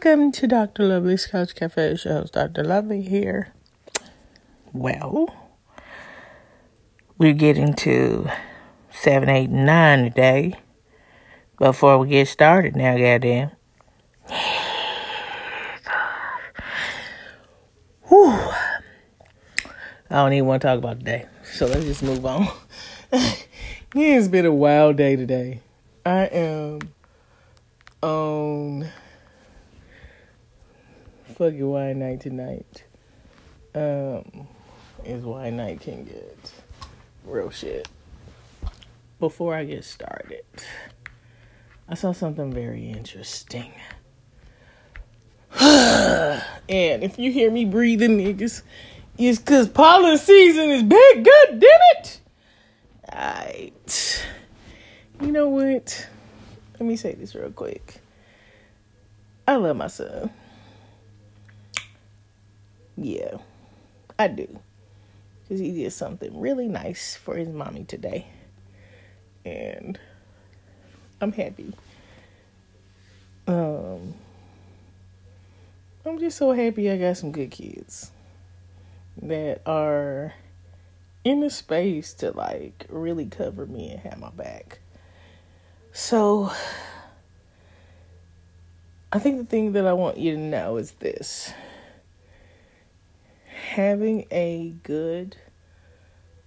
Welcome 0.00 0.30
to 0.30 0.46
Dr. 0.46 0.84
Lovely's 0.84 1.26
Couch 1.26 1.56
Cafe 1.56 1.96
shows. 1.96 2.30
Dr. 2.30 2.62
Lovely 2.62 3.02
here. 3.02 3.52
Well, 4.72 5.34
we're 7.18 7.32
getting 7.32 7.74
to 7.74 8.30
7, 8.90 9.28
8, 9.28 9.50
9 9.50 10.04
today. 10.04 10.54
Before 11.58 11.98
we 11.98 12.10
get 12.10 12.28
started 12.28 12.76
now, 12.76 12.96
goddamn. 12.96 13.50
Whew. 18.08 18.30
I 18.30 18.54
don't 20.10 20.32
even 20.32 20.46
want 20.46 20.62
to 20.62 20.68
talk 20.68 20.78
about 20.78 21.00
today. 21.00 21.26
So 21.42 21.66
let's 21.66 21.86
just 21.86 22.04
move 22.04 22.24
on. 22.24 22.46
it's 23.96 24.28
been 24.28 24.46
a 24.46 24.54
wild 24.54 24.96
day 24.96 25.16
today. 25.16 25.60
I 26.06 26.26
am 26.26 26.78
on 28.00 28.92
fucking 31.38 31.70
wine 31.70 32.00
night 32.00 32.20
tonight. 32.20 32.82
Um, 33.72 34.48
is 35.04 35.22
wine 35.22 35.56
night 35.56 35.80
can 35.80 36.04
get 36.04 36.52
real 37.24 37.50
shit. 37.50 37.88
Before 39.20 39.54
I 39.54 39.64
get 39.64 39.84
started, 39.84 40.44
I 41.88 41.94
saw 41.94 42.10
something 42.10 42.52
very 42.52 42.90
interesting. 42.90 43.72
and 45.60 46.42
if 46.68 47.20
you 47.20 47.30
hear 47.30 47.52
me 47.52 47.64
breathing, 47.64 48.18
niggas, 48.18 48.62
it's 49.16 49.38
cause 49.38 49.68
pollen 49.68 50.18
season 50.18 50.70
is 50.70 50.82
big. 50.82 51.24
God 51.24 51.60
damn 51.60 51.80
it! 51.94 52.20
Alright. 53.12 54.26
You 55.20 55.30
know 55.30 55.48
what? 55.48 56.08
Let 56.74 56.82
me 56.86 56.96
say 56.96 57.14
this 57.14 57.36
real 57.36 57.52
quick. 57.52 58.00
I 59.46 59.54
love 59.54 59.76
my 59.76 59.86
son. 59.86 60.30
Yeah, 63.00 63.38
I 64.18 64.28
do. 64.28 64.58
Because 65.42 65.60
he 65.60 65.72
did 65.72 65.92
something 65.92 66.38
really 66.38 66.66
nice 66.66 67.16
for 67.16 67.36
his 67.36 67.48
mommy 67.48 67.84
today. 67.84 68.26
And 69.44 69.98
I'm 71.20 71.32
happy. 71.32 71.72
Um, 73.46 74.14
I'm 76.04 76.18
just 76.18 76.36
so 76.36 76.52
happy 76.52 76.90
I 76.90 76.98
got 76.98 77.16
some 77.16 77.32
good 77.32 77.50
kids 77.50 78.10
that 79.22 79.62
are 79.64 80.34
in 81.24 81.40
the 81.40 81.50
space 81.50 82.12
to 82.14 82.32
like 82.32 82.86
really 82.88 83.26
cover 83.26 83.64
me 83.64 83.90
and 83.90 84.00
have 84.00 84.18
my 84.18 84.30
back. 84.30 84.80
So, 85.92 86.52
I 89.12 89.18
think 89.18 89.38
the 89.38 89.46
thing 89.46 89.72
that 89.72 89.86
I 89.86 89.94
want 89.94 90.18
you 90.18 90.34
to 90.34 90.40
know 90.40 90.76
is 90.76 90.92
this 90.92 91.52
having 93.68 94.24
a 94.30 94.74
good 94.82 95.36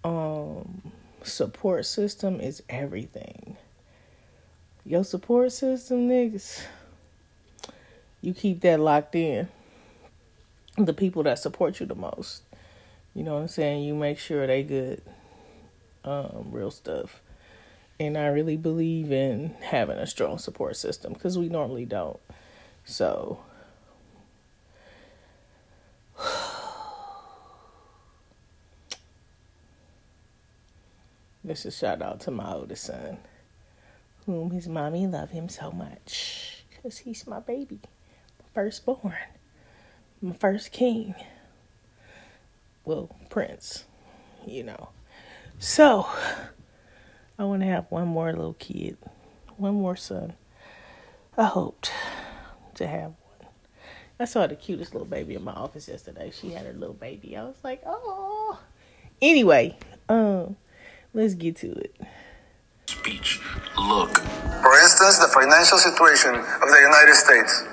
um, 0.04 0.92
support 1.24 1.86
system 1.86 2.42
is 2.42 2.64
everything. 2.68 3.58
Your 4.84 5.04
support 5.04 5.52
system, 5.52 6.10
niggas, 6.10 6.64
you 8.22 8.34
keep 8.34 8.62
that 8.62 8.80
locked 8.80 9.16
in. 9.16 9.48
The 10.78 10.94
people 10.94 11.22
that 11.24 11.38
support 11.38 11.80
you 11.80 11.86
the 11.86 11.96
most. 11.96 12.42
You 13.14 13.24
know 13.24 13.36
what 13.36 13.42
I'm 13.42 13.48
saying? 13.48 13.84
You 13.84 13.94
make 13.94 14.18
sure 14.18 14.48
they 14.48 14.64
good. 14.64 15.02
Um, 16.04 16.48
real 16.50 16.72
stuff. 16.72 17.22
And 18.00 18.18
I 18.18 18.28
really 18.28 18.58
believe 18.58 19.12
in 19.12 19.54
having 19.62 19.98
a 19.98 20.08
strong 20.08 20.40
support 20.40 20.76
system 20.76 21.14
because 21.14 21.38
we 21.38 21.50
normally 21.50 21.86
don't. 21.86 22.20
So, 22.84 23.42
this 31.44 31.66
is 31.66 31.78
shout 31.78 32.02
out 32.02 32.20
to 32.22 32.32
my 32.32 32.54
oldest 32.54 32.84
son, 32.84 33.18
whom 34.26 34.52
his 34.52 34.68
mommy 34.68 35.08
love 35.08 35.32
him 35.32 35.50
so 35.50 35.72
much 35.72 36.64
because 36.70 37.00
he's 37.00 37.26
my 37.28 37.40
baby, 37.40 37.80
my 38.40 38.46
firstborn, 38.54 39.16
my 40.22 40.34
first 40.34 40.72
king. 40.72 41.16
Well, 42.86 43.16
prince, 43.30 43.86
you 44.46 44.64
know. 44.64 44.90
So, 45.60 46.08
I 47.38 47.44
want 47.44 47.62
to 47.62 47.68
have 47.68 47.86
one 47.90 48.08
more 48.08 48.32
little 48.32 48.54
kid, 48.54 48.98
one 49.58 49.76
more 49.76 49.96
son. 49.96 50.34
I 51.38 51.46
hoped 51.46 51.92
to 52.76 52.88
have 52.88 53.14
one. 53.40 53.50
I 54.20 54.26
saw 54.26 54.46
the 54.46 54.56
cutest 54.56 54.94
little 54.94 55.08
baby 55.08 55.36
in 55.36 55.44
my 55.44 55.54
office 55.54 55.88
yesterday. 55.88 56.32
She 56.32 56.52
had 56.52 56.66
her 56.66 56.74
little 56.74 56.94
baby. 56.94 57.38
I 57.38 57.44
was 57.44 57.58
like, 57.64 57.82
oh. 57.86 58.60
Anyway, 59.22 59.78
um, 60.10 60.56
let's 61.14 61.36
get 61.36 61.56
to 61.58 61.72
it. 61.72 61.96
Speech. 62.86 63.42
Look. 63.78 64.18
For 64.20 64.74
instance, 64.78 65.18
the 65.18 65.32
financial 65.34 65.78
situation 65.78 66.36
of 66.36 66.68
the 66.70 66.82
United 66.82 67.16
States. 67.16 67.64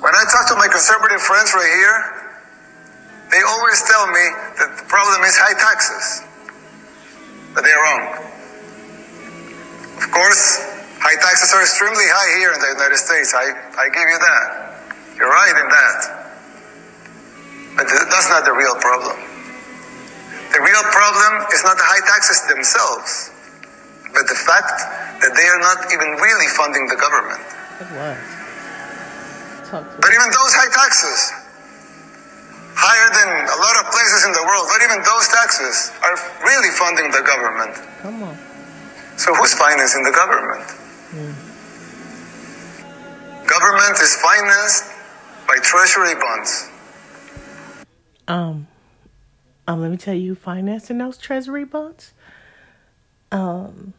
When 0.00 0.14
I 0.14 0.24
talk 0.30 0.48
to 0.48 0.56
my 0.56 0.68
conservative 0.68 1.20
friends 1.20 1.52
right 1.52 1.72
here, 1.80 1.98
they 3.30 3.42
always 3.42 3.82
tell 3.88 4.06
me 4.08 4.24
that 4.60 4.70
the 4.78 4.86
problem 4.86 5.22
is 5.24 5.36
high 5.36 5.56
taxes. 5.56 6.22
But 7.54 7.64
they're 7.64 7.82
wrong. 7.82 8.22
Of 9.98 10.10
course, 10.10 10.60
high 11.00 11.16
taxes 11.18 11.52
are 11.52 11.62
extremely 11.62 12.04
high 12.06 12.30
here 12.38 12.52
in 12.52 12.60
the 12.60 12.70
United 12.78 12.98
States. 12.98 13.34
I, 13.34 13.50
I 13.76 13.88
give 13.90 14.06
you 14.06 14.18
that. 14.22 14.46
You're 15.16 15.30
right 15.30 15.56
in 15.56 15.68
that. 15.68 15.98
But 17.76 17.86
that's 17.88 18.30
not 18.30 18.44
the 18.44 18.52
real 18.52 18.76
problem. 18.78 19.33
The 20.52 20.60
real 20.60 20.84
problem 20.92 21.32
is 21.52 21.64
not 21.64 21.76
the 21.76 21.86
high 21.86 22.04
taxes 22.06 22.42
themselves, 22.50 23.30
but 24.12 24.26
the 24.28 24.38
fact 24.38 24.76
that 25.22 25.32
they 25.34 25.46
are 25.48 25.60
not 25.60 25.90
even 25.92 26.08
really 26.20 26.48
funding 26.52 26.86
the 26.88 26.98
government. 27.00 27.42
It 27.80 27.90
was. 27.96 28.18
Talk 29.70 29.82
to 29.88 29.96
But 29.98 30.10
even 30.12 30.28
those 30.30 30.52
high 30.54 30.70
taxes, 30.70 31.18
higher 32.76 33.08
than 33.10 33.28
a 33.50 33.58
lot 33.58 33.76
of 33.82 33.90
places 33.90 34.26
in 34.26 34.32
the 34.34 34.44
world, 34.46 34.66
but 34.70 34.80
even 34.84 34.98
those 35.02 35.26
taxes 35.32 35.90
are 36.04 36.14
really 36.46 36.70
funding 36.76 37.10
the 37.10 37.22
government. 37.26 37.74
Come 38.02 38.22
on. 38.22 38.36
So 39.16 39.34
who's 39.34 39.54
financing 39.54 40.02
the 40.02 40.12
government? 40.12 40.66
Government 43.46 43.96
is 44.00 44.14
financed 44.18 44.84
by 45.46 45.56
treasury 45.62 46.14
bonds. 46.18 46.68
Um, 48.26 48.66
um, 49.66 49.80
let 49.80 49.90
me 49.90 49.96
tell 49.96 50.14
you, 50.14 50.34
financing 50.34 50.98
those 50.98 51.18
treasury 51.18 51.64
bonds. 51.64 52.12
Um, 53.32 53.94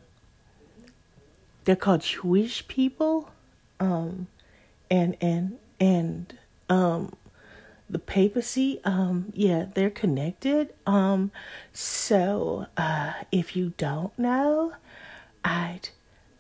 they're 1.63 1.75
called 1.75 2.01
Jewish 2.01 2.67
people. 2.67 3.31
Um, 3.79 4.27
and 4.89 5.17
and 5.21 5.57
and 5.79 6.37
um, 6.69 7.13
the 7.89 7.99
papacy. 7.99 8.81
Um, 8.83 9.31
yeah, 9.33 9.65
they're 9.73 9.89
connected. 9.89 10.73
Um, 10.85 11.31
so 11.73 12.67
uh, 12.77 13.13
if 13.31 13.55
you 13.55 13.73
don't 13.77 14.17
know, 14.17 14.73
I'd 15.43 15.89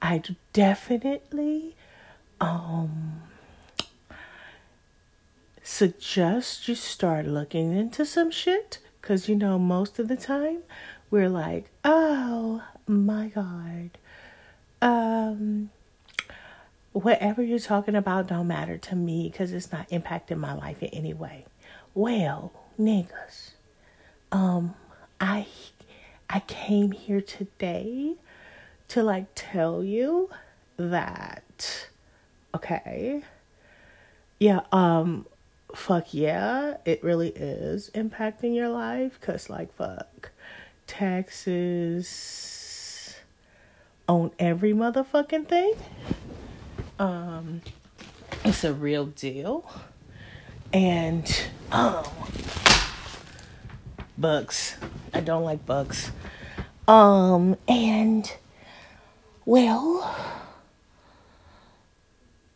I'd 0.01 0.35
definitely 0.53 1.75
um 2.41 3.21
suggest 5.63 6.67
you 6.67 6.75
start 6.75 7.25
looking 7.25 7.75
into 7.75 8.05
some 8.05 8.29
shit 8.29 8.79
because 9.05 9.29
you 9.29 9.35
know 9.35 9.59
most 9.59 9.99
of 9.99 10.07
the 10.07 10.15
time 10.15 10.63
we're 11.11 11.29
like 11.29 11.65
oh 11.83 12.63
my 12.87 13.27
god 13.27 13.91
um 14.81 15.69
whatever 16.91 17.43
you're 17.43 17.59
talking 17.59 17.93
about 17.93 18.25
don't 18.25 18.47
matter 18.47 18.79
to 18.79 18.95
me 18.95 19.29
because 19.29 19.53
it's 19.53 19.71
not 19.71 19.87
impacting 19.89 20.37
my 20.37 20.53
life 20.53 20.81
in 20.81 20.89
any 20.89 21.13
way. 21.13 21.45
Well 21.93 22.51
niggas 22.79 23.51
um 24.31 24.73
i 25.21 25.45
i 26.29 26.39
came 26.41 26.91
here 26.91 27.21
today 27.21 28.15
to 28.87 29.03
like 29.03 29.27
tell 29.35 29.83
you 29.83 30.29
that 30.77 31.87
okay 32.53 33.21
yeah 34.39 34.61
um 34.71 35.25
fuck 35.75 36.13
yeah 36.13 36.77
it 36.85 37.03
really 37.03 37.29
is 37.29 37.91
impacting 37.93 38.55
your 38.55 38.69
life 38.69 39.17
because 39.19 39.49
like 39.49 39.73
fuck 39.73 40.31
taxes 40.87 42.45
on 44.07 44.31
every 44.39 44.73
motherfucking 44.73 45.47
thing. 45.47 45.73
Um 46.99 47.61
it's 48.43 48.63
a 48.63 48.73
real 48.73 49.07
deal. 49.07 49.69
And 50.71 51.29
um 51.71 52.05
bugs. 54.17 54.77
I 55.13 55.21
don't 55.21 55.43
like 55.43 55.65
bugs. 55.65 56.11
Um 56.87 57.57
and 57.67 58.31
well 59.45 60.15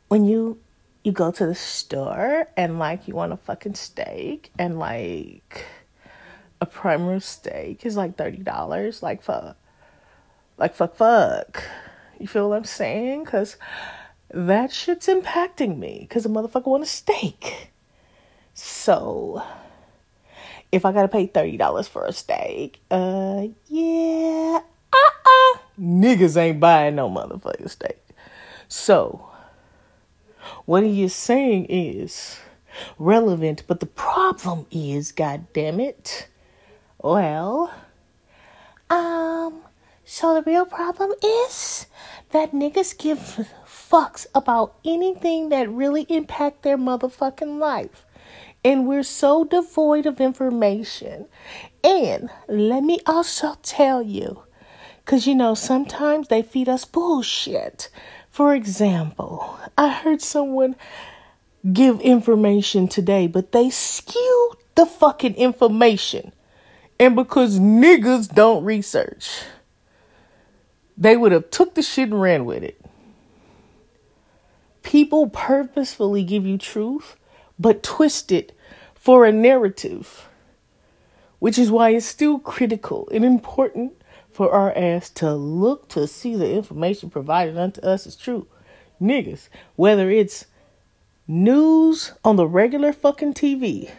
when 0.08 0.26
you 0.26 0.60
you 1.04 1.12
go 1.12 1.32
to 1.32 1.46
the 1.46 1.56
store 1.56 2.48
and 2.58 2.80
like 2.80 3.08
you 3.08 3.16
want 3.16 3.34
a 3.34 3.38
fucking 3.38 3.76
steak 3.76 4.52
and 4.60 4.80
like 4.80 5.66
a 6.62 6.66
prime 6.66 7.08
rib 7.08 7.24
steak 7.24 7.86
is 7.86 7.96
like 7.96 8.18
thirty 8.18 8.44
dollars. 8.44 9.02
Like 9.02 9.24
fuck, 9.24 9.58
like 10.58 10.76
fuck, 10.76 10.96
fuck. 10.96 11.64
You 12.20 12.28
feel 12.28 12.50
what 12.50 12.58
I'm 12.58 12.66
saying? 12.66 13.26
Cause 13.26 13.56
that 14.32 14.72
shit's 14.72 15.08
impacting 15.08 15.78
me. 15.78 16.08
Cause 16.10 16.26
a 16.26 16.30
motherfucker 16.30 16.68
want 16.68 16.84
a 16.84 16.88
steak. 16.88 17.72
So 18.54 19.42
if 20.72 20.84
I 20.84 20.92
gotta 20.92 21.08
pay 21.08 21.28
thirty 21.28 21.56
dollars 21.56 21.88
for 21.88 22.06
a 22.06 22.12
steak, 22.12 22.82
uh, 22.92 23.48
yeah, 23.68 24.60
uh, 24.92 24.98
uh 25.26 25.58
niggas 25.80 26.36
ain't 26.36 26.60
buying 26.60 26.96
no 26.96 27.10
motherfucking 27.10 27.70
steak. 27.70 28.02
So 28.68 29.29
what 30.66 30.84
he 30.84 31.04
is 31.04 31.14
saying 31.14 31.66
is 31.70 32.40
relevant, 32.98 33.64
but 33.68 33.80
the 33.80 33.86
problem 33.86 34.66
is, 34.72 35.12
god 35.12 35.52
damn 35.54 35.80
it. 35.80 36.28
Well, 37.02 37.74
um, 38.90 39.62
so 40.04 40.34
the 40.34 40.44
real 40.44 40.66
problem 40.66 41.12
is 41.24 41.88
that 42.32 42.52
niggas 42.52 42.98
give 42.98 43.48
fucks 43.66 44.28
about 44.36 44.76
anything 44.86 45.50
that 45.50 45.70
really 45.70 46.04
impact 46.10 46.64
their 46.64 46.78
motherfucking 46.78 47.60
life. 47.60 48.06
And 48.64 48.88
we're 48.88 49.04
so 49.04 49.46
devoid 49.46 50.06
of 50.06 50.20
information. 50.20 51.28
And 51.84 52.30
let 52.48 52.84
me 52.84 53.00
also 53.06 53.56
tell 53.64 54.02
you, 54.02 54.44
because 54.98 55.26
you 55.26 55.34
know, 55.34 55.54
sometimes 55.54 56.28
they 56.28 56.42
feed 56.42 56.68
us 56.68 56.86
bullshit. 56.86 57.90
For 58.40 58.56
example, 58.56 59.60
I 59.78 59.90
heard 59.90 60.22
someone 60.22 60.78
give 61.74 62.00
information 62.00 62.88
today, 62.88 63.28
but 63.28 63.52
they 63.52 63.70
skewed 63.70 64.56
the 64.76 64.86
fucking 64.86 65.36
information. 65.36 66.32
And 66.98 67.18
because 67.18 67.60
niggas 67.60 68.34
don't 68.34 68.64
research, 68.64 69.42
they 70.98 71.18
would 71.18 71.34
have 71.34 71.52
took 71.52 71.76
the 71.76 71.82
shit 71.82 72.12
and 72.12 72.22
ran 72.22 72.46
with 72.46 72.64
it. 72.64 72.80
People 74.84 75.28
purposefully 75.28 76.24
give 76.24 76.46
you 76.46 76.58
truth, 76.58 77.18
but 77.60 77.84
twist 77.84 78.32
it 78.32 78.58
for 78.96 79.26
a 79.26 79.34
narrative, 79.34 80.30
which 81.40 81.60
is 81.60 81.70
why 81.70 81.90
it's 81.90 82.06
still 82.06 82.40
critical 82.40 83.10
and 83.12 83.26
important 83.26 83.99
for 84.40 84.54
our 84.54 84.72
ass 84.78 85.10
to 85.10 85.36
look 85.36 85.90
to 85.90 86.08
see 86.08 86.34
the 86.34 86.50
information 86.50 87.10
provided 87.10 87.58
unto 87.58 87.82
us 87.82 88.08
is 88.08 88.16
true. 88.16 88.48
Niggas, 89.02 89.50
whether 89.76 90.10
it's 90.10 90.46
news 91.28 92.14
on 92.24 92.38
the 92.38 92.48
regular 92.48 92.94
fucking 92.94 93.34
TV, 93.34 93.92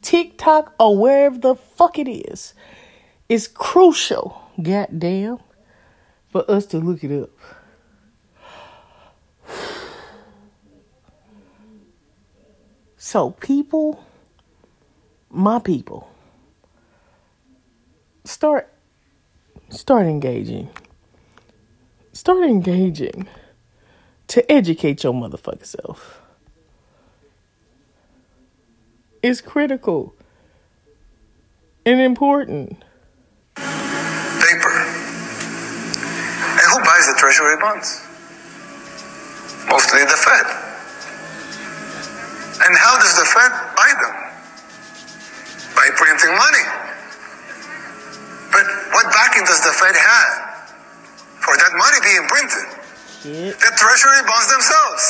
TikTok, 0.00 0.74
or 0.78 0.96
wherever 0.96 1.36
the 1.38 1.56
fuck 1.56 1.98
it 1.98 2.08
is, 2.08 2.54
it's 3.28 3.48
crucial, 3.48 4.40
goddamn, 4.62 5.38
for 6.28 6.48
us 6.48 6.64
to 6.66 6.78
look 6.78 7.02
it 7.02 7.20
up. 7.20 7.30
So, 12.96 13.30
people, 13.30 14.04
my 15.30 15.58
people, 15.58 16.08
start 18.24 18.72
start 19.70 20.06
engaging. 20.06 20.70
Start 22.12 22.44
engaging 22.44 23.28
to 24.28 24.50
educate 24.50 25.04
your 25.04 25.12
motherfucking 25.12 25.64
self. 25.64 26.20
It's 29.22 29.40
critical 29.40 30.14
and 31.84 32.00
important. 32.00 32.82
Paper. 33.56 34.74
And 36.58 36.66
who 36.70 36.78
buys 36.84 37.06
the 37.06 37.14
treasury 37.18 37.56
bonds? 37.60 38.04
Mostly 39.68 40.00
the 40.00 40.16
Fed. 40.16 40.46
And 42.66 42.76
how 42.76 42.98
does 42.98 43.16
the 43.16 43.24
Fed 43.24 43.52
buy 43.76 43.92
them? 44.00 44.14
By 45.74 45.88
printing 45.96 46.36
money. 46.36 46.77
But 48.58 48.66
what 48.90 49.06
backing 49.14 49.46
does 49.46 49.62
the 49.62 49.70
Fed 49.70 49.94
have 49.94 50.34
for 51.38 51.54
that 51.54 51.72
money 51.78 51.98
being 52.02 52.26
printed? 52.26 52.66
Shit. 53.22 53.54
The 53.54 53.70
treasury 53.78 54.18
bonds 54.26 54.50
themselves. 54.50 55.04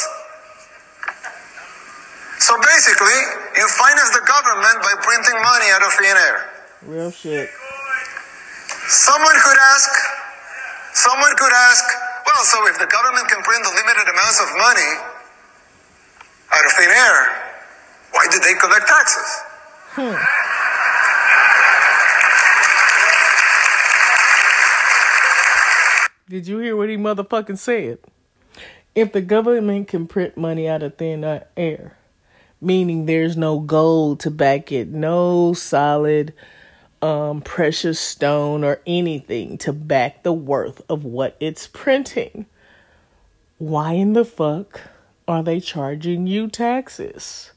So 2.45 2.53
basically, 2.61 3.21
you 3.57 3.65
finance 3.73 4.13
the 4.13 4.21
government 4.29 4.85
by 4.85 4.93
printing 5.01 5.41
money 5.41 5.69
out 5.73 5.81
of 5.81 5.93
thin 5.97 6.13
air. 6.13 6.37
Real 6.93 7.09
shit. 7.09 7.49
Someone 8.93 9.37
could 9.41 9.61
ask, 9.73 9.91
someone 10.93 11.33
could 11.41 11.53
ask, 11.73 11.85
well, 12.29 12.45
so 12.45 12.69
if 12.69 12.77
the 12.77 12.89
government 12.93 13.33
can 13.33 13.41
print 13.49 13.65
unlimited 13.65 14.13
amounts 14.13 14.45
of 14.45 14.49
money 14.61 14.93
out 16.53 16.65
of 16.69 16.73
thin 16.77 16.93
air, 16.93 17.19
why 18.13 18.29
did 18.29 18.45
they 18.45 18.61
collect 18.61 18.85
taxes? 18.85 19.29
Hmm. 19.97 20.17
Did 26.29 26.47
you 26.47 26.59
hear 26.59 26.77
what 26.77 26.91
he 26.91 26.99
motherfucking 26.99 27.57
said? 27.57 27.99
If 28.95 29.13
the 29.13 29.23
government 29.23 29.89
can 29.89 30.07
print 30.07 30.37
money 30.37 30.69
out 30.69 30.83
of 30.83 30.97
thin 30.97 31.25
air, 31.57 31.97
meaning 32.61 33.07
there's 33.07 33.35
no 33.35 33.61
gold 33.61 34.21
to 34.21 34.31
back 34.31 34.71
it, 34.71 34.89
no 34.89 35.55
solid 35.55 36.35
um 37.01 37.41
precious 37.41 37.99
stone 37.99 38.63
or 38.63 38.81
anything 38.87 39.57
to 39.57 39.73
back 39.73 40.23
the 40.23 40.33
worth 40.33 40.83
of 40.91 41.03
what 41.03 41.35
it's 41.41 41.67
printing. 41.67 42.45
Why 43.57 43.93
in 43.93 44.13
the 44.13 44.25
fuck 44.25 44.83
are 45.27 45.43
they 45.43 45.61
charging 45.61 46.27
you 46.27 46.49
taxes? 46.49 47.53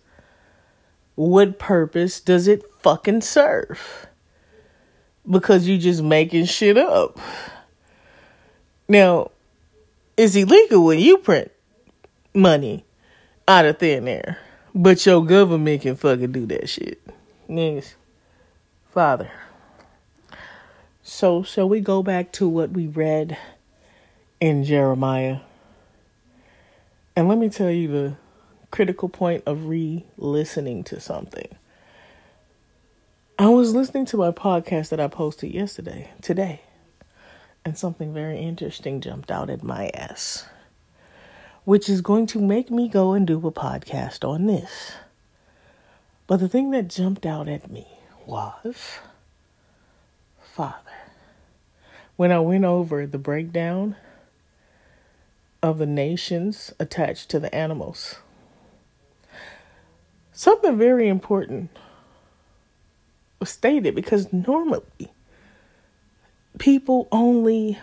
What 1.15 1.59
purpose 1.59 2.21
does 2.21 2.47
it 2.47 2.63
fucking 2.79 3.21
serve? 3.21 4.07
Because 5.29 5.67
you 5.67 5.77
just 5.77 6.01
making 6.01 6.45
shit 6.45 6.77
up. 6.77 7.19
Now, 8.91 9.31
it's 10.17 10.35
illegal 10.35 10.83
when 10.83 10.99
you 10.99 11.19
print 11.19 11.49
money 12.33 12.83
out 13.47 13.63
of 13.63 13.79
thin 13.79 14.05
air, 14.05 14.37
but 14.75 15.05
your 15.05 15.25
government 15.25 15.83
can 15.83 15.95
fucking 15.95 16.33
do 16.33 16.45
that 16.47 16.67
shit. 16.67 17.01
Niggas. 17.49 17.93
Father. 18.93 19.31
So, 21.03 21.41
shall 21.41 21.69
we 21.69 21.79
go 21.79 22.03
back 22.03 22.33
to 22.33 22.49
what 22.49 22.71
we 22.71 22.87
read 22.87 23.37
in 24.41 24.65
Jeremiah? 24.65 25.37
And 27.15 27.29
let 27.29 27.37
me 27.37 27.47
tell 27.47 27.71
you 27.71 27.87
the 27.87 28.17
critical 28.71 29.07
point 29.07 29.43
of 29.45 29.67
re 29.67 30.03
listening 30.17 30.83
to 30.83 30.99
something. 30.99 31.47
I 33.39 33.47
was 33.47 33.73
listening 33.73 34.05
to 34.07 34.17
my 34.17 34.31
podcast 34.31 34.89
that 34.89 34.99
I 34.99 35.07
posted 35.07 35.53
yesterday, 35.53 36.11
today, 36.21 36.59
and 37.63 37.77
something 37.77 38.13
very 38.13 38.39
interesting 38.39 39.01
jumped 39.01 39.31
out 39.31 39.49
at 39.49 39.63
my 39.63 39.89
ass, 39.93 40.45
which 41.63 41.87
is 41.87 42.01
going 42.01 42.25
to 42.27 42.39
make 42.39 42.71
me 42.71 42.87
go 42.87 43.13
and 43.13 43.27
do 43.27 43.45
a 43.47 43.51
podcast 43.51 44.27
on 44.27 44.47
this. 44.47 44.93
But 46.27 46.39
the 46.39 46.49
thing 46.49 46.71
that 46.71 46.87
jumped 46.87 47.25
out 47.25 47.47
at 47.47 47.69
me 47.69 47.87
was 48.25 48.99
Father. 50.39 50.77
When 52.15 52.31
I 52.31 52.39
went 52.39 52.65
over 52.65 53.05
the 53.05 53.17
breakdown 53.17 53.95
of 55.63 55.77
the 55.77 55.85
nations 55.85 56.73
attached 56.79 57.29
to 57.29 57.39
the 57.39 57.53
animals, 57.53 58.15
something 60.31 60.77
very 60.77 61.07
important 61.07 61.69
was 63.39 63.49
stated 63.49 63.95
because 63.95 64.31
normally 64.31 65.11
people 66.61 67.07
only 67.11 67.79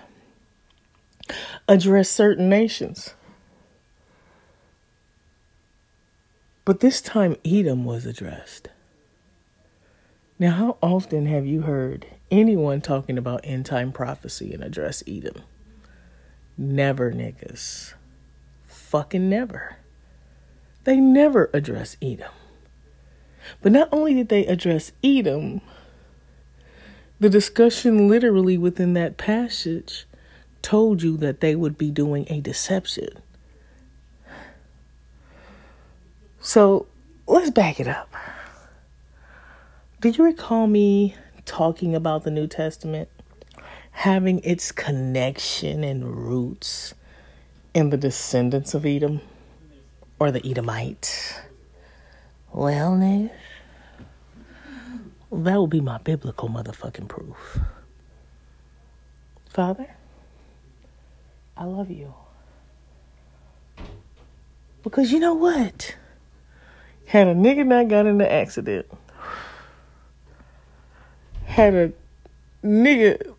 address 1.67 2.09
certain 2.09 2.49
nations. 2.49 3.13
But 6.65 6.79
this 6.79 7.01
time, 7.01 7.35
Edom 7.45 7.85
was 7.85 8.07
addressed. 8.07 8.69
Now, 10.39 10.53
how 10.53 10.79
often 10.81 11.27
have 11.27 11.45
you 11.45 11.63
heard 11.63 12.07
anyone 12.31 12.81
talking 12.81 13.19
about 13.19 13.41
end 13.43 13.67
time 13.67 13.91
prophecy 13.91 14.55
and 14.55 14.63
address 14.63 15.03
Edom? 15.09 15.43
Never, 16.57 17.11
niggas. 17.11 17.95
Fucking 18.65 19.29
never. 19.29 19.79
They 20.85 20.99
never 20.99 21.51
address 21.53 21.97
Edom. 22.01 22.31
But 23.61 23.73
not 23.73 23.89
only 23.91 24.15
did 24.15 24.29
they 24.29 24.47
address 24.47 24.93
Edom, 25.03 25.63
the 27.21 27.29
discussion 27.29 28.09
literally 28.09 28.57
within 28.57 28.95
that 28.95 29.17
passage 29.17 30.07
told 30.63 31.03
you 31.03 31.17
that 31.17 31.41
they 31.41 31.55
would 31.55 31.77
be 31.77 31.91
doing 31.91 32.27
a 32.29 32.41
deception. 32.41 33.09
So 36.41 36.87
let's 37.27 37.51
back 37.51 37.81
it 37.81 37.89
up. 37.89 38.13
Did 40.01 40.17
you 40.17 40.25
recall 40.25 40.67
me 40.67 41.17
talking 41.45 41.95
about 41.95 42.23
the 42.23 42.31
New 42.31 42.47
Testament 42.47 43.09
having 43.91 44.39
its 44.45 44.71
connection 44.71 45.83
and 45.83 46.17
roots 46.29 46.95
in 47.75 47.91
the 47.91 47.97
descendants 47.97 48.75
of 48.75 48.87
Edom 48.87 49.21
or 50.21 50.31
the 50.31 50.47
Edomites? 50.49 51.35
Well, 52.53 52.93
nigga, 52.93 53.31
that 55.31 55.55
will 55.55 55.67
be 55.67 55.81
my 55.81 55.99
biblical 55.99 56.49
motherfucking 56.49 57.09
proof. 57.09 57.59
Father, 59.51 59.87
I 61.57 61.65
love 61.65 61.91
you. 61.91 62.15
Because 64.83 65.13
you 65.13 65.19
know 65.19 65.35
what? 65.35 65.97
Had 67.07 67.29
a 67.29 67.35
nigga 67.35 67.67
not 67.67 67.89
got 67.89 68.07
in 68.07 68.19
the 68.19 68.31
accident, 68.31 68.87
had 71.45 71.75
a 71.75 71.93
nigga 72.63 73.35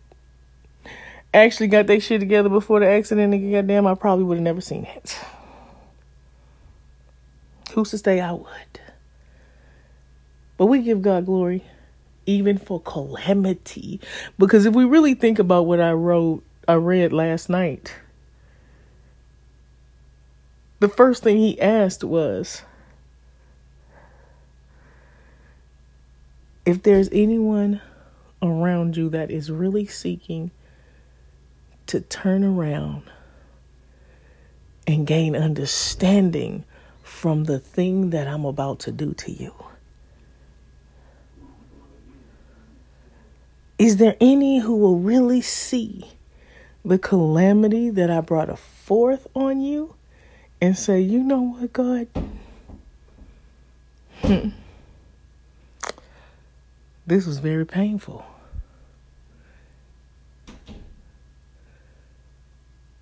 actually 1.32 1.68
got 1.68 1.86
their 1.86 2.00
shit 2.00 2.20
together 2.20 2.48
before 2.48 2.80
the 2.80 2.86
accident, 2.86 3.32
nigga, 3.32 3.52
goddamn, 3.52 3.86
I 3.86 3.94
probably 3.94 4.24
would 4.24 4.36
have 4.36 4.44
never 4.44 4.60
seen 4.60 4.84
it. 4.84 5.18
Who's 7.72 7.90
to 7.90 7.98
say 7.98 8.20
I 8.20 8.32
would? 8.32 8.46
But 10.56 10.66
we 10.66 10.82
give 10.82 11.02
God 11.02 11.26
glory 11.26 11.64
even 12.26 12.58
for 12.58 12.80
calamity. 12.80 14.00
Because 14.38 14.66
if 14.66 14.74
we 14.74 14.84
really 14.84 15.14
think 15.14 15.38
about 15.38 15.66
what 15.66 15.80
I 15.80 15.92
wrote, 15.92 16.42
I 16.68 16.74
read 16.74 17.12
last 17.12 17.48
night, 17.48 17.94
the 20.80 20.88
first 20.88 21.22
thing 21.22 21.36
he 21.36 21.60
asked 21.60 22.04
was 22.04 22.62
if 26.64 26.82
there's 26.82 27.08
anyone 27.12 27.80
around 28.42 28.96
you 28.96 29.08
that 29.10 29.30
is 29.30 29.50
really 29.50 29.86
seeking 29.86 30.50
to 31.86 32.00
turn 32.00 32.44
around 32.44 33.02
and 34.86 35.06
gain 35.06 35.36
understanding 35.36 36.64
from 37.02 37.44
the 37.44 37.58
thing 37.58 38.10
that 38.10 38.28
I'm 38.28 38.44
about 38.44 38.78
to 38.80 38.92
do 38.92 39.12
to 39.14 39.32
you. 39.32 39.52
Is 43.80 43.96
there 43.96 44.14
any 44.20 44.58
who 44.58 44.76
will 44.76 44.98
really 44.98 45.40
see 45.40 46.04
the 46.84 46.98
calamity 46.98 47.88
that 47.88 48.10
I 48.10 48.20
brought 48.20 48.50
a 48.50 48.56
forth 48.56 49.26
on 49.34 49.62
you 49.62 49.94
and 50.60 50.76
say, 50.76 51.00
you 51.00 51.24
know 51.24 51.40
what, 51.40 51.72
God? 51.72 52.06
Hmm. 54.20 54.50
This 57.06 57.24
was 57.24 57.38
very 57.38 57.64
painful. 57.64 58.22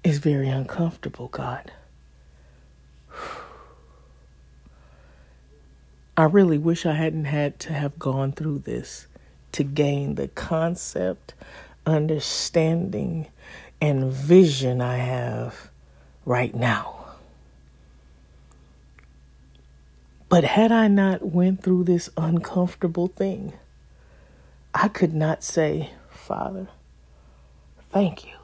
It's 0.04 0.18
very 0.18 0.48
uncomfortable, 0.48 1.26
God. 1.26 1.72
I 6.16 6.22
really 6.22 6.58
wish 6.58 6.86
I 6.86 6.92
hadn't 6.92 7.24
had 7.24 7.58
to 7.58 7.72
have 7.72 7.98
gone 7.98 8.30
through 8.30 8.60
this 8.60 9.07
to 9.58 9.64
gain 9.64 10.14
the 10.14 10.28
concept, 10.28 11.34
understanding, 11.84 13.26
and 13.80 14.12
vision 14.12 14.80
I 14.80 14.98
have 14.98 15.72
right 16.24 16.54
now. 16.54 17.06
But 20.28 20.44
had 20.44 20.70
I 20.70 20.86
not 20.86 21.26
went 21.26 21.60
through 21.60 21.84
this 21.84 22.08
uncomfortable 22.16 23.08
thing, 23.08 23.52
I 24.72 24.86
could 24.86 25.12
not 25.12 25.42
say, 25.42 25.90
Father, 26.08 26.68
thank 27.90 28.26
you. 28.26 28.36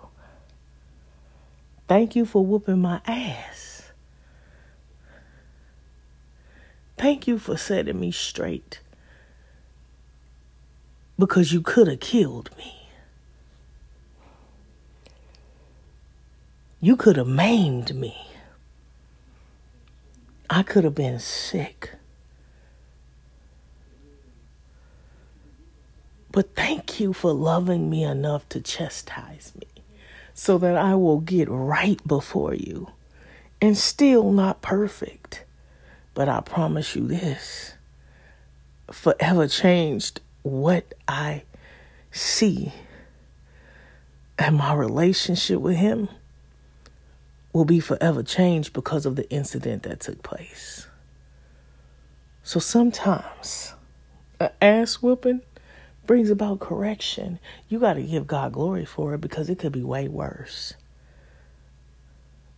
Thank 1.87 2.17
you 2.17 2.27
for 2.27 2.45
whooping 2.45 2.81
my 2.81 3.01
ass. 3.07 3.93
Thank 6.99 7.29
you 7.29 7.39
for 7.39 7.57
setting 7.57 8.01
me 8.01 8.11
straight. 8.11 8.81
Because 11.19 11.53
you 11.53 11.61
could 11.61 11.87
have 11.87 12.01
killed 12.01 12.51
me. 12.57 12.89
You 16.81 16.97
could 16.97 17.17
have 17.17 17.29
maimed 17.29 17.95
me. 17.95 18.17
I 20.51 20.63
could 20.63 20.85
have 20.85 20.95
been 20.95 21.19
sick. 21.19 21.91
But 26.31 26.55
thank 26.55 26.99
you 26.99 27.13
for 27.13 27.33
loving 27.33 27.89
me 27.89 28.03
enough 28.03 28.49
to 28.51 28.61
chastise 28.61 29.53
me 29.55 29.69
so 30.35 30.59
that 30.59 30.77
I 30.77 30.97
will 30.97 31.21
get 31.21 31.49
right 31.49 32.05
before 32.07 32.55
you 32.55 32.89
and 33.63 33.79
still 33.79 34.33
not 34.33 34.61
perfect. 34.61 35.45
But 36.13 36.29
I 36.29 36.41
promise 36.41 36.97
you 36.97 37.07
this 37.07 37.75
forever 38.91 39.49
changed 39.49 40.21
what 40.45 40.95
I 41.09 41.43
see 42.13 42.73
and 44.39 44.57
my 44.57 44.75
relationship 44.75 45.59
with 45.61 45.77
Him 45.77 46.09
will 47.53 47.65
be 47.65 47.81
forever 47.81 48.23
changed 48.23 48.73
because 48.73 49.07
of 49.07 49.17
the 49.17 49.29
incident 49.31 49.85
that 49.85 50.01
took 50.01 50.23
place. 50.23 50.87
So 52.43 52.61
sometimes 52.61 53.75
an 54.39 54.51
ass 54.61 54.97
whooping 54.97 55.41
brings 56.07 56.31
about 56.31 56.61
correction. 56.61 57.39
You 57.69 57.79
got 57.79 57.95
to 57.95 58.03
give 58.03 58.27
God 58.27 58.53
glory 58.53 58.85
for 58.85 59.15
it 59.15 59.21
because 59.21 59.49
it 59.49 59.59
could 59.59 59.73
be 59.73 59.83
way 59.83 60.09
worse. 60.09 60.75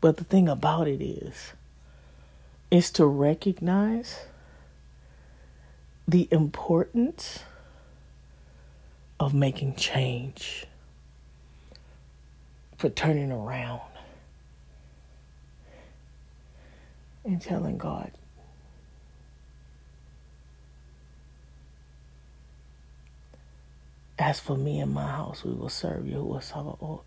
But 0.00 0.16
the 0.16 0.24
thing 0.24 0.48
about 0.48 0.88
it 0.88 1.00
is, 1.00 1.52
is 2.70 2.90
to 2.92 3.06
recognize 3.06 4.26
the 6.08 6.26
importance 6.30 7.40
of 9.18 9.34
making 9.34 9.74
change, 9.74 10.66
for 12.76 12.88
turning 12.88 13.32
around. 13.32 13.80
and 17.26 17.42
telling 17.42 17.76
God, 17.76 18.12
As 24.18 24.40
for 24.40 24.56
me 24.56 24.80
and 24.80 24.94
my 24.94 25.06
house, 25.06 25.44
we 25.44 25.52
will 25.52 25.68
serve 25.68 26.06
you 26.06 26.20
all, 26.54 27.04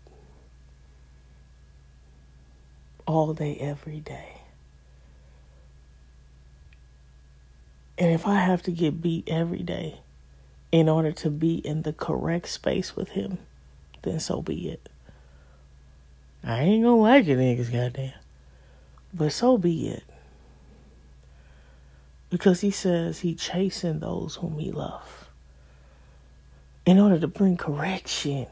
all 3.04 3.34
day, 3.34 3.56
every 3.56 3.98
day. 3.98 4.42
And 7.98 8.12
if 8.12 8.28
I 8.28 8.36
have 8.36 8.62
to 8.62 8.70
get 8.70 9.02
beat 9.02 9.28
every 9.28 9.64
day 9.64 10.02
in 10.72 10.88
order 10.88 11.12
to 11.12 11.30
be 11.30 11.56
in 11.56 11.82
the 11.82 11.92
correct 11.92 12.48
space 12.48 12.96
with 12.96 13.10
Him, 13.10 13.38
then 14.02 14.20
so 14.20 14.42
be 14.42 14.68
it. 14.68 14.88
I 16.42 16.60
ain't 16.60 16.84
gonna 16.84 16.96
like 16.96 17.26
it, 17.26 17.38
niggas, 17.38 17.72
goddamn. 17.72 18.12
But 19.12 19.32
so 19.32 19.58
be 19.58 19.88
it. 19.88 20.04
Because 22.30 22.60
he 22.60 22.70
says 22.70 23.20
he 23.20 23.34
chastened 23.34 24.00
those 24.00 24.36
whom 24.36 24.58
he 24.58 24.70
loved 24.70 25.26
in 26.86 26.98
order 26.98 27.18
to 27.18 27.28
bring 27.28 27.56
correction. 27.56 28.46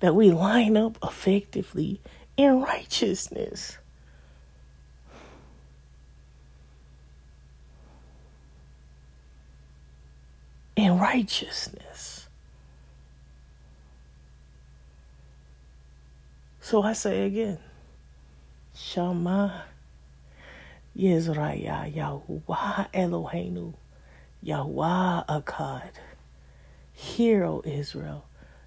That 0.00 0.14
we 0.14 0.30
line 0.30 0.76
up 0.76 0.96
effectively 1.02 2.00
in 2.36 2.62
righteousness. 2.62 3.78
In 10.78 10.96
righteousness. 11.00 12.28
So 16.60 16.82
I 16.82 16.92
say 16.92 17.26
again, 17.26 17.58
Shama 18.76 19.64
Yisrael, 20.96 21.92
Yahuwah 21.92 22.92
Eloheinu, 22.92 23.74
Yahuwah 24.46 25.26
Akkad. 25.26 25.90
Hear, 26.92 27.42
O 27.42 27.60
Israel, 27.64 28.24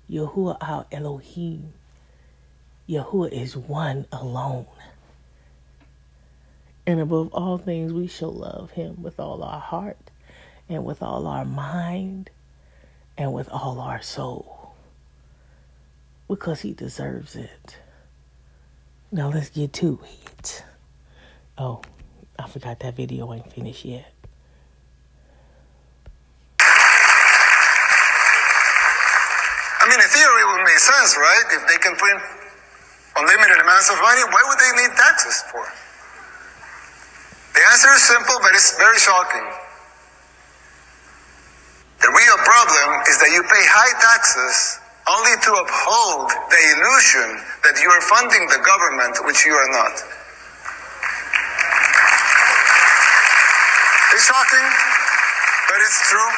Yahuwah 0.09 0.57
our 0.59 0.85
Elohim. 0.91 1.71
Yahuwah 2.89 3.31
is 3.31 3.55
one 3.55 4.05
alone. 4.11 4.67
And 6.85 6.99
above 6.99 7.29
all 7.33 7.57
things, 7.57 7.93
we 7.93 8.07
shall 8.07 8.33
love 8.33 8.71
him 8.71 9.01
with 9.01 9.17
all 9.17 9.41
our 9.43 9.61
heart 9.61 10.10
and 10.71 10.85
with 10.85 11.03
all 11.03 11.27
our 11.27 11.43
mind 11.45 12.29
and 13.17 13.33
with 13.33 13.49
all 13.49 13.79
our 13.79 14.01
soul 14.01 14.73
because 16.27 16.61
he 16.61 16.73
deserves 16.73 17.35
it. 17.35 17.77
Now 19.11 19.29
let's 19.29 19.49
get 19.49 19.73
to 19.83 19.99
it. 20.03 20.63
Oh, 21.57 21.81
I 22.39 22.47
forgot 22.47 22.79
that 22.79 22.95
video 22.95 23.33
ain't 23.33 23.51
finished 23.51 23.83
yet. 23.83 24.13
I 29.81 29.89
mean, 29.89 29.99
in 29.99 30.07
theory, 30.07 30.41
it 30.41 30.47
would 30.47 30.63
make 30.63 30.79
sense, 30.79 31.17
right? 31.17 31.43
If 31.51 31.67
they 31.67 31.77
can 31.83 31.97
print 31.97 32.21
unlimited 33.17 33.59
amounts 33.59 33.91
of 33.91 33.99
money, 33.99 34.23
why 34.23 34.41
would 34.47 34.57
they 34.57 34.71
need 34.81 34.95
taxes 34.95 35.43
for? 35.51 35.67
The 37.59 37.61
answer 37.71 37.89
is 37.91 38.03
simple, 38.03 38.39
but 38.41 38.55
it's 38.55 38.77
very 38.77 38.97
shocking. 38.97 39.51
The 42.01 42.09
real 42.09 42.37
problem 42.41 42.89
is 43.05 43.21
that 43.21 43.29
you 43.29 43.45
pay 43.45 43.65
high 43.69 43.93
taxes 44.01 44.81
only 45.05 45.37
to 45.37 45.51
uphold 45.53 46.33
the 46.49 46.61
illusion 46.73 47.29
that 47.61 47.77
you 47.77 47.89
are 47.93 48.01
funding 48.09 48.49
the 48.49 48.61
government, 48.65 49.21
which 49.29 49.45
you 49.45 49.53
are 49.53 49.69
not. 49.69 49.93
It's 54.17 54.25
shocking, 54.25 54.67
but 55.69 55.77
it's 55.77 56.01
true. 56.09 56.31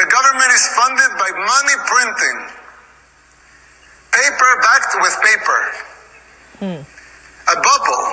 The 0.00 0.08
government 0.08 0.48
is 0.48 0.64
funded 0.72 1.12
by 1.20 1.30
money 1.36 1.76
printing, 1.84 2.38
paper 4.16 4.50
backed 4.64 4.94
with 4.96 5.14
paper. 5.20 5.60
Hmm. 6.60 6.80
A 7.52 7.56
bubble 7.60 8.04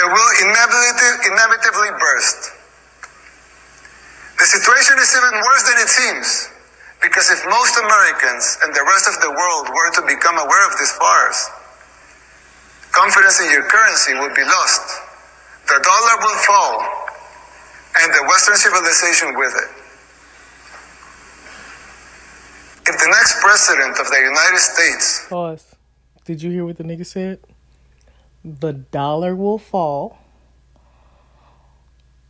that 0.00 0.06
will 0.08 0.30
inevitably, 0.48 1.28
inevitably 1.28 1.90
burst. 2.00 2.55
The 4.46 4.62
situation 4.62 4.94
is 5.02 5.10
even 5.10 5.42
worse 5.42 5.64
than 5.66 5.78
it 5.82 5.90
seems, 5.90 6.54
because 7.02 7.34
if 7.34 7.42
most 7.50 7.74
Americans 7.82 8.56
and 8.62 8.70
the 8.70 8.86
rest 8.86 9.10
of 9.10 9.18
the 9.18 9.34
world 9.34 9.66
were 9.74 9.90
to 9.98 10.02
become 10.06 10.38
aware 10.38 10.64
of 10.70 10.78
this 10.78 10.94
farce, 10.94 11.50
confidence 12.94 13.42
in 13.42 13.50
your 13.50 13.66
currency 13.66 14.14
would 14.14 14.36
be 14.38 14.46
lost, 14.46 15.02
the 15.66 15.82
dollar 15.82 16.14
will 16.22 16.38
fall, 16.46 16.78
and 17.98 18.14
the 18.14 18.22
Western 18.30 18.54
civilization 18.54 19.34
with 19.34 19.50
it. 19.50 19.70
If 22.86 23.02
the 23.02 23.10
next 23.18 23.42
president 23.42 23.98
of 23.98 24.06
the 24.06 24.20
United 24.22 24.62
States 24.62 25.26
Pause. 25.28 25.74
Did 26.24 26.40
you 26.40 26.52
hear 26.52 26.64
what 26.64 26.76
the 26.76 26.84
nigga 26.84 27.04
said? 27.04 27.40
The 28.44 28.74
dollar 28.74 29.34
will 29.34 29.58
fall 29.58 30.22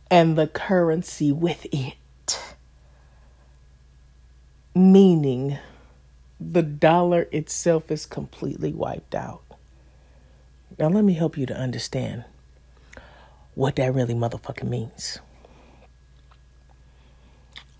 and 0.09 0.35
the 0.35 0.47
currency 0.47 1.31
with 1.31 1.67
it. 1.71 1.93
Meaning 4.77 5.57
the 6.39 6.61
dollar 6.61 7.27
itself 7.31 7.89
is 7.89 8.05
completely 8.05 8.71
wiped 8.71 9.15
out. 9.15 9.41
Now, 10.77 10.89
let 10.89 11.03
me 11.03 11.13
help 11.13 11.35
you 11.35 11.47
to 11.47 11.57
understand 11.57 12.25
what 13.55 13.77
that 13.77 13.95
really 13.95 14.13
motherfucking 14.13 14.69
means. 14.69 15.17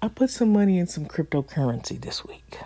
I 0.01 0.07
put 0.07 0.31
some 0.31 0.51
money 0.51 0.79
in 0.79 0.87
some 0.87 1.05
cryptocurrency 1.05 2.01
this 2.01 2.25
week. 2.25 2.57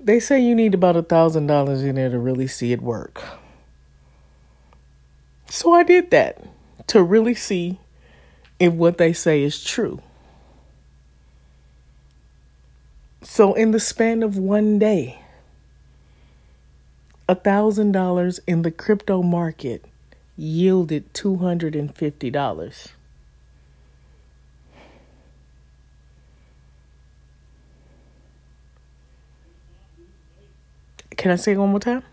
They 0.00 0.18
say 0.18 0.40
you 0.40 0.56
need 0.56 0.74
about 0.74 0.96
a 0.96 1.02
thousand 1.02 1.46
dollars 1.46 1.84
in 1.84 1.94
there 1.94 2.10
to 2.10 2.18
really 2.18 2.48
see 2.48 2.72
it 2.72 2.82
work. 2.82 3.22
So 5.48 5.72
I 5.72 5.84
did 5.84 6.10
that 6.10 6.44
to 6.88 7.04
really 7.04 7.36
see 7.36 7.78
if 8.58 8.72
what 8.72 8.98
they 8.98 9.12
say 9.12 9.44
is 9.44 9.62
true. 9.62 10.02
So 13.28 13.52
in 13.52 13.72
the 13.72 13.80
span 13.80 14.22
of 14.22 14.38
one 14.38 14.78
day, 14.78 15.18
a 17.28 17.34
thousand 17.34 17.92
dollars 17.92 18.40
in 18.46 18.62
the 18.62 18.70
crypto 18.70 19.20
market 19.20 19.84
yielded 20.38 21.12
two 21.12 21.36
hundred 21.36 21.76
and 21.76 21.94
fifty 21.94 22.30
dollars. 22.30 22.90
Can 31.16 31.30
I 31.30 31.36
say 31.36 31.52
it 31.52 31.58
one 31.58 31.70
more 31.70 31.80
time? 31.80 32.04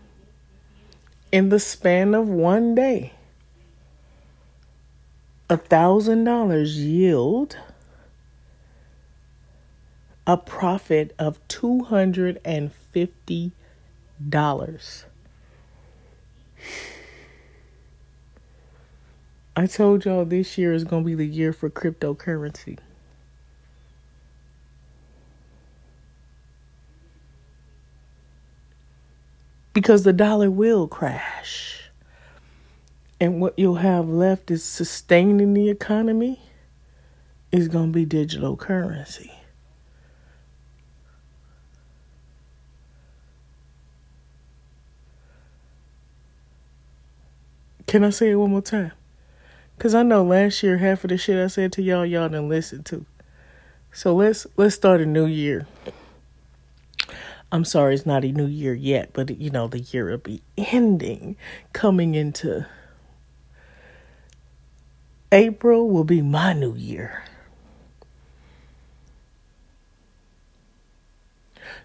In 1.32 1.48
the 1.48 1.60
span 1.60 2.14
of 2.14 2.28
one 2.28 2.74
day, 2.74 3.12
a 5.48 5.56
thousand 5.56 6.24
dollars 6.24 6.76
yield 6.76 7.56
a 10.26 10.36
profit 10.36 11.14
of 11.18 11.38
two 11.48 11.84
hundred 11.84 12.40
and 12.44 12.72
fifty 12.72 13.52
dollars. 14.28 15.04
I 19.56 19.66
told 19.66 20.04
y'all 20.04 20.24
this 20.24 20.58
year 20.58 20.72
is 20.72 20.84
gonna 20.84 21.04
be 21.04 21.14
the 21.14 21.26
year 21.26 21.52
for 21.52 21.70
cryptocurrency. 21.70 22.78
because 29.74 30.04
the 30.04 30.12
dollar 30.12 30.50
will 30.50 30.88
crash. 30.88 31.90
And 33.20 33.40
what 33.40 33.58
you'll 33.58 33.76
have 33.76 34.08
left 34.08 34.50
is 34.50 34.64
sustaining 34.64 35.52
the 35.52 35.68
economy 35.68 36.40
is 37.52 37.68
going 37.68 37.92
to 37.92 37.92
be 37.92 38.04
digital 38.04 38.56
currency. 38.56 39.32
Can 47.94 48.02
I 48.02 48.10
say 48.10 48.30
it 48.30 48.34
one 48.34 48.50
more 48.50 48.60
time? 48.60 48.90
Cause 49.78 49.94
I 49.94 50.02
know 50.02 50.24
last 50.24 50.64
year 50.64 50.78
half 50.78 51.04
of 51.04 51.10
the 51.10 51.16
shit 51.16 51.38
I 51.38 51.46
said 51.46 51.70
to 51.74 51.80
y'all, 51.80 52.04
y'all 52.04 52.28
didn't 52.28 52.48
listen 52.48 52.82
to. 52.82 53.06
So 53.92 54.16
let's 54.16 54.48
let's 54.56 54.74
start 54.74 55.00
a 55.00 55.06
new 55.06 55.26
year. 55.26 55.68
I'm 57.52 57.64
sorry, 57.64 57.94
it's 57.94 58.04
not 58.04 58.24
a 58.24 58.32
new 58.32 58.48
year 58.48 58.74
yet, 58.74 59.10
but 59.12 59.38
you 59.38 59.48
know, 59.48 59.68
the 59.68 59.78
year 59.78 60.10
will 60.10 60.18
be 60.18 60.42
ending, 60.56 61.36
coming 61.72 62.16
into 62.16 62.66
April 65.30 65.88
will 65.88 66.02
be 66.02 66.20
my 66.20 66.52
new 66.52 66.74
year. 66.74 67.22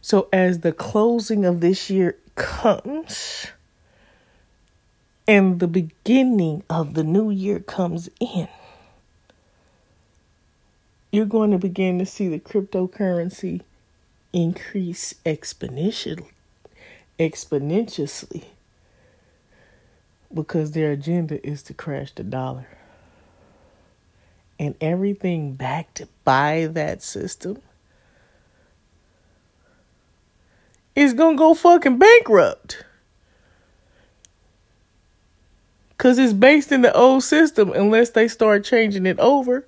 So, 0.02 0.28
as 0.34 0.62
the 0.62 0.72
closing 0.72 1.46
of 1.46 1.62
this 1.62 1.92
year 1.92 2.18
comes 2.34 3.52
and 5.30 5.60
the 5.60 5.68
beginning 5.68 6.64
of 6.72 6.96
the 6.96 7.04
new 7.04 7.30
year 7.30 7.60
comes 7.60 8.10
in, 8.20 8.48
you're 11.12 11.28
going 11.28 11.52
to 11.52 11.60
begin 11.60 12.00
to 12.00 12.06
see 12.06 12.28
the 12.28 12.40
cryptocurrency 12.40 13.62
increase 14.34 15.14
exponentially 15.28 16.30
exponentially 17.20 18.46
because 20.34 20.72
their 20.72 20.92
agenda 20.92 21.46
is 21.46 21.62
to 21.62 21.74
crash 21.76 22.12
the 22.14 22.24
dollar. 22.24 22.68
And 24.58 24.74
everything 24.82 25.54
backed 25.54 26.04
by 26.24 26.68
that 26.72 27.04
system 27.04 27.62
is 30.96 31.14
gonna 31.14 31.38
go 31.38 31.54
fucking 31.54 32.00
bankrupt 32.00 32.84
because 36.00 36.18
it's 36.18 36.32
based 36.32 36.72
in 36.72 36.82
the 36.82 36.94
old 36.96 37.22
system 37.24 37.74
unless 37.74 38.12
they 38.12 38.26
start 38.26 38.64
changing 38.64 39.06
it 39.06 39.20
over 39.20 39.68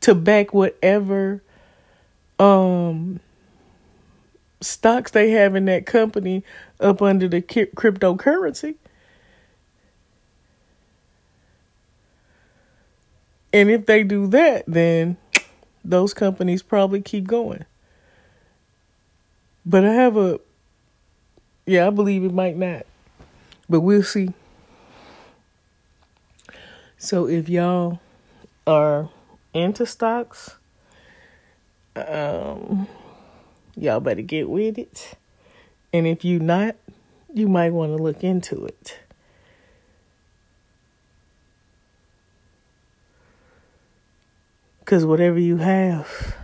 to 0.00 0.14
back 0.14 0.54
whatever 0.54 1.42
um 2.38 3.18
stocks 4.60 5.10
they 5.10 5.30
have 5.30 5.56
in 5.56 5.64
that 5.64 5.84
company 5.84 6.44
up 6.78 7.02
under 7.02 7.26
the 7.26 7.40
ki- 7.42 7.66
cryptocurrency. 7.74 8.76
And 13.52 13.68
if 13.68 13.84
they 13.86 14.04
do 14.04 14.28
that, 14.28 14.62
then 14.68 15.16
those 15.84 16.14
companies 16.14 16.62
probably 16.62 17.02
keep 17.02 17.26
going. 17.26 17.64
But 19.66 19.84
I 19.84 19.92
have 19.92 20.16
a 20.16 20.38
yeah, 21.66 21.88
I 21.88 21.90
believe 21.90 22.22
it 22.22 22.32
might 22.32 22.56
not. 22.56 22.86
But 23.68 23.80
we'll 23.80 24.02
see. 24.02 24.30
So 26.98 27.28
if 27.28 27.48
y'all 27.48 28.00
are 28.66 29.10
into 29.52 29.86
stocks, 29.86 30.56
um, 31.96 32.88
y'all 33.76 34.00
better 34.00 34.22
get 34.22 34.48
with 34.48 34.78
it. 34.78 35.14
And 35.92 36.06
if 36.06 36.24
you 36.24 36.38
not, 36.38 36.76
you 37.32 37.48
might 37.48 37.72
want 37.72 37.96
to 37.96 38.02
look 38.02 38.24
into 38.24 38.64
it. 38.66 38.98
Because 44.80 45.06
whatever 45.06 45.38
you 45.38 45.56
have, 45.58 46.36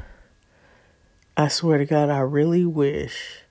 I 1.37 1.48
swear 1.48 1.78
to 1.78 1.85
God, 1.85 2.11
I 2.11 2.20
really 2.20 2.64
wish 2.64 3.42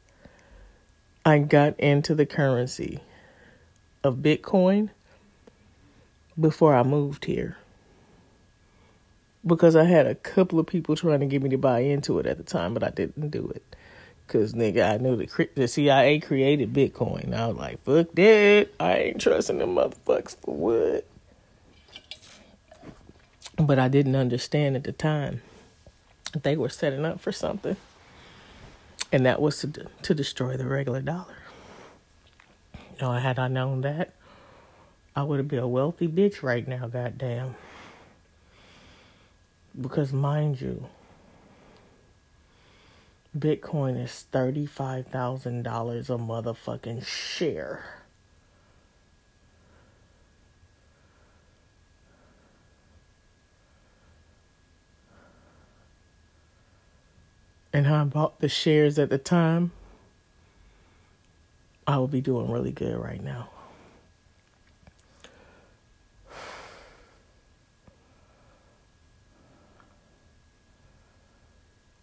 I 1.26 1.40
got 1.40 1.80
into 1.80 2.16
the 2.16 2.26
currency 2.26 3.00
of 4.04 4.18
Bitcoin 4.18 4.90
before 6.40 6.76
I 6.76 6.84
moved 6.84 7.26
here. 7.26 7.58
Because 9.46 9.76
I 9.76 9.86
had 9.86 10.06
a 10.06 10.16
couple 10.16 10.60
of 10.60 10.68
people 10.68 10.96
trying 10.96 11.22
to 11.22 11.26
get 11.26 11.42
me 11.42 11.50
to 11.50 11.58
buy 11.58 11.80
into 11.80 12.20
it 12.20 12.26
at 12.26 12.38
the 12.38 12.44
time, 12.44 12.74
but 12.74 12.84
I 12.84 12.90
didn't 12.90 13.30
do 13.30 13.52
it. 13.56 13.64
Cause 14.28 14.54
nigga, 14.54 14.88
I 14.88 14.98
knew 14.98 15.16
the 15.16 15.50
the 15.56 15.68
CIA 15.68 16.20
created 16.20 16.72
Bitcoin. 16.72 17.34
I 17.34 17.48
was 17.48 17.58
like, 17.58 17.82
fuck 17.82 18.12
that. 18.14 18.68
I 18.80 18.98
ain't 18.98 19.22
trusting 19.22 19.58
them 19.58 19.76
motherfuckers 19.76 20.36
for 20.38 20.56
what. 20.56 21.08
But 23.58 23.80
I 23.80 23.88
didn't 23.88 24.16
understand 24.16 24.76
at 24.76 24.84
the 24.84 24.92
time. 24.92 25.42
They 26.44 26.56
were 26.56 26.70
setting 26.70 27.06
up 27.06 27.20
for 27.20 27.32
something, 27.32 27.76
and 29.12 29.26
that 29.26 29.42
was 29.42 29.62
to 29.62 29.88
to 30.04 30.14
destroy 30.14 30.58
the 30.58 30.68
regular 30.68 31.02
dollar. 31.02 31.39
Know, 33.02 33.14
had 33.14 33.40
I 33.40 33.48
known 33.48 33.82
that, 33.82 34.14
I 35.16 35.24
would 35.24 35.40
have 35.40 35.48
been 35.48 35.60
a 35.60 35.68
wealthy 35.68 36.08
bitch 36.08 36.44
right 36.44 36.68
now. 36.68 36.88
Goddamn. 36.88 37.56
Because 39.80 40.12
mind 40.12 40.60
you, 40.60 40.88
Bitcoin 43.38 44.02
is 44.04 44.26
$35,000 44.34 46.10
a 46.10 46.18
motherfucking 46.18 47.06
share. 47.06 47.86
And 57.72 57.88
I 57.88 58.04
bought 58.04 58.40
the 58.40 58.50
shares 58.50 59.00
at 59.00 59.10
the 59.10 59.20
time, 59.20 59.72
I 61.90 61.98
would 61.98 62.12
be 62.12 62.22
doing 62.22 62.52
really 62.52 62.72
good 62.72 62.96
right 62.96 63.20
now. 63.20 63.50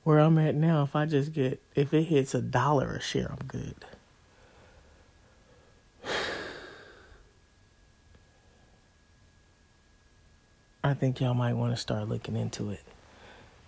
where 0.03 0.19
I'm 0.21 0.39
at 0.39 0.55
now, 0.55 0.83
if 0.85 0.95
I 0.97 1.07
just 1.07 1.33
get, 1.33 1.61
if 1.75 1.93
it 1.93 2.03
hits 2.05 2.35
a 2.35 2.41
dollar 2.41 2.95
a 2.95 3.01
share, 3.01 3.29
I'm 3.29 3.45
good. 3.47 3.75
I 10.85 10.95
think 10.95 11.21
y'all 11.21 11.35
might 11.35 11.55
want 11.55 11.75
to 11.75 11.77
start 11.77 12.09
looking 12.09 12.37
into 12.37 12.71
it. 12.71 12.83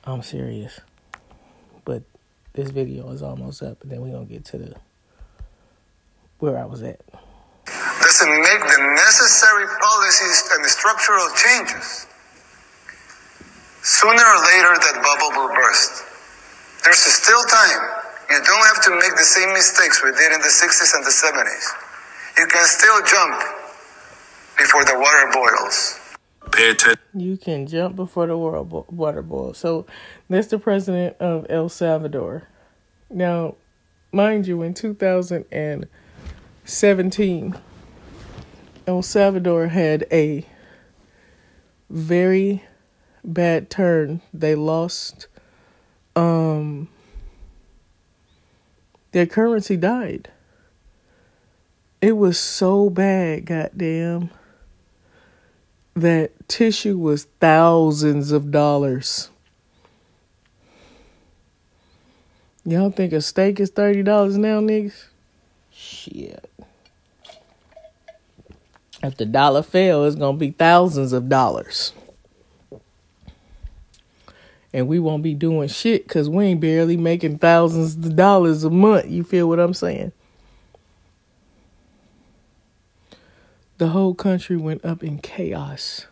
I'm 0.05 0.23
serious. 0.23 0.81
But 1.85 2.03
this 2.53 2.71
video 2.71 3.11
is 3.11 3.23
almost 3.23 3.63
up, 3.63 3.83
and 3.83 3.91
then 3.91 4.01
we're 4.01 4.13
going 4.13 4.29
to 4.29 4.33
get 4.33 4.45
to 4.47 4.59
the 4.59 4.75
where 6.39 6.59
I 6.59 6.65
was 6.65 6.83
at. 6.83 7.01
Doesn't 7.67 8.31
make 8.31 8.61
the 8.61 8.81
necessary 8.97 9.67
policies 9.81 10.49
and 10.57 10.65
structural 10.67 11.29
changes. 11.37 12.07
Sooner 13.83 14.13
or 14.13 14.39
later, 14.45 14.73
that 14.81 15.01
bubble 15.03 15.31
will 15.37 15.55
burst. 15.55 16.05
There's 16.85 16.99
still 16.99 17.43
time. 17.45 17.81
You 18.31 18.41
don't 18.45 18.67
have 18.67 18.83
to 18.85 18.91
make 18.91 19.17
the 19.17 19.25
same 19.25 19.53
mistakes 19.53 20.03
we 20.03 20.11
did 20.13 20.33
in 20.33 20.41
the 20.41 20.49
60s 20.49 20.95
and 20.95 21.05
the 21.05 21.11
70s. 21.11 21.67
You 22.39 22.47
can 22.47 22.65
still 22.67 23.01
jump 23.05 23.43
before 24.57 24.85
the 24.85 24.99
water 24.99 25.31
boils. 25.33 25.99
You 27.15 27.37
can 27.37 27.67
jump 27.67 27.97
before 27.97 28.27
the 28.27 28.37
world 28.37 28.69
bo- 28.71 28.87
water 28.91 29.23
boils. 29.23 29.59
So 29.59 29.87
that's 30.29 30.49
the 30.49 30.59
president 30.59 31.17
of 31.19 31.47
El 31.51 31.69
Salvador. 31.69 32.49
Now, 33.11 33.57
mind 34.13 34.47
you, 34.47 34.63
in 34.63 34.75
2017, 36.69 37.59
El 38.87 39.01
Salvador 39.01 39.69
had 39.69 40.07
a 40.13 40.45
very 41.89 42.63
bad 43.25 43.71
turn. 43.71 44.21
They 44.35 44.55
lost 44.55 45.29
um 46.15 46.91
their 49.13 49.25
currency 49.25 49.79
died. 49.79 50.31
It 52.03 52.19
was 52.19 52.39
so 52.39 52.91
bad, 52.91 53.47
goddamn, 53.47 54.29
that 55.95 56.33
tissue 56.49 56.99
was 56.99 57.25
thousands 57.41 58.31
of 58.31 58.51
dollars. 58.51 59.31
Y'all 62.67 62.91
think 62.91 63.15
a 63.15 63.23
steak 63.23 63.59
is 63.59 63.71
thirty 63.71 64.03
dollars 64.03 64.37
now, 64.37 64.61
niggas? 64.61 65.07
Shit. 65.73 66.48
If 69.03 69.17
the 69.17 69.27
dollar 69.27 69.63
fell, 69.63 70.05
it's 70.05 70.17
gonna 70.17 70.37
be 70.37 70.51
thousands 70.51 71.13
of 71.13 71.29
dollars 71.29 71.93
and 74.73 74.87
we 74.87 74.99
won't 74.99 75.23
be 75.23 75.35
doing 75.35 75.69
shit 75.69 76.07
because 76.07 76.29
we 76.29 76.45
ain't 76.45 76.61
barely 76.61 76.97
making 76.97 77.39
thousands 77.39 77.95
of 77.95 78.17
dollars 78.17 78.65
a 78.65 78.71
month. 78.71 79.09
You 79.09 79.25
feel 79.25 79.49
what 79.49 79.59
I'm 79.59 79.75
saying? 79.75 80.13
The 83.79 83.89
whole 83.89 84.15
country 84.15 84.57
went 84.57 84.85
up 84.85 85.03
in 85.03 85.19
chaos. 85.19 86.07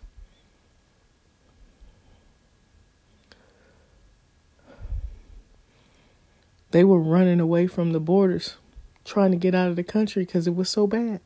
They 6.71 6.85
were 6.85 7.01
running 7.01 7.41
away 7.41 7.67
from 7.67 7.93
the 7.93 8.01
borders, 8.01 8.57
trying 9.05 9.31
to 9.31 9.37
get 9.37 9.55
out 9.55 9.69
of 9.69 9.77
the 9.77 9.85
country 9.85 10.25
because 10.25 10.47
it 10.47 10.55
was 10.55 10.69
so 10.69 10.87
bad. 10.87 11.21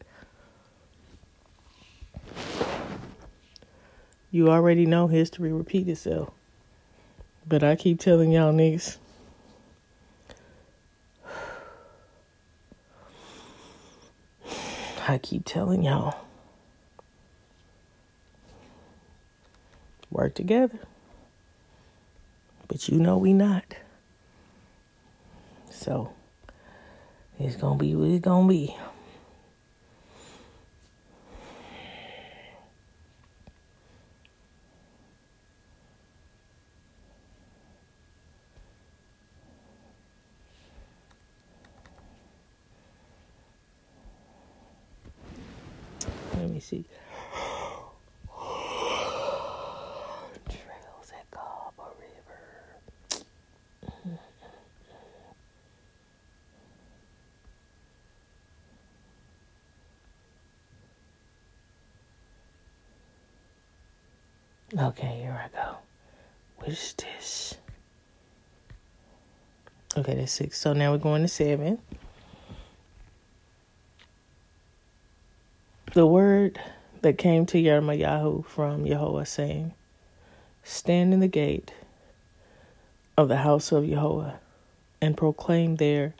You 4.30 4.48
already 4.48 4.86
know 4.86 5.08
history 5.08 5.52
repeat 5.52 5.88
itself. 5.88 6.30
But 7.48 7.64
I 7.64 7.74
keep 7.74 7.98
telling 7.98 8.30
y'all 8.30 8.52
niggas. 8.52 8.98
I 15.08 15.18
keep 15.18 15.44
telling 15.44 15.82
y'all. 15.82 16.14
Work 20.12 20.34
together. 20.34 20.78
But 22.68 22.88
you 22.88 22.98
know 23.00 23.18
we 23.18 23.32
not. 23.32 23.64
So 25.70 26.12
it's 27.40 27.56
gonna 27.56 27.78
be 27.78 27.96
what 27.96 28.10
it's 28.10 28.24
gonna 28.24 28.46
be. 28.46 28.76
Okay, 64.90 65.20
here 65.22 65.40
I 65.40 65.56
go. 65.56 65.76
What's 66.56 66.94
this? 66.94 67.54
Okay, 69.96 70.16
that's 70.16 70.32
six. 70.32 70.58
So 70.58 70.72
now 70.72 70.90
we're 70.90 70.98
going 70.98 71.22
to 71.22 71.28
seven. 71.28 71.78
The 75.94 76.08
word 76.08 76.60
that 77.02 77.18
came 77.18 77.46
to 77.46 77.58
Yirmiyahu 77.58 78.44
from 78.46 78.84
Yahweh, 78.84 79.22
saying, 79.22 79.74
Stand 80.64 81.14
in 81.14 81.20
the 81.20 81.28
gate 81.28 81.72
of 83.16 83.28
the 83.28 83.36
house 83.36 83.70
of 83.70 83.84
Yahweh, 83.84 84.32
and 85.00 85.16
proclaim 85.16 85.76
there 85.76 86.14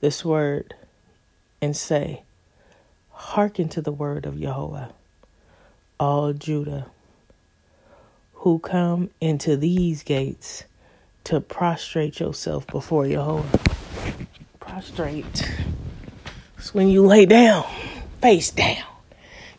this 0.00 0.24
word, 0.24 0.74
and 1.60 1.76
say, 1.76 2.22
Hearken 3.10 3.68
to 3.68 3.82
the 3.82 3.92
word 3.92 4.24
of 4.24 4.38
Yahweh, 4.38 4.86
all 6.00 6.32
Judah, 6.32 6.86
who 8.46 8.60
come 8.60 9.10
into 9.20 9.56
these 9.56 10.04
gates 10.04 10.62
to 11.24 11.40
prostrate 11.40 12.20
yourself 12.20 12.64
before 12.68 13.04
Yahweh. 13.04 13.42
Prostrate. 14.60 15.50
It's 16.56 16.72
when 16.72 16.88
you 16.88 17.04
lay 17.04 17.26
down, 17.26 17.64
face 18.20 18.52
down 18.52 18.84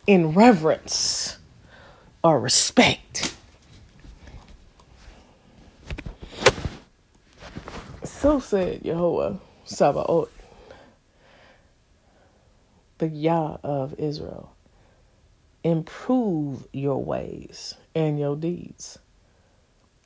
in 0.06 0.32
reverence 0.32 1.36
or 2.24 2.40
respect. 2.40 3.36
So 8.04 8.40
said 8.40 8.82
Jehovah 8.82 9.38
Sabaoth. 9.66 10.32
the 12.96 13.08
Yah 13.08 13.58
of 13.62 13.96
Israel. 13.98 14.56
Improve 15.62 16.66
your 16.72 17.04
ways 17.04 17.74
and 17.98 18.16
your 18.16 18.36
deeds. 18.36 19.00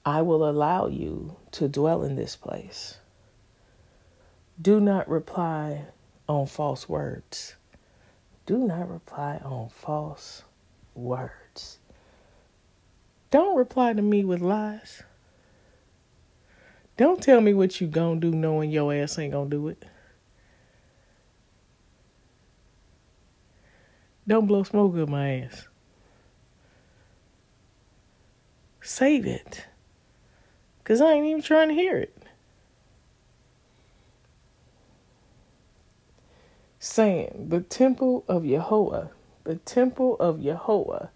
I 0.02 0.22
will 0.22 0.48
allow 0.48 0.86
you 0.86 1.36
to 1.52 1.68
dwell 1.68 2.02
in 2.02 2.16
this 2.16 2.36
place. 2.36 2.96
Do 4.60 4.80
not 4.80 5.08
reply 5.08 5.84
on 6.26 6.46
false 6.46 6.88
words. 6.88 7.54
Do 8.46 8.56
not 8.56 8.88
reply 8.88 9.40
on 9.44 9.68
false 9.68 10.42
words. 10.94 11.78
Don't 13.30 13.58
reply 13.58 13.92
to 13.92 14.00
me 14.00 14.24
with 14.24 14.40
lies. 14.40 15.02
Don't 16.96 17.22
tell 17.22 17.42
me 17.42 17.52
what 17.52 17.78
you 17.78 17.86
gonna 17.86 18.20
do 18.20 18.30
knowing 18.30 18.70
your 18.70 18.94
ass 18.94 19.18
ain't 19.18 19.32
gonna 19.32 19.50
do 19.50 19.68
it. 19.68 19.84
Don't 24.26 24.46
blow 24.46 24.62
smoke 24.62 24.96
up 24.96 25.08
my 25.10 25.40
ass. 25.40 25.68
Save 28.82 29.26
it. 29.26 29.66
Cause 30.84 31.00
I 31.00 31.12
ain't 31.12 31.26
even 31.26 31.42
trying 31.42 31.68
to 31.68 31.74
hear 31.74 31.96
it. 31.96 32.16
Saying 36.80 37.46
the 37.48 37.60
temple 37.60 38.24
of 38.26 38.44
Yahweh, 38.44 39.06
the 39.44 39.56
temple 39.56 40.16
of 40.18 40.40
Yahweh, 40.40 41.06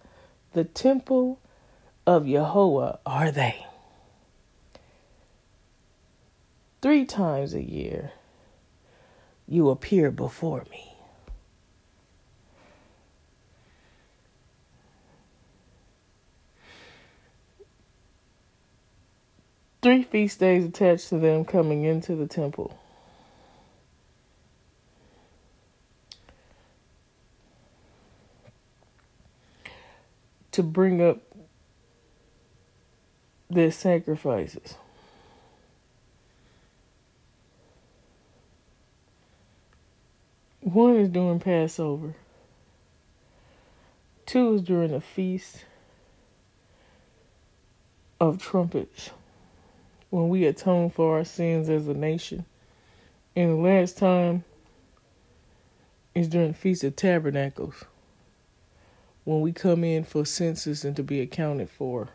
the 0.53 0.65
temple 0.65 1.41
of 2.07 2.29
Yahweh 2.29 2.97
are 3.05 3.33
they. 3.33 3.67
Three 6.81 7.05
times 7.05 7.53
a 7.53 7.63
year 7.63 8.13
you 9.49 9.71
appear 9.71 10.13
before 10.13 10.65
me. 10.71 10.96
Three 19.87 20.03
feast 20.03 20.41
days 20.41 20.65
attached 20.65 21.11
to 21.11 21.19
them 21.19 21.45
coming 21.45 21.85
into 21.85 22.17
the 22.17 22.27
temple. 22.27 22.77
To 30.51 30.65
bring 30.65 31.01
up 31.01 31.19
their 33.49 33.71
sacrifices. 33.71 34.75
One 40.63 40.97
is 40.97 41.11
during 41.11 41.39
Passover. 41.39 42.17
Two 44.27 44.55
is 44.55 44.63
during 44.63 44.91
the 44.91 45.01
Feast 45.01 45.65
of 48.21 48.43
Trumpets, 48.43 49.11
when 50.11 50.29
we 50.29 50.47
atone 50.47 50.91
for 50.91 51.17
our 51.17 51.25
sins 51.25 51.69
as 51.69 51.89
a 51.89 51.95
nation. 51.95 52.45
And 53.35 53.51
the 53.51 53.69
last 53.69 53.99
time 53.99 54.45
is 56.15 56.29
during 56.29 56.49
the 56.49 56.55
Feast 56.55 56.85
of 56.85 56.97
Tabernacles, 56.97 57.85
when 59.25 59.41
we 59.41 59.53
come 59.53 59.85
in 59.85 60.05
for 60.05 60.25
census 60.25 60.85
and 60.85 60.97
to 60.97 61.03
be 61.03 61.21
accounted 61.21 61.69
for. 61.69 62.09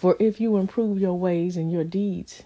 For 0.00 0.16
if 0.18 0.40
you 0.40 0.56
improve 0.56 0.98
your 0.98 1.18
ways 1.18 1.58
and 1.58 1.70
your 1.70 1.84
deeds, 1.84 2.42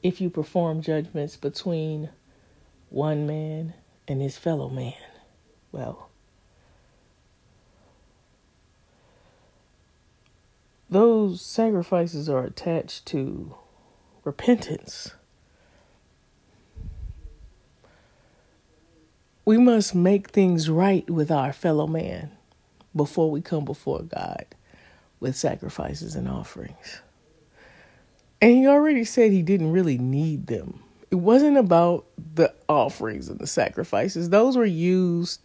if 0.00 0.20
you 0.20 0.30
perform 0.30 0.80
judgments 0.80 1.34
between 1.34 2.08
one 2.88 3.26
man 3.26 3.74
and 4.06 4.22
his 4.22 4.38
fellow 4.38 4.68
man, 4.68 4.94
well, 5.76 6.08
those 10.88 11.42
sacrifices 11.42 12.30
are 12.30 12.44
attached 12.44 13.04
to 13.06 13.54
repentance. 14.24 15.12
We 19.44 19.58
must 19.58 19.94
make 19.94 20.30
things 20.30 20.70
right 20.70 21.08
with 21.10 21.30
our 21.30 21.52
fellow 21.52 21.86
man 21.86 22.30
before 22.94 23.30
we 23.30 23.42
come 23.42 23.66
before 23.66 24.02
God 24.02 24.46
with 25.20 25.36
sacrifices 25.36 26.14
and 26.14 26.26
offerings. 26.26 27.02
And 28.40 28.52
he 28.52 28.66
already 28.66 29.04
said 29.04 29.30
he 29.30 29.42
didn't 29.42 29.72
really 29.72 29.98
need 29.98 30.46
them. 30.46 30.82
It 31.10 31.16
wasn't 31.16 31.56
about 31.56 32.06
the 32.34 32.52
offerings 32.68 33.28
and 33.28 33.38
the 33.38 33.46
sacrifices, 33.46 34.30
those 34.30 34.56
were 34.56 34.64
used 34.64 35.40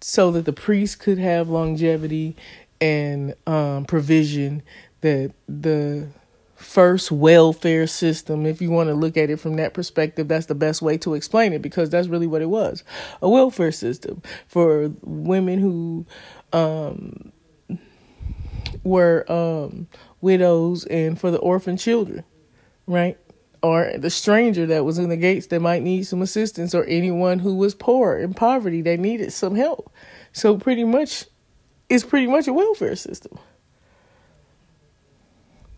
so 0.00 0.30
that 0.32 0.44
the 0.44 0.52
priest 0.52 1.00
could 1.00 1.18
have 1.18 1.48
longevity 1.48 2.36
and 2.80 3.34
um, 3.46 3.84
provision, 3.84 4.62
that 5.00 5.32
the 5.48 6.08
first 6.56 7.10
welfare 7.10 7.86
system, 7.86 8.46
if 8.46 8.62
you 8.62 8.70
want 8.70 8.88
to 8.88 8.94
look 8.94 9.16
at 9.16 9.30
it 9.30 9.38
from 9.38 9.56
that 9.56 9.74
perspective, 9.74 10.28
that's 10.28 10.46
the 10.46 10.54
best 10.54 10.82
way 10.82 10.96
to 10.98 11.14
explain 11.14 11.52
it 11.52 11.62
because 11.62 11.90
that's 11.90 12.08
really 12.08 12.26
what 12.26 12.42
it 12.42 12.48
was 12.48 12.84
a 13.20 13.28
welfare 13.28 13.72
system 13.72 14.22
for 14.46 14.92
women 15.02 15.58
who 15.58 16.06
um, 16.52 17.32
were 18.84 19.30
um, 19.30 19.86
widows 20.20 20.84
and 20.86 21.20
for 21.20 21.30
the 21.30 21.38
orphan 21.38 21.76
children, 21.76 22.24
right? 22.86 23.18
Or 23.62 23.92
the 23.96 24.10
stranger 24.10 24.66
that 24.66 24.84
was 24.84 24.98
in 24.98 25.08
the 25.08 25.16
gates 25.16 25.46
that 25.48 25.60
might 25.60 25.82
need 25.82 26.02
some 26.04 26.20
assistance, 26.20 26.74
or 26.74 26.84
anyone 26.84 27.38
who 27.38 27.54
was 27.54 27.74
poor 27.74 28.18
in 28.18 28.34
poverty 28.34 28.82
that 28.82 28.98
needed 28.98 29.32
some 29.32 29.54
help. 29.54 29.92
So 30.32 30.58
pretty 30.58 30.84
much, 30.84 31.26
it's 31.88 32.04
pretty 32.04 32.26
much 32.26 32.48
a 32.48 32.52
welfare 32.52 32.96
system. 32.96 33.38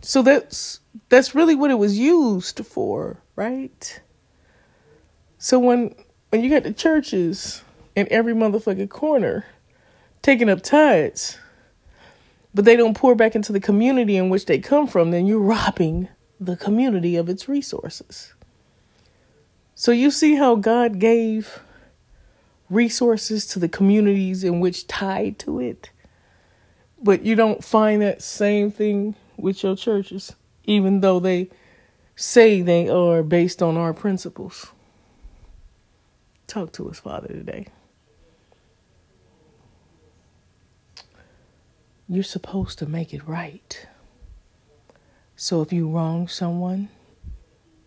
So 0.01 0.23
that's 0.23 0.81
that's 1.09 1.35
really 1.35 1.55
what 1.55 1.71
it 1.71 1.79
was 1.79 1.99
used 1.99 2.65
for, 2.67 3.23
right? 3.37 4.01
So 5.39 5.59
when 5.59 5.95
when 6.31 6.43
you 6.43 6.51
got 6.51 6.63
the 6.63 6.73
churches 6.73 7.63
in 7.95 8.09
every 8.11 8.35
motherfucking 8.35 8.91
corner 8.91 9.47
taking 10.23 10.49
up 10.49 10.63
tithes, 10.63 11.39
but 12.55 12.65
they 12.65 12.77
don't 12.77 12.97
pour 12.97 13.15
back 13.15 13.35
into 13.35 13.53
the 13.53 13.61
community 13.61 14.17
in 14.17 14.31
which 14.31 14.47
they 14.47 14.59
come 14.59 14.87
from, 14.87 15.11
then 15.11 15.27
you're 15.27 15.39
robbing 15.39 16.09
the 16.47 16.57
community 16.57 17.17
of 17.17 17.29
its 17.29 17.49
resources. 17.49 18.35
So 19.75 19.91
you 19.91 20.11
see 20.11 20.37
how 20.37 20.55
God 20.55 20.99
gave 20.99 21.61
resources 22.71 23.47
to 23.47 23.59
the 23.59 23.69
communities 23.69 24.45
in 24.45 24.61
which 24.61 24.87
tied 24.87 25.39
to 25.41 25.61
it. 25.61 25.91
But 27.03 27.25
you 27.25 27.35
don't 27.35 27.63
find 27.63 28.01
that 28.03 28.23
same 28.23 28.71
thing 28.71 29.15
with 29.37 29.63
your 29.63 29.77
churches, 29.77 30.35
even 30.65 31.01
though 31.01 31.21
they 31.21 31.51
say 32.17 32.63
they 32.63 32.89
are 32.89 33.23
based 33.23 33.63
on 33.63 33.77
our 33.77 33.93
principles. 33.93 34.67
Talk 36.47 36.73
to 36.73 36.89
us, 36.89 37.01
Father, 37.01 37.29
today. 37.29 37.67
You're 42.09 42.23
supposed 42.23 42.79
to 42.79 42.87
make 42.87 43.13
it 43.15 43.27
right. 43.27 43.87
So 45.45 45.61
if 45.61 45.75
you 45.75 45.91
wrong 45.91 46.27
someone, 46.27 46.89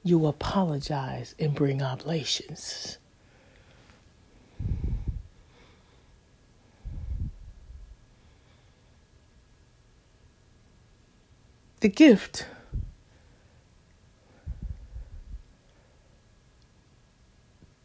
you 0.04 0.28
apologize 0.28 1.34
and 1.40 1.56
bring 1.56 1.82
oblations. 1.82 3.00
The 11.80 11.90
gift 11.90 12.46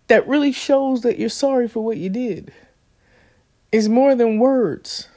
that 0.08 0.28
really 0.28 0.52
shows 0.52 1.00
that 1.00 1.18
you're 1.18 1.30
sorry 1.30 1.66
for 1.66 1.82
what 1.82 1.96
you 1.96 2.10
did 2.10 2.52
is 3.72 3.88
more 3.88 4.14
than 4.14 4.38
words 4.38 5.08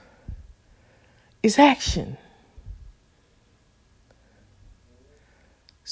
it's 1.44 1.60
action. 1.60 2.18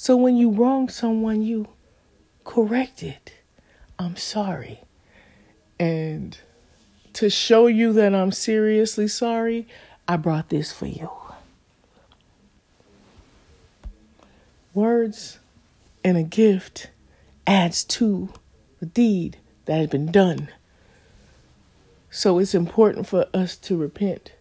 So 0.04 0.18
when 0.18 0.36
you 0.36 0.50
wrong 0.50 0.90
someone, 0.90 1.44
you 1.44 1.66
correct 2.44 3.04
it. 3.04 3.36
I'm 3.98 4.18
sorry. 4.18 4.82
And 5.80 6.38
to 7.14 7.30
show 7.30 7.68
you 7.68 7.94
that 7.94 8.14
I'm 8.14 8.34
seriously 8.34 9.08
sorry, 9.08 9.66
I 10.06 10.18
brought 10.18 10.50
this 10.50 10.74
for 10.74 10.88
you. 10.88 11.10
Words 14.74 15.40
and 16.04 16.18
a 16.18 16.24
gift 16.24 16.90
adds 17.48 17.86
to 17.86 18.28
the 18.82 18.88
deed 18.88 19.38
that 19.64 19.78
has 19.78 19.88
been 19.88 20.12
done. 20.12 20.50
So 22.12 22.40
it's 22.40 22.54
important 22.54 23.08
for 23.08 23.28
us 23.34 23.56
to 23.56 23.78
repent 23.78 24.34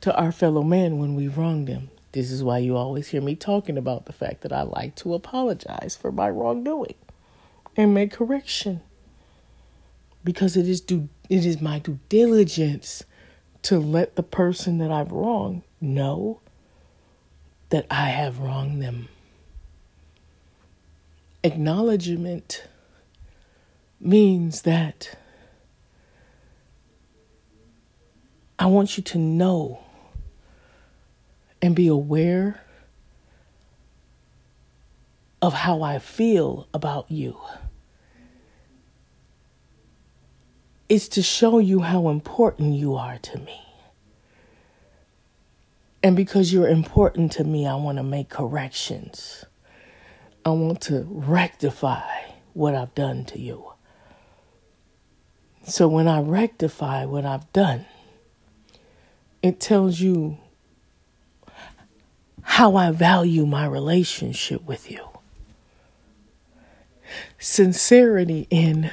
to 0.00 0.12
our 0.16 0.32
fellow 0.32 0.64
man 0.64 0.98
when 0.98 1.14
we 1.14 1.28
wrong 1.28 1.66
them. 1.66 1.90
This 2.12 2.30
is 2.30 2.42
why 2.42 2.58
you 2.58 2.76
always 2.76 3.08
hear 3.08 3.20
me 3.20 3.36
talking 3.36 3.76
about 3.76 4.06
the 4.06 4.12
fact 4.12 4.40
that 4.42 4.52
I 4.52 4.62
like 4.62 4.94
to 4.96 5.14
apologize 5.14 5.94
for 5.94 6.10
my 6.10 6.30
wrongdoing 6.30 6.94
and 7.76 7.92
make 7.92 8.12
correction. 8.12 8.80
Because 10.24 10.56
it 10.56 10.68
is 10.68 10.80
due 10.80 11.08
it 11.28 11.44
is 11.44 11.60
my 11.60 11.78
due 11.78 11.98
diligence 12.08 13.04
to 13.62 13.78
let 13.78 14.16
the 14.16 14.22
person 14.22 14.78
that 14.78 14.90
I've 14.90 15.12
wronged 15.12 15.62
know 15.80 16.40
that 17.68 17.86
I 17.90 18.06
have 18.06 18.38
wronged 18.38 18.82
them. 18.82 19.08
Acknowledgement 21.44 22.64
means 24.00 24.62
that 24.62 25.16
I 28.58 28.66
want 28.66 28.96
you 28.96 29.02
to 29.04 29.18
know 29.18 29.80
and 31.60 31.74
be 31.74 31.88
aware 31.88 32.60
of 35.40 35.54
how 35.54 35.82
I 35.82 35.98
feel 35.98 36.68
about 36.74 37.10
you. 37.10 37.38
It's 40.88 41.08
to 41.08 41.22
show 41.22 41.58
you 41.58 41.80
how 41.80 42.08
important 42.08 42.74
you 42.74 42.96
are 42.96 43.18
to 43.18 43.38
me. 43.38 43.60
And 46.02 46.16
because 46.16 46.52
you're 46.52 46.68
important 46.68 47.32
to 47.32 47.44
me, 47.44 47.66
I 47.66 47.74
want 47.74 47.98
to 47.98 48.04
make 48.04 48.28
corrections. 48.28 49.44
I 50.44 50.50
want 50.50 50.80
to 50.82 51.06
rectify 51.10 52.08
what 52.54 52.74
I've 52.74 52.94
done 52.94 53.24
to 53.26 53.38
you. 53.38 53.72
So 55.64 55.86
when 55.86 56.08
I 56.08 56.20
rectify 56.20 57.04
what 57.04 57.26
I've 57.26 57.52
done, 57.52 57.84
it 59.42 59.60
tells 59.60 60.00
you 60.00 60.38
how 62.48 62.76
I 62.76 62.90
value 62.90 63.44
my 63.44 63.66
relationship 63.66 64.64
with 64.64 64.90
you. 64.90 65.06
Sincerity 67.38 68.48
in 68.48 68.90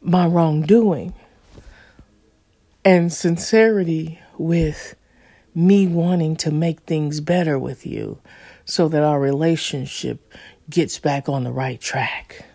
my 0.00 0.26
wrongdoing 0.26 1.12
and 2.84 3.12
sincerity 3.12 4.20
with 4.38 4.94
me 5.56 5.88
wanting 5.88 6.36
to 6.36 6.52
make 6.52 6.80
things 6.82 7.20
better 7.20 7.58
with 7.58 7.84
you 7.84 8.20
so 8.64 8.88
that 8.88 9.02
our 9.02 9.18
relationship 9.18 10.32
gets 10.70 11.00
back 11.00 11.28
on 11.28 11.42
the 11.42 11.52
right 11.52 11.80
track. 11.80 12.46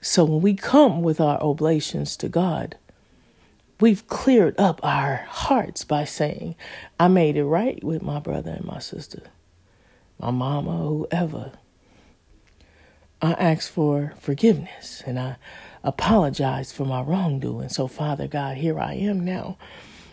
So 0.00 0.24
when 0.24 0.40
we 0.40 0.54
come 0.54 1.02
with 1.02 1.20
our 1.20 1.38
oblations 1.42 2.16
to 2.18 2.28
God, 2.28 2.76
we've 3.80 4.06
cleared 4.06 4.58
up 4.58 4.80
our 4.84 5.26
hearts 5.28 5.84
by 5.84 6.04
saying, 6.04 6.54
I 6.98 7.08
made 7.08 7.36
it 7.36 7.44
right 7.44 7.82
with 7.82 8.02
my 8.02 8.18
brother 8.18 8.50
and 8.52 8.64
my 8.64 8.78
sister, 8.78 9.22
my 10.18 10.30
mama, 10.30 10.76
whoever. 10.78 11.52
I 13.22 13.32
ask 13.32 13.70
for 13.70 14.14
forgiveness 14.18 15.02
and 15.06 15.18
I 15.18 15.36
apologize 15.84 16.72
for 16.72 16.84
my 16.84 17.02
wrongdoing. 17.02 17.68
So, 17.68 17.86
Father 17.86 18.26
God, 18.26 18.56
here 18.56 18.78
I 18.78 18.94
am 18.94 19.24
now. 19.24 19.58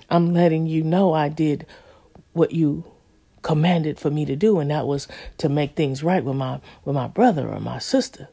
I'm 0.10 0.34
letting 0.34 0.68
you 0.68 0.84
know 0.84 1.14
I 1.14 1.30
did 1.30 1.66
what 2.34 2.52
you 2.52 2.86
commanded 3.42 4.00
for 4.00 4.10
me 4.10 4.26
to 4.26 4.36
do, 4.36 4.60
and 4.60 4.72
that 4.72 4.88
was 4.88 5.08
to 5.38 5.50
make 5.50 5.76
things 5.76 6.04
right 6.04 6.24
with 6.24 6.36
my 6.36 6.60
with 6.86 6.96
my 6.96 7.08
brother 7.08 7.48
or 7.50 7.60
my 7.60 7.80
sister. 7.80 8.30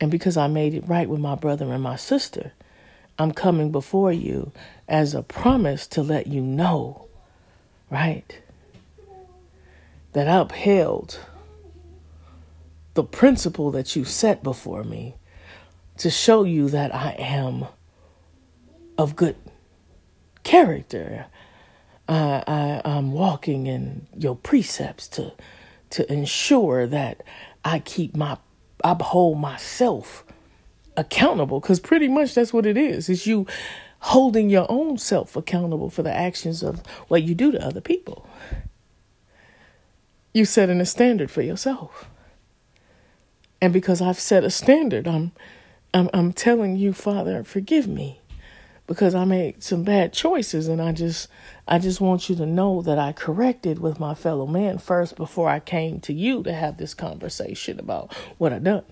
And 0.00 0.10
because 0.10 0.36
I 0.36 0.46
made 0.46 0.74
it 0.74 0.86
right 0.86 1.08
with 1.08 1.20
my 1.20 1.34
brother 1.34 1.72
and 1.72 1.82
my 1.82 1.96
sister, 1.96 2.52
I'm 3.18 3.32
coming 3.32 3.72
before 3.72 4.12
you 4.12 4.52
as 4.88 5.14
a 5.14 5.22
promise 5.22 5.86
to 5.88 6.02
let 6.02 6.26
you 6.26 6.42
know, 6.42 7.06
right? 7.90 8.40
That 10.12 10.28
I 10.28 10.40
upheld 10.40 11.18
the 12.94 13.04
principle 13.04 13.70
that 13.72 13.94
you 13.94 14.04
set 14.04 14.42
before 14.42 14.84
me 14.84 15.16
to 15.98 16.10
show 16.10 16.44
you 16.44 16.68
that 16.70 16.94
I 16.94 17.12
am 17.18 17.66
of 18.98 19.16
good 19.16 19.36
character. 20.42 21.26
I, 22.08 22.42
I, 22.46 22.82
I'm 22.84 23.12
walking 23.12 23.66
in 23.66 24.06
your 24.16 24.36
precepts 24.36 25.08
to 25.08 25.32
to 25.88 26.12
ensure 26.12 26.86
that 26.86 27.22
I 27.64 27.78
keep 27.78 28.16
my 28.16 28.38
I 28.84 28.96
hold 29.00 29.38
myself 29.38 30.24
accountable 30.96 31.60
because 31.60 31.80
pretty 31.80 32.08
much 32.08 32.34
that's 32.34 32.52
what 32.52 32.66
it 32.66 32.76
is. 32.76 33.08
It's 33.08 33.26
you 33.26 33.46
holding 34.00 34.50
your 34.50 34.66
own 34.68 34.98
self 34.98 35.36
accountable 35.36 35.90
for 35.90 36.02
the 36.02 36.14
actions 36.14 36.62
of 36.62 36.80
what 37.08 37.22
you 37.22 37.34
do 37.34 37.52
to 37.52 37.64
other 37.64 37.80
people. 37.80 38.28
You 40.32 40.44
setting 40.44 40.80
a 40.80 40.86
standard 40.86 41.30
for 41.30 41.42
yourself. 41.42 42.08
And 43.60 43.72
because 43.72 44.02
I've 44.02 44.20
set 44.20 44.44
a 44.44 44.50
standard, 44.50 45.08
I'm 45.08 45.32
I'm 45.94 46.10
I'm 46.12 46.32
telling 46.32 46.76
you, 46.76 46.92
Father, 46.92 47.42
forgive 47.42 47.88
me 47.88 48.20
because 48.86 49.14
I 49.14 49.24
made 49.24 49.62
some 49.62 49.82
bad 49.82 50.12
choices 50.12 50.68
and 50.68 50.80
I 50.80 50.92
just 50.92 51.28
I 51.66 51.78
just 51.78 52.00
want 52.00 52.28
you 52.28 52.36
to 52.36 52.46
know 52.46 52.82
that 52.82 52.98
I 52.98 53.12
corrected 53.12 53.78
with 53.78 53.98
my 53.98 54.14
fellow 54.14 54.46
man 54.46 54.78
first 54.78 55.16
before 55.16 55.48
I 55.48 55.58
came 55.58 56.00
to 56.00 56.12
you 56.12 56.42
to 56.44 56.52
have 56.52 56.76
this 56.76 56.94
conversation 56.94 57.80
about 57.80 58.14
what 58.38 58.52
I 58.52 58.58
done. 58.58 58.84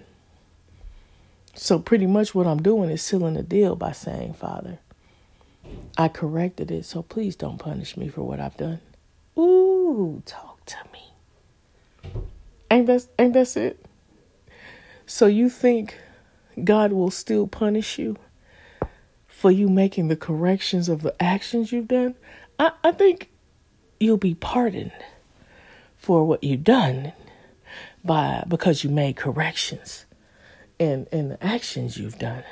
So 1.55 1.79
pretty 1.79 2.07
much 2.07 2.35
what 2.35 2.47
I'm 2.47 2.62
doing 2.62 2.90
is 2.90 3.03
sealing 3.03 3.35
the 3.35 3.43
deal 3.43 3.77
by 3.77 3.93
saying, 3.93 4.35
Father, 4.35 4.81
I 5.97 6.09
corrected 6.09 6.71
it, 6.71 6.85
so 6.85 7.03
please 7.03 7.37
don't 7.37 7.59
punish 7.59 7.97
me 7.97 8.09
for 8.09 8.23
what 8.23 8.40
I've 8.40 8.57
done. 8.57 8.81
Ooh, 9.38 10.23
talk 10.27 10.64
to 10.67 10.77
me. 10.93 12.12
Ain't 12.71 12.87
that 12.87 13.07
ain't 13.19 13.35
that 13.35 13.57
it? 13.57 13.87
So 15.07 15.27
you 15.27 15.49
think 15.49 15.99
God 16.62 16.93
will 16.93 17.11
still 17.11 17.47
punish 17.47 17.99
you 17.99 18.17
for 19.29 19.51
you 19.51 19.69
making 19.69 20.09
the 20.09 20.17
corrections 20.17 20.88
of 20.88 21.03
the 21.03 21.14
actions 21.23 21.71
you've 21.71 21.88
done? 21.88 22.17
I, 22.59 22.73
I 22.83 22.93
think 22.93 23.31
you'll 24.01 24.17
be 24.17 24.35
pardoned 24.35 24.93
for 25.97 26.25
what 26.25 26.43
you've 26.43 26.64
done 26.64 27.12
by 28.05 28.45
because 28.49 28.83
you 28.83 28.90
made 28.90 29.17
corrections 29.17 30.05
in 30.79 31.07
in 31.13 31.31
the 31.31 31.45
actions 31.45 31.97
you've 31.97 32.19
done 32.19 32.45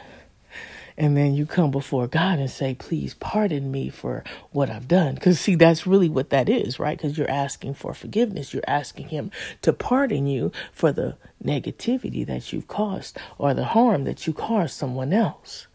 and 0.96 1.16
then 1.16 1.34
you 1.34 1.46
come 1.46 1.70
before 1.70 2.06
God 2.06 2.38
and 2.38 2.50
say, 2.50 2.74
Please 2.74 3.14
pardon 3.14 3.70
me 3.70 3.88
for 3.88 4.24
what 4.50 4.70
I've 4.70 4.88
done. 4.88 5.14
Because, 5.14 5.40
see, 5.40 5.54
that's 5.54 5.86
really 5.86 6.08
what 6.08 6.30
that 6.30 6.48
is, 6.48 6.78
right? 6.78 6.96
Because 6.96 7.16
you're 7.16 7.30
asking 7.30 7.74
for 7.74 7.94
forgiveness. 7.94 8.52
You're 8.52 8.62
asking 8.66 9.08
Him 9.08 9.30
to 9.62 9.72
pardon 9.72 10.26
you 10.26 10.52
for 10.72 10.92
the 10.92 11.16
negativity 11.42 12.26
that 12.26 12.52
you've 12.52 12.68
caused 12.68 13.18
or 13.38 13.54
the 13.54 13.64
harm 13.64 14.04
that 14.04 14.26
you 14.26 14.32
caused 14.32 14.74
someone 14.74 15.12
else. 15.12 15.66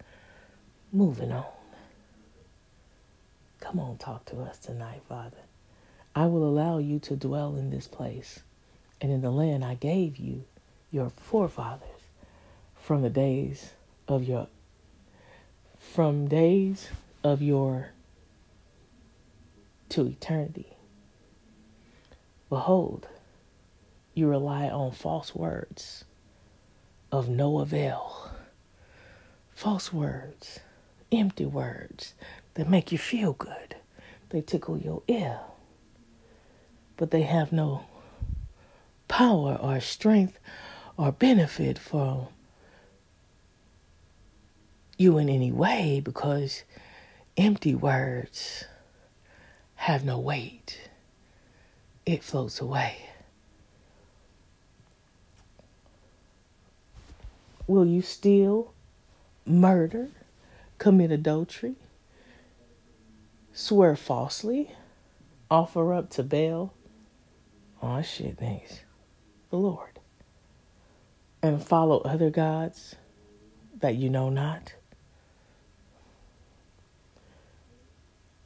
Moving 0.91 1.31
on. 1.31 1.45
Come 3.59 3.79
on, 3.79 3.97
talk 3.97 4.25
to 4.25 4.39
us 4.41 4.59
tonight, 4.59 5.01
Father. 5.09 5.37
I 6.15 6.27
will 6.27 6.47
allow 6.47 6.77
you 6.77 6.99
to 6.99 7.15
dwell 7.15 7.57
in 7.57 7.69
this 7.69 7.87
place 7.87 8.39
and 9.01 9.11
in 9.11 9.21
the 9.21 9.29
land 9.29 9.63
I 9.63 9.75
gave 9.75 10.17
you, 10.17 10.45
your 10.89 11.09
forefathers, 11.09 11.96
from 12.87 13.01
the 13.01 13.09
days 13.09 13.73
of 14.07 14.23
your 14.23 14.47
from 15.77 16.25
days 16.29 16.87
of 17.21 17.41
your 17.41 17.89
to 19.89 20.07
eternity. 20.07 20.77
Behold, 22.47 23.09
you 24.13 24.29
rely 24.29 24.69
on 24.69 24.93
false 24.93 25.35
words 25.35 26.05
of 27.11 27.27
no 27.27 27.59
avail. 27.59 28.31
False 29.53 29.91
words, 29.91 30.61
empty 31.11 31.45
words 31.45 32.13
that 32.53 32.69
make 32.69 32.93
you 32.93 32.97
feel 32.97 33.33
good. 33.33 33.75
They 34.29 34.39
tickle 34.39 34.77
your 34.77 35.03
ear, 35.09 35.41
but 36.95 37.11
they 37.11 37.23
have 37.23 37.51
no 37.51 37.83
power 39.09 39.57
or 39.61 39.81
strength 39.81 40.39
or 40.95 41.11
benefit 41.11 41.77
for 41.77 42.29
you 44.97 45.17
in 45.17 45.29
any 45.29 45.51
way 45.51 46.01
because 46.03 46.63
empty 47.37 47.75
words 47.75 48.65
have 49.75 50.03
no 50.03 50.19
weight. 50.19 50.89
It 52.05 52.23
floats 52.23 52.59
away. 52.59 52.97
Will 57.67 57.85
you 57.85 58.01
steal, 58.01 58.73
murder, 59.45 60.07
commit 60.77 61.11
adultery, 61.11 61.75
swear 63.53 63.95
falsely, 63.95 64.71
offer 65.51 65.93
up 65.93 66.09
to 66.11 66.23
Baal? 66.23 66.73
Oh 67.81 68.01
shit, 68.01 68.37
thanks. 68.37 68.79
The 69.49 69.57
Lord. 69.57 69.99
And 71.43 71.61
follow 71.61 71.99
other 71.99 72.29
gods 72.29 72.95
that 73.79 73.95
you 73.95 74.09
know 74.09 74.29
not? 74.29 74.73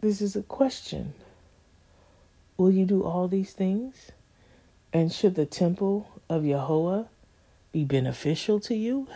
This 0.02 0.22
is 0.22 0.36
a 0.36 0.43
question. 0.43 1.14
Will 2.58 2.72
you 2.72 2.86
do 2.86 3.04
all 3.04 3.28
these 3.28 3.54
things? 3.54 4.12
And 4.93 5.12
should 5.12 5.36
the 5.36 5.45
temple 5.45 6.10
of 6.30 6.45
Yahweh 6.45 7.04
be 7.72 7.86
beneficial 7.86 8.60
to 8.62 8.76
you? 8.76 9.08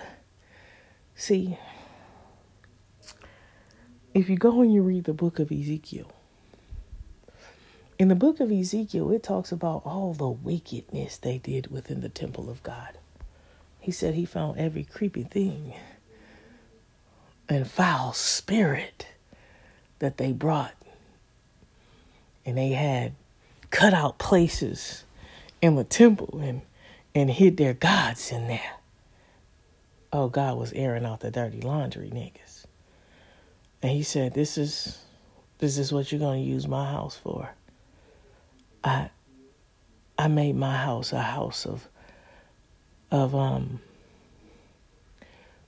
See, 1.16 1.58
if 4.14 4.30
you 4.30 4.38
go 4.38 4.62
and 4.62 4.74
you 4.74 4.82
read 4.82 5.04
the 5.04 5.14
book 5.14 5.40
of 5.40 5.52
Ezekiel, 5.52 6.12
in 7.98 8.08
the 8.10 8.16
book 8.16 8.40
of 8.40 8.52
Ezekiel, 8.52 9.12
it 9.12 9.24
talks 9.24 9.52
about 9.52 9.82
all 9.86 10.14
the 10.14 10.30
wickedness 10.30 11.18
they 11.18 11.38
did 11.38 11.72
within 11.72 12.02
the 12.02 12.10
temple 12.10 12.50
of 12.50 12.62
God. 12.64 12.98
He 13.80 13.92
said 13.92 14.16
he 14.16 14.26
found 14.26 14.58
every 14.58 14.84
creepy 14.84 15.24
thing 15.24 15.76
and 17.48 17.70
foul 17.70 18.14
spirit 18.14 19.08
that 20.00 20.18
they 20.18 20.32
brought. 20.32 20.74
And 22.46 22.58
they 22.58 22.70
had 22.70 23.14
cut 23.72 23.94
out 23.94 24.18
places 24.18 25.04
in 25.62 25.76
the 25.76 25.84
temple 25.84 26.40
and, 26.42 26.62
and 27.14 27.30
hid 27.30 27.58
their 27.58 27.74
gods 27.74 28.32
in 28.32 28.48
there. 28.48 28.76
Oh, 30.14 30.30
God 30.30 30.58
was 30.58 30.72
airing 30.74 31.06
out 31.06 31.22
the 31.22 31.32
dirty 31.32 31.62
laundry, 31.62 32.10
niggas. 32.10 32.66
And 33.82 33.92
he 33.92 34.04
said, 34.04 34.34
This 34.34 34.58
is 34.58 35.00
this 35.60 35.78
is 35.78 35.92
what 35.92 36.12
you're 36.12 36.20
gonna 36.20 36.40
use 36.40 36.68
my 36.68 36.90
house 36.90 37.18
for. 37.18 37.50
I 38.84 39.10
I 40.18 40.28
made 40.28 40.56
my 40.56 40.76
house 40.76 41.14
a 41.14 41.22
house 41.22 41.66
of 41.66 41.88
of 43.12 43.36
um 43.36 43.80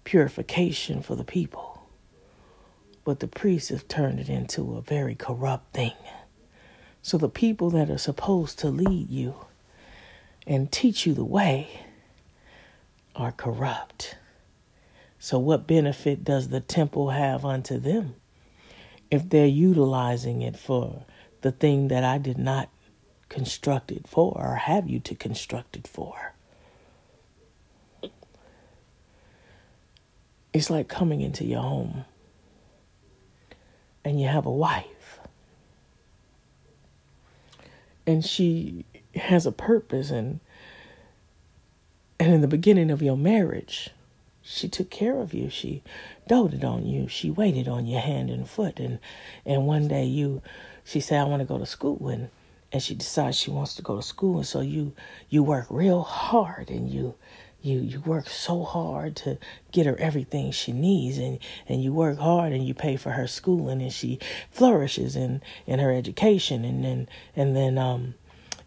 purification 0.04 1.02
for 1.02 1.16
the 1.16 1.24
people. 1.24 1.77
But 3.08 3.22
the 3.22 3.28
priests 3.30 3.70
have 3.70 3.88
turned 3.88 4.20
it 4.20 4.28
into 4.28 4.76
a 4.76 4.82
very 4.82 5.16
corrupt 5.16 5.74
thing. 5.74 5.94
So 7.02 7.18
the 7.18 7.30
people 7.30 7.70
that 7.70 7.90
are 7.90 7.98
supposed 7.98 8.60
to 8.60 8.68
lead 8.68 9.10
you 9.10 9.34
and 10.46 10.70
teach 10.70 11.06
you 11.06 11.14
the 11.14 11.24
way 11.24 11.86
are 13.16 13.32
corrupt. 13.32 14.18
So, 15.20 15.40
what 15.40 15.68
benefit 15.68 16.26
does 16.26 16.50
the 16.50 16.60
temple 16.60 17.12
have 17.12 17.46
unto 17.46 17.80
them 17.80 18.16
if 19.10 19.30
they're 19.30 19.46
utilizing 19.48 20.42
it 20.42 20.58
for 20.58 21.06
the 21.44 21.54
thing 21.54 21.88
that 21.88 22.04
I 22.04 22.18
did 22.18 22.38
not 22.38 22.68
construct 23.30 23.90
it 23.90 24.06
for 24.06 24.38
or 24.38 24.56
have 24.56 24.90
you 24.90 25.00
to 25.00 25.16
construct 25.16 25.78
it 25.78 25.88
for? 25.88 26.34
It's 30.52 30.70
like 30.70 30.90
coming 30.90 31.22
into 31.22 31.46
your 31.46 31.62
home 31.62 32.04
and 34.08 34.20
you 34.22 34.28
have 34.28 34.46
a 34.46 34.52
wife. 34.52 35.20
And 38.06 38.24
she 38.26 38.86
has 39.16 39.46
a 39.46 39.52
purpose 39.52 40.12
and 40.12 40.40
and 42.20 42.34
in 42.34 42.42
the 42.42 42.48
beginning 42.48 42.90
of 42.90 43.02
your 43.02 43.18
marriage 43.18 43.90
she 44.50 44.70
took 44.70 44.90
care 44.90 45.20
of 45.20 45.34
you. 45.34 45.50
She 45.50 45.84
doted 46.26 46.64
on 46.64 46.86
you. 46.86 47.10
She 47.10 47.30
waited 47.30 47.68
on 47.68 47.86
your 47.86 48.00
hand 48.00 48.30
and 48.30 48.48
foot 48.50 48.80
and 48.80 49.00
and 49.46 49.68
one 49.68 49.88
day 49.88 50.06
you 50.06 50.42
she 50.86 51.02
said 51.02 51.20
i 51.20 51.24
want 51.26 51.42
to 51.42 51.46
go 51.46 51.58
to 51.58 51.66
school 51.66 52.08
and 52.08 52.30
and 52.72 52.82
she 52.82 52.96
decides 52.96 53.38
she 53.38 53.52
wants 53.52 53.76
to 53.76 53.82
go 53.82 53.98
to 53.98 54.02
school 54.02 54.38
and 54.38 54.48
so 54.48 54.62
you 54.62 54.94
you 55.30 55.44
work 55.44 55.68
real 55.70 56.02
hard 56.02 56.70
and 56.70 56.90
you 56.90 57.14
you 57.68 57.80
you 57.80 58.00
work 58.02 58.28
so 58.30 58.64
hard 58.64 59.16
to 59.16 59.38
get 59.72 59.86
her 59.86 59.96
everything 60.00 60.52
she 60.52 60.72
needs 60.72 61.18
and 61.18 61.40
and 61.68 61.84
you 61.84 61.92
work 61.94 62.18
hard 62.18 62.54
and 62.54 62.66
you 62.66 62.74
pay 62.74 62.96
for 62.96 63.12
her 63.12 63.28
schooling 63.28 63.82
and 63.82 63.94
she 63.94 64.20
flourishes 64.52 65.16
in 65.16 65.42
in 65.66 65.80
her 65.80 65.92
education 65.92 66.64
and 66.64 66.84
then 66.84 67.10
and 67.36 67.56
then 67.56 67.78
um 67.78 68.16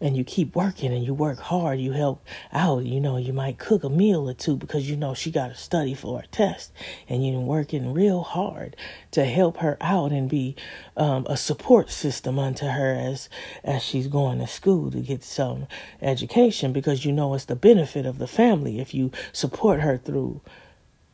and 0.01 0.16
you 0.16 0.24
keep 0.24 0.57
working 0.57 0.92
and 0.92 1.05
you 1.05 1.12
work 1.12 1.38
hard, 1.38 1.78
you 1.78 1.92
help 1.92 2.24
out, 2.53 2.84
you 2.84 3.01
know, 3.01 3.16
you 3.16 3.32
might 3.32 3.59
cook 3.59 3.84
a 3.84 3.90
meal 3.90 4.28
or 4.28 4.34
two 4.34 4.57
because 4.57 4.88
you 4.88 4.96
know 4.96 5.14
she 5.14 5.30
got 5.30 5.48
to 5.48 5.55
study 5.55 5.94
for 5.94 6.20
a 6.20 6.26
test. 6.28 6.72
And 7.09 7.26
you're 7.26 7.40
working 7.40 7.92
real 7.92 8.22
hard 8.22 8.76
to 9.12 9.24
help 9.24 9.59
her 9.59 9.76
out 9.80 10.12
and 10.12 10.28
be 10.28 10.57
um, 10.96 11.26
a 11.28 11.36
support 11.36 11.90
system 11.90 12.38
unto 12.38 12.66
her 12.66 12.94
as 12.94 13.28
as 13.64 13.82
she's 13.82 14.07
going 14.07 14.38
to 14.38 14.46
school 14.46 14.90
to 14.90 15.01
get 15.01 15.22
some 15.22 15.66
education 16.01 16.72
because 16.72 17.05
you 17.05 17.12
know 17.12 17.34
it's 17.34 17.44
the 17.44 17.57
benefit 17.57 18.07
of 18.07 18.18
the 18.18 18.26
family 18.26 18.80
if 18.80 18.94
you 18.94 19.11
support 19.32 19.80
her 19.80 19.96
through 19.98 20.40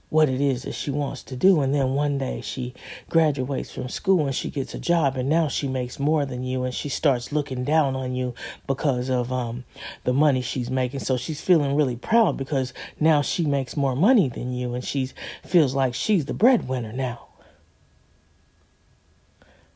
what 0.09 0.28
it 0.28 0.40
is 0.40 0.62
that 0.62 0.72
she 0.72 0.90
wants 0.90 1.22
to 1.24 1.36
do. 1.36 1.61
And 1.61 1.74
then 1.74 1.94
one 1.94 2.18
day 2.18 2.40
she 2.40 2.74
graduates 3.09 3.72
from 3.72 3.88
school 3.88 4.26
and 4.26 4.34
she 4.34 4.50
gets 4.50 4.74
a 4.74 4.78
job 4.78 5.16
and 5.16 5.28
now 5.28 5.48
she 5.48 5.66
makes 5.66 5.98
more 5.98 6.24
than 6.24 6.44
you 6.44 6.64
and 6.64 6.72
she 6.72 6.88
starts 6.88 7.32
looking 7.32 7.64
down 7.64 7.96
on 7.96 8.14
you 8.14 8.34
because 8.66 9.11
of 9.11 9.32
um, 9.32 9.64
the 10.04 10.12
money 10.12 10.40
she's 10.40 10.70
making. 10.70 11.00
So 11.00 11.16
she's 11.16 11.40
feeling 11.40 11.74
really 11.74 11.96
proud 11.96 12.36
because 12.36 12.72
now 13.00 13.20
she 13.20 13.44
makes 13.44 13.76
more 13.76 13.96
money 13.96 14.28
than 14.28 14.52
you 14.52 14.74
and 14.74 14.84
she 14.84 15.11
feels 15.44 15.74
like 15.74 15.94
she's 15.94 16.26
the 16.26 16.34
breadwinner 16.34 16.92
now. 16.92 17.26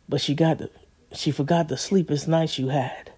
But 0.09 0.20
she 0.20 0.35
got 0.35 0.59
the 0.59 0.70
she 1.12 1.33
forgot 1.33 1.68
the 1.68 1.76
sleepless 1.76 2.28
nights 2.28 2.57
you 2.59 2.68
had 2.68 3.12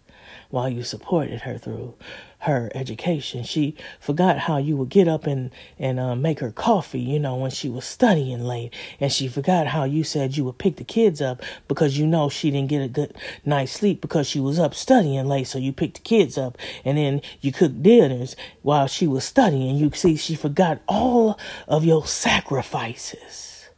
while 0.48 0.68
you 0.68 0.82
supported 0.82 1.42
her 1.42 1.58
through 1.58 1.94
her 2.42 2.70
education. 2.74 3.44
She 3.44 3.76
forgot 4.00 4.38
how 4.38 4.56
you 4.56 4.76
would 4.76 4.88
get 4.88 5.06
up 5.06 5.26
and 5.26 5.50
and 5.78 6.00
uh, 6.00 6.16
make 6.16 6.40
her 6.40 6.50
coffee, 6.50 7.00
you 7.00 7.18
know, 7.18 7.36
when 7.36 7.50
she 7.50 7.68
was 7.68 7.84
studying 7.84 8.42
late, 8.44 8.74
and 8.98 9.12
she 9.12 9.28
forgot 9.28 9.68
how 9.68 9.84
you 9.84 10.02
said 10.02 10.36
you 10.36 10.44
would 10.44 10.58
pick 10.58 10.76
the 10.76 10.84
kids 10.84 11.20
up 11.20 11.42
because 11.68 11.98
you 11.98 12.06
know 12.06 12.28
she 12.28 12.50
didn't 12.50 12.68
get 12.68 12.82
a 12.82 12.88
good 12.88 13.16
night's 13.44 13.72
sleep 13.72 14.00
because 14.00 14.26
she 14.26 14.40
was 14.40 14.58
up 14.58 14.74
studying 14.74 15.26
late. 15.26 15.46
So 15.46 15.58
you 15.58 15.72
picked 15.72 15.94
the 15.94 16.00
kids 16.00 16.36
up, 16.36 16.58
and 16.84 16.98
then 16.98 17.22
you 17.40 17.52
cooked 17.52 17.82
dinners 17.82 18.34
while 18.62 18.88
she 18.88 19.06
was 19.06 19.24
studying. 19.24 19.76
You 19.76 19.90
see, 19.94 20.16
she 20.16 20.34
forgot 20.34 20.80
all 20.88 21.38
of 21.68 21.84
your 21.84 22.06
sacrifices 22.06 23.68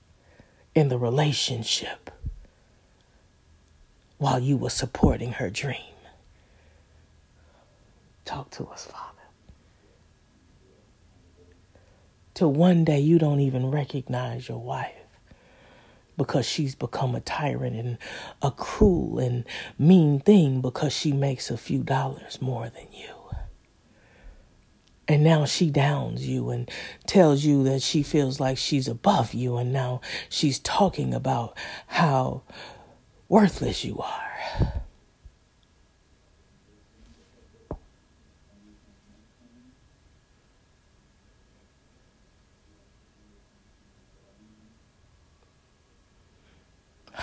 in 0.75 0.89
the 0.89 0.99
relationship 0.99 2.11
while 4.17 4.41
you 4.41 4.57
were 4.57 4.71
supporting 4.71 5.33
her 5.33 5.51
dream. 5.51 5.94
Talk 8.25 8.51
to 8.53 8.67
us, 8.67 8.87
Father. 8.87 9.11
Till 12.35 12.53
one 12.53 12.85
day 12.85 12.99
you 12.99 13.19
don't 13.19 13.41
even 13.41 13.71
recognize 13.71 14.49
your 14.49 14.59
wife 14.59 14.93
because 16.17 16.47
she's 16.47 16.75
become 16.75 17.15
a 17.15 17.21
tyrant 17.21 17.77
and 17.77 17.99
a 18.43 18.51
cruel 18.51 19.19
and 19.19 19.45
mean 19.79 20.21
thing 20.21 20.61
because 20.61 20.93
she 20.93 21.13
makes 21.13 21.51
a 21.51 21.57
few 21.57 21.83
dollars 21.83 22.41
more 22.41 22.69
than 22.71 22.87
you. 22.93 23.15
And 25.07 25.23
now 25.23 25.45
she 25.45 25.71
downs 25.71 26.27
you 26.27 26.49
and 26.51 26.71
tells 27.07 27.45
you 27.45 27.63
that 27.65 27.83
she 27.83 28.03
feels 28.03 28.41
like 28.41 28.57
she's 28.57 28.89
above 28.89 29.35
you. 29.35 29.57
And 29.57 29.73
now 29.73 30.01
she's 30.29 30.59
talking 30.59 31.13
about 31.13 31.57
how 31.87 32.43
worthless 33.29 33.85
you 33.85 33.99
are. 33.99 34.83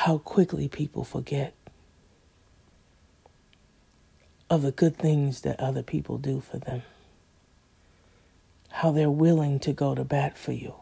How 0.06 0.18
quickly 0.18 0.68
people 0.68 1.04
forget 1.04 1.54
of 4.50 4.64
the 4.64 4.72
good 4.72 4.98
things 4.98 5.42
that 5.42 5.60
other 5.60 5.84
people 5.84 6.18
do 6.18 6.42
for 6.42 6.58
them, 6.58 6.82
how 8.70 8.92
they're 8.92 9.12
willing 9.12 9.60
to 9.60 9.72
go 9.72 9.94
to 9.94 10.04
bat 10.04 10.40
for 10.40 10.54
you, 10.54 10.74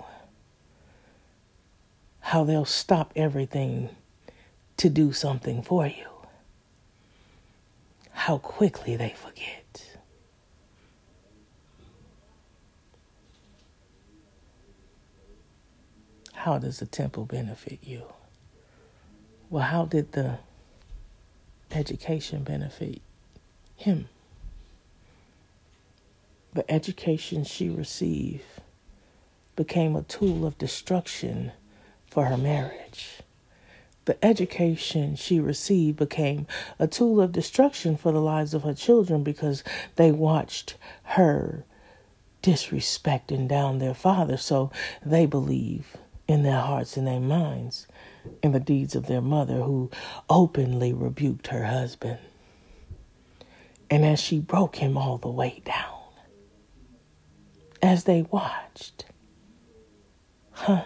how 2.21 2.45
they'll 2.45 2.63
stop 2.63 3.11
everything 3.13 3.89
to 4.77 4.89
do 4.89 5.11
something 5.11 5.61
for 5.61 5.85
you, 5.85 6.07
how 8.11 8.37
quickly 8.37 8.95
they 8.95 9.13
forget. 9.17 9.97
How 16.31 16.57
does 16.57 16.79
the 16.79 16.85
temple 16.85 17.25
benefit 17.25 17.79
you? 17.83 18.03
Well, 19.49 19.63
how 19.63 19.85
did 19.85 20.11
the 20.11 20.37
education 21.71 22.43
benefit 22.43 23.01
him? 23.75 24.09
The 26.53 26.69
education 26.71 27.43
she 27.43 27.69
received 27.69 28.43
became 29.55 29.95
a 29.95 30.03
tool 30.03 30.45
of 30.45 30.57
destruction 30.57 31.51
for 32.09 32.25
her 32.25 32.37
marriage. 32.37 33.19
The 34.05 34.23
education 34.23 35.15
she 35.15 35.39
received 35.39 35.97
became 35.97 36.47
a 36.77 36.87
tool 36.87 37.19
of 37.19 37.31
destruction 37.31 37.97
for 37.97 38.11
the 38.11 38.21
lives 38.21 38.53
of 38.53 38.63
her 38.63 38.73
children 38.73 39.23
because 39.23 39.63
they 39.95 40.11
watched 40.11 40.75
her 41.03 41.63
disrespecting 42.41 43.47
down 43.47 43.79
their 43.79 43.93
father. 43.93 44.37
So 44.37 44.71
they 45.05 45.25
believe 45.25 45.97
in 46.27 46.43
their 46.43 46.61
hearts 46.61 46.97
and 46.97 47.05
their 47.05 47.19
minds 47.19 47.87
in 48.41 48.51
the 48.51 48.59
deeds 48.59 48.95
of 48.95 49.07
their 49.07 49.21
mother, 49.21 49.61
who 49.61 49.89
openly 50.29 50.93
rebuked 50.93 51.47
her 51.47 51.65
husband. 51.65 52.19
And 53.89 54.05
as 54.05 54.19
she 54.19 54.39
broke 54.39 54.77
him 54.77 54.97
all 54.97 55.17
the 55.17 55.29
way 55.29 55.61
down, 55.65 55.99
as 57.81 58.03
they 58.03 58.23
watched, 58.23 59.05
huh? 60.51 60.83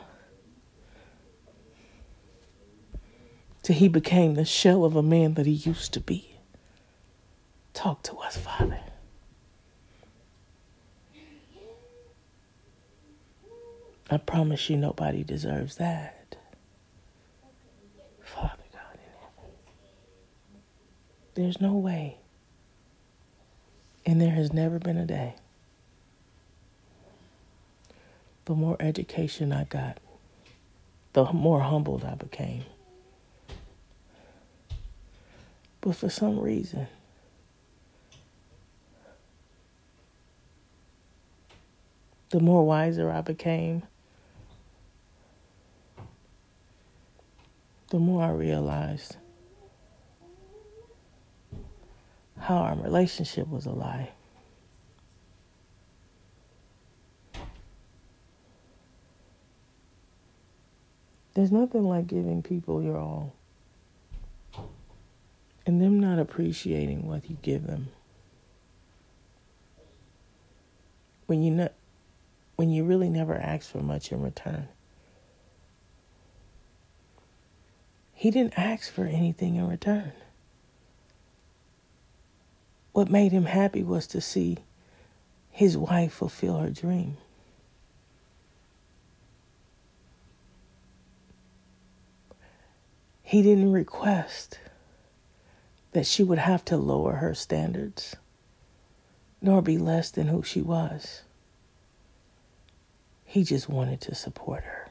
Till 3.61 3.75
he 3.75 3.87
became 3.87 4.35
the 4.35 4.45
shell 4.45 4.83
of 4.85 4.95
a 4.95 5.03
man 5.03 5.35
that 5.35 5.45
he 5.45 5.51
used 5.51 5.93
to 5.93 5.99
be. 5.99 6.35
Talk 7.73 8.03
to 8.03 8.15
us, 8.17 8.37
Father. 8.37 8.79
I 14.09 14.17
promise 14.17 14.69
you 14.69 14.77
nobody 14.77 15.23
deserves 15.23 15.77
that. 15.77 16.35
Father 18.21 18.63
God 18.71 18.93
in 18.93 18.99
heaven. 19.19 19.51
There's 21.35 21.59
no 21.59 21.73
way. 21.73 22.17
And 24.05 24.21
there 24.21 24.31
has 24.31 24.53
never 24.53 24.79
been 24.79 24.97
a 24.97 25.05
day. 25.05 25.35
The 28.45 28.53
more 28.53 28.75
education 28.79 29.51
I 29.51 29.63
got, 29.63 29.99
the 31.13 31.31
more 31.31 31.61
humbled 31.61 32.03
I 32.03 32.15
became. 32.15 32.65
But 35.79 35.95
for 35.95 36.09
some 36.09 36.39
reason, 36.39 36.87
the 42.29 42.39
more 42.39 42.65
wiser 42.65 43.11
I 43.11 43.21
became, 43.21 43.83
the 47.89 47.99
more 47.99 48.23
I 48.23 48.31
realized 48.31 49.17
how 52.43 52.57
our 52.57 52.75
relationship 52.75 53.47
was 53.47 53.65
a 53.65 53.71
lie. 53.71 54.09
There's 61.35 61.53
nothing 61.53 61.83
like 61.83 62.07
giving 62.07 62.43
people 62.43 62.83
your 62.83 62.97
all 62.97 63.33
and 65.65 65.81
them 65.81 66.01
not 66.01 66.19
appreciating 66.19 67.07
what 67.07 67.29
you 67.29 67.37
give 67.41 67.65
them. 67.65 67.87
When 71.27 71.41
you 71.41 71.51
not, 71.51 71.71
when 72.57 72.69
you 72.69 72.83
really 72.83 73.09
never 73.09 73.35
ask 73.35 73.71
for 73.71 73.79
much 73.79 74.11
in 74.11 74.21
return. 74.21 74.67
He 78.13 78.29
didn't 78.29 78.59
ask 78.59 78.91
for 78.91 79.05
anything 79.05 79.55
in 79.55 79.67
return. 79.67 80.11
What 82.93 83.09
made 83.09 83.31
him 83.31 83.45
happy 83.45 83.83
was 83.83 84.07
to 84.07 84.21
see 84.21 84.59
his 85.51 85.77
wife 85.77 86.13
fulfill 86.13 86.59
her 86.59 86.69
dream. 86.69 87.17
He 93.21 93.41
didn't 93.41 93.71
request 93.71 94.59
that 95.91 96.05
she 96.05 96.23
would 96.23 96.37
have 96.39 96.63
to 96.65 96.77
lower 96.77 97.13
her 97.13 97.33
standards, 97.33 98.15
nor 99.41 99.61
be 99.61 99.77
less 99.77 100.11
than 100.11 100.27
who 100.27 100.43
she 100.43 100.61
was. 100.61 101.23
He 103.25 103.43
just 103.43 103.67
wanted 103.67 104.01
to 104.01 104.15
support 104.15 104.63
her 104.63 104.83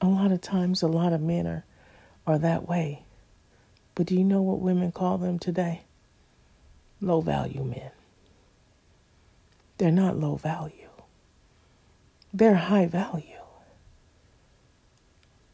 a 0.00 0.08
lot 0.08 0.32
of 0.32 0.40
times, 0.40 0.82
a 0.82 0.88
lot 0.88 1.12
of 1.12 1.20
men 1.20 1.46
are, 1.46 1.64
are 2.26 2.38
that 2.38 2.68
way. 2.68 3.02
But 3.94 4.06
do 4.06 4.14
you 4.14 4.24
know 4.24 4.40
what 4.40 4.60
women 4.60 4.92
call 4.92 5.18
them 5.18 5.38
today? 5.38 5.82
Low 7.00 7.20
value 7.20 7.64
men. 7.64 7.90
They're 9.78 9.90
not 9.90 10.18
low 10.18 10.36
value, 10.36 10.90
they're 12.32 12.54
high 12.54 12.86
value. 12.86 13.24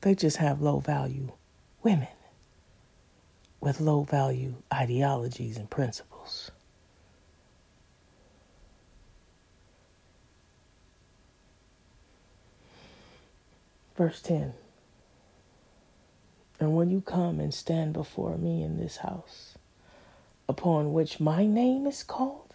They 0.03 0.14
just 0.14 0.36
have 0.36 0.61
low 0.62 0.78
value 0.78 1.32
women 1.82 2.09
with 3.61 3.80
low 3.80 4.05
value 4.05 4.55
ideologies 4.72 5.57
and 5.57 5.68
principles. 5.68 6.51
Verse 13.97 14.20
10 14.20 14.53
And 16.61 16.76
when 16.76 16.90
you 16.90 17.01
come 17.01 17.40
and 17.40 17.53
stand 17.53 17.92
before 17.94 18.36
me 18.36 18.62
in 18.62 18.76
this 18.76 18.99
house, 18.99 19.55
upon 20.49 20.92
which 20.92 21.20
my 21.20 21.47
name 21.47 21.86
is 21.86 22.03
called, 22.03 22.55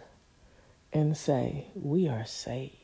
and 0.94 1.16
say, 1.16 1.68
We 1.76 2.08
are 2.08 2.26
saved, 2.26 2.76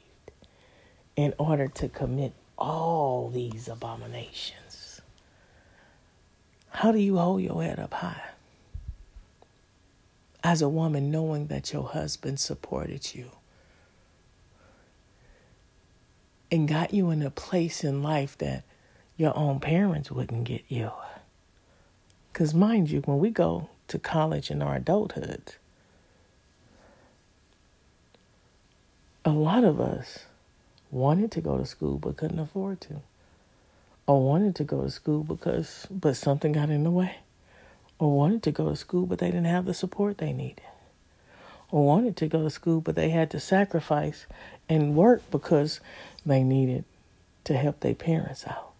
in 1.15 1.33
order 1.37 1.67
to 1.67 1.89
commit 1.89 2.33
all 2.57 3.29
these 3.29 3.67
abominations, 3.67 5.01
how 6.69 6.91
do 6.91 6.99
you 6.99 7.17
hold 7.17 7.41
your 7.41 7.63
head 7.63 7.79
up 7.79 7.93
high? 7.93 8.21
As 10.43 10.61
a 10.61 10.69
woman, 10.69 11.11
knowing 11.11 11.47
that 11.47 11.73
your 11.73 11.83
husband 11.83 12.39
supported 12.39 13.15
you 13.15 13.31
and 16.51 16.67
got 16.67 16.93
you 16.93 17.09
in 17.09 17.21
a 17.21 17.29
place 17.29 17.83
in 17.83 18.01
life 18.01 18.37
that 18.37 18.63
your 19.17 19.35
own 19.35 19.59
parents 19.59 20.11
wouldn't 20.11 20.45
get 20.45 20.63
you. 20.67 20.91
Because, 22.31 22.53
mind 22.53 22.89
you, 22.89 23.01
when 23.01 23.17
we 23.17 23.31
go 23.31 23.69
to 23.87 23.99
college 23.99 24.51
in 24.51 24.61
our 24.61 24.75
adulthood, 24.75 25.55
a 29.25 29.31
lot 29.31 29.63
of 29.63 29.79
us 29.79 30.25
wanted 30.91 31.31
to 31.31 31.41
go 31.41 31.57
to 31.57 31.65
school 31.65 31.97
but 31.97 32.17
couldn't 32.17 32.39
afford 32.39 32.81
to. 32.81 33.01
Or 34.05 34.23
wanted 34.23 34.55
to 34.55 34.63
go 34.63 34.83
to 34.83 34.89
school 34.89 35.23
because, 35.23 35.85
but 35.91 36.15
something 36.15 36.53
got 36.53 36.69
in 36.69 36.83
the 36.83 36.91
way. 36.91 37.17
Or 37.99 38.15
wanted 38.15 38.41
to 38.43 38.51
go 38.51 38.69
to 38.69 38.75
school 38.75 39.05
but 39.05 39.19
they 39.19 39.27
didn't 39.27 39.45
have 39.45 39.65
the 39.65 39.73
support 39.73 40.17
they 40.17 40.31
needed. 40.31 40.61
Or 41.71 41.85
wanted 41.85 42.15
to 42.17 42.27
go 42.27 42.43
to 42.43 42.49
school 42.49 42.79
but 42.79 42.95
they 42.95 43.09
had 43.09 43.29
to 43.31 43.39
sacrifice 43.39 44.25
and 44.69 44.95
work 44.95 45.29
because 45.29 45.81
they 46.25 46.43
needed 46.43 46.85
to 47.43 47.57
help 47.57 47.81
their 47.81 47.95
parents 47.95 48.45
out. 48.47 48.71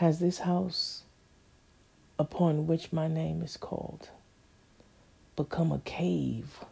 Has 0.00 0.18
this 0.18 0.38
house 0.38 1.02
upon 2.18 2.66
which 2.66 2.90
my 2.90 3.06
name 3.06 3.42
is 3.42 3.58
called 3.58 4.08
become 5.36 5.72
a 5.72 5.78
cave 5.80 6.64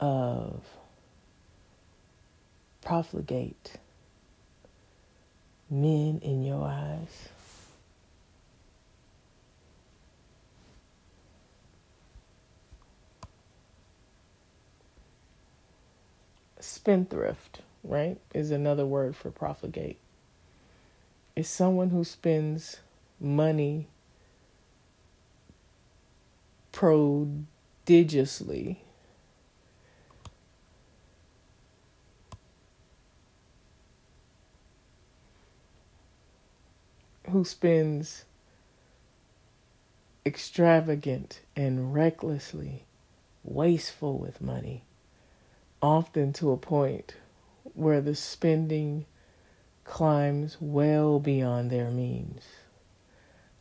of 0.00 0.62
profligate 2.80 3.72
men 5.68 6.20
in 6.22 6.42
your 6.42 6.66
eyes? 6.66 7.28
Spendthrift, 16.60 17.60
right, 17.82 18.16
is 18.32 18.50
another 18.50 18.86
word 18.86 19.14
for 19.14 19.30
profligate. 19.30 19.98
It's 21.36 21.48
someone 21.48 21.90
who 21.90 22.04
spends 22.04 22.78
money 23.18 23.88
prodigiously 26.70 28.84
who 37.30 37.44
spends 37.44 38.26
extravagant 40.24 41.40
and 41.56 41.92
recklessly 41.92 42.84
wasteful 43.42 44.18
with 44.18 44.40
money, 44.40 44.84
often 45.82 46.32
to 46.32 46.52
a 46.52 46.56
point 46.56 47.16
where 47.74 48.00
the 48.00 48.14
spending 48.14 49.04
climbs 49.84 50.56
well 50.60 51.20
beyond 51.20 51.70
their 51.70 51.90
means. 51.90 52.42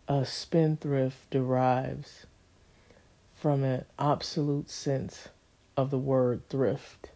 A 0.08 0.26
spendthrift 0.26 1.30
derives 1.30 2.26
from 3.36 3.64
an 3.64 3.86
absolute 4.00 4.70
sense 4.70 5.30
of 5.76 5.92
the 5.92 5.98
word 5.98 6.48
thrift 6.50 7.12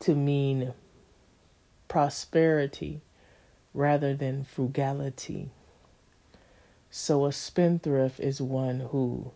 to 0.00 0.14
mean 0.14 0.74
prosperity 1.88 3.00
rather 3.72 4.14
than 4.14 4.44
frugality. 4.44 5.50
So 6.90 7.26
a 7.26 7.32
spendthrift 7.32 8.20
is 8.20 8.40
one 8.40 8.80
who 8.80 9.32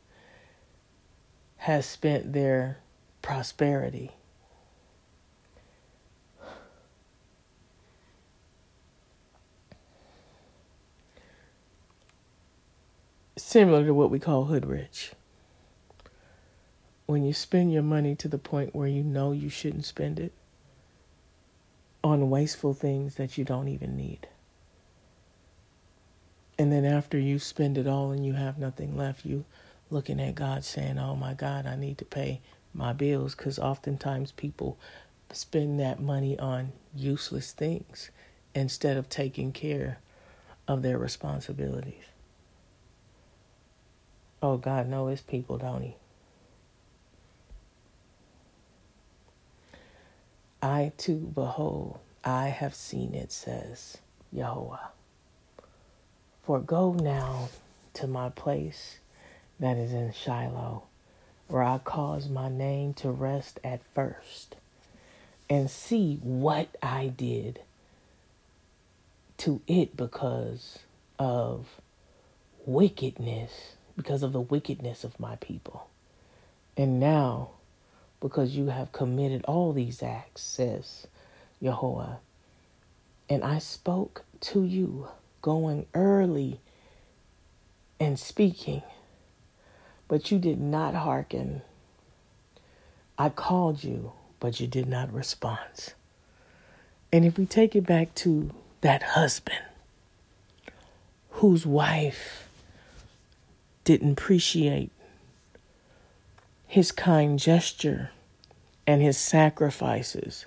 has 1.59 1.87
spent 1.87 2.33
their 2.33 2.79
prosperity. 3.23 4.13
Similar 13.39 13.85
to 13.87 13.95
what 13.95 14.11
we 14.11 14.19
call 14.19 14.47
hood 14.47 14.67
rich. 14.67 15.13
When 17.07 17.25
you 17.25 17.33
spend 17.33 17.73
your 17.73 17.85
money 17.85 18.17
to 18.17 18.27
the 18.27 18.37
point 18.37 18.75
where 18.75 18.89
you 18.89 19.05
know 19.05 19.31
you 19.31 19.49
shouldn't 19.49 19.85
spend 19.85 20.19
it 20.19 20.33
on 22.03 22.31
wasteful 22.31 22.75
things 22.75 23.15
that 23.15 23.39
you 23.39 23.45
don't 23.45 23.69
even 23.69 23.97
need. 23.97 24.27
And 26.59 26.73
then 26.73 26.85
after 26.85 27.17
you 27.17 27.39
spend 27.39 27.79
it 27.79 27.87
all 27.87 28.11
and 28.11 28.27
you 28.27 28.33
have 28.33 28.59
nothing 28.59 28.97
left, 28.97 29.25
you 29.25 29.45
looking 29.89 30.21
at 30.21 30.35
God 30.35 30.65
saying, 30.65 30.99
"Oh 30.99 31.15
my 31.15 31.33
God, 31.33 31.65
I 31.65 31.77
need 31.77 31.99
to 31.99 32.05
pay 32.05 32.41
my 32.75 32.93
bills," 32.93 33.37
because 33.37 33.59
oftentimes 33.59 34.33
people 34.33 34.77
spend 35.33 35.79
that 35.79 36.01
money 36.01 36.37
on 36.41 36.73
useless 36.93 37.53
things 37.53 38.11
instead 38.53 38.97
of 38.97 39.09
taking 39.09 39.53
care 39.53 40.01
of 40.67 40.83
their 40.83 40.99
responsibilities. 40.99 42.05
Oh 44.41 44.57
God, 44.57 44.89
no, 44.89 45.09
it's 45.09 45.21
people, 45.21 45.59
don't 45.59 45.83
he? 45.83 45.97
I 50.63 50.93
too, 50.97 51.33
behold, 51.35 51.99
I 52.25 52.49
have 52.49 52.75
seen 52.75 53.15
it, 53.15 53.33
says 53.33 53.99
Yahweh. 54.33 54.77
For 56.43 56.61
go 56.61 56.93
now 56.93 57.49
to 57.95 58.07
my 58.07 58.29
place 58.31 58.99
that 59.61 59.77
is 59.77 59.93
in 59.93 60.13
Shiloh, 60.13 60.85
where 61.49 61.63
I 61.63 61.79
caused 61.79 62.31
my 62.31 62.49
name 62.49 62.95
to 62.95 63.11
rest 63.11 63.59
at 63.65 63.81
first, 63.95 64.57
and 65.51 65.71
see 65.71 66.19
what 66.23 66.69
I 66.83 67.09
did 67.09 67.61
to 69.39 69.61
it 69.67 69.97
because 69.97 70.81
of 71.19 71.67
wickedness, 72.67 73.75
because 73.99 74.23
of 74.23 74.33
the 74.33 74.41
wickedness 74.41 75.05
of 75.05 75.21
my 75.21 75.37
people. 75.37 75.91
And 76.77 76.99
now, 77.01 77.51
because 78.21 78.57
you 78.57 78.69
have 78.69 78.93
committed 78.93 79.45
all 79.45 79.73
these 79.73 80.03
acts, 80.03 80.41
says 80.41 81.07
Yahweh, 81.61 82.15
and 83.29 83.45
I 83.45 83.59
spoke 83.59 84.25
to 84.41 84.65
you 84.65 85.09
going 85.43 85.87
early 85.93 86.61
and 88.01 88.19
speaking, 88.19 88.83
but 90.07 90.31
you 90.31 90.39
did 90.39 90.61
not 90.61 90.95
hearken. 90.95 91.63
I 93.19 93.29
called 93.29 93.83
you, 93.83 94.13
but 94.39 94.61
you 94.61 94.69
did 94.69 94.87
not 94.87 95.13
respond. 95.13 95.93
And 97.13 97.25
if 97.25 97.37
we 97.37 97.47
take 97.47 97.75
it 97.75 97.85
back 97.85 98.15
to 98.17 98.53
that 98.81 99.03
husband 99.03 99.59
whose 101.31 101.67
wife 101.67 102.48
didn't 103.89 104.13
appreciate 104.13 104.91
his 106.67 106.93
kind 106.93 107.39
gesture 107.39 108.11
and 108.87 109.01
his 109.01 109.17
sacrifices 109.17 110.45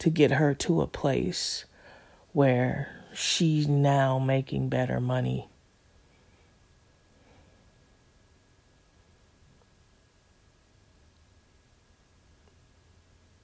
to 0.00 0.10
get 0.10 0.32
her 0.32 0.54
to 0.54 0.80
a 0.82 0.88
place 0.88 1.66
where 2.32 2.88
she's 3.14 3.68
now 3.68 4.18
making 4.18 4.68
better 4.68 4.98
money. 4.98 5.48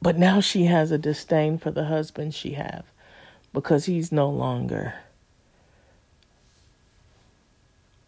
But 0.03 0.19
now 0.19 0.41
she 0.41 0.65
has 0.65 0.91
a 0.91 0.99
disdain 0.99 1.57
for 1.57 1.71
the 1.71 1.85
husband 1.85 2.35
she 2.35 2.55
have 2.55 2.87
because 3.53 3.85
he's 3.85 4.11
no 4.11 4.29
longer 4.29 4.95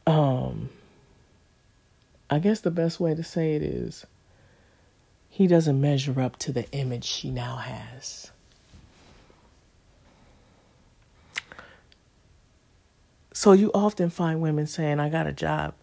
um 0.04 0.70
I 2.30 2.38
guess 2.38 2.60
the 2.60 2.70
best 2.70 3.00
way 3.00 3.14
to 3.14 3.22
say 3.22 3.54
it 3.54 3.62
is 3.62 4.06
he 5.28 5.46
doesn't 5.46 5.80
measure 5.80 6.20
up 6.20 6.38
to 6.40 6.52
the 6.52 6.70
image 6.72 7.04
she 7.04 7.30
now 7.30 7.56
has. 7.56 8.30
So 13.32 13.52
you 13.52 13.70
often 13.72 14.10
find 14.10 14.40
women 14.40 14.66
saying, 14.66 14.98
I 14.98 15.08
got 15.08 15.28
a 15.28 15.32
job 15.32 15.74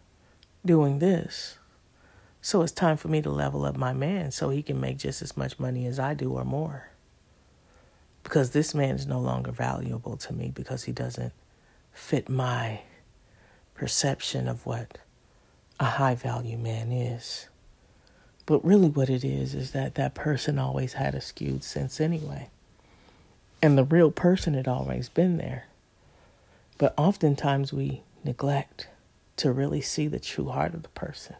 doing 0.65 0.99
this. 0.99 1.57
So 2.41 2.61
it's 2.61 2.71
time 2.71 2.97
for 2.97 3.07
me 3.07 3.21
to 3.21 3.29
level 3.29 3.65
up 3.65 3.77
my 3.77 3.93
man 3.93 4.31
so 4.31 4.49
he 4.49 4.61
can 4.61 4.79
make 4.79 4.97
just 4.97 5.21
as 5.21 5.37
much 5.37 5.57
money 5.57 5.87
as 5.87 5.97
I 5.97 6.13
do 6.13 6.33
or 6.33 6.43
more. 6.43 6.89
Because 8.23 8.51
this 8.51 8.75
man 8.75 8.95
is 8.95 9.07
no 9.07 9.19
longer 9.19 9.51
valuable 9.51 10.17
to 10.17 10.33
me 10.33 10.51
because 10.53 10.83
he 10.83 10.91
doesn't 10.91 11.33
fit 11.93 12.27
my 12.27 12.81
perception 13.73 14.47
of 14.47 14.65
what 14.65 14.97
a 15.79 15.85
high 15.85 16.15
value 16.15 16.57
man 16.57 16.91
is. 16.91 17.47
But 18.45 18.63
really, 18.63 18.89
what 18.89 19.09
it 19.09 19.23
is 19.23 19.55
is 19.55 19.71
that 19.71 19.95
that 19.95 20.13
person 20.13 20.59
always 20.59 20.93
had 20.93 21.15
a 21.15 21.21
skewed 21.21 21.63
sense 21.63 21.99
anyway. 21.99 22.49
And 23.61 23.77
the 23.77 23.83
real 23.83 24.11
person 24.11 24.53
had 24.53 24.67
always 24.67 25.09
been 25.09 25.37
there. 25.37 25.65
But 26.77 26.93
oftentimes 26.97 27.73
we 27.73 28.03
neglect 28.23 28.89
to 29.37 29.51
really 29.51 29.81
see 29.81 30.07
the 30.07 30.19
true 30.19 30.49
heart 30.49 30.73
of 30.73 30.83
the 30.83 30.89
person. 30.89 31.35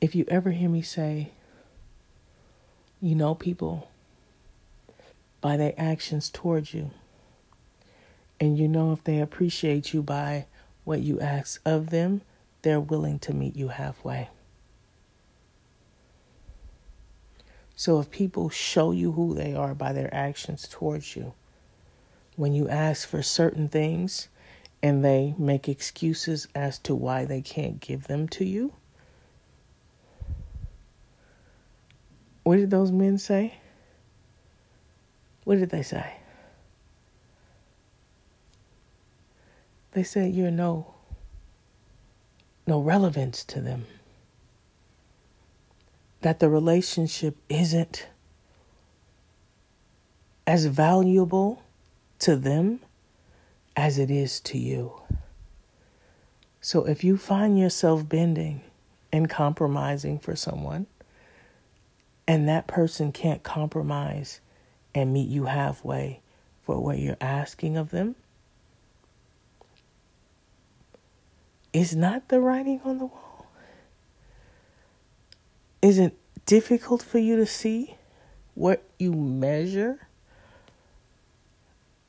If 0.00 0.14
you 0.14 0.24
ever 0.28 0.50
hear 0.50 0.68
me 0.68 0.82
say, 0.82 1.30
you 3.00 3.14
know 3.14 3.34
people 3.34 3.88
by 5.40 5.56
their 5.56 5.74
actions 5.76 6.30
towards 6.30 6.72
you, 6.72 6.90
and 8.40 8.58
you 8.58 8.68
know 8.68 8.92
if 8.92 9.02
they 9.04 9.20
appreciate 9.20 9.92
you 9.92 10.02
by 10.02 10.46
what 10.84 11.00
you 11.00 11.20
ask 11.20 11.60
of 11.64 11.90
them, 11.90 12.22
they're 12.62 12.80
willing 12.80 13.18
to 13.20 13.32
meet 13.32 13.56
you 13.56 13.68
halfway. 13.68 14.28
So 17.74 17.98
if 17.98 18.10
people 18.10 18.50
show 18.50 18.92
you 18.92 19.12
who 19.12 19.34
they 19.34 19.54
are 19.54 19.74
by 19.74 19.92
their 19.92 20.12
actions 20.14 20.68
towards 20.68 21.16
you, 21.16 21.34
when 22.36 22.54
you 22.54 22.68
ask 22.68 23.08
for 23.08 23.22
certain 23.22 23.68
things 23.68 24.28
and 24.82 25.04
they 25.04 25.34
make 25.38 25.68
excuses 25.68 26.48
as 26.54 26.78
to 26.80 26.94
why 26.94 27.24
they 27.24 27.40
can't 27.40 27.80
give 27.80 28.06
them 28.06 28.28
to 28.28 28.44
you? 28.44 28.72
What 32.42 32.56
did 32.56 32.70
those 32.70 32.90
men 32.90 33.18
say? 33.18 33.54
What 35.44 35.58
did 35.58 35.70
they 35.70 35.82
say? 35.82 36.14
They 39.92 40.02
said 40.02 40.34
you're 40.34 40.50
no 40.50 40.94
no 42.66 42.80
relevance 42.80 43.44
to 43.44 43.60
them. 43.60 43.86
That 46.20 46.38
the 46.38 46.48
relationship 46.48 47.36
isn't 47.48 48.06
as 50.46 50.66
valuable 50.66 51.62
to 52.20 52.36
them 52.36 52.80
as 53.76 53.98
it 53.98 54.10
is 54.10 54.40
to 54.40 54.58
you. 54.58 55.00
So 56.60 56.84
if 56.86 57.02
you 57.02 57.16
find 57.16 57.58
yourself 57.58 58.08
bending 58.08 58.62
and 59.12 59.28
compromising 59.28 60.20
for 60.20 60.36
someone, 60.36 60.86
and 62.28 62.48
that 62.48 62.68
person 62.68 63.10
can't 63.10 63.42
compromise 63.42 64.40
and 64.94 65.12
meet 65.12 65.28
you 65.28 65.46
halfway 65.46 66.20
for 66.62 66.78
what 66.80 67.00
you're 67.00 67.16
asking 67.20 67.76
of 67.76 67.90
them, 67.90 68.14
is 71.72 71.96
not 71.96 72.28
the 72.28 72.40
writing 72.40 72.80
on 72.84 72.98
the 72.98 73.06
wall? 73.06 73.46
Is 75.80 75.98
it 75.98 76.16
difficult 76.46 77.02
for 77.02 77.18
you 77.18 77.36
to 77.36 77.46
see 77.46 77.96
what 78.54 78.82
you 78.98 79.12
measure 79.12 80.06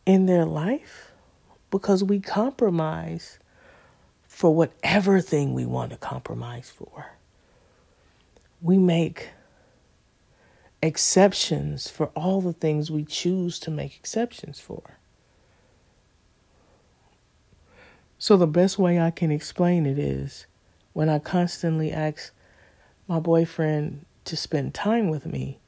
in 0.06 0.26
their 0.26 0.46
life 0.46 1.12
because 1.72 2.04
we 2.04 2.20
compromise 2.20 3.40
for 4.28 4.54
whatever 4.54 5.22
thing 5.22 5.54
we 5.54 5.66
want 5.66 5.92
to 5.92 5.98
compromise 5.98 6.70
for. 6.70 7.12
We 8.62 8.78
make 8.78 9.30
exceptions 10.82 11.90
for 11.90 12.08
all 12.08 12.42
the 12.42 12.54
things 12.54 12.92
we 12.92 13.06
choose 13.06 13.60
to 13.60 13.72
make 13.72 13.96
exceptions 13.96 14.60
for. 14.60 14.98
So, 18.24 18.38
the 18.38 18.48
best 18.48 18.80
way 18.80 19.02
I 19.02 19.12
can 19.12 19.32
explain 19.32 19.86
it 19.86 20.00
is 20.00 20.46
when 20.94 21.10
I 21.10 21.20
constantly 21.20 21.92
ask 21.92 22.32
my 23.06 23.20
boyfriend 23.20 24.06
to 24.24 24.38
spend 24.38 24.74
time 24.74 25.10
with 25.10 25.26
me, 25.26 25.60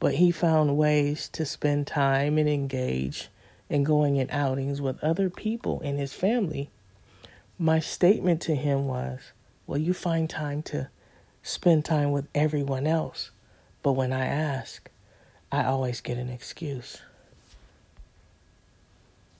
but 0.00 0.14
he 0.14 0.32
found 0.32 0.76
ways 0.76 1.28
to 1.28 1.46
spend 1.46 1.86
time 1.86 2.38
and 2.38 2.48
engage 2.48 3.28
in 3.70 3.84
going 3.84 4.16
in 4.16 4.28
outings 4.32 4.80
with 4.80 4.98
other 4.98 5.30
people 5.30 5.78
in 5.78 5.96
his 5.96 6.12
family. 6.12 6.70
My 7.56 7.78
statement 7.78 8.40
to 8.42 8.56
him 8.56 8.88
was, 8.88 9.20
Well, 9.68 9.78
you 9.78 9.94
find 9.94 10.28
time 10.28 10.62
to 10.64 10.88
spend 11.44 11.84
time 11.84 12.10
with 12.10 12.26
everyone 12.34 12.88
else. 12.88 13.30
But 13.84 13.92
when 13.92 14.12
I 14.12 14.26
ask, 14.26 14.90
I 15.52 15.62
always 15.66 16.00
get 16.00 16.18
an 16.18 16.30
excuse. 16.30 17.00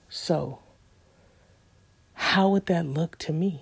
So, 0.07 0.59
how 2.27 2.49
would 2.49 2.65
that 2.65 2.85
look 2.85 3.17
to 3.17 3.31
me? 3.31 3.61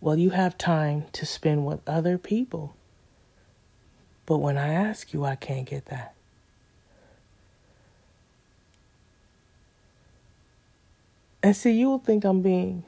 Well, 0.00 0.18
you 0.18 0.30
have 0.30 0.58
time 0.58 1.04
to 1.12 1.24
spend 1.24 1.64
with 1.64 1.80
other 1.88 2.18
people. 2.18 2.74
But 4.26 4.38
when 4.38 4.58
I 4.58 4.74
ask 4.74 5.14
you, 5.14 5.24
I 5.24 5.36
can't 5.36 5.64
get 5.64 5.86
that. 5.86 6.16
And 11.40 11.54
see, 11.54 11.70
you 11.70 11.88
will 11.88 12.00
think 12.00 12.24
I'm 12.24 12.42
being, 12.42 12.82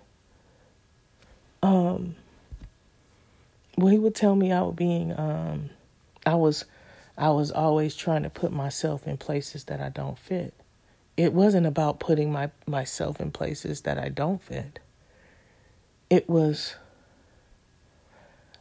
um, 1.63 2.17
well, 3.79 3.93
he 3.93 3.99
would 3.99 4.17
tell 4.17 4.35
me 4.35 4.51
I 4.51 4.63
was 4.63 4.75
being, 4.75 5.17
um, 5.17 5.71
I 6.27 6.35
was, 6.35 6.65
I 7.17 7.31
was 7.31 7.53
always 7.53 7.95
trying 7.95 8.25
to 8.25 8.31
put 8.31 8.51
myself 8.51 9.07
in 9.07 9.19
places 9.19 9.65
that 9.65 9.81
I 9.81 9.89
don't 9.89 10.19
fit. 10.19 10.53
It 11.17 11.33
wasn't 11.33 11.67
about 11.67 11.99
putting 11.99 12.31
my 12.31 12.51
myself 12.67 13.21
in 13.21 13.31
places 13.31 13.83
that 13.83 13.99
I 13.99 14.09
don't 14.11 14.43
fit. 14.43 14.79
It 16.11 16.29
was 16.29 16.77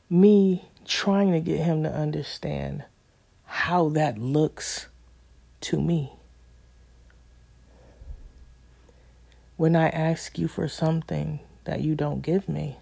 me 0.10 0.70
trying 0.86 1.32
to 1.32 1.40
get 1.40 1.60
him 1.60 1.84
to 1.84 1.92
understand 1.92 2.84
how 3.46 3.90
that 3.90 4.18
looks 4.18 4.88
to 5.62 5.82
me. 5.82 6.14
When 9.58 9.76
I 9.76 9.90
ask 9.90 10.38
you 10.38 10.48
for 10.48 10.68
something 10.68 11.40
that 11.64 11.82
you 11.82 11.96
don't 11.96 12.22
give 12.22 12.48
me, 12.48 12.78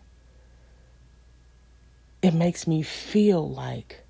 it 2.21 2.33
makes 2.33 2.67
me 2.67 2.81
feel 2.81 3.47
like 3.47 4.03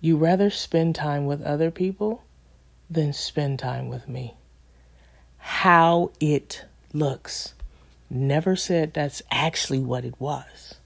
you 0.00 0.16
rather 0.16 0.50
spend 0.50 0.94
time 0.94 1.26
with 1.26 1.42
other 1.42 1.70
people 1.70 2.22
than 2.88 3.12
spend 3.12 3.58
time 3.58 3.88
with 3.88 4.08
me. 4.08 4.34
How 5.40 6.12
it 6.20 6.64
looks. 6.92 7.54
Never 8.08 8.56
said 8.56 8.94
that's 8.94 9.22
actually 9.30 9.80
what 9.80 10.04
it 10.04 10.14
was. 10.18 10.76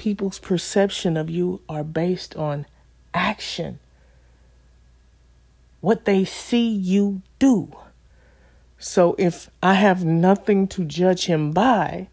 people's 0.00 0.38
perception 0.38 1.14
of 1.14 1.28
you 1.28 1.60
are 1.68 1.84
based 1.84 2.34
on 2.34 2.64
action, 3.12 3.78
what 5.82 6.06
they 6.06 6.24
see 6.24 6.70
you 6.70 7.20
do. 7.38 7.70
So 8.78 9.14
if 9.18 9.50
I 9.62 9.74
have 9.74 10.02
nothing 10.02 10.66
to 10.68 10.86
judge 10.86 11.26
him 11.26 11.52
by, 11.52 12.08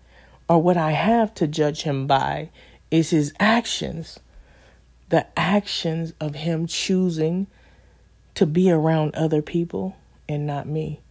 or 0.49 0.61
what 0.61 0.75
I 0.75 0.91
have 0.91 1.33
to 1.35 1.47
judge 1.47 1.83
him 1.83 2.07
by 2.07 2.49
is 2.91 3.11
his 3.11 3.33
actions, 3.39 4.19
the 5.07 5.25
actions 5.39 6.11
of 6.19 6.35
him 6.35 6.67
choosing 6.67 7.47
to 8.37 8.45
be 8.45 8.69
around 8.69 9.15
other 9.15 9.41
people 9.41 9.97
and 10.29 10.45
not 10.45 10.67
me, 10.67 11.01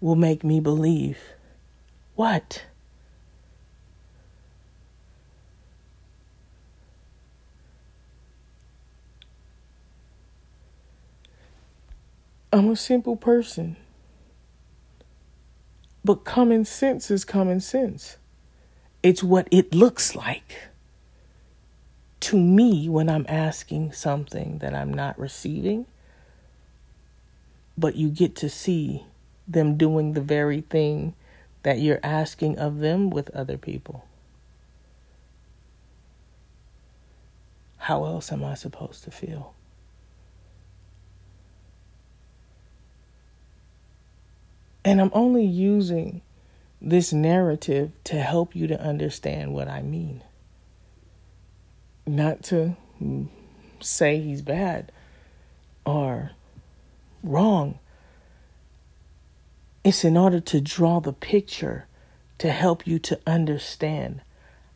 will 0.00 0.16
make 0.16 0.42
me 0.42 0.60
believe 0.60 1.18
what? 2.14 2.64
I'm 12.50 12.70
a 12.70 12.76
simple 12.76 13.16
person. 13.16 13.76
But 16.02 16.24
common 16.24 16.64
sense 16.64 17.10
is 17.10 17.26
common 17.26 17.60
sense. 17.60 18.16
It's 19.02 19.22
what 19.22 19.48
it 19.50 19.74
looks 19.74 20.16
like 20.16 20.70
to 22.26 22.36
me 22.36 22.88
when 22.88 23.08
I'm 23.08 23.24
asking 23.28 23.92
something 23.92 24.58
that 24.58 24.74
I'm 24.74 24.92
not 24.92 25.16
receiving. 25.16 25.86
But 27.78 27.94
you 27.94 28.08
get 28.08 28.34
to 28.36 28.48
see 28.48 29.04
them 29.46 29.76
doing 29.76 30.12
the 30.12 30.20
very 30.20 30.62
thing 30.62 31.14
that 31.62 31.78
you're 31.78 32.00
asking 32.02 32.58
of 32.58 32.80
them 32.80 33.10
with 33.10 33.30
other 33.30 33.56
people. 33.56 34.04
How 37.78 38.04
else 38.04 38.32
am 38.32 38.42
I 38.42 38.54
supposed 38.54 39.04
to 39.04 39.12
feel? 39.12 39.54
And 44.84 45.00
I'm 45.00 45.12
only 45.12 45.44
using 45.44 46.22
this 46.82 47.12
narrative 47.12 47.92
to 48.02 48.20
help 48.20 48.56
you 48.56 48.66
to 48.66 48.80
understand 48.80 49.54
what 49.54 49.68
I 49.68 49.82
mean. 49.82 50.24
Not 52.06 52.42
to 52.44 52.76
say 53.80 54.20
he's 54.20 54.42
bad 54.42 54.92
or 55.84 56.32
wrong. 57.22 57.78
It's 59.84 60.04
in 60.04 60.16
order 60.16 60.40
to 60.40 60.60
draw 60.60 61.00
the 61.00 61.12
picture 61.12 61.86
to 62.38 62.50
help 62.50 62.86
you 62.86 62.98
to 63.00 63.20
understand 63.26 64.20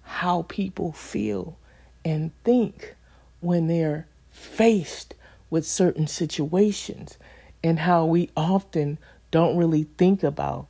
how 0.02 0.42
people 0.48 0.92
feel 0.92 1.56
and 2.04 2.32
think 2.44 2.94
when 3.40 3.66
they're 3.66 4.06
faced 4.30 5.14
with 5.50 5.66
certain 5.66 6.06
situations 6.06 7.18
and 7.62 7.80
how 7.80 8.04
we 8.04 8.30
often 8.36 8.98
don't 9.30 9.56
really 9.56 9.84
think 9.98 10.22
about 10.22 10.66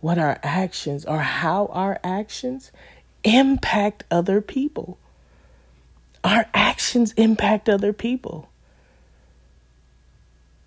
what 0.00 0.18
our 0.18 0.38
actions 0.42 1.04
or 1.04 1.18
how 1.18 1.66
our 1.66 1.98
actions 2.02 2.70
impact 3.24 4.04
other 4.10 4.40
people. 4.40 4.98
Our 6.22 6.46
actions 6.52 7.12
impact 7.12 7.68
other 7.68 7.92
people. 7.92 8.48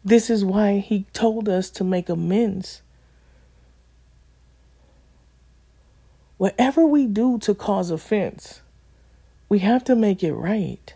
This 0.03 0.29
is 0.29 0.43
why 0.43 0.79
he 0.79 1.05
told 1.13 1.47
us 1.47 1.69
to 1.71 1.83
make 1.83 2.09
amends. 2.09 2.81
Whatever 6.37 6.85
we 6.85 7.05
do 7.05 7.37
to 7.39 7.53
cause 7.53 7.89
offense, 7.89 8.61
we 9.47 9.59
have 9.59 9.83
to 9.85 9.95
make 9.95 10.23
it 10.23 10.33
right. 10.33 10.93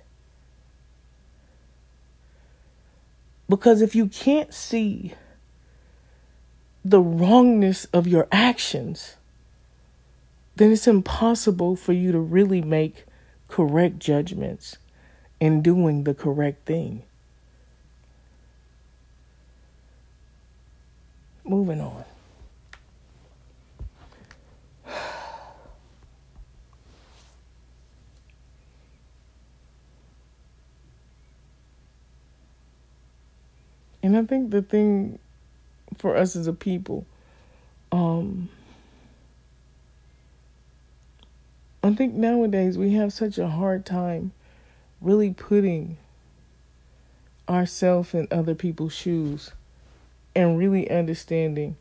Because 3.48 3.82
if 3.82 3.96
you 3.96 4.08
can't 4.08 4.54
see 4.54 5.14
the 6.84 7.00
wrongness 7.00 7.86
of 7.94 8.08
your 8.08 8.28
actions, 8.32 9.16
then 10.58 10.72
it's 10.72 10.88
impossible 10.88 11.76
for 11.76 11.94
you 11.94 12.12
to 12.12 12.20
really 12.20 12.62
make 12.62 13.06
correct 13.48 14.00
judgments 14.00 14.78
in 15.40 15.62
doing 15.62 16.04
the 16.04 16.14
correct 16.14 16.66
thing. 16.66 17.04
Moving 21.46 21.82
on. 21.82 22.04
And 34.04 34.16
I 34.16 34.24
think 34.24 34.52
the 34.52 34.62
thing 34.62 35.20
for 35.98 36.16
us 36.16 36.36
as 36.36 36.48
a 36.48 36.54
people. 36.54 37.06
Um, 37.92 38.50
I 41.88 41.96
think 41.96 42.16
nowadays 42.16 42.78
we 42.78 42.96
have 42.96 43.14
such 43.14 43.38
a 43.38 43.48
hard 43.48 43.86
time 43.86 44.34
really 45.00 45.34
putting 45.34 45.96
ourselves 47.48 48.14
in 48.14 48.28
other 48.30 48.56
people's 48.56 48.92
shoes 48.92 49.52
and 50.36 50.58
really 50.58 50.92
understanding 50.92 51.78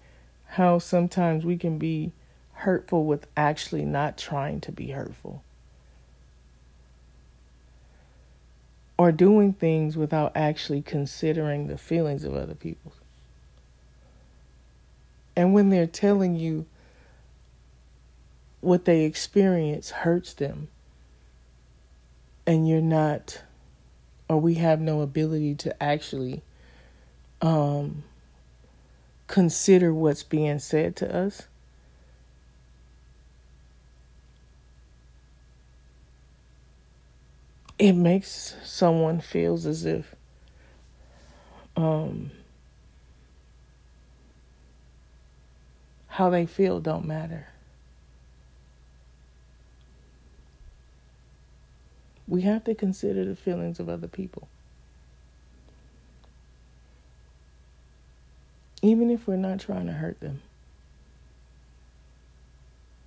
how 0.51 0.79
sometimes 0.79 1.45
we 1.45 1.57
can 1.57 1.77
be 1.77 2.13
hurtful 2.53 3.05
with 3.05 3.27
actually 3.37 3.85
not 3.85 4.17
trying 4.17 4.61
to 4.61 4.71
be 4.71 4.93
hurtful. 4.93 5.43
Or 8.97 9.11
doing 9.11 9.55
things 9.55 9.97
without 9.97 10.31
actually 10.37 10.83
considering 10.83 11.67
the 11.67 11.77
feelings 11.77 12.23
of 12.23 12.33
other 12.33 12.55
people. 12.55 12.93
And 15.35 15.53
when 15.53 15.71
they're 15.71 15.89
telling 15.89 16.37
you 16.37 16.67
what 18.61 18.85
they 18.85 19.05
experience 19.05 19.91
hurts 19.91 20.35
them, 20.35 20.69
and 22.47 22.69
you're 22.69 22.81
not, 22.81 23.43
or 24.29 24.41
we 24.41 24.55
have 24.55 24.81
no 24.81 25.01
ability 25.01 25.55
to 25.55 25.83
actually 25.83 26.43
um, 27.43 28.05
consider 29.27 29.93
what's 29.93 30.23
being 30.23 30.59
said 30.59 30.97
to 30.97 31.17
us, 31.17 31.47
it 37.79 37.93
makes 37.93 38.57
someone 38.65 39.21
feels 39.21 39.67
as 39.67 39.85
if 39.85 40.15
um 41.77 42.31
how 46.09 46.31
they 46.31 46.47
feel 46.47 46.81
don't 46.81 47.05
matter. 47.05 47.49
We 52.29 52.43
have 52.43 52.65
to 52.65 52.75
consider 52.75 53.25
the 53.25 53.37
feelings 53.37 53.79
of 53.79 53.89
other 53.89 54.09
people. 54.09 54.49
Even 58.83 59.11
if 59.11 59.27
we're 59.27 59.37
not 59.37 59.61
trying 59.61 59.87
to 59.87 59.93
hurt 59.93 60.21
them. 60.21 60.43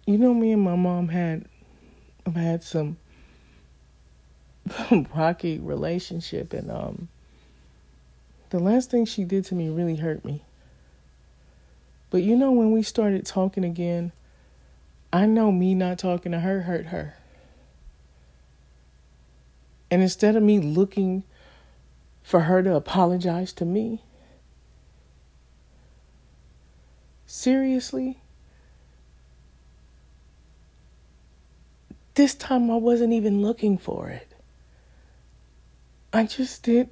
You 0.06 0.18
know, 0.18 0.34
me 0.34 0.52
and 0.52 0.62
my 0.62 0.76
mom 0.76 1.10
had, 1.10 1.46
I've 2.26 2.36
had 2.36 2.64
some 2.64 2.98
rocky 5.16 5.60
relationship, 5.60 6.54
and 6.54 6.72
um, 6.72 7.08
the 8.50 8.60
last 8.60 8.90
thing 8.90 9.06
she 9.06 9.24
did 9.24 9.46
to 9.46 9.56
me 9.56 9.70
really 9.70 9.98
hurt 9.98 10.26
me. 10.26 10.42
But 12.10 12.24
you 12.24 12.36
know, 12.36 12.52
when 12.52 12.72
we 12.72 12.82
started 12.82 13.26
talking 13.26 13.64
again, 13.64 14.12
I 15.14 15.26
know 15.26 15.52
me 15.52 15.76
not 15.76 16.00
talking 16.00 16.32
to 16.32 16.40
her 16.40 16.62
hurt 16.62 16.88
her. 16.88 17.16
And 19.92 20.02
instead 20.02 20.36
of 20.36 20.44
me 20.44 20.60
looking 20.60 21.24
for 22.22 22.42
her 22.42 22.62
to 22.62 22.76
apologize 22.76 23.52
to 23.54 23.66
me, 23.66 24.04
seriously, 27.26 28.18
this 32.16 32.36
time 32.36 32.70
I 32.70 32.76
wasn't 32.76 33.14
even 33.14 33.42
looking 33.42 33.78
for 33.78 34.10
it. 34.10 34.28
I 36.12 36.26
just 36.26 36.64
did 36.64 36.90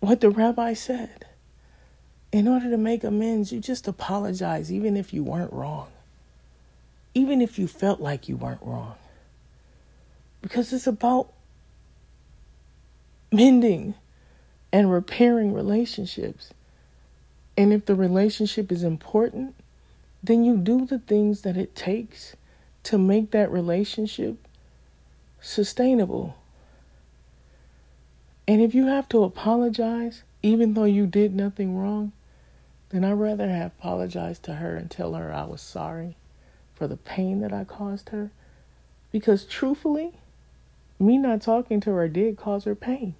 what 0.00 0.20
the 0.20 0.30
rabbi 0.30 0.74
said. 0.74 1.26
In 2.32 2.46
order 2.46 2.70
to 2.70 2.76
make 2.76 3.02
amends, 3.02 3.50
you 3.50 3.58
just 3.58 3.88
apologize, 3.88 4.72
even 4.72 4.96
if 4.96 5.12
you 5.12 5.24
weren't 5.24 5.52
wrong, 5.52 5.88
even 7.12 7.40
if 7.40 7.58
you 7.58 7.66
felt 7.66 8.00
like 8.00 8.28
you 8.28 8.36
weren't 8.36 8.62
wrong. 8.62 8.94
Because 10.40 10.72
it's 10.72 10.86
about 10.86 11.32
mending 13.32 13.94
and 14.72 14.92
repairing 14.92 15.52
relationships. 15.52 16.52
And 17.56 17.72
if 17.72 17.86
the 17.86 17.94
relationship 17.94 18.70
is 18.72 18.82
important, 18.82 19.54
then 20.22 20.44
you 20.44 20.56
do 20.56 20.86
the 20.86 20.98
things 20.98 21.42
that 21.42 21.56
it 21.56 21.74
takes 21.74 22.36
to 22.84 22.98
make 22.98 23.30
that 23.30 23.50
relationship 23.50 24.36
sustainable. 25.40 26.36
And 28.46 28.60
if 28.60 28.74
you 28.74 28.86
have 28.86 29.08
to 29.10 29.22
apologize, 29.22 30.22
even 30.42 30.74
though 30.74 30.84
you 30.84 31.06
did 31.06 31.34
nothing 31.34 31.76
wrong, 31.76 32.12
then 32.90 33.04
I'd 33.04 33.12
rather 33.12 33.48
have 33.48 33.72
apologized 33.78 34.42
to 34.44 34.54
her 34.54 34.76
and 34.76 34.90
tell 34.90 35.14
her 35.14 35.32
I 35.32 35.44
was 35.44 35.60
sorry 35.60 36.16
for 36.74 36.88
the 36.88 36.96
pain 36.96 37.40
that 37.40 37.52
I 37.52 37.64
caused 37.64 38.08
her. 38.08 38.30
Because 39.12 39.44
truthfully, 39.44 40.14
me 41.00 41.18
not 41.18 41.40
talking 41.40 41.80
to 41.80 41.92
her 41.92 42.08
did 42.08 42.36
cause 42.36 42.64
her 42.64 42.74
pain. 42.74 43.14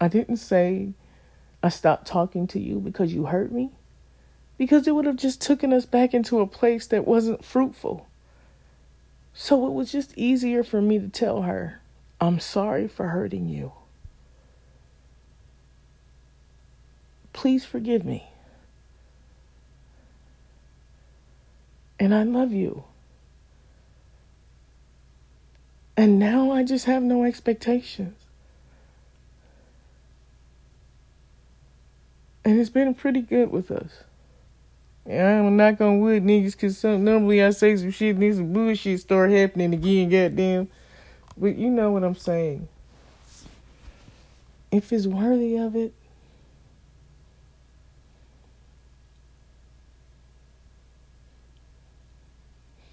I 0.00 0.08
didn't 0.08 0.36
say 0.36 0.90
I 1.62 1.68
stopped 1.68 2.06
talking 2.06 2.46
to 2.48 2.60
you 2.60 2.78
because 2.78 3.12
you 3.12 3.26
hurt 3.26 3.52
me, 3.52 3.70
because 4.56 4.86
it 4.86 4.94
would 4.94 5.04
have 5.04 5.16
just 5.16 5.40
taken 5.40 5.72
us 5.72 5.84
back 5.84 6.14
into 6.14 6.40
a 6.40 6.46
place 6.46 6.86
that 6.86 7.06
wasn't 7.06 7.44
fruitful. 7.44 8.06
So 9.34 9.66
it 9.66 9.72
was 9.72 9.92
just 9.92 10.16
easier 10.16 10.64
for 10.64 10.80
me 10.80 10.98
to 10.98 11.08
tell 11.08 11.42
her, 11.42 11.80
I'm 12.20 12.40
sorry 12.40 12.88
for 12.88 13.08
hurting 13.08 13.48
you. 13.48 13.72
Please 17.32 17.64
forgive 17.64 18.04
me. 18.04 18.30
And 22.00 22.14
I 22.14 22.24
love 22.24 22.52
you. 22.52 22.84
And 25.98 26.20
now 26.20 26.52
I 26.52 26.62
just 26.62 26.84
have 26.84 27.02
no 27.02 27.24
expectations. 27.24 28.16
And 32.44 32.60
it's 32.60 32.70
been 32.70 32.94
pretty 32.94 33.20
good 33.20 33.50
with 33.50 33.72
us. 33.72 34.04
Yeah, 35.04 35.40
I'm 35.40 35.56
not 35.56 35.76
gonna 35.76 35.98
wood 35.98 36.22
niggas 36.22 36.52
because 36.52 36.84
normally 36.84 37.42
I 37.42 37.50
say 37.50 37.74
some 37.76 37.90
shit 37.90 38.14
and 38.14 38.36
some 38.36 38.52
bullshit 38.52 39.00
start 39.00 39.32
happening 39.32 39.74
again, 39.74 40.08
goddamn. 40.08 40.68
But 41.36 41.56
you 41.56 41.68
know 41.68 41.90
what 41.90 42.04
I'm 42.04 42.14
saying. 42.14 42.68
If 44.70 44.92
it's 44.92 45.08
worthy 45.08 45.56
of 45.56 45.74
it, 45.74 45.92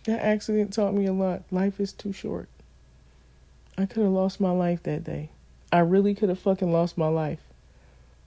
that 0.05 0.21
accident 0.21 0.73
taught 0.73 0.95
me 0.95 1.05
a 1.05 1.13
lot. 1.13 1.43
Life 1.51 1.79
is 1.79 1.93
too 1.93 2.11
short. 2.11 2.49
I 3.77 3.85
could 3.85 4.03
have 4.03 4.11
lost 4.11 4.39
my 4.39 4.51
life 4.51 4.83
that 4.83 5.03
day. 5.03 5.29
I 5.71 5.79
really 5.79 6.15
could 6.15 6.29
have 6.29 6.39
fucking 6.39 6.71
lost 6.71 6.97
my 6.97 7.07
life. 7.07 7.39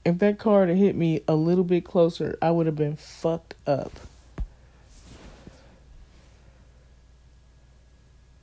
If 0.04 0.18
that 0.18 0.38
car 0.38 0.66
had 0.66 0.76
hit 0.76 0.94
me 0.94 1.22
a 1.26 1.34
little 1.34 1.64
bit 1.64 1.84
closer, 1.84 2.36
I 2.42 2.50
would 2.50 2.66
have 2.66 2.76
been 2.76 2.96
fucked 2.96 3.54
up. 3.66 3.92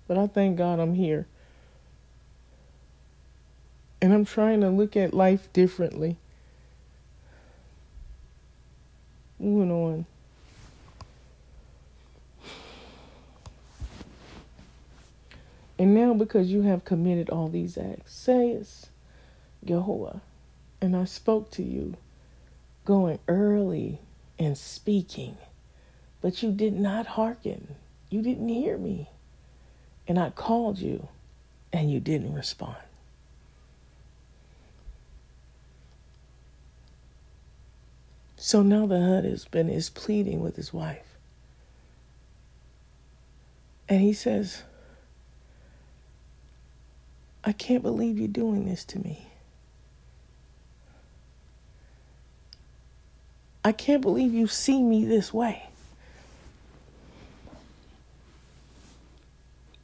But 0.07 0.17
I 0.17 0.27
thank 0.27 0.57
God 0.57 0.79
I'm 0.79 0.95
here. 0.95 1.27
And 4.01 4.13
I'm 4.13 4.25
trying 4.25 4.61
to 4.61 4.69
look 4.69 4.95
at 4.95 5.13
life 5.13 5.51
differently. 5.53 6.17
Moving 9.39 9.71
on. 9.71 10.05
And 15.77 15.93
now, 15.93 16.13
because 16.13 16.51
you 16.51 16.61
have 16.61 16.85
committed 16.85 17.29
all 17.29 17.49
these 17.49 17.77
acts, 17.77 18.13
says 18.13 18.87
Jehovah, 19.63 20.21
and 20.79 20.95
I 20.95 21.05
spoke 21.05 21.51
to 21.51 21.63
you, 21.63 21.95
going 22.85 23.19
early 23.27 23.99
and 24.39 24.57
speaking, 24.57 25.37
but 26.21 26.41
you 26.41 26.51
did 26.51 26.73
not 26.79 27.07
hearken. 27.07 27.75
You 28.09 28.21
didn't 28.21 28.47
hear 28.47 28.77
me. 28.77 29.09
And 30.07 30.17
I 30.19 30.29
called 30.29 30.77
you, 30.79 31.07
and 31.73 31.91
you 31.91 31.99
didn't 31.99 32.33
respond. 32.33 32.77
So 38.37 38.61
now 38.61 38.85
the 38.85 39.01
husband 39.01 39.71
is 39.71 39.89
pleading 39.89 40.39
with 40.39 40.55
his 40.55 40.71
wife. 40.71 41.17
And 43.89 44.01
he 44.01 44.13
says, 44.13 44.63
I 47.45 47.51
can't 47.51 47.83
believe 47.83 48.17
you're 48.17 48.27
doing 48.27 48.65
this 48.65 48.83
to 48.85 48.99
me. 48.99 49.27
I 53.63 53.71
can't 53.71 54.01
believe 54.01 54.33
you 54.33 54.47
see 54.47 54.81
me 54.81 55.05
this 55.05 55.31
way. 55.31 55.69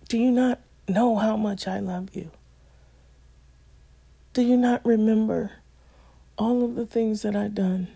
Do 0.07 0.17
you 0.17 0.31
not 0.31 0.59
know 0.87 1.15
how 1.15 1.37
much 1.37 1.67
I 1.67 1.79
love 1.79 2.15
you? 2.15 2.31
Do 4.33 4.41
you 4.41 4.57
not 4.57 4.85
remember 4.85 5.51
all 6.37 6.65
of 6.65 6.75
the 6.75 6.85
things 6.85 7.21
that 7.21 7.35
I've 7.35 7.55
done 7.55 7.87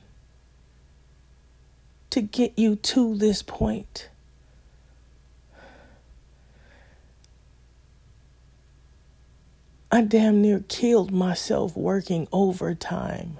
to 2.11 2.21
get 2.21 2.57
you 2.57 2.75
to 2.77 3.15
this 3.15 3.41
point? 3.41 4.09
I 9.95 10.01
damn 10.01 10.41
near 10.41 10.59
killed 10.59 11.13
myself 11.13 11.77
working 11.77 12.27
overtime 12.33 13.39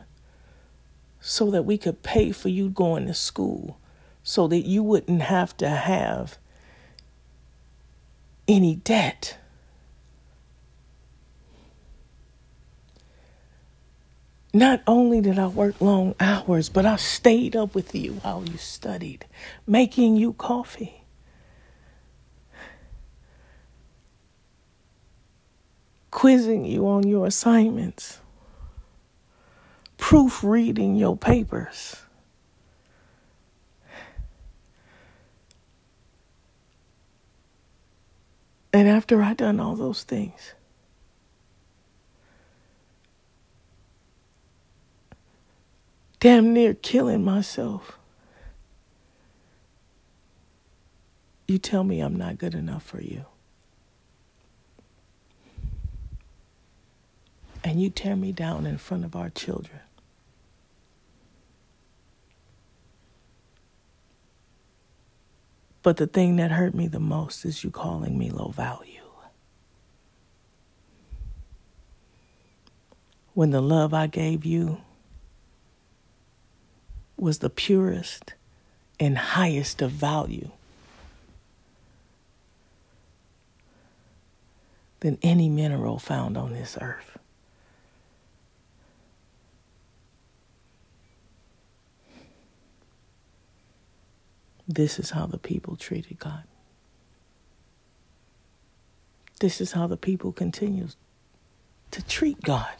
so 1.20 1.52
that 1.52 1.64
we 1.64 1.78
could 1.78 2.02
pay 2.02 2.32
for 2.32 2.48
you 2.48 2.70
going 2.70 3.08
to 3.08 3.14
school, 3.14 3.78
so 4.24 4.48
that 4.48 4.66
you 4.66 4.82
wouldn't 4.82 5.24
have 5.24 5.58
to 5.58 5.68
have 5.68 6.38
any 8.48 8.78
debt. 8.78 9.38
Not 14.54 14.82
only 14.88 15.20
did 15.20 15.38
I 15.38 15.48
work 15.48 15.82
long 15.82 16.16
hours, 16.22 16.70
but 16.70 16.86
I 16.86 16.96
stayed 16.96 17.58
up 17.58 17.76
with 17.76 17.94
you 17.94 18.14
while 18.22 18.46
you 18.46 18.58
studied, 18.58 19.26
making 19.68 20.16
you 20.16 20.32
coffee. 20.32 21.05
Quizzing 26.16 26.64
you 26.64 26.88
on 26.88 27.06
your 27.06 27.28
assignments, 27.28 28.20
proofreading 29.98 30.96
your 30.96 31.18
papers. 31.18 31.98
And 38.72 38.88
after 38.88 39.22
I 39.22 39.34
done 39.34 39.60
all 39.60 39.76
those 39.76 40.04
things, 40.04 40.54
damn 46.22 46.54
near 46.54 46.74
killing 46.74 47.26
myself, 47.26 48.00
you 51.46 51.58
tell 51.58 51.84
me 51.84 52.00
I'm 52.00 52.16
not 52.16 52.38
good 52.38 52.56
enough 52.56 52.84
for 52.84 53.02
you. 53.02 53.26
And 57.66 57.82
you 57.82 57.90
tear 57.90 58.16
me 58.16 58.32
down 58.32 58.68
in 58.68 58.78
front 58.78 59.06
of 59.06 59.16
our 59.16 59.32
children. 59.32 59.80
But 65.82 65.98
the 65.98 66.06
thing 66.06 66.36
that 66.36 66.52
hurt 66.52 66.76
me 66.76 66.88
the 66.88 67.00
most 67.00 67.44
is 67.44 67.64
you 67.64 67.72
calling 67.72 68.20
me 68.20 68.30
low 68.30 68.50
value. 68.50 69.02
When 73.34 73.50
the 73.50 73.62
love 73.62 73.96
I 73.96 74.06
gave 74.06 74.46
you 74.46 74.78
was 77.18 77.40
the 77.40 77.50
purest 77.50 78.36
and 79.00 79.18
highest 79.18 79.82
of 79.82 79.90
value 79.90 80.52
than 85.00 85.18
any 85.24 85.50
mineral 85.50 85.98
found 85.98 86.38
on 86.38 86.54
this 86.54 86.78
earth. 86.80 87.15
This 94.68 94.98
is 95.00 95.12
how 95.12 95.26
the 95.28 95.38
people 95.38 95.76
treated 95.76 96.20
God. 96.20 96.44
This 99.40 99.62
is 99.62 99.74
how 99.74 99.88
the 99.88 99.98
people 99.98 100.32
continue 100.32 100.88
to 101.92 102.04
treat 102.06 102.42
God. 102.42 102.74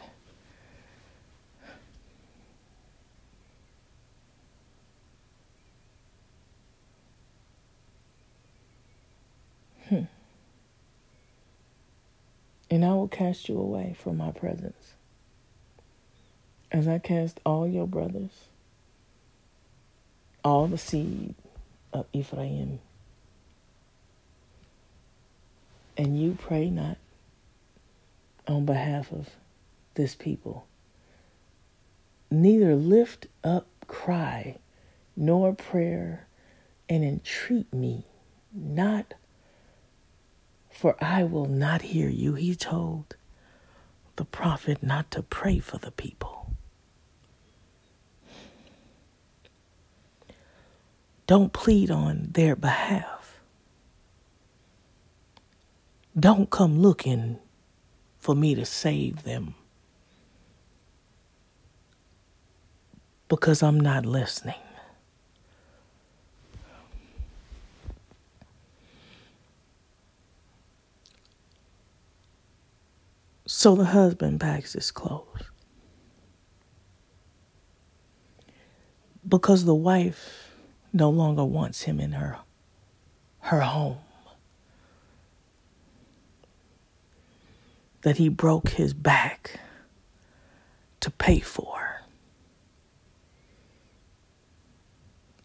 Hmm. 9.88 10.02
And 12.68 12.84
I 12.84 12.88
will 12.94 13.06
cast 13.06 13.48
you 13.48 13.58
away 13.58 13.94
from 14.02 14.16
my 14.16 14.32
presence, 14.32 14.94
as 16.72 16.88
I 16.88 16.98
cast 16.98 17.38
all 17.46 17.68
your 17.68 17.86
brothers, 17.86 18.48
all 20.42 20.66
the 20.66 20.78
seed 20.78 21.36
of 21.96 22.06
Ephraim. 22.12 22.78
And 25.96 26.20
you 26.20 26.36
pray 26.38 26.68
not 26.70 26.98
on 28.46 28.66
behalf 28.66 29.10
of 29.12 29.30
this 29.94 30.14
people, 30.14 30.66
neither 32.30 32.76
lift 32.76 33.26
up 33.42 33.66
cry 33.86 34.56
nor 35.16 35.54
prayer 35.54 36.26
and 36.88 37.02
entreat 37.02 37.72
me 37.72 38.04
not 38.52 39.14
for 40.70 40.96
I 41.02 41.24
will 41.24 41.46
not 41.46 41.82
hear 41.82 42.08
you. 42.10 42.34
He 42.34 42.54
told 42.54 43.16
the 44.16 44.26
prophet 44.26 44.82
not 44.82 45.10
to 45.12 45.22
pray 45.22 45.58
for 45.58 45.78
the 45.78 45.90
people. 45.90 46.45
Don't 51.26 51.52
plead 51.52 51.90
on 51.90 52.28
their 52.32 52.54
behalf. 52.54 53.40
Don't 56.18 56.48
come 56.50 56.78
looking 56.78 57.38
for 58.18 58.34
me 58.34 58.54
to 58.54 58.64
save 58.64 59.24
them 59.24 59.54
because 63.28 63.62
I'm 63.62 63.80
not 63.80 64.06
listening. 64.06 64.54
So 73.46 73.74
the 73.74 73.84
husband 73.86 74.40
packs 74.40 74.72
his 74.74 74.90
clothes. 74.90 75.24
Because 79.28 79.64
the 79.64 79.74
wife 79.74 80.45
no 80.96 81.10
longer 81.10 81.44
wants 81.44 81.82
him 81.82 82.00
in 82.00 82.12
her 82.12 82.38
her 83.40 83.60
home. 83.60 83.98
That 88.02 88.16
he 88.16 88.28
broke 88.28 88.70
his 88.70 88.94
back 88.94 89.60
to 91.00 91.10
pay 91.10 91.40
for. 91.40 92.02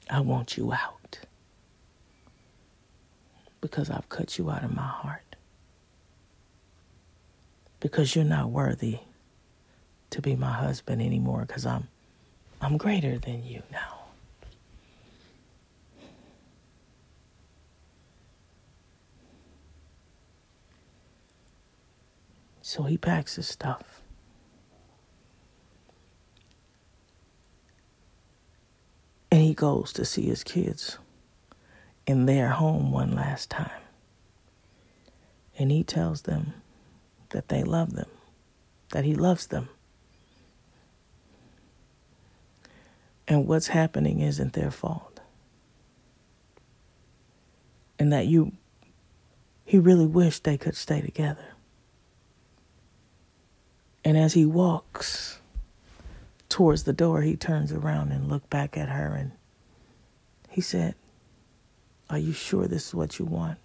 I 0.09 0.19
want 0.21 0.57
you 0.57 0.71
out 0.73 1.19
because 3.61 3.89
I've 3.89 4.09
cut 4.09 4.37
you 4.37 4.49
out 4.49 4.63
of 4.63 4.75
my 4.75 4.81
heart 4.81 5.35
because 7.79 8.15
you're 8.15 8.25
not 8.25 8.49
worthy 8.49 8.99
to 10.09 10.21
be 10.21 10.35
my 10.35 10.51
husband 10.51 11.01
anymore 11.01 11.45
because 11.47 11.65
I'm 11.65 11.87
I'm 12.61 12.77
greater 12.77 13.17
than 13.17 13.43
you 13.43 13.63
now. 13.71 14.00
So 22.71 22.83
he 22.83 22.97
packs 22.97 23.35
his 23.35 23.47
stuff. 23.47 24.01
And 29.29 29.41
he 29.41 29.53
goes 29.53 29.93
to 29.93 30.05
see 30.05 30.23
his 30.23 30.43
kids 30.43 30.97
in 32.05 32.25
their 32.25 32.49
home 32.49 32.91
one 32.91 33.15
last 33.15 33.49
time. 33.49 33.81
And 35.57 35.71
he 35.71 35.83
tells 35.83 36.23
them, 36.23 36.53
that 37.31 37.49
they 37.49 37.63
love 37.63 37.93
them, 37.93 38.09
that 38.91 39.03
He 39.03 39.15
loves 39.15 39.47
them. 39.47 39.69
And 43.27 43.47
what's 43.47 43.67
happening 43.67 44.19
isn't 44.19 44.53
their 44.53 44.71
fault. 44.71 45.19
And 47.97 48.11
that 48.11 48.27
you, 48.27 48.53
He 49.65 49.79
really 49.79 50.05
wished 50.05 50.43
they 50.43 50.57
could 50.57 50.75
stay 50.75 51.01
together. 51.01 51.50
And 54.03 54.17
as 54.17 54.33
He 54.33 54.45
walks 54.45 55.39
towards 56.49 56.83
the 56.83 56.93
door, 56.93 57.21
He 57.21 57.35
turns 57.35 57.71
around 57.71 58.11
and 58.11 58.29
looked 58.29 58.49
back 58.49 58.77
at 58.77 58.89
her 58.89 59.15
and 59.15 59.31
He 60.49 60.61
said, 60.61 60.95
Are 62.09 62.17
you 62.17 62.33
sure 62.33 62.67
this 62.67 62.87
is 62.87 62.93
what 62.93 63.19
you 63.19 63.25
want? 63.25 63.57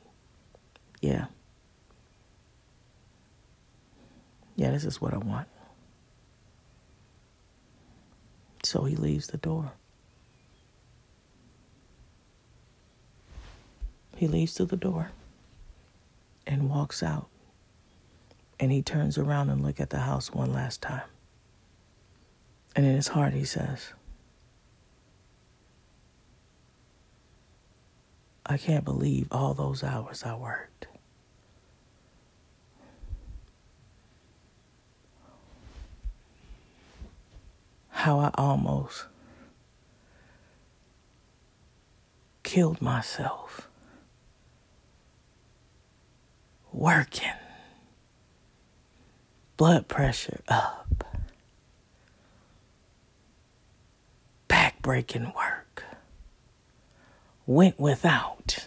Yeah. 1.00 1.26
Yeah, 4.56 4.70
this 4.70 4.84
is 4.84 5.00
what 5.00 5.12
I 5.12 5.18
want. 5.18 5.48
So 8.62 8.84
he 8.84 8.96
leaves 8.96 9.28
the 9.28 9.36
door. 9.36 9.72
He 14.16 14.26
leaves 14.26 14.54
to 14.54 14.64
the 14.64 14.76
door 14.76 15.10
and 16.46 16.70
walks 16.70 17.02
out. 17.02 17.28
And 18.58 18.72
he 18.72 18.82
turns 18.82 19.18
around 19.18 19.50
and 19.50 19.62
look 19.62 19.80
at 19.80 19.90
the 19.90 20.00
house 20.00 20.32
one 20.32 20.52
last 20.52 20.80
time. 20.80 21.08
And 22.74 22.86
in 22.86 22.94
his 22.94 23.08
heart 23.08 23.34
he 23.34 23.44
says, 23.44 23.92
I 28.44 28.56
can't 28.56 28.84
believe 28.84 29.28
all 29.30 29.54
those 29.54 29.82
hours 29.82 30.22
I 30.22 30.34
worked. 30.36 30.86
how 38.06 38.20
I 38.20 38.30
almost 38.34 39.06
killed 42.44 42.80
myself 42.80 43.68
working, 46.72 47.32
blood 49.56 49.88
pressure 49.88 50.40
up, 50.48 51.04
back 54.48 54.80
breaking 54.82 55.32
work, 55.34 55.84
went 57.46 57.78
without 57.78 58.66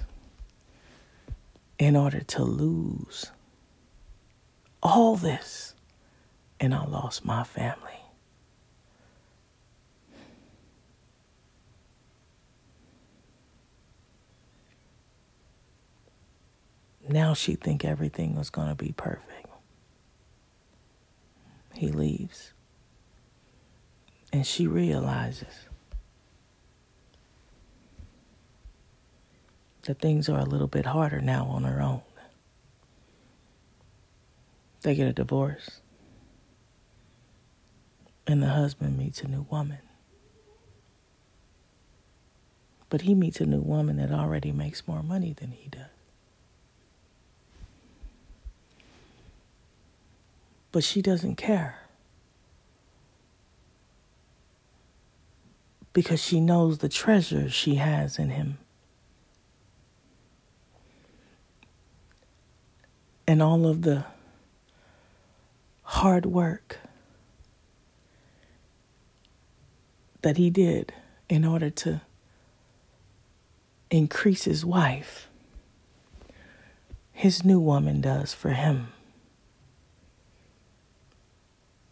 in 1.77 1.95
order 1.95 2.21
to 2.21 2.43
lose 2.43 3.31
all 4.81 5.15
this, 5.15 5.73
and 6.59 6.73
I 6.73 6.85
lost 6.85 7.23
my 7.25 7.43
family. 7.43 7.75
Now 17.07 17.33
she 17.33 17.55
think 17.55 17.83
everything 17.83 18.35
was 18.35 18.51
going 18.51 18.67
to 18.69 18.75
be 18.75 18.93
perfect. 18.95 19.38
He 21.79 21.87
leaves. 21.87 22.51
And 24.33 24.45
she 24.45 24.67
realizes 24.67 25.69
that 29.83 29.99
things 29.99 30.27
are 30.27 30.39
a 30.39 30.43
little 30.43 30.67
bit 30.67 30.87
harder 30.87 31.21
now 31.21 31.45
on 31.45 31.63
her 31.63 31.81
own. 31.81 32.01
They 34.81 34.93
get 34.93 35.07
a 35.07 35.13
divorce. 35.13 35.79
And 38.27 38.43
the 38.43 38.49
husband 38.49 38.97
meets 38.97 39.21
a 39.21 39.29
new 39.29 39.45
woman. 39.49 39.79
But 42.89 43.03
he 43.03 43.15
meets 43.15 43.39
a 43.39 43.45
new 43.45 43.61
woman 43.61 43.95
that 43.95 44.11
already 44.11 44.51
makes 44.51 44.85
more 44.85 45.01
money 45.01 45.31
than 45.31 45.51
he 45.51 45.69
does. 45.69 45.98
But 50.71 50.83
she 50.83 51.01
doesn't 51.01 51.35
care. 51.35 51.79
Because 55.93 56.21
she 56.23 56.39
knows 56.39 56.77
the 56.77 56.89
treasure 56.89 57.49
she 57.49 57.75
has 57.75 58.19
in 58.19 58.29
him. 58.29 58.59
And 63.27 63.41
all 63.41 63.65
of 63.65 63.81
the 63.81 64.05
hard 65.83 66.25
work 66.25 66.77
that 70.21 70.37
he 70.37 70.49
did 70.49 70.93
in 71.27 71.45
order 71.45 71.69
to 71.69 72.01
increase 73.89 74.43
his 74.43 74.65
wife, 74.65 75.29
his 77.11 77.43
new 77.43 77.59
woman 77.59 78.01
does 78.01 78.33
for 78.33 78.51
him. 78.51 78.89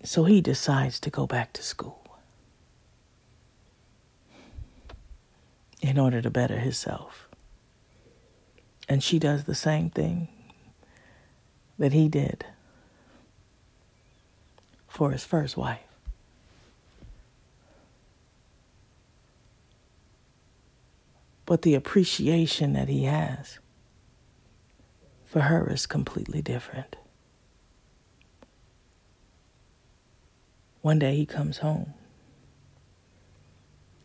So 0.07 0.23
he 0.23 0.39
decides 0.39 1.01
to 1.01 1.09
go 1.09 1.27
back 1.27 1.51
to 1.51 1.61
school 1.61 2.17
in 5.81 5.99
order 5.99 6.21
to 6.21 6.29
better 6.29 6.57
himself. 6.59 7.27
And 8.87 9.03
she 9.03 9.19
does 9.19 9.43
the 9.43 9.53
same 9.53 9.89
thing 9.89 10.29
that 11.77 11.91
he 11.91 12.07
did 12.07 12.45
for 14.87 15.11
his 15.11 15.25
first 15.25 15.57
wife. 15.57 15.81
But 21.45 21.63
the 21.63 21.75
appreciation 21.75 22.71
that 22.71 22.87
he 22.87 23.03
has 23.03 23.59
for 25.25 25.41
her 25.41 25.69
is 25.69 25.85
completely 25.85 26.41
different. 26.41 26.95
One 30.87 30.99
day 30.99 31.17
he 31.17 31.25
comes 31.25 31.57
home 31.57 31.93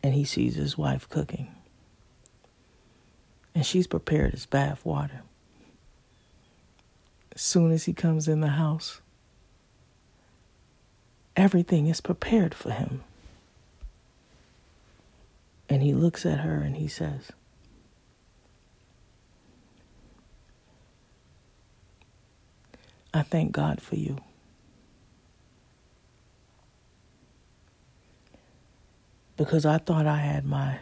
and 0.03 0.13
he 0.13 0.25
sees 0.25 0.55
his 0.55 0.77
wife 0.77 1.07
cooking. 1.07 1.55
And 3.55 3.65
she's 3.65 3.87
prepared 3.87 4.31
his 4.33 4.45
bath 4.45 4.83
water. 4.83 5.21
As 7.33 7.41
soon 7.41 7.71
as 7.71 7.85
he 7.85 7.93
comes 7.93 8.27
in 8.27 8.41
the 8.41 8.49
house, 8.59 8.99
everything 11.37 11.87
is 11.87 12.01
prepared 12.01 12.53
for 12.53 12.71
him. 12.71 13.05
And 15.69 15.81
he 15.81 15.93
looks 15.93 16.25
at 16.25 16.41
her 16.41 16.55
and 16.55 16.75
he 16.75 16.89
says, 16.89 17.31
I 23.13 23.21
thank 23.21 23.53
God 23.53 23.81
for 23.81 23.95
you. 23.95 24.17
Because 29.35 29.65
I 29.65 29.77
thought 29.77 30.05
I 30.05 30.17
had 30.17 30.45
my, 30.45 30.79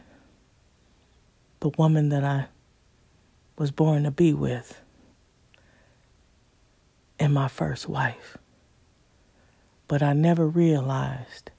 the 1.60 1.70
woman 1.70 2.10
that 2.10 2.24
I 2.24 2.48
was 3.58 3.72
born 3.72 4.04
to 4.04 4.12
be 4.12 4.34
with, 4.34 4.82
and 7.20 7.34
my 7.34 7.48
first 7.48 7.88
wife. 7.88 8.38
But 9.88 10.02
I 10.02 10.14
never 10.14 10.48
realized 10.48 11.52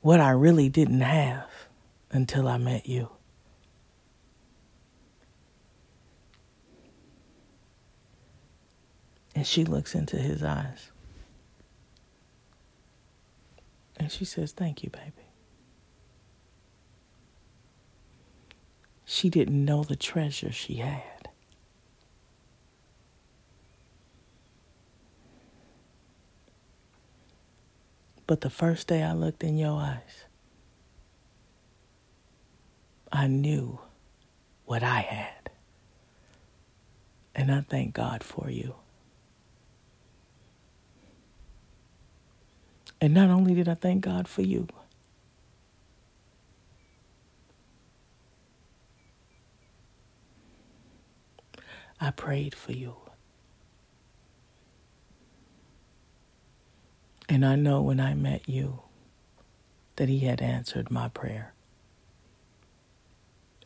what 0.00 0.20
I 0.20 0.30
really 0.30 0.68
didn't 0.68 1.00
have 1.00 1.48
until 2.12 2.46
I 2.46 2.58
met 2.58 2.88
you. 2.88 3.08
And 9.34 9.44
she 9.44 9.64
looks 9.64 9.94
into 9.96 10.16
his 10.16 10.44
eyes. 10.44 10.91
And 14.02 14.10
she 14.10 14.24
says, 14.24 14.50
Thank 14.50 14.82
you, 14.82 14.90
baby. 14.90 15.28
She 19.04 19.30
didn't 19.30 19.64
know 19.64 19.84
the 19.84 19.94
treasure 19.94 20.50
she 20.50 20.74
had. 20.78 21.28
But 28.26 28.40
the 28.40 28.50
first 28.50 28.88
day 28.88 29.04
I 29.04 29.12
looked 29.12 29.44
in 29.44 29.56
your 29.56 29.80
eyes, 29.80 30.24
I 33.12 33.28
knew 33.28 33.78
what 34.64 34.82
I 34.82 34.98
had. 34.98 35.50
And 37.36 37.52
I 37.52 37.60
thank 37.60 37.94
God 37.94 38.24
for 38.24 38.50
you. 38.50 38.74
And 43.02 43.14
not 43.14 43.30
only 43.30 43.52
did 43.52 43.68
I 43.68 43.74
thank 43.74 44.04
God 44.04 44.28
for 44.28 44.42
you, 44.42 44.68
I 52.00 52.12
prayed 52.12 52.54
for 52.54 52.70
you. 52.70 52.94
And 57.28 57.44
I 57.44 57.56
know 57.56 57.82
when 57.82 57.98
I 57.98 58.14
met 58.14 58.48
you 58.48 58.82
that 59.96 60.08
He 60.08 60.20
had 60.20 60.40
answered 60.40 60.88
my 60.88 61.08
prayer. 61.08 61.54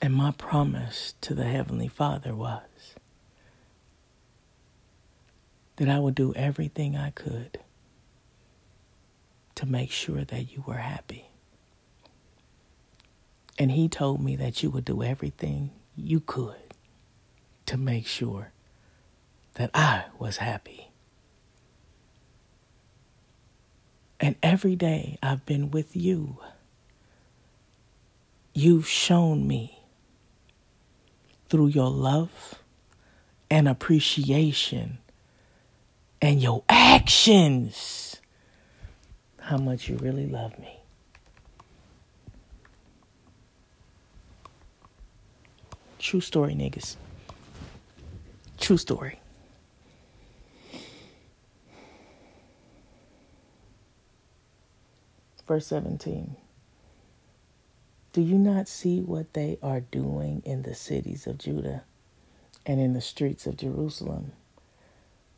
And 0.00 0.14
my 0.14 0.30
promise 0.30 1.12
to 1.20 1.34
the 1.34 1.44
Heavenly 1.44 1.88
Father 1.88 2.34
was 2.34 2.94
that 5.76 5.90
I 5.90 5.98
would 5.98 6.14
do 6.14 6.32
everything 6.32 6.96
I 6.96 7.10
could 7.10 7.58
to 9.56 9.66
make 9.66 9.90
sure 9.90 10.24
that 10.24 10.52
you 10.52 10.62
were 10.66 10.74
happy. 10.74 11.26
And 13.58 13.72
He 13.72 13.88
told 13.88 14.22
me 14.22 14.36
that 14.36 14.62
you 14.62 14.70
would 14.70 14.84
do 14.84 15.02
everything 15.02 15.70
you 15.96 16.20
could 16.20 16.54
to 17.66 17.76
make 17.76 18.06
sure 18.06 18.52
that 19.54 19.70
I 19.74 20.04
was 20.18 20.36
happy. 20.36 20.90
And 24.20 24.36
every 24.42 24.76
day 24.76 25.18
I've 25.22 25.44
been 25.44 25.70
with 25.70 25.96
you, 25.96 26.38
you've 28.54 28.88
shown 28.88 29.46
me 29.46 29.80
through 31.48 31.68
your 31.68 31.90
love 31.90 32.62
and 33.50 33.68
appreciation 33.68 34.98
and 36.20 36.42
your 36.42 36.62
actions 36.68 38.05
how 39.46 39.56
much 39.56 39.88
you 39.88 39.96
really 39.98 40.26
love 40.26 40.58
me. 40.58 40.76
True 46.00 46.20
story, 46.20 46.52
niggas. 46.56 46.96
True 48.58 48.76
story. 48.76 49.20
Verse 55.46 55.68
17. 55.68 56.34
Do 58.12 58.22
you 58.22 58.38
not 58.38 58.66
see 58.66 59.00
what 59.00 59.32
they 59.34 59.58
are 59.62 59.80
doing 59.80 60.42
in 60.44 60.62
the 60.62 60.74
cities 60.74 61.28
of 61.28 61.38
Judah 61.38 61.84
and 62.66 62.80
in 62.80 62.94
the 62.94 63.00
streets 63.00 63.46
of 63.46 63.56
Jerusalem? 63.56 64.32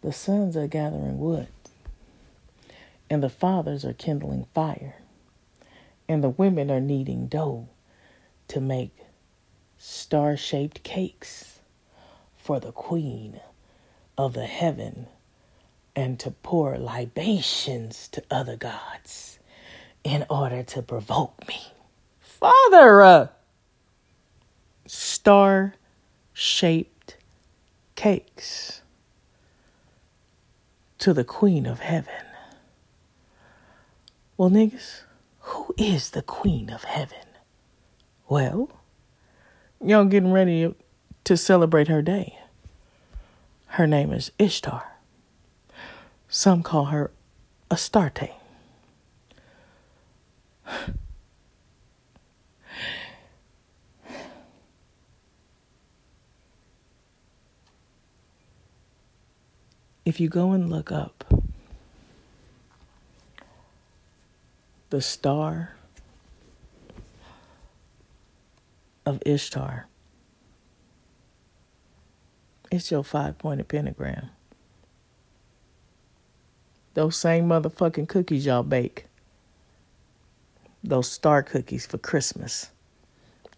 The 0.01 0.15
sons 0.15 0.57
are 0.57 0.67
gathering 0.67 1.19
wood, 1.19 1.49
and 3.11 3.23
the 3.23 3.29
fathers 3.29 3.85
are 3.85 3.93
kindling 3.93 4.47
fire, 4.55 4.97
and 6.09 6.23
the 6.23 6.29
women 6.29 6.71
are 6.71 6.81
kneading 6.81 7.27
dough 7.27 7.69
to 8.49 8.61
make 8.61 8.97
star 9.77 10.37
shaped 10.37 10.83
cakes 10.83 11.61
for 12.37 12.61
the 12.61 12.73
queen 12.73 13.41
of 14.17 14.33
the 14.33 14.47
heaven 14.47 15.07
and 15.95 16.19
to 16.21 16.31
pour 16.31 16.79
libations 16.79 18.09
to 18.09 18.23
other 18.31 18.57
gods 18.57 19.39
in 20.05 20.25
order 20.31 20.63
to 20.63 20.83
provoke 20.83 21.47
me. 21.49 21.61
Father, 22.21 23.03
uh, 23.03 23.27
star 24.87 25.75
shaped 26.33 27.17
cakes 27.97 28.81
to 30.99 31.13
the 31.13 31.25
Queen 31.25 31.67
of 31.67 31.81
Heaven. 31.81 32.28
Well, 34.39 34.51
niggas, 34.51 35.01
who 35.41 35.75
is 35.77 36.11
the 36.11 36.23
Queen 36.23 36.71
of 36.71 36.85
Heaven? 36.85 37.27
Well, 38.29 38.71
y'all 39.85 40.05
getting 40.05 40.31
ready 40.31 40.73
to 41.25 41.37
celebrate 41.37 41.89
her 41.89 42.03
day. 42.03 42.39
Her 43.67 43.89
name 43.89 44.13
is 44.13 44.31
Ishtar. 44.39 44.93
Some 46.29 46.63
call 46.63 46.85
her 46.87 47.11
Astarte. 47.69 48.31
If 60.05 60.21
you 60.21 60.31
go 60.31 60.53
and 60.53 60.71
look 60.71 60.91
up 60.91 61.38
the 64.91 65.01
star 65.01 65.75
of 69.05 69.23
Ishtar, 69.27 69.87
it's 72.71 72.91
your 72.91 73.05
five 73.05 73.39
pointed 73.39 73.69
pentagram. 73.69 74.31
Those 76.95 77.17
same 77.17 77.49
motherfucking 77.49 78.09
cookies 78.09 78.45
y'all 78.47 78.63
bake. 78.63 79.07
Those 80.83 81.11
star 81.11 81.43
cookies 81.43 81.87
for 81.87 81.99
Christmas. 81.99 82.71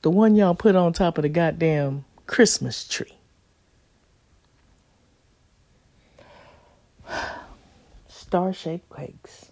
The 0.02 0.10
one 0.10 0.36
y'all 0.36 0.54
put 0.54 0.76
on 0.76 0.92
top 0.92 1.18
of 1.18 1.22
the 1.22 1.28
goddamn 1.28 2.04
Christmas 2.26 2.86
tree. 2.86 3.14
Star 8.08 8.52
shaped 8.52 8.94
cakes. 8.94 9.49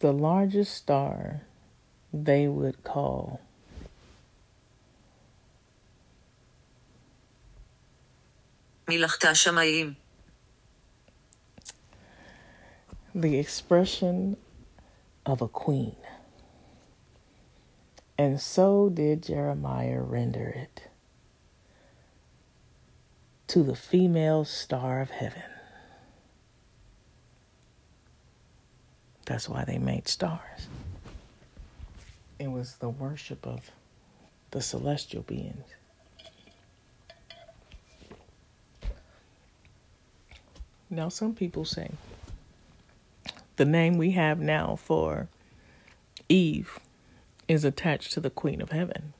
the 0.00 0.12
largest 0.12 0.74
star 0.74 1.42
they 2.12 2.46
would 2.46 2.84
call. 2.84 3.40
The 13.14 13.38
expression 13.38 14.36
of 15.26 15.42
a 15.42 15.48
queen. 15.48 15.96
And 18.16 18.40
so 18.40 18.88
did 18.88 19.24
Jeremiah 19.24 20.00
render 20.00 20.48
it 20.48 20.84
to 23.48 23.62
the 23.62 23.76
female 23.76 24.44
star 24.44 25.00
of 25.00 25.10
heaven. 25.10 25.57
That's 29.28 29.46
why 29.46 29.64
they 29.64 29.76
made 29.76 30.08
stars. 30.08 30.68
It 32.38 32.50
was 32.50 32.76
the 32.76 32.88
worship 32.88 33.46
of 33.46 33.70
the 34.52 34.62
celestial 34.62 35.20
beings. 35.20 35.66
Now, 40.88 41.10
some 41.10 41.34
people 41.34 41.66
say 41.66 41.90
the 43.56 43.66
name 43.66 43.98
we 43.98 44.12
have 44.12 44.40
now 44.40 44.76
for 44.76 45.28
Eve 46.30 46.78
is 47.48 47.66
attached 47.66 48.14
to 48.14 48.20
the 48.20 48.30
Queen 48.30 48.62
of 48.62 48.70
Heaven. 48.70 49.12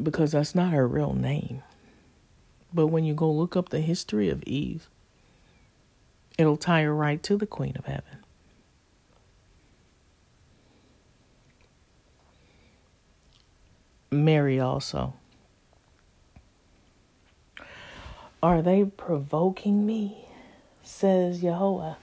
Because 0.00 0.30
that's 0.30 0.54
not 0.54 0.72
her 0.72 0.86
real 0.86 1.12
name. 1.12 1.64
But 2.72 2.86
when 2.86 3.02
you 3.02 3.14
go 3.14 3.28
look 3.28 3.56
up 3.56 3.70
the 3.70 3.80
history 3.80 4.28
of 4.28 4.44
Eve, 4.44 4.88
it'll 6.38 6.56
tie 6.56 6.82
her 6.82 6.94
right 6.94 7.22
to 7.22 7.36
the 7.36 7.46
Queen 7.46 7.76
of 7.76 7.84
Heaven. 7.84 8.18
Mary 14.10 14.60
also. 14.60 15.14
Are 18.42 18.60
they 18.60 18.84
provoking 18.84 19.86
me? 19.86 20.26
Says 20.82 21.42
Yahweh. 21.42 21.94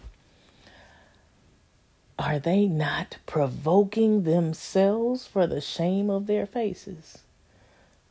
Are 2.17 2.39
they 2.39 2.65
not 2.65 3.17
provoking 3.25 4.23
themselves 4.23 5.25
for 5.25 5.47
the 5.47 5.61
shame 5.61 6.09
of 6.09 6.27
their 6.27 6.45
faces? 6.45 7.19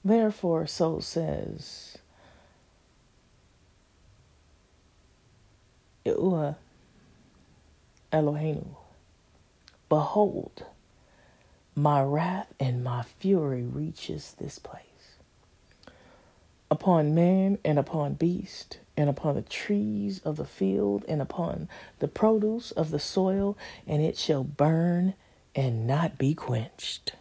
Therefore, 0.05 0.67
so 0.67 1.01
says 1.01 1.98
Yahuwah 6.09 6.57
Eloheinu. 8.13 8.77
Behold, 9.89 10.65
my 11.75 12.03
wrath 12.03 12.53
and 12.59 12.83
my 12.83 13.03
fury 13.03 13.63
reaches 13.63 14.35
this 14.39 14.59
place 14.59 14.83
upon 16.71 17.15
man 17.15 17.59
and 17.65 17.79
upon 17.79 18.15
beast 18.15 18.79
and 18.97 19.09
upon 19.09 19.35
the 19.35 19.43
trees 19.43 20.21
of 20.25 20.37
the 20.37 20.45
field 20.45 21.05
and 21.09 21.23
upon 21.23 21.69
the 21.99 22.09
produce 22.09 22.71
of 22.73 22.91
the 22.91 22.99
soil, 22.99 23.57
and 23.87 24.03
it 24.03 24.17
shall 24.17 24.45
burn 24.45 25.15
and 25.55 25.87
not 25.87 26.19
be 26.19 26.35
quenched. 26.35 27.13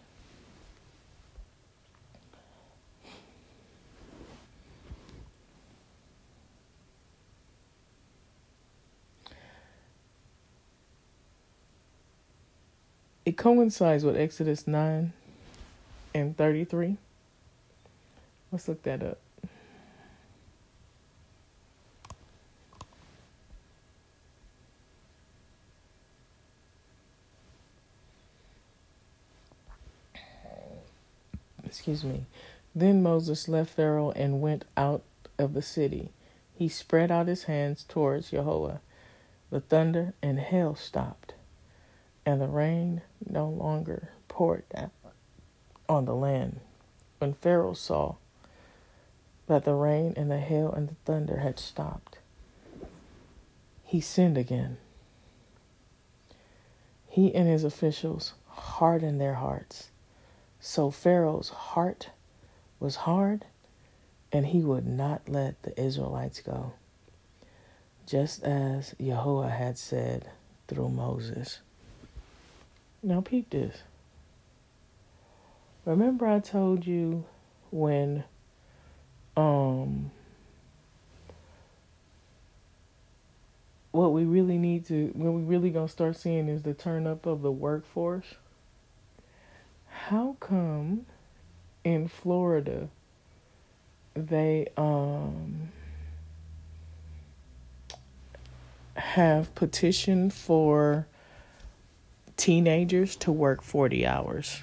It 13.27 13.35
coincides 13.35 14.05
with 14.05 14.15
Exodus 14.15 14.65
9 14.65 15.11
and 16.15 16.37
33. 16.37 16.95
Let's 18.53 18.69
look 18.69 18.83
that 18.83 19.03
up. 19.03 19.17
excuse 31.65 32.05
me. 32.05 32.23
Then 32.73 33.03
Moses 33.03 33.49
left 33.49 33.71
Pharaoh 33.71 34.11
and 34.11 34.39
went 34.39 34.63
out 34.77 35.03
of 35.37 35.53
the 35.53 35.61
city. 35.61 36.11
He 36.55 36.69
spread 36.69 37.11
out 37.11 37.27
his 37.27 37.43
hands 37.43 37.83
towards 37.83 38.31
Jehovah. 38.31 38.79
The 39.49 39.59
thunder 39.59 40.13
and 40.21 40.39
hail 40.39 40.75
stopped, 40.75 41.33
and 42.27 42.39
the 42.39 42.47
rain 42.47 43.01
no 43.27 43.49
longer 43.49 44.09
poured 44.27 44.67
down 44.69 44.91
on 45.89 46.05
the 46.05 46.13
land. 46.13 46.59
When 47.17 47.33
Pharaoh 47.33 47.73
saw 47.73 48.17
that 49.47 49.65
the 49.65 49.73
rain 49.73 50.13
and 50.15 50.29
the 50.29 50.37
hail 50.39 50.71
and 50.71 50.89
the 50.89 50.95
thunder 51.05 51.37
had 51.37 51.57
stopped, 51.57 52.19
he 53.83 53.99
sinned 53.99 54.37
again. 54.37 54.77
He 57.07 57.33
and 57.33 57.47
his 57.47 57.63
officials 57.63 58.33
hardened 58.47 59.19
their 59.19 59.35
hearts 59.35 59.89
so 60.59 60.91
Pharaoh's 60.91 61.49
heart 61.49 62.09
was 62.79 62.97
hard, 62.97 63.45
and 64.31 64.47
he 64.47 64.59
would 64.59 64.85
not 64.85 65.29
let 65.29 65.61
the 65.63 65.79
Israelites 65.79 66.41
go, 66.41 66.73
just 68.05 68.43
as 68.43 68.95
Yahweh 68.97 69.49
had 69.49 69.77
said 69.77 70.29
through 70.67 70.89
Moses. 70.89 71.59
Now, 73.03 73.21
peep 73.21 73.49
this. 73.49 73.77
Remember, 75.85 76.27
I 76.27 76.39
told 76.39 76.85
you 76.85 77.25
when 77.71 78.23
um 79.35 80.11
what 83.91 84.11
we 84.13 84.23
really 84.23 84.57
need 84.57 84.85
to 84.85 85.11
when 85.15 85.33
we 85.33 85.41
really 85.41 85.69
gonna 85.69 85.87
start 85.87 86.15
seeing 86.15 86.47
is 86.47 86.63
the 86.63 86.73
turn 86.73 87.07
up 87.07 87.25
of 87.25 87.41
the 87.41 87.51
workforce 87.51 88.35
how 89.87 90.35
come 90.39 91.05
in 91.83 92.07
Florida 92.07 92.89
they 94.15 94.67
um 94.77 95.69
have 98.95 99.53
petitioned 99.55 100.33
for 100.33 101.07
teenagers 102.38 103.15
to 103.18 103.31
work 103.31 103.61
40 103.61 104.05
hours 104.05 104.61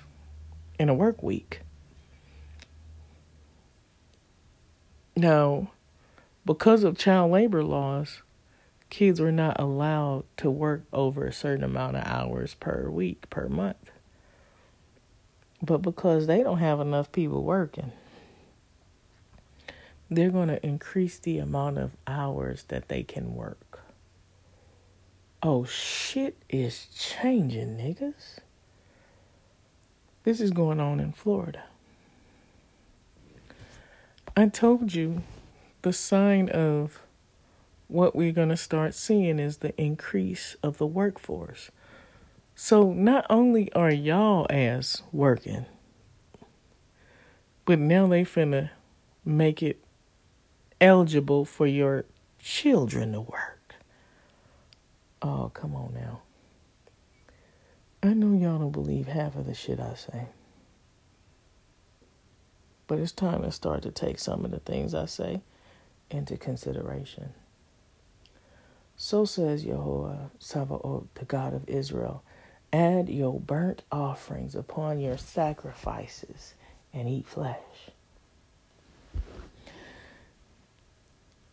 in 0.79 0.89
a 0.89 0.95
work 0.95 1.23
week. 1.23 1.61
Now, 5.17 5.71
because 6.45 6.83
of 6.85 6.99
child 6.99 7.31
labor 7.33 7.63
laws, 7.63 8.23
kids 8.91 9.21
were 9.21 9.33
not 9.33 9.59
allowed 9.61 10.25
to 10.37 10.51
work 10.51 10.85
over 10.93 11.27
a 11.27 11.33
certain 11.33 11.65
amount 11.65 11.97
of 11.97 12.05
hours 12.05 12.55
per 12.55 12.89
week, 12.89 13.29
per 13.31 13.49
month. 13.49 13.91
But 15.63 15.79
because 15.79 16.27
they 16.27 16.43
don't 16.43 16.59
have 16.59 16.81
enough 16.81 17.11
people 17.11 17.43
working, 17.43 17.93
they're 20.11 20.31
going 20.31 20.49
to 20.49 20.65
increase 20.65 21.19
the 21.19 21.39
amount 21.39 21.79
of 21.79 21.97
hours 22.07 22.65
that 22.69 22.89
they 22.89 23.03
can 23.03 23.35
work. 23.35 23.64
Oh, 25.47 25.67
shit 25.67 26.39
is 26.49 26.87
changing, 26.97 27.77
niggas. 27.77 28.39
This 30.23 30.41
is 30.41 30.51
going 30.51 30.81
on 30.81 31.01
in 31.01 31.13
Florida. 31.13 31.65
I 34.35 34.49
told 34.49 34.95
you 34.95 35.23
the 35.83 35.93
sign 35.93 36.49
of 36.49 37.03
what 37.89 38.17
we're 38.17 38.33
going 38.33 38.49
to 38.49 38.57
start 38.57 38.95
seeing 38.95 39.39
is 39.39 39.59
the 39.59 39.79
increase 39.79 40.57
of 40.63 40.79
the 40.79 40.87
workforce. 40.87 41.71
So 42.55 42.95
not 42.95 43.27
only 43.29 43.71
are 43.75 43.91
y'all 43.91 44.47
ass 44.49 45.03
working, 45.13 45.67
but 47.67 47.79
now 47.79 48.07
they 48.07 48.25
finna 48.25 48.71
make 49.27 49.63
it 49.63 49.85
eligible 50.81 51.45
for 51.45 51.67
your 51.67 52.07
children 52.39 53.13
to 53.13 53.21
work. 53.21 53.54
Oh, 55.25 55.51
come 55.55 55.75
on 55.75 55.95
now. 55.95 56.21
I 58.03 58.13
know 58.13 58.39
y'all 58.39 58.59
don't 58.59 58.71
believe 58.71 59.09
half 59.09 59.35
of 59.35 59.47
the 59.47 59.55
shit 59.55 59.81
I 59.81 59.95
say. 59.95 60.27
But 62.87 62.99
it's 62.99 63.13
time 63.13 63.43
to 63.43 63.51
start 63.51 63.83
to 63.83 63.91
take 63.91 64.19
some 64.19 64.45
of 64.45 64.51
the 64.51 64.61
things 64.61 64.95
I 64.95 65.07
say 65.07 65.41
into 66.11 66.37
consideration. 66.37 67.33
So 68.97 69.25
says 69.25 69.65
Yahweh 69.65 70.29
Sabaoth, 70.39 71.07
the 71.15 71.25
God 71.25 71.55
of 71.55 71.69
Israel 71.69 72.23
Add 72.75 73.09
your 73.09 73.39
burnt 73.39 73.83
offerings 73.93 74.57
upon 74.57 74.99
your 74.99 75.17
sacrifices 75.17 76.55
and 76.93 77.09
eat 77.09 77.25
flesh. 77.25 77.57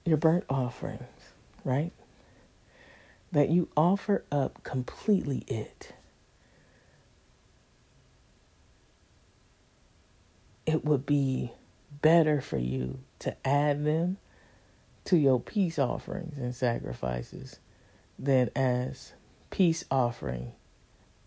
Your 0.04 0.18
burnt 0.18 0.46
offerings, 0.50 1.04
right? 1.64 1.92
That 3.32 3.50
you 3.50 3.70
offer 3.78 4.26
up 4.32 4.64
completely 4.64 5.44
it. 5.48 5.94
It 10.66 10.84
would 10.86 11.06
be 11.06 11.54
better 12.02 12.42
for 12.42 12.58
you 12.58 13.00
to 13.20 13.36
add 13.46 13.86
them 13.86 14.18
to 15.06 15.18
your 15.18 15.40
peace 15.40 15.80
offerings 15.80 16.38
and 16.38 16.54
sacrifices 16.54 17.60
than 18.20 18.50
as 18.56 19.14
peace 19.50 19.84
offering 19.90 20.52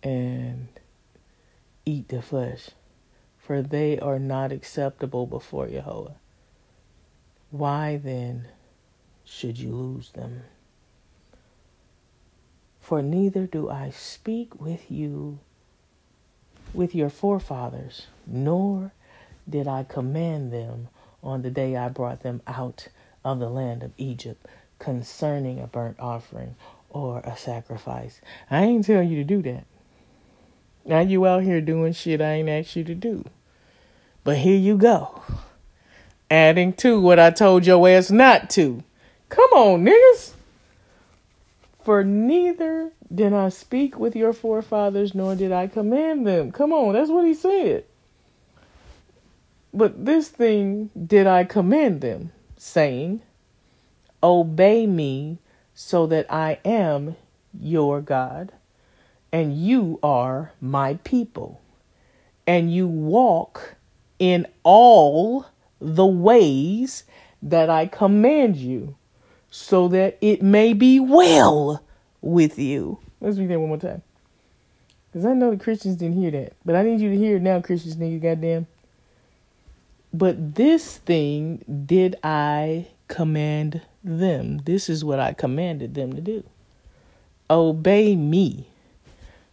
and 0.02 0.68
eat 1.86 2.08
the 2.08 2.22
flesh, 2.22 2.70
for 3.38 3.62
they 3.62 3.98
are 3.98 4.18
not 4.18 4.52
acceptable 4.52 5.26
before 5.26 5.68
Yahweh. 5.68 6.12
Why 7.50 7.96
then 7.96 8.48
should 9.24 9.58
you 9.58 9.74
lose 9.74 10.10
them? 10.10 10.42
For 12.84 13.00
neither 13.00 13.46
do 13.46 13.70
I 13.70 13.88
speak 13.88 14.60
with 14.60 14.90
you, 14.90 15.38
with 16.74 16.94
your 16.94 17.08
forefathers, 17.08 18.08
nor 18.26 18.92
did 19.48 19.66
I 19.66 19.84
command 19.84 20.52
them 20.52 20.88
on 21.22 21.40
the 21.40 21.50
day 21.50 21.78
I 21.78 21.88
brought 21.88 22.22
them 22.22 22.42
out 22.46 22.88
of 23.24 23.38
the 23.38 23.48
land 23.48 23.82
of 23.82 23.92
Egypt 23.96 24.46
concerning 24.78 25.60
a 25.60 25.66
burnt 25.66 25.98
offering 25.98 26.56
or 26.90 27.20
a 27.20 27.38
sacrifice. 27.38 28.20
I 28.50 28.64
ain't 28.64 28.84
tell 28.84 29.02
you 29.02 29.16
to 29.16 29.24
do 29.24 29.40
that. 29.50 29.64
Now 30.84 31.00
you 31.00 31.24
out 31.24 31.42
here 31.42 31.62
doing 31.62 31.94
shit 31.94 32.20
I 32.20 32.32
ain't 32.34 32.50
asked 32.50 32.76
you 32.76 32.84
to 32.84 32.94
do. 32.94 33.24
But 34.24 34.36
here 34.36 34.58
you 34.58 34.76
go. 34.76 35.22
Adding 36.30 36.74
to 36.74 37.00
what 37.00 37.18
I 37.18 37.30
told 37.30 37.64
your 37.64 37.88
ass 37.88 38.10
not 38.10 38.50
to. 38.50 38.84
Come 39.30 39.50
on, 39.52 39.86
niggas. 39.86 40.34
For 41.84 42.02
neither 42.02 42.92
did 43.14 43.32
I 43.32 43.50
speak 43.50 43.98
with 43.98 44.16
your 44.16 44.32
forefathers, 44.32 45.14
nor 45.14 45.36
did 45.36 45.52
I 45.52 45.66
command 45.66 46.26
them. 46.26 46.50
Come 46.50 46.72
on, 46.72 46.94
that's 46.94 47.10
what 47.10 47.26
he 47.26 47.34
said. 47.34 47.84
But 49.72 50.04
this 50.04 50.28
thing 50.28 50.90
did 51.06 51.26
I 51.26 51.44
command 51.44 52.00
them, 52.00 52.32
saying, 52.56 53.20
Obey 54.22 54.86
me 54.86 55.38
so 55.74 56.06
that 56.06 56.32
I 56.32 56.58
am 56.64 57.16
your 57.52 58.00
God 58.00 58.52
and 59.34 59.58
you 59.58 59.98
are 60.00 60.52
my 60.60 60.94
people, 61.02 61.60
and 62.46 62.72
you 62.72 62.86
walk 62.86 63.74
in 64.20 64.46
all 64.62 65.46
the 65.80 66.06
ways 66.06 67.02
that 67.42 67.68
I 67.68 67.86
command 67.86 68.54
you, 68.54 68.94
so 69.56 69.86
that 69.86 70.18
it 70.20 70.42
may 70.42 70.72
be 70.72 70.98
well 70.98 71.80
with 72.20 72.58
you. 72.58 72.98
Let's 73.20 73.38
read 73.38 73.50
that 73.50 73.60
one 73.60 73.68
more 73.68 73.78
time. 73.78 74.02
Because 75.06 75.24
I 75.24 75.32
know 75.32 75.52
the 75.52 75.62
Christians 75.62 75.94
didn't 75.94 76.20
hear 76.20 76.32
that. 76.32 76.54
But 76.64 76.74
I 76.74 76.82
need 76.82 77.00
you 77.00 77.08
to 77.10 77.16
hear 77.16 77.36
it 77.36 77.42
now, 77.42 77.60
Christians, 77.60 77.94
nigga, 77.94 78.20
goddamn. 78.20 78.66
But 80.12 80.56
this 80.56 80.96
thing 80.96 81.84
did 81.86 82.16
I 82.24 82.88
command 83.06 83.82
them. 84.02 84.58
This 84.64 84.88
is 84.88 85.04
what 85.04 85.20
I 85.20 85.32
commanded 85.32 85.94
them 85.94 86.14
to 86.14 86.20
do. 86.20 86.42
Obey 87.48 88.16
me 88.16 88.66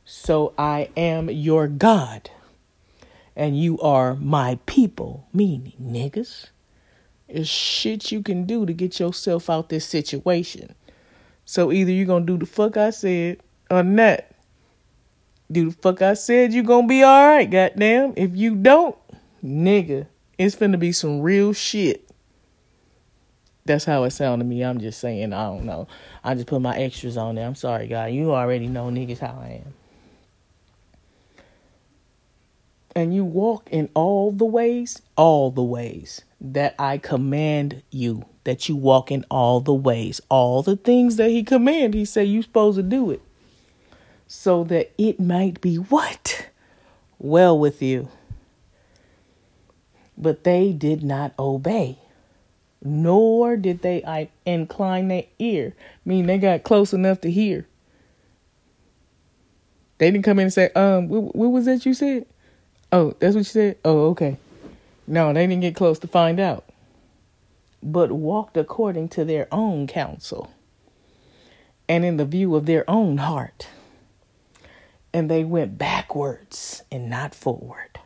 so 0.03 0.55
I 0.57 0.89
am 0.97 1.29
your 1.29 1.67
God, 1.67 2.31
and 3.35 3.55
you 3.55 3.79
are 3.81 4.15
my 4.15 4.57
people, 4.65 5.27
meaning 5.31 5.73
niggas. 5.79 6.47
There's 7.33 7.47
shit 7.47 8.11
you 8.11 8.21
can 8.21 8.45
do 8.45 8.65
to 8.65 8.73
get 8.73 8.99
yourself 8.99 9.49
out 9.49 9.69
this 9.69 9.85
situation. 9.85 10.75
So 11.45 11.71
either 11.71 11.91
you're 11.91 12.05
gonna 12.05 12.25
do 12.25 12.37
the 12.37 12.45
fuck 12.45 12.77
I 12.77 12.91
said 12.91 13.41
or 13.69 13.83
not. 13.83 14.25
Do 15.51 15.71
the 15.71 15.75
fuck 15.77 16.01
I 16.01 16.13
said 16.13 16.53
you 16.53 16.63
gonna 16.63 16.87
be 16.87 17.03
alright, 17.03 17.49
goddamn. 17.49 18.13
If 18.15 18.35
you 18.35 18.55
don't, 18.55 18.95
nigga, 19.43 20.07
it's 20.37 20.55
finna 20.55 20.79
be 20.79 20.91
some 20.91 21.21
real 21.21 21.53
shit. 21.53 22.07
That's 23.65 23.85
how 23.85 24.03
it 24.05 24.11
sounded 24.11 24.45
to 24.45 24.49
me. 24.49 24.63
I'm 24.63 24.79
just 24.79 24.99
saying, 24.99 25.33
I 25.33 25.45
don't 25.45 25.65
know. 25.65 25.87
I 26.23 26.33
just 26.33 26.47
put 26.47 26.61
my 26.61 26.75
extras 26.75 27.15
on 27.15 27.35
there. 27.35 27.45
I'm 27.45 27.55
sorry, 27.55 27.87
guy. 27.87 28.07
You 28.07 28.33
already 28.33 28.67
know 28.67 28.85
niggas 28.85 29.19
how 29.19 29.39
I 29.39 29.61
am. 29.65 29.73
and 32.95 33.13
you 33.13 33.23
walk 33.23 33.69
in 33.71 33.89
all 33.93 34.31
the 34.31 34.45
ways, 34.45 35.01
all 35.15 35.51
the 35.51 35.63
ways 35.63 36.21
that 36.41 36.73
I 36.79 36.97
command 36.97 37.83
you, 37.91 38.25
that 38.43 38.67
you 38.67 38.75
walk 38.75 39.11
in 39.11 39.23
all 39.29 39.61
the 39.61 39.73
ways, 39.73 40.19
all 40.27 40.63
the 40.63 40.75
things 40.75 41.17
that 41.17 41.29
he 41.29 41.43
command, 41.43 41.93
he 41.93 42.03
said 42.03 42.27
you 42.27 42.41
supposed 42.41 42.77
to 42.77 42.83
do 42.83 43.11
it. 43.11 43.21
So 44.27 44.63
that 44.65 44.91
it 44.97 45.19
might 45.19 45.61
be 45.61 45.75
what? 45.75 46.47
Well 47.19 47.57
with 47.57 47.81
you. 47.81 48.09
But 50.17 50.43
they 50.43 50.71
did 50.71 51.03
not 51.03 51.33
obey, 51.37 51.99
nor 52.83 53.55
did 53.55 53.81
they 53.81 54.03
I 54.03 54.29
incline 54.45 55.09
their 55.09 55.25
ear. 55.37 55.75
I 55.77 56.09
mean, 56.09 56.25
they 56.25 56.37
got 56.37 56.63
close 56.63 56.93
enough 56.93 57.21
to 57.21 57.31
hear. 57.31 57.67
They 59.97 60.09
didn't 60.09 60.25
come 60.25 60.39
in 60.39 60.43
and 60.43 60.53
say, 60.53 60.71
um, 60.75 61.09
what, 61.09 61.35
what 61.35 61.49
was 61.49 61.65
that 61.65 61.85
you 61.85 61.93
said? 61.93 62.25
Oh, 62.91 63.15
that's 63.19 63.35
what 63.35 63.41
you 63.41 63.43
said? 63.43 63.77
Oh, 63.85 64.09
okay. 64.09 64.37
No, 65.11 65.33
they 65.33 65.45
didn't 65.45 65.61
get 65.61 65.75
close 65.75 65.99
to 65.99 66.07
find 66.07 66.39
out. 66.39 66.63
But 67.83 68.13
walked 68.13 68.55
according 68.55 69.09
to 69.09 69.25
their 69.25 69.45
own 69.51 69.85
counsel 69.85 70.51
and 71.89 72.05
in 72.05 72.15
the 72.15 72.23
view 72.23 72.55
of 72.55 72.65
their 72.65 72.89
own 72.89 73.17
heart. 73.17 73.67
And 75.13 75.29
they 75.29 75.43
went 75.43 75.77
backwards 75.77 76.83
and 76.89 77.09
not 77.09 77.35
forward. 77.35 77.99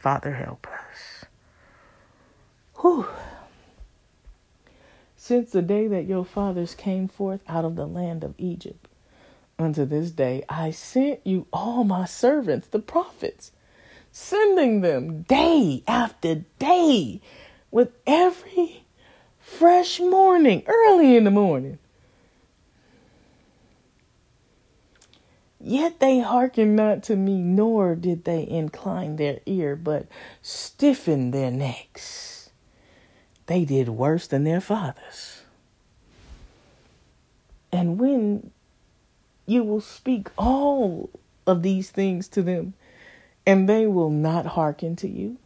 Father, 0.00 0.32
help 0.32 0.66
us. 0.66 1.26
Whew. 2.80 3.06
Since 5.16 5.52
the 5.52 5.62
day 5.62 5.86
that 5.86 6.06
your 6.06 6.24
fathers 6.24 6.74
came 6.74 7.06
forth 7.06 7.40
out 7.46 7.64
of 7.64 7.76
the 7.76 7.86
land 7.86 8.24
of 8.24 8.34
Egypt 8.36 8.88
unto 9.60 9.84
this 9.84 10.10
day, 10.10 10.42
I 10.48 10.72
sent 10.72 11.24
you 11.24 11.46
all 11.52 11.84
my 11.84 12.04
servants, 12.04 12.66
the 12.66 12.80
prophets 12.80 13.52
sending 14.16 14.80
them 14.80 15.22
day 15.24 15.82
after 15.86 16.36
day 16.58 17.20
with 17.70 17.90
every 18.06 18.82
fresh 19.38 20.00
morning, 20.00 20.62
early 20.66 21.16
in 21.16 21.24
the 21.24 21.30
morning. 21.30 21.78
Yet 25.60 26.00
they 26.00 26.20
hearkened 26.20 26.74
not 26.74 27.02
to 27.04 27.16
me, 27.16 27.42
nor 27.42 27.94
did 27.94 28.24
they 28.24 28.48
incline 28.48 29.16
their 29.16 29.40
ear, 29.44 29.76
but 29.76 30.06
stiffened 30.40 31.34
their 31.34 31.50
necks. 31.50 32.48
They 33.44 33.66
did 33.66 33.90
worse 33.90 34.26
than 34.26 34.44
their 34.44 34.62
fathers. 34.62 35.42
And 37.70 38.00
when 38.00 38.50
you 39.44 39.62
will 39.62 39.82
speak 39.82 40.28
all 40.38 41.10
of 41.46 41.62
these 41.62 41.90
things 41.90 42.28
to 42.28 42.42
them, 42.42 42.72
and 43.46 43.68
they 43.68 43.86
will 43.86 44.10
not 44.10 44.46
hearken 44.46 44.96
to 44.96 45.08
you, 45.08 45.38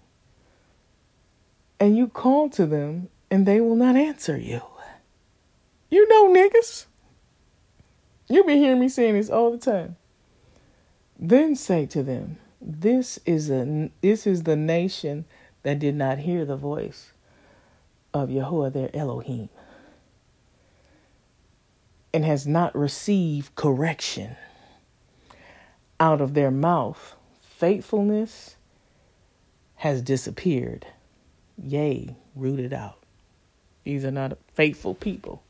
and 1.78 1.97
you 1.97 2.09
call 2.09 2.48
to 2.51 2.66
them, 2.66 3.09
and 3.31 3.47
they 3.47 3.60
will 3.60 3.77
not 3.77 3.97
answer 3.97 4.36
you. 4.36 4.62
You 5.90 6.09
know, 6.09 6.28
niggas. 6.28 6.86
You 8.28 8.44
been 8.44 8.59
hearing 8.59 8.81
me 8.81 8.89
saying 8.89 9.14
this 9.14 9.28
all 9.28 9.51
the 9.51 9.59
time. 9.59 9.97
Then 11.18 11.56
say 11.56 11.85
to 11.86 12.02
them, 12.02 12.39
This 12.60 13.18
is 13.27 13.51
a 13.51 13.90
this 14.01 14.27
is 14.27 14.44
the 14.44 14.56
nation 14.56 15.24
that 15.62 15.78
did 15.78 15.94
not 15.97 16.18
hear 16.18 16.44
the 16.44 16.56
voice 16.56 17.12
of 18.14 18.28
Yahuwah 18.28 18.72
their 18.72 18.94
Elohim 18.94 19.48
and 22.12 22.24
has 22.24 22.47
not 22.47 22.74
received 22.74 23.55
correction 23.55 24.36
out 25.98 26.20
of 26.20 26.35
their 26.35 26.51
mouth. 26.51 27.14
Faithfulness 27.61 28.57
has 29.74 30.01
disappeared, 30.01 30.87
yea, 31.62 32.16
rooted 32.35 32.73
out. 32.73 32.97
These 33.85 34.03
are 34.07 34.11
not 34.11 34.39
faithful 34.55 34.95
people. 34.95 35.43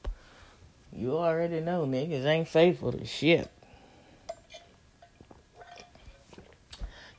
You 0.93 1.17
already 1.17 1.61
know 1.61 1.87
niggas 1.87 2.25
ain't 2.25 2.49
faithful 2.49 2.91
to 2.91 3.07
shit. 3.07 3.49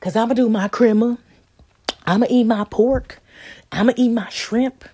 Cause 0.00 0.14
I'ma 0.14 0.34
do 0.34 0.50
my 0.50 0.68
crema. 0.68 1.16
I'ma 2.04 2.26
eat 2.28 2.44
my 2.44 2.64
pork. 2.64 3.18
I'ma 3.72 3.94
eat 3.96 4.10
my 4.10 4.28
shrimp. 4.28 4.84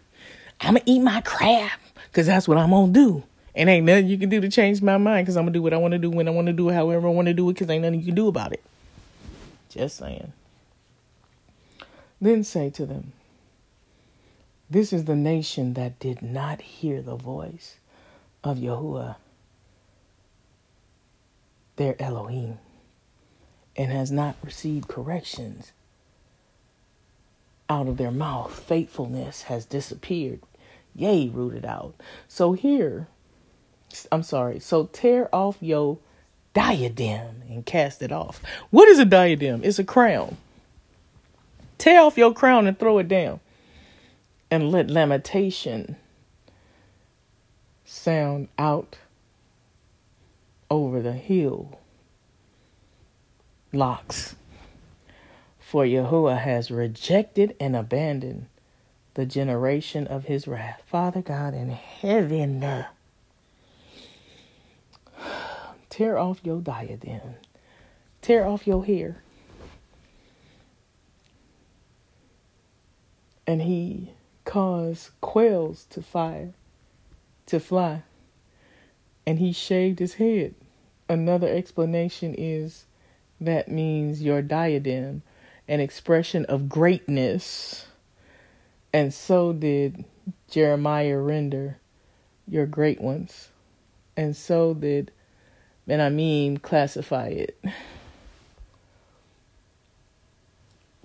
I'ma 0.61 0.79
eat 0.87 1.01
my 1.01 1.23
crab. 1.23 1.73
Cause 2.13 2.27
that's 2.27 2.47
what 2.47 2.57
I'm 2.57 2.71
gonna 2.71 2.93
do. 2.93 3.25
And 3.53 3.69
ain't 3.69 3.85
nothing 3.85 4.07
you 4.07 4.17
can 4.17 4.29
do 4.29 4.41
to 4.41 4.49
change 4.49 4.81
my 4.81 4.97
mind 4.97 5.27
because 5.27 5.37
I'm 5.37 5.43
gonna 5.43 5.55
do 5.55 5.63
what 5.63 5.75
I 5.75 5.79
want 5.79 5.91
to 5.91 5.99
do 5.99 6.09
when 6.09 6.29
I 6.29 6.31
want 6.31 6.47
to 6.47 6.53
do 6.53 6.69
it, 6.69 6.75
however 6.75 7.09
I 7.09 7.11
want 7.11 7.27
to 7.27 7.35
do 7.35 7.51
it, 7.51 7.55
because 7.55 7.69
ain't 7.69 7.83
nothing 7.83 7.99
you 7.99 8.07
can 8.07 8.15
do 8.15 8.29
about 8.29 8.53
it. 8.53 8.63
Just 9.69 9.97
saying. 9.97 10.33
Then 12.21 12.43
say 12.43 12.71
to 12.71 12.87
them, 12.87 13.13
This 14.69 14.93
is 14.93 15.05
the 15.05 15.17
nation 15.17 15.75
that 15.75 15.99
did 15.99 16.23
not 16.23 16.61
hear 16.61 17.01
the 17.03 17.17
voice 17.17 17.77
of 18.43 18.59
Yahuwah, 18.59 19.17
their 21.77 22.01
Elohim, 22.01 22.59
and 23.77 23.93
has 23.93 24.11
not 24.11 24.37
received 24.43 24.89
corrections 24.89 25.73
out 27.69 27.87
of 27.87 27.99
their 27.99 28.11
mouth. 28.11 28.53
Faithfulness 28.53 29.43
has 29.43 29.65
disappeared, 29.65 30.41
yea, 30.95 31.29
rooted 31.29 31.65
out. 31.65 31.95
So 32.27 32.55
here, 32.55 33.07
I'm 34.11 34.23
sorry. 34.23 34.59
So 34.59 34.87
tear 34.87 35.33
off 35.35 35.59
your 35.61 35.99
diadem 36.59 37.43
and 37.49 37.65
cast 37.65 38.03
it 38.03 38.11
off. 38.11 38.43
What 38.71 38.89
is 38.89 38.99
a 38.99 39.05
diadem? 39.05 39.61
It's 39.63 39.79
a 39.79 39.85
crown. 39.85 40.37
Tear 41.79 42.01
off 42.01 42.19
your 42.19 42.35
crown 42.35 42.67
and 42.67 42.77
throw 42.77 42.99
it 42.99 43.07
down. 43.07 43.39
And 44.51 44.73
let 44.73 44.91
lamentation 44.91 45.95
sound 47.85 48.49
out 48.59 48.97
over 50.69 51.01
the 51.01 51.13
hill 51.13 51.79
locks. 53.73 54.35
For 55.61 55.85
Yahuwah 55.85 56.41
has 56.41 56.73
rejected 56.73 57.55
and 57.61 57.77
abandoned 57.77 58.47
the 59.15 59.27
generation 59.27 60.09
of 60.09 60.25
his 60.25 60.49
wrath. 60.49 60.83
Father 60.87 61.23
God 61.23 61.55
in 61.55 61.69
heaven 61.69 62.59
tear 65.99 66.17
off 66.17 66.39
your 66.45 66.61
diadem, 66.61 67.35
tear 68.23 68.47
off 68.47 68.69
your 68.69 68.85
hair. 68.85 69.17
And 73.49 73.63
he 73.63 74.13
caused 74.45 75.11
quails 75.21 75.87
to 75.91 76.01
fire, 76.01 76.53
to 77.47 77.59
fly, 77.59 78.05
and 79.27 79.41
he 79.41 79.51
shaved 79.51 79.99
his 79.99 80.15
head. 80.15 80.55
Another 81.09 81.49
explanation 81.49 82.33
is 82.39 82.85
that 83.41 83.69
means 83.69 84.23
your 84.23 84.41
diadem, 84.41 85.23
an 85.67 85.81
expression 85.81 86.45
of 86.45 86.69
greatness. 86.69 87.87
And 88.93 89.13
so 89.13 89.53
did 89.53 90.05
Jeremiah 90.49 91.19
render 91.19 91.79
your 92.47 92.67
great 92.67 93.01
ones. 93.01 93.49
And 94.17 94.37
so 94.37 94.75
did 94.75 95.11
and 95.89 96.03
I 96.03 96.11
mean 96.11 96.59
classify 96.59 97.29
it. 97.29 97.59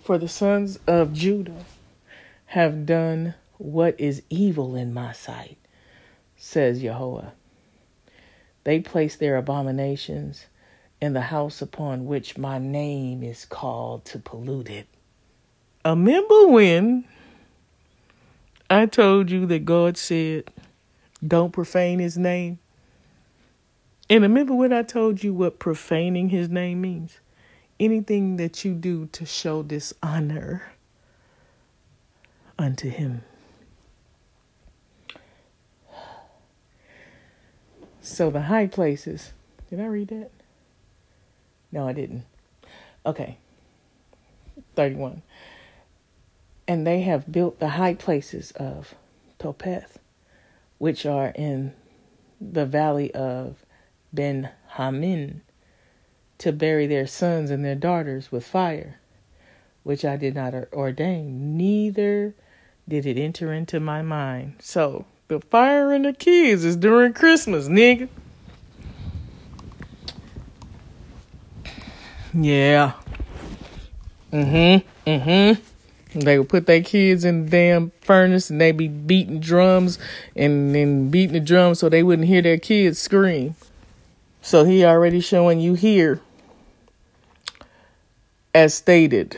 For 0.01 0.17
the 0.17 0.27
sons 0.27 0.79
of 0.85 1.13
Judah 1.13 1.65
have 2.47 2.85
done 2.85 3.35
what 3.57 3.97
is 3.99 4.21
evil 4.29 4.75
in 4.75 4.93
my 4.93 5.13
sight, 5.13 5.57
says 6.35 6.83
Yahweh. 6.83 7.29
They 8.65 8.79
place 8.81 9.15
their 9.15 9.37
abominations 9.37 10.47
in 11.01 11.13
the 11.13 11.21
house 11.21 11.61
upon 11.61 12.05
which 12.05 12.37
my 12.37 12.57
name 12.57 13.23
is 13.23 13.45
called 13.45 14.05
to 14.05 14.19
pollute 14.19 14.69
it. 14.69 14.87
Remember 15.85 16.47
when 16.47 17.05
I 18.69 18.85
told 18.85 19.29
you 19.29 19.45
that 19.47 19.65
God 19.65 19.97
said, 19.97 20.49
don't 21.25 21.51
profane 21.51 21.99
his 21.99 22.17
name? 22.17 22.59
And 24.13 24.21
remember 24.21 24.53
when 24.53 24.71
I 24.71 24.83
told 24.83 25.23
you 25.23 25.33
what 25.33 25.57
profaning 25.57 26.29
his 26.29 26.47
name 26.47 26.81
means? 26.81 27.17
Anything 27.79 28.37
that 28.37 28.63
you 28.63 28.75
do 28.75 29.07
to 29.07 29.25
show 29.25 29.63
dishonor 29.63 30.71
unto 32.59 32.91
him. 32.91 33.23
So 38.01 38.29
the 38.29 38.43
high 38.43 38.67
places. 38.67 39.33
Did 39.71 39.79
I 39.79 39.87
read 39.87 40.09
that? 40.09 40.29
No, 41.71 41.87
I 41.87 41.93
didn't. 41.93 42.25
Okay. 43.07 43.39
31. 44.75 45.23
And 46.67 46.85
they 46.85 47.01
have 47.01 47.31
built 47.31 47.59
the 47.59 47.69
high 47.69 47.95
places 47.95 48.51
of 48.51 48.93
Topheth, 49.39 49.97
which 50.77 51.03
are 51.03 51.29
in 51.29 51.73
the 52.39 52.67
valley 52.67 53.11
of 53.15 53.62
Ben 54.13 54.49
Hamin 54.69 55.41
to 56.37 56.51
bury 56.51 56.87
their 56.87 57.07
sons 57.07 57.49
and 57.49 57.63
their 57.63 57.75
daughters 57.75 58.31
with 58.31 58.45
fire, 58.45 58.99
which 59.83 60.05
I 60.05 60.17
did 60.17 60.35
not 60.35 60.53
ordain, 60.73 61.57
neither 61.57 62.35
did 62.87 63.05
it 63.05 63.17
enter 63.17 63.53
into 63.53 63.79
my 63.79 64.01
mind. 64.01 64.55
So 64.59 65.05
the 65.29 65.39
fire 65.39 65.93
and 65.93 66.05
the 66.05 66.13
kids 66.13 66.63
is 66.63 66.75
during 66.75 67.13
Christmas, 67.13 67.67
nigga. 67.67 68.09
Yeah. 72.33 72.93
Mm-hmm. 74.31 75.09
Mm-hmm. 75.09 76.19
They 76.19 76.37
would 76.37 76.49
put 76.49 76.65
their 76.65 76.81
kids 76.81 77.23
in 77.23 77.45
the 77.45 77.49
damn 77.49 77.91
furnace 78.01 78.49
and 78.49 78.59
they 78.59 78.71
be 78.71 78.87
beating 78.87 79.39
drums 79.39 79.97
and 80.35 80.73
then 80.75 81.09
beating 81.09 81.33
the 81.33 81.39
drums 81.39 81.79
so 81.79 81.89
they 81.89 82.03
wouldn't 82.03 82.27
hear 82.27 82.41
their 82.41 82.57
kids 82.57 82.99
scream. 82.99 83.55
So 84.43 84.65
he 84.65 84.83
already 84.83 85.21
showing 85.21 85.61
you 85.61 85.73
here, 85.73 86.19
as 88.53 88.73
stated, 88.73 89.37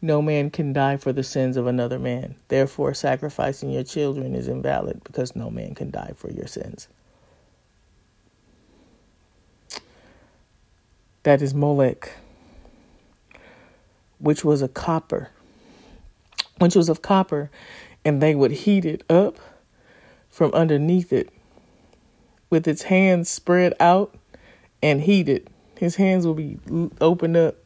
no 0.00 0.22
man 0.22 0.50
can 0.50 0.72
die 0.72 0.96
for 0.96 1.12
the 1.12 1.24
sins 1.24 1.56
of 1.56 1.66
another 1.66 1.98
man. 1.98 2.36
Therefore, 2.46 2.94
sacrificing 2.94 3.70
your 3.70 3.82
children 3.82 4.36
is 4.36 4.46
invalid 4.46 5.02
because 5.02 5.34
no 5.34 5.50
man 5.50 5.74
can 5.74 5.90
die 5.90 6.12
for 6.14 6.30
your 6.30 6.46
sins. 6.46 6.86
That 11.24 11.42
is 11.42 11.52
Molech, 11.52 12.12
which 14.20 14.44
was 14.44 14.62
a 14.62 14.68
copper, 14.68 15.30
which 16.58 16.76
was 16.76 16.88
of 16.88 17.02
copper, 17.02 17.50
and 18.04 18.22
they 18.22 18.36
would 18.36 18.52
heat 18.52 18.84
it 18.84 19.02
up 19.10 19.38
from 20.30 20.52
underneath 20.52 21.12
it 21.12 21.30
with 22.50 22.68
its 22.68 22.82
hands 22.82 23.28
spread 23.28 23.74
out 23.80 24.14
and 24.82 25.00
heated. 25.00 25.48
His 25.78 25.96
hands 25.96 26.26
will 26.26 26.34
be 26.34 26.58
opened 27.00 27.36
up, 27.36 27.56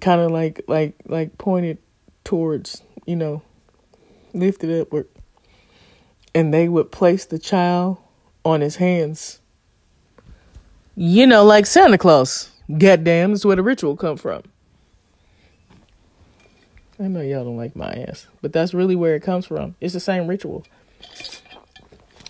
kind 0.00 0.20
of 0.20 0.30
like 0.30 0.62
like 0.68 0.94
like 1.06 1.38
pointed 1.38 1.78
towards, 2.24 2.82
you 3.06 3.16
know, 3.16 3.42
lifted 4.34 4.82
upward. 4.82 5.08
And 6.34 6.52
they 6.52 6.68
would 6.68 6.92
place 6.92 7.24
the 7.24 7.38
child 7.38 7.96
on 8.44 8.60
his 8.60 8.76
hands. 8.76 9.40
You 10.94 11.26
know, 11.26 11.44
like 11.44 11.64
Santa 11.64 11.96
Claus. 11.96 12.50
Goddamn, 12.76 13.30
that's 13.32 13.46
where 13.46 13.56
the 13.56 13.62
ritual 13.62 13.96
come 13.96 14.18
from. 14.18 14.42
I 17.00 17.08
know 17.08 17.22
y'all 17.22 17.44
don't 17.44 17.56
like 17.56 17.74
my 17.76 17.92
ass, 17.92 18.26
but 18.42 18.52
that's 18.52 18.74
really 18.74 18.96
where 18.96 19.14
it 19.14 19.22
comes 19.22 19.46
from. 19.46 19.76
It's 19.80 19.94
the 19.94 20.00
same 20.00 20.26
ritual. 20.26 20.66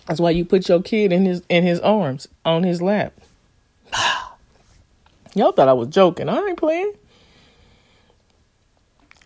That's 0.09 0.19
why 0.19 0.31
you 0.31 0.43
put 0.43 0.67
your 0.67 0.81
kid 0.81 1.13
in 1.13 1.25
his 1.25 1.43
in 1.49 1.63
his 1.63 1.79
arms 1.81 2.27
on 2.43 2.63
his 2.63 2.81
lap. 2.81 3.13
Y'all 5.35 5.51
thought 5.51 5.67
I 5.67 5.73
was 5.73 5.89
joking. 5.89 6.27
I 6.27 6.35
ain't 6.35 6.57
playing. 6.57 6.93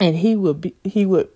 And 0.02 0.18
he 0.18 0.36
would 0.36 0.60
be 0.60 0.76
he 0.84 1.06
would 1.06 1.30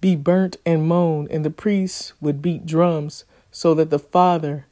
be 0.00 0.16
burnt 0.16 0.56
and 0.66 0.88
moan, 0.88 1.28
and 1.30 1.44
the 1.44 1.50
priests 1.50 2.12
would 2.20 2.42
beat 2.42 2.66
drums 2.66 3.24
so 3.52 3.72
that 3.72 3.90
the 3.90 4.00
father 4.00 4.66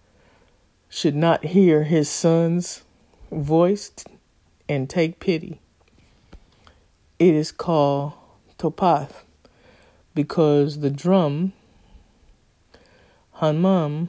should 0.89 1.15
not 1.15 1.45
hear 1.45 1.85
his 1.85 2.11
son's 2.11 2.83
voice 3.31 3.93
and 4.69 4.91
take 4.91 5.21
pity. 5.21 5.61
It 7.21 7.33
is 7.33 7.53
called 7.53 8.15
Topheth 8.59 9.23
because 10.17 10.81
the 10.81 10.91
drum, 10.91 11.53
Hanmam, 13.41 14.09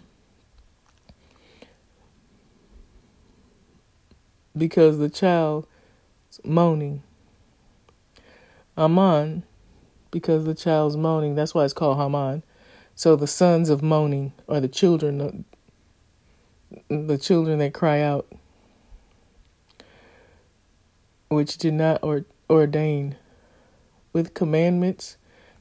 because 4.55 4.97
the 4.97 5.09
child 5.09 5.67
moaning. 6.43 7.03
Aman, 8.77 9.43
because 10.11 10.45
the 10.45 10.53
child's 10.53 10.95
moaning. 10.95 11.35
That's 11.35 11.53
why 11.53 11.65
it's 11.65 11.73
called 11.73 11.97
Haman. 11.97 12.43
So 12.95 13.15
the 13.15 13.27
sons 13.27 13.69
of 13.69 13.83
moaning 13.83 14.33
are 14.47 14.59
the 14.59 14.67
children, 14.67 15.45
the 16.89 17.17
children 17.17 17.59
that 17.59 17.73
cry 17.73 18.01
out, 18.01 18.27
which 21.29 21.57
did 21.57 21.73
not 21.73 21.99
or, 22.03 22.25
ordain 22.49 23.15
with 24.13 24.33
commandments 24.33 25.17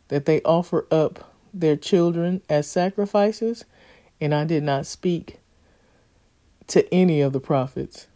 that 0.09 0.25
they 0.25 0.41
offer 0.43 0.87
up 0.91 1.36
their 1.61 1.77
children 1.77 2.43
as 2.49 2.67
sacrifices, 2.67 3.65
and 4.21 4.35
I 4.35 4.45
did 4.45 4.63
not 4.63 4.87
speak 4.87 5.39
to 6.69 6.93
any 6.93 7.21
of 7.21 7.33
the 7.33 7.41
prophets. 7.41 8.09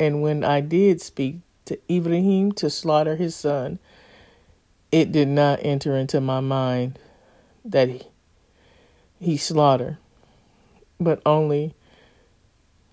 And 0.00 0.22
when 0.22 0.44
I 0.44 0.60
did 0.60 1.00
speak 1.00 1.40
to 1.66 1.78
Ibrahim 1.90 2.52
to 2.52 2.70
slaughter 2.70 3.16
his 3.16 3.34
son, 3.34 3.78
it 4.90 5.12
did 5.12 5.28
not 5.28 5.60
enter 5.62 5.96
into 5.96 6.20
my 6.20 6.40
mind 6.40 6.98
that 7.64 7.88
he, 7.88 8.02
he 9.20 9.36
slaughter, 9.36 9.98
but 10.98 11.20
only 11.26 11.74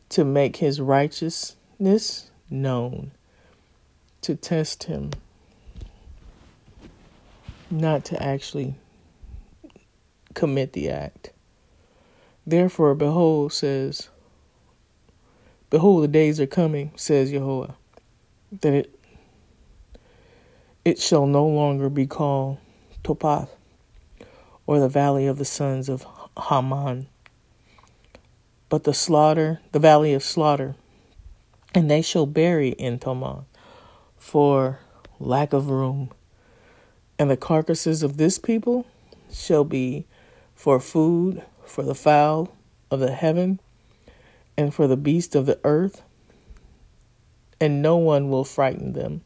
to 0.10 0.26
make 0.26 0.57
his 0.57 0.82
righteousness 0.82 2.32
known, 2.49 3.11
to 4.22 4.36
test 4.36 4.84
him, 4.86 5.11
not 7.72 8.03
to 8.06 8.22
actually 8.22 8.76
commit 10.36 10.74
the 10.74 10.90
act. 10.90 11.32
Therefore, 12.45 12.94
behold, 12.94 13.53
says, 13.53 14.10
Behold, 15.72 16.03
the 16.03 16.07
days 16.07 16.40
are 16.40 16.45
coming, 16.45 16.91
says 16.95 17.32
Yahweh, 17.32 17.72
that 18.62 18.74
it 18.74 18.99
it 20.86 20.99
shall 20.99 21.26
no 21.26 21.48
longer 21.48 21.90
be 21.90 22.06
called 22.06 22.60
Topheth 23.03 23.49
or 24.68 24.80
the 24.80 24.88
valley 24.88 25.26
of 25.26 25.40
the 25.40 25.45
sons 25.45 25.90
of 25.90 26.06
Haman, 26.49 27.07
but 28.70 28.84
the 28.84 28.94
slaughter, 28.94 29.60
the 29.72 29.80
valley 29.80 30.14
of 30.14 30.24
slaughter, 30.24 30.76
and 31.74 31.90
they 31.90 32.03
shall 32.03 32.28
bury 32.28 32.70
in 32.70 32.99
Toman 32.99 33.45
for 34.16 34.80
lack 35.20 35.53
of 35.53 35.70
room. 35.70 36.12
And 37.18 37.32
the 37.32 37.38
carcasses 37.38 38.03
of 38.03 38.18
this 38.18 38.38
people 38.38 38.86
shall 39.32 39.64
be 39.64 40.06
for 40.56 40.80
food 40.80 41.44
for 41.65 41.84
the 41.84 41.94
fowl 41.94 42.56
of 42.90 42.99
the 42.99 43.11
heaven 43.11 43.60
and 44.57 44.73
for 44.73 44.88
the 44.88 44.98
beast 44.98 45.36
of 45.36 45.45
the 45.45 45.60
earth, 45.64 46.02
and 47.60 47.82
no 47.82 47.98
one 47.98 48.30
will 48.30 48.44
frighten 48.44 48.94
them. 48.94 49.22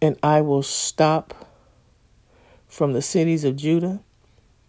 And 0.00 0.18
I 0.22 0.40
will 0.40 0.62
stop 0.62 1.48
from 2.66 2.92
the 2.92 3.02
cities 3.02 3.44
of 3.44 3.56
Judah 3.56 4.00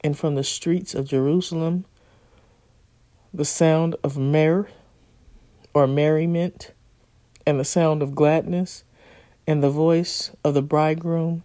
and 0.01 0.17
from 0.17 0.35
the 0.35 0.43
streets 0.43 0.93
of 0.93 1.07
Jerusalem. 1.07 1.85
The 3.33 3.45
sound 3.45 3.95
of 4.03 4.17
mirth 4.17 4.71
or 5.73 5.87
merriment 5.87 6.71
and 7.45 7.59
the 7.59 7.65
sound 7.65 8.01
of 8.01 8.15
gladness 8.15 8.83
and 9.47 9.63
the 9.63 9.69
voice 9.69 10.31
of 10.43 10.53
the 10.53 10.61
bridegroom 10.61 11.43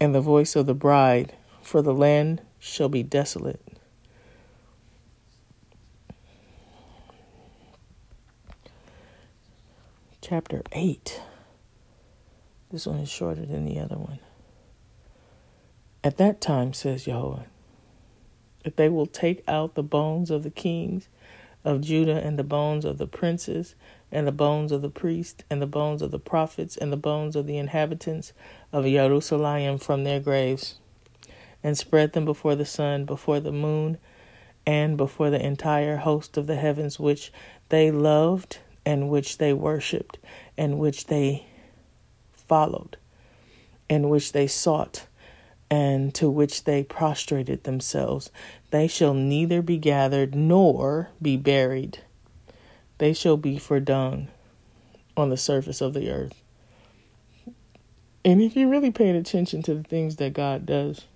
and 0.00 0.14
the 0.14 0.20
voice 0.20 0.56
of 0.56 0.66
the 0.66 0.74
bride, 0.74 1.34
for 1.62 1.80
the 1.80 1.94
land 1.94 2.42
shall 2.62 2.88
be 2.88 3.02
desolate. 3.02 3.60
Chapter 10.20 10.62
8 10.72 11.20
this 12.72 12.86
one 12.86 13.00
is 13.00 13.10
shorter 13.10 13.44
than 13.44 13.66
the 13.66 13.78
other 13.78 13.98
one. 13.98 14.18
At 16.02 16.16
that 16.16 16.40
time, 16.40 16.72
says 16.72 17.06
Yahweh, 17.06 17.42
if 18.64 18.76
they 18.76 18.88
will 18.88 19.06
take 19.06 19.44
out 19.46 19.74
the 19.74 19.82
bones 19.82 20.30
of 20.30 20.42
the 20.42 20.50
kings 20.50 21.10
of 21.64 21.82
Judah 21.82 22.24
and 22.24 22.38
the 22.38 22.44
bones 22.44 22.86
of 22.86 22.96
the 22.96 23.06
princes 23.06 23.74
and 24.10 24.26
the 24.26 24.32
bones 24.32 24.72
of 24.72 24.80
the 24.80 24.88
priests 24.88 25.44
and 25.50 25.60
the 25.60 25.66
bones 25.66 26.00
of 26.00 26.12
the 26.12 26.18
prophets 26.18 26.78
and 26.78 26.90
the 26.90 26.96
bones 26.96 27.36
of 27.36 27.46
the 27.46 27.58
inhabitants 27.58 28.32
of 28.72 28.84
Jerusalem 28.84 29.76
from 29.76 30.04
their 30.04 30.18
graves 30.18 30.78
and 31.62 31.76
spread 31.76 32.12
them 32.12 32.24
before 32.24 32.54
the 32.54 32.64
sun, 32.64 33.04
before 33.04 33.40
the 33.40 33.52
moon, 33.52 33.98
and 34.66 34.96
before 34.96 35.30
the 35.30 35.44
entire 35.44 35.96
host 35.96 36.36
of 36.36 36.46
the 36.46 36.56
heavens 36.56 36.98
which 36.98 37.32
they 37.68 37.90
loved 37.90 38.58
and 38.84 39.08
which 39.08 39.38
they 39.38 39.52
worshipped 39.52 40.18
and 40.56 40.78
which 40.78 41.06
they 41.06 41.46
followed, 42.32 42.96
and 43.88 44.10
which 44.10 44.32
they 44.32 44.46
sought, 44.46 45.06
and 45.70 46.14
to 46.14 46.28
which 46.28 46.64
they 46.64 46.82
prostrated 46.82 47.64
themselves. 47.64 48.30
They 48.70 48.86
shall 48.86 49.14
neither 49.14 49.62
be 49.62 49.78
gathered 49.78 50.34
nor 50.34 51.10
be 51.20 51.36
buried. 51.36 51.98
They 52.98 53.14
shall 53.14 53.36
be 53.36 53.58
for 53.58 53.80
dung 53.80 54.28
on 55.16 55.30
the 55.30 55.36
surface 55.36 55.80
of 55.80 55.94
the 55.94 56.10
earth. 56.10 56.42
And 58.24 58.40
if 58.40 58.54
you're 58.54 58.68
really 58.68 58.90
paid 58.90 59.16
attention 59.16 59.62
to 59.62 59.74
the 59.74 59.82
things 59.82 60.16
that 60.16 60.34
God 60.34 60.66
does, 60.66 61.06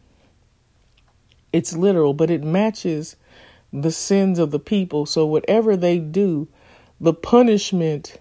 it's 1.57 1.75
literal, 1.75 2.13
but 2.13 2.31
it 2.31 2.45
matches 2.45 3.17
the 3.73 3.91
sins 3.91 4.39
of 4.39 4.51
the 4.51 4.59
people. 4.59 5.07
So 5.07 5.25
whatever 5.25 5.75
they 5.75 5.99
do, 5.99 6.49
the 7.01 7.15
punishment 7.15 8.21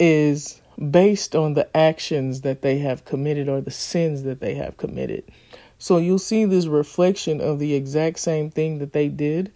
is 0.00 0.60
based 0.90 1.36
on 1.36 1.54
the 1.54 1.74
actions 1.76 2.40
that 2.40 2.62
they 2.62 2.78
have 2.78 3.04
committed 3.04 3.48
or 3.48 3.60
the 3.60 3.70
sins 3.70 4.24
that 4.24 4.40
they 4.40 4.56
have 4.56 4.76
committed. 4.76 5.22
So 5.78 5.98
you'll 5.98 6.18
see 6.18 6.44
this 6.44 6.66
reflection 6.66 7.40
of 7.40 7.60
the 7.60 7.74
exact 7.74 8.18
same 8.18 8.50
thing 8.50 8.78
that 8.78 8.92
they 8.92 9.08
did, 9.08 9.52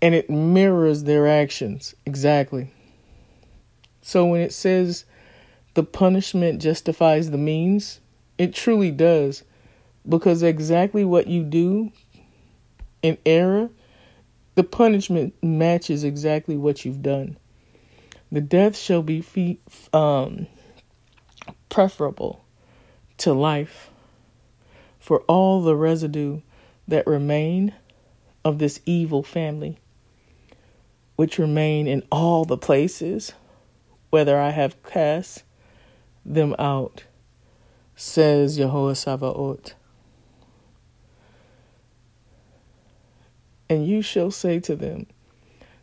and 0.00 0.14
it 0.14 0.30
mirrors 0.30 1.04
their 1.04 1.28
actions 1.28 1.94
exactly. 2.06 2.72
So 4.00 4.24
when 4.24 4.40
it 4.40 4.54
says 4.54 5.04
the 5.74 5.82
punishment 5.82 6.62
justifies 6.62 7.30
the 7.30 7.38
means, 7.38 8.00
it 8.38 8.54
truly 8.54 8.90
does. 8.90 9.44
Because 10.08 10.42
exactly 10.42 11.04
what 11.04 11.28
you 11.28 11.44
do 11.44 11.92
in 13.02 13.18
error, 13.24 13.70
the 14.54 14.64
punishment 14.64 15.34
matches 15.42 16.04
exactly 16.04 16.56
what 16.56 16.84
you've 16.84 17.02
done. 17.02 17.38
The 18.30 18.40
death 18.40 18.76
shall 18.76 19.02
be 19.02 19.20
fee- 19.20 19.60
um, 19.92 20.46
preferable 21.68 22.44
to 23.18 23.32
life 23.32 23.90
for 24.98 25.20
all 25.20 25.62
the 25.62 25.76
residue 25.76 26.40
that 26.88 27.06
remain 27.06 27.74
of 28.44 28.58
this 28.58 28.80
evil 28.86 29.22
family, 29.22 29.78
which 31.16 31.38
remain 31.38 31.86
in 31.86 32.02
all 32.10 32.44
the 32.44 32.56
places, 32.56 33.32
whether 34.10 34.38
I 34.38 34.50
have 34.50 34.82
cast 34.82 35.44
them 36.24 36.54
out, 36.58 37.04
says 37.96 38.56
Jehovah 38.56 38.94
Sabaoth. 38.94 39.74
And 43.72 43.86
you 43.86 44.02
shall 44.02 44.30
say 44.30 44.60
to 44.60 44.76
them, 44.76 45.06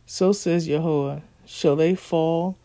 So 0.06 0.30
says 0.30 0.68
Jehovah, 0.68 1.24
Shall 1.44 1.74
they 1.74 1.96
fall 1.96 2.56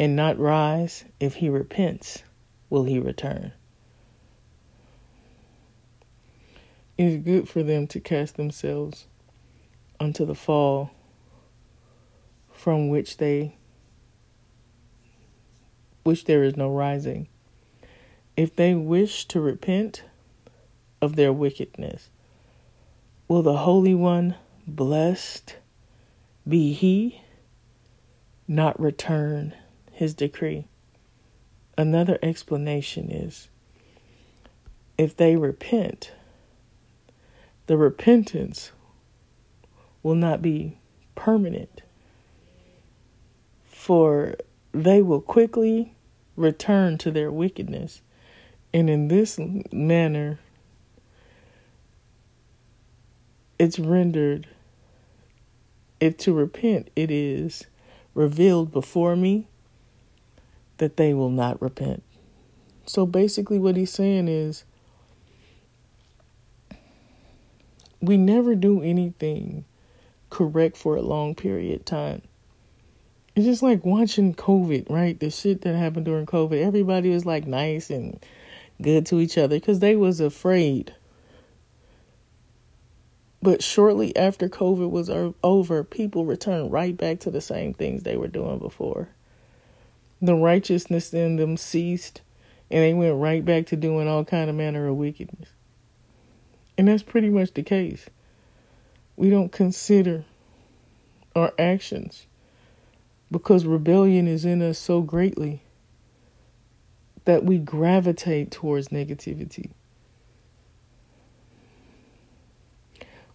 and 0.00 0.16
not 0.16 0.38
rise? 0.38 1.04
If 1.20 1.34
he 1.34 1.50
repents, 1.50 2.22
will 2.70 2.84
he 2.84 2.98
return? 2.98 3.52
It 6.96 7.04
is 7.04 7.16
good 7.18 7.50
for 7.50 7.62
them 7.62 7.86
to 7.88 8.00
cast 8.00 8.38
themselves 8.38 9.08
unto 10.00 10.24
the 10.24 10.34
fall 10.34 10.90
from 12.50 12.88
which 12.88 13.18
they 13.18 13.54
which 16.02 16.24
there 16.24 16.42
is 16.42 16.56
no 16.56 16.70
rising. 16.70 17.28
If 18.38 18.56
they 18.56 18.74
wish 18.74 19.26
to 19.26 19.38
repent 19.38 20.02
of 21.02 21.16
their 21.16 21.30
wickedness, 21.30 22.08
will 23.28 23.42
the 23.42 23.58
Holy 23.58 23.94
One, 23.94 24.34
blessed 24.66 25.56
be 26.46 26.72
he, 26.72 27.20
not 28.48 28.78
return 28.80 29.54
his 29.92 30.14
decree. 30.14 30.66
Another 31.78 32.18
explanation 32.22 33.10
is 33.10 33.48
if 34.98 35.16
they 35.16 35.36
repent, 35.36 36.12
the 37.66 37.76
repentance 37.76 38.72
will 40.02 40.14
not 40.14 40.42
be 40.42 40.78
permanent, 41.14 41.82
for 43.64 44.36
they 44.72 45.02
will 45.02 45.20
quickly 45.20 45.94
return 46.36 46.98
to 46.98 47.10
their 47.10 47.30
wickedness. 47.30 48.02
And 48.74 48.88
in 48.88 49.08
this 49.08 49.38
manner, 49.70 50.38
it's 53.62 53.78
rendered, 53.78 54.48
if 56.00 56.16
to 56.16 56.32
repent, 56.32 56.90
it 56.96 57.12
is 57.12 57.68
revealed 58.12 58.72
before 58.72 59.14
me 59.14 59.46
that 60.78 60.96
they 60.96 61.14
will 61.14 61.30
not 61.30 61.62
repent. 61.62 62.02
So 62.86 63.06
basically, 63.06 63.60
what 63.60 63.76
he's 63.76 63.92
saying 63.92 64.26
is, 64.26 64.64
we 68.00 68.16
never 68.16 68.56
do 68.56 68.82
anything 68.82 69.64
correct 70.28 70.76
for 70.76 70.96
a 70.96 71.02
long 71.02 71.36
period 71.36 71.78
of 71.78 71.84
time. 71.84 72.22
It's 73.36 73.46
just 73.46 73.62
like 73.62 73.84
watching 73.84 74.34
COVID, 74.34 74.90
right? 74.90 75.20
The 75.20 75.30
shit 75.30 75.60
that 75.60 75.76
happened 75.76 76.06
during 76.06 76.26
COVID. 76.26 76.60
Everybody 76.60 77.10
was 77.10 77.24
like 77.24 77.46
nice 77.46 77.90
and 77.90 78.18
good 78.82 79.06
to 79.06 79.20
each 79.20 79.38
other 79.38 79.54
because 79.54 79.78
they 79.78 79.94
was 79.94 80.18
afraid. 80.18 80.92
But 83.42 83.62
shortly 83.62 84.16
after 84.16 84.48
COVID 84.48 84.90
was 84.90 85.10
over, 85.42 85.82
people 85.82 86.24
returned 86.24 86.70
right 86.70 86.96
back 86.96 87.18
to 87.20 87.30
the 87.30 87.40
same 87.40 87.74
things 87.74 88.04
they 88.04 88.16
were 88.16 88.28
doing 88.28 88.60
before. 88.60 89.08
The 90.20 90.36
righteousness 90.36 91.12
in 91.12 91.36
them 91.36 91.56
ceased, 91.56 92.20
and 92.70 92.80
they 92.80 92.94
went 92.94 93.20
right 93.20 93.44
back 93.44 93.66
to 93.66 93.76
doing 93.76 94.06
all 94.06 94.24
kind 94.24 94.48
of 94.48 94.54
manner 94.54 94.86
of 94.86 94.96
wickedness. 94.96 95.48
And 96.78 96.86
that's 96.86 97.02
pretty 97.02 97.30
much 97.30 97.52
the 97.54 97.64
case. 97.64 98.06
We 99.16 99.28
don't 99.28 99.50
consider 99.50 100.24
our 101.34 101.52
actions 101.58 102.26
because 103.30 103.64
rebellion 103.64 104.28
is 104.28 104.44
in 104.44 104.62
us 104.62 104.78
so 104.78 105.00
greatly 105.00 105.62
that 107.24 107.44
we 107.44 107.58
gravitate 107.58 108.50
towards 108.50 108.88
negativity. 108.88 109.70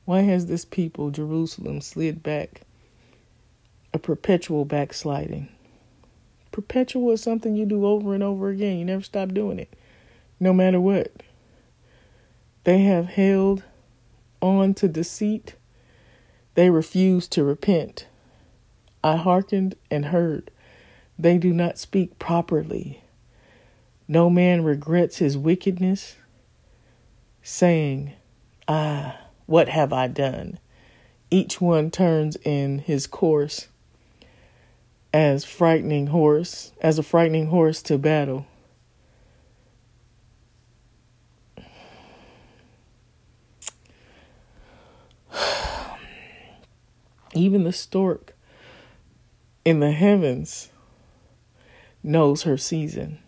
Why 0.07 0.21
has 0.21 0.45
this 0.45 0.63
people, 0.63 1.11
Jerusalem, 1.11 1.81
slid 1.81 2.23
back 2.23 2.61
a 3.93 3.99
perpetual 3.99 4.63
backsliding? 4.63 5.49
Perpetual 6.53 7.11
is 7.11 7.21
something 7.21 7.57
you 7.57 7.65
do 7.65 7.85
over 7.85 8.13
and 8.13 8.23
over 8.23 8.47
again. 8.47 8.77
You 8.77 8.85
never 8.85 9.03
stop 9.03 9.33
doing 9.33 9.59
it, 9.59 9.73
no 10.39 10.53
matter 10.53 10.79
what. 10.79 11.11
They 12.63 12.83
have 12.83 13.07
held 13.07 13.63
on 14.41 14.75
to 14.75 14.87
deceit. 14.87 15.55
They 16.55 16.69
refuse 16.69 17.27
to 17.27 17.43
repent. 17.43 18.07
I 19.03 19.17
hearkened 19.17 19.75
and 19.91 20.05
heard. 20.05 20.51
They 21.19 21.37
do 21.37 21.51
not 21.51 21.77
speak 21.77 22.17
properly. 22.17 23.03
No 24.07 24.29
man 24.29 24.63
regrets 24.63 25.17
his 25.17 25.37
wickedness, 25.37 26.15
saying, 27.43 28.13
Ah, 28.69 29.26
what 29.47 29.69
have 29.69 29.91
I 29.91 30.07
done? 30.07 30.59
Each 31.31 31.59
one 31.59 31.89
turns 31.89 32.37
in 32.45 32.79
his 32.79 33.07
course 33.07 33.67
as 35.13 35.45
frightening 35.45 36.07
horse, 36.07 36.73
as 36.81 36.99
a 36.99 37.03
frightening 37.03 37.47
horse 37.47 37.81
to 37.81 37.97
battle. 37.97 38.45
Even 47.33 47.63
the 47.63 47.73
stork 47.73 48.35
in 49.65 49.79
the 49.79 49.91
heavens 49.91 50.69
knows 52.03 52.43
her 52.43 52.57
season. 52.57 53.19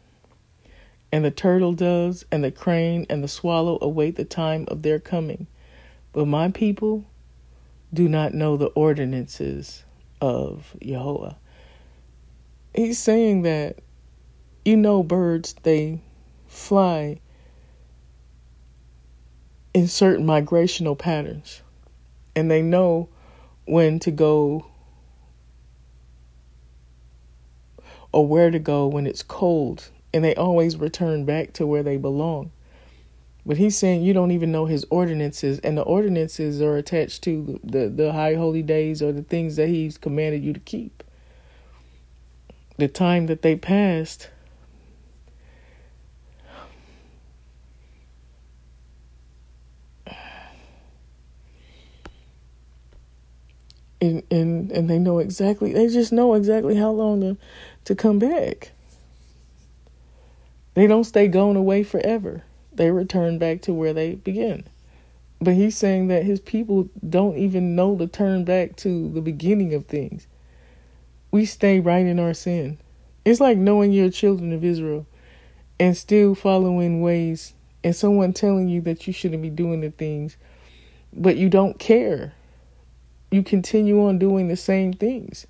And 1.12 1.26
the 1.26 1.32
turtle 1.32 1.74
doves 1.74 2.24
and 2.32 2.44
the 2.44 2.52
crane 2.52 3.08
and 3.10 3.24
the 3.24 3.28
swallow 3.28 3.80
await 3.82 4.16
the 4.16 4.26
time 4.26 4.66
of 4.68 4.84
their 4.84 5.00
coming. 5.00 5.48
But 6.20 6.28
my 6.28 6.52
people 6.52 7.06
do 7.94 8.10
not 8.10 8.34
know 8.34 8.58
the 8.58 8.66
ordinances 8.66 9.86
of 10.20 10.76
Yahweh. 10.82 11.32
He's 12.76 13.00
saying 13.00 13.44
that, 13.44 13.78
you 14.66 14.76
know, 14.76 15.02
birds, 15.02 15.56
they 15.64 16.02
fly 16.46 17.22
in 19.74 19.88
certain 19.88 20.26
migrational 20.26 21.00
patterns. 21.00 21.62
And 22.36 22.52
they 22.52 22.62
know 22.62 23.08
when 23.64 24.00
to 24.00 24.12
go 24.12 24.66
or 28.12 28.28
where 28.28 28.52
to 28.52 28.60
go 28.60 28.88
when 28.88 29.08
it's 29.08 29.24
cold, 29.24 29.90
and 30.14 30.22
they 30.22 30.36
always 30.36 30.76
return 30.76 31.24
back 31.24 31.54
to 31.54 31.66
where 31.66 31.82
they 31.82 31.96
belong. 31.96 32.52
But 33.46 33.58
he's 33.58 33.78
saying 33.78 34.04
you 34.04 34.14
don't 34.14 34.32
even 34.32 34.52
know 34.52 34.66
his 34.66 34.86
ordinances, 34.90 35.60
and 35.60 35.78
the 35.78 35.82
ordinances 35.82 36.62
are 36.62 36.78
attached 36.78 37.24
to 37.24 37.60
the, 37.64 37.80
the, 37.80 37.90
the 37.90 38.14
high 38.14 38.36
holy 38.36 38.62
days 38.62 39.02
or 39.02 39.12
the 39.12 39.24
things 39.24 39.56
that 39.56 39.70
he's 39.70 39.98
commanded 39.98 40.44
you 40.44 40.54
to 40.54 40.60
keep. 40.60 41.04
The 42.78 42.88
time 42.88 43.26
that 43.28 43.42
they 43.42 43.56
passed. 43.56 44.30
And, 54.02 54.24
and 54.32 54.72
and 54.72 54.90
they 54.90 54.98
know 54.98 55.20
exactly 55.20 55.74
they 55.74 55.90
just 55.90 56.14
know 56.14 56.34
exactly 56.34 56.78
how 56.78 56.90
long 56.90 57.20
to 57.20 57.38
to 57.84 57.96
come 57.96 58.18
back. 58.18 58.72
They 60.74 60.88
don't 60.88 61.04
stay 61.04 61.28
going 61.28 61.58
away 61.58 61.84
forever. 61.84 62.46
They 62.80 62.92
return 62.92 63.40
back 63.40 63.60
to 63.64 63.74
where 63.74 63.92
they 63.92 64.16
begin. 64.16 64.64
But 65.42 65.56
he's 65.56 65.76
saying 65.76 66.08
that 66.08 66.24
his 66.24 66.40
people 66.40 66.88
don't 67.10 67.38
even 67.38 67.76
know 67.76 67.98
to 67.98 68.08
turn 68.08 68.46
back 68.46 68.78
to 68.78 69.10
the 69.10 69.20
beginning 69.20 69.74
of 69.74 69.86
things. 69.86 70.28
We 71.30 71.44
stay 71.44 71.82
right 71.82 72.06
in 72.06 72.22
our 72.22 72.34
sin. 72.34 72.78
It's 73.26 73.42
like 73.42 73.58
knowing 73.58 73.92
you're 73.92 74.10
children 74.10 74.54
of 74.54 74.64
Israel 74.64 75.06
and 75.78 75.98
still 75.98 76.36
following 76.36 77.02
ways 77.02 77.54
and 77.84 77.94
someone 77.94 78.32
telling 78.32 78.70
you 78.70 78.80
that 78.84 79.08
you 79.08 79.12
shouldn't 79.12 79.42
be 79.42 79.50
doing 79.50 79.82
the 79.82 79.92
things, 79.92 80.38
but 81.12 81.36
you 81.36 81.50
don't 81.50 81.80
care. 81.80 82.32
You 83.30 83.44
continue 83.44 84.08
on 84.08 84.20
doing 84.20 84.48
the 84.48 84.56
same 84.56 84.94
things 84.94 85.48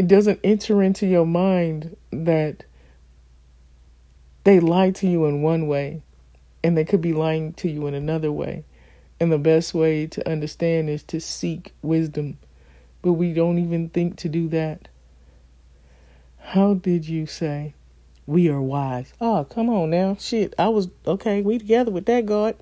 it 0.00 0.08
doesn't 0.08 0.40
enter 0.42 0.82
into 0.82 1.06
your 1.06 1.26
mind 1.26 1.94
that 2.10 2.64
they 4.44 4.60
lie 4.60 4.90
to 4.92 5.06
you 5.06 5.26
in 5.26 5.42
one 5.42 5.66
way 5.66 6.02
and 6.62 6.76
they 6.76 6.84
could 6.84 7.00
be 7.00 7.12
lying 7.12 7.52
to 7.54 7.70
you 7.70 7.86
in 7.86 7.94
another 7.94 8.32
way. 8.32 8.64
And 9.18 9.30
the 9.30 9.38
best 9.38 9.74
way 9.74 10.06
to 10.06 10.28
understand 10.28 10.88
is 10.88 11.02
to 11.04 11.20
seek 11.20 11.72
wisdom. 11.82 12.38
But 13.02 13.14
we 13.14 13.32
don't 13.32 13.58
even 13.58 13.90
think 13.90 14.16
to 14.18 14.28
do 14.28 14.48
that. 14.48 14.88
How 16.38 16.74
did 16.74 17.06
you 17.06 17.26
say 17.26 17.74
we 18.26 18.48
are 18.48 18.60
wise? 18.60 19.12
Oh, 19.20 19.44
come 19.48 19.68
on 19.68 19.90
now. 19.90 20.16
Shit, 20.18 20.54
I 20.58 20.68
was 20.68 20.88
okay. 21.06 21.42
We 21.42 21.58
together 21.58 21.90
with 21.90 22.06
that 22.06 22.26
God. 22.26 22.56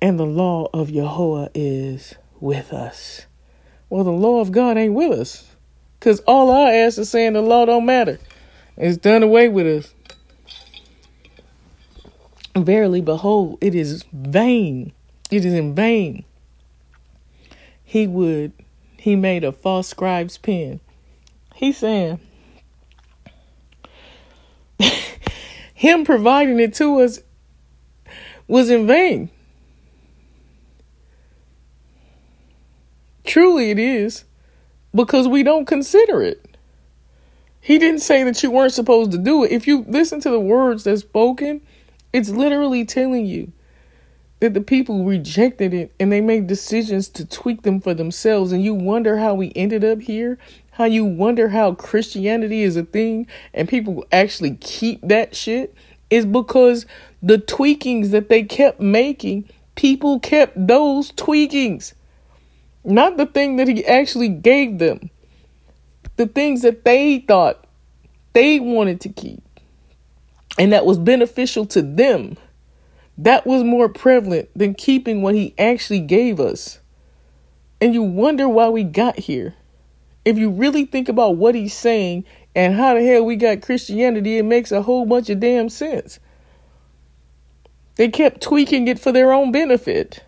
And 0.00 0.18
the 0.18 0.26
law 0.26 0.68
of 0.72 0.90
Yahweh 0.90 1.48
is 1.54 2.14
with 2.40 2.72
us. 2.72 3.26
Well, 3.88 4.04
the 4.04 4.10
law 4.10 4.40
of 4.40 4.52
God 4.52 4.76
ain't 4.76 4.94
with 4.94 5.12
us. 5.12 5.46
Because 5.98 6.20
all 6.20 6.50
our 6.50 6.68
ass 6.70 6.98
is 6.98 7.10
saying 7.10 7.34
the 7.34 7.42
law 7.42 7.66
don't 7.66 7.86
matter. 7.86 8.18
It's 8.76 8.96
done 8.96 9.22
away 9.22 9.48
with 9.48 9.66
us. 9.66 9.94
Verily, 12.54 13.00
behold, 13.00 13.58
it 13.60 13.74
is 13.74 14.04
vain. 14.12 14.92
It 15.30 15.44
is 15.44 15.54
in 15.54 15.74
vain. 15.74 16.24
He 17.82 18.06
would, 18.06 18.52
he 18.98 19.16
made 19.16 19.44
a 19.44 19.52
false 19.52 19.88
scribe's 19.88 20.38
pen. 20.38 20.80
He's 21.54 21.78
saying, 21.78 22.20
him 25.74 26.04
providing 26.04 26.60
it 26.60 26.74
to 26.74 27.00
us 27.00 27.20
was 28.46 28.68
in 28.70 28.86
vain. 28.86 29.30
Truly, 33.24 33.70
it 33.70 33.78
is 33.78 34.24
because 34.94 35.26
we 35.26 35.42
don't 35.42 35.64
consider 35.64 36.22
it. 36.22 36.58
He 37.60 37.78
didn't 37.78 38.00
say 38.00 38.24
that 38.24 38.42
you 38.42 38.50
weren't 38.50 38.72
supposed 38.72 39.12
to 39.12 39.18
do 39.18 39.44
it. 39.44 39.52
If 39.52 39.66
you 39.66 39.84
listen 39.88 40.20
to 40.20 40.30
the 40.30 40.40
words 40.40 40.84
that's 40.84 41.02
spoken, 41.02 41.62
it's 42.12 42.28
literally 42.28 42.84
telling 42.84 43.26
you 43.26 43.52
that 44.40 44.54
the 44.54 44.60
people 44.60 45.04
rejected 45.04 45.72
it 45.72 45.94
and 46.00 46.10
they 46.10 46.20
made 46.20 46.46
decisions 46.46 47.08
to 47.08 47.24
tweak 47.24 47.62
them 47.62 47.80
for 47.80 47.94
themselves. 47.94 48.50
And 48.50 48.62
you 48.62 48.74
wonder 48.74 49.18
how 49.18 49.34
we 49.34 49.52
ended 49.54 49.84
up 49.84 50.00
here? 50.00 50.36
How 50.72 50.84
you 50.84 51.04
wonder 51.04 51.48
how 51.50 51.74
Christianity 51.74 52.62
is 52.62 52.76
a 52.76 52.82
thing 52.82 53.28
and 53.54 53.68
people 53.68 54.04
actually 54.10 54.56
keep 54.56 55.00
that 55.02 55.36
shit? 55.36 55.74
Is 56.10 56.26
because 56.26 56.86
the 57.22 57.38
tweakings 57.38 58.10
that 58.10 58.28
they 58.28 58.42
kept 58.42 58.80
making, 58.80 59.48
people 59.76 60.18
kept 60.20 60.66
those 60.66 61.12
tweakings. 61.12 61.94
Not 62.84 63.16
the 63.16 63.26
thing 63.26 63.56
that 63.56 63.68
he 63.68 63.86
actually 63.86 64.28
gave 64.28 64.78
them. 64.78 65.08
The 66.16 66.26
things 66.26 66.62
that 66.62 66.84
they 66.84 67.20
thought 67.20 67.64
they 68.32 68.58
wanted 68.60 69.00
to 69.02 69.08
keep 69.08 69.42
and 70.58 70.72
that 70.72 70.86
was 70.86 70.98
beneficial 70.98 71.66
to 71.66 71.82
them. 71.82 72.36
That 73.18 73.46
was 73.46 73.62
more 73.62 73.88
prevalent 73.88 74.48
than 74.56 74.74
keeping 74.74 75.22
what 75.22 75.34
he 75.34 75.54
actually 75.58 76.00
gave 76.00 76.40
us. 76.40 76.80
And 77.80 77.94
you 77.94 78.02
wonder 78.02 78.48
why 78.48 78.68
we 78.68 78.84
got 78.84 79.18
here. 79.18 79.54
If 80.24 80.38
you 80.38 80.50
really 80.50 80.84
think 80.84 81.08
about 81.08 81.36
what 81.36 81.54
he's 81.54 81.74
saying 81.74 82.24
and 82.54 82.74
how 82.74 82.94
the 82.94 83.04
hell 83.04 83.24
we 83.24 83.36
got 83.36 83.62
Christianity, 83.62 84.38
it 84.38 84.44
makes 84.44 84.70
a 84.70 84.82
whole 84.82 85.04
bunch 85.04 85.30
of 85.30 85.40
damn 85.40 85.68
sense. 85.68 86.20
They 87.96 88.08
kept 88.08 88.40
tweaking 88.40 88.88
it 88.88 88.98
for 88.98 89.12
their 89.12 89.32
own 89.32 89.52
benefit. 89.52 90.22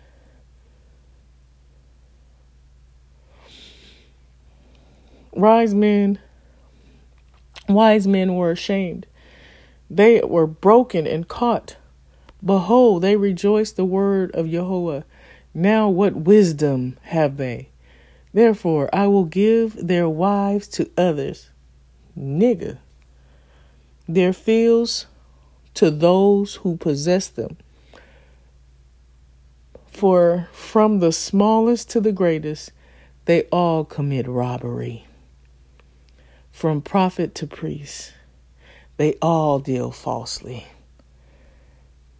Wise 5.31 5.73
men, 5.73 6.19
wise 7.67 8.07
men 8.07 8.35
were 8.35 8.51
ashamed. 8.51 9.05
They 9.89 10.21
were 10.21 10.47
broken 10.47 11.05
and 11.07 11.27
caught 11.27 11.77
Behold, 12.45 13.01
they 13.01 13.15
rejoice 13.15 13.71
the 13.71 13.85
word 13.85 14.29
of 14.35 14.51
Jehovah. 14.51 15.03
Now 15.53 15.89
what 15.89 16.15
wisdom 16.15 16.97
have 17.03 17.37
they? 17.37 17.69
Therefore, 18.33 18.89
I 18.93 19.07
will 19.07 19.25
give 19.25 19.87
their 19.87 20.07
wives 20.07 20.67
to 20.69 20.89
others. 20.95 21.49
Nigga. 22.17 22.77
Their 24.07 24.31
fields 24.31 25.07
to 25.73 25.89
those 25.89 26.55
who 26.55 26.77
possess 26.77 27.27
them. 27.27 27.57
For 29.87 30.49
from 30.51 30.99
the 30.99 31.11
smallest 31.11 31.89
to 31.91 32.01
the 32.01 32.11
greatest, 32.11 32.71
they 33.25 33.43
all 33.43 33.85
commit 33.85 34.27
robbery. 34.27 35.07
From 36.51 36.81
prophet 36.81 37.33
to 37.35 37.47
priest, 37.47 38.13
they 38.97 39.15
all 39.21 39.59
deal 39.59 39.91
falsely 39.91 40.67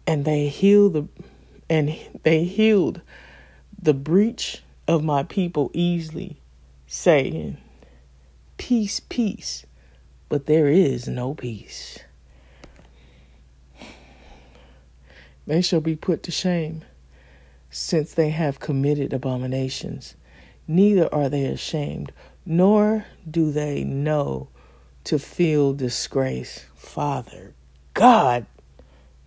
and 0.06 0.24
they 0.24 0.48
healed 0.48 0.92
the 0.92 1.08
and 1.68 1.96
they 2.22 2.44
healed 2.44 3.00
the 3.80 3.94
breach 3.94 4.62
of 4.86 5.02
my 5.02 5.24
people 5.24 5.70
easily, 5.74 6.38
saying, 6.86 7.56
Peace, 8.56 9.00
peace, 9.00 9.66
but 10.28 10.46
there 10.46 10.68
is 10.68 11.08
no 11.08 11.34
peace. 11.34 11.98
They 15.46 15.60
shall 15.60 15.80
be 15.80 15.96
put 15.96 16.22
to 16.24 16.30
shame, 16.30 16.84
since 17.68 18.14
they 18.14 18.30
have 18.30 18.60
committed 18.60 19.12
abominations. 19.12 20.14
Neither 20.68 21.12
are 21.12 21.28
they 21.28 21.44
ashamed, 21.46 22.12
nor 22.44 23.06
do 23.28 23.50
they 23.52 23.84
know 23.84 24.48
to 25.06 25.20
feel 25.20 25.72
disgrace. 25.72 26.66
Father, 26.74 27.54
God 27.94 28.44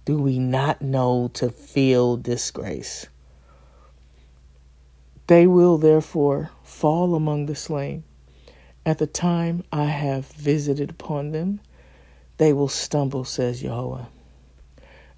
do 0.04 0.18
we 0.18 0.40
not 0.40 0.82
know 0.82 1.30
to 1.36 1.50
feel 1.50 2.18
disgrace? 2.18 3.08
They 5.28 5.48
will 5.48 5.78
therefore 5.78 6.50
fall 6.64 7.16
among 7.16 7.46
the 7.46 7.56
slain. 7.56 8.04
At 8.86 8.98
the 8.98 9.08
time 9.08 9.64
I 9.72 9.86
have 9.86 10.26
visited 10.26 10.90
upon 10.90 11.32
them, 11.32 11.62
they 12.38 12.52
will 12.52 12.68
stumble, 12.68 13.24
says 13.24 13.62
Jehovah. 13.62 14.10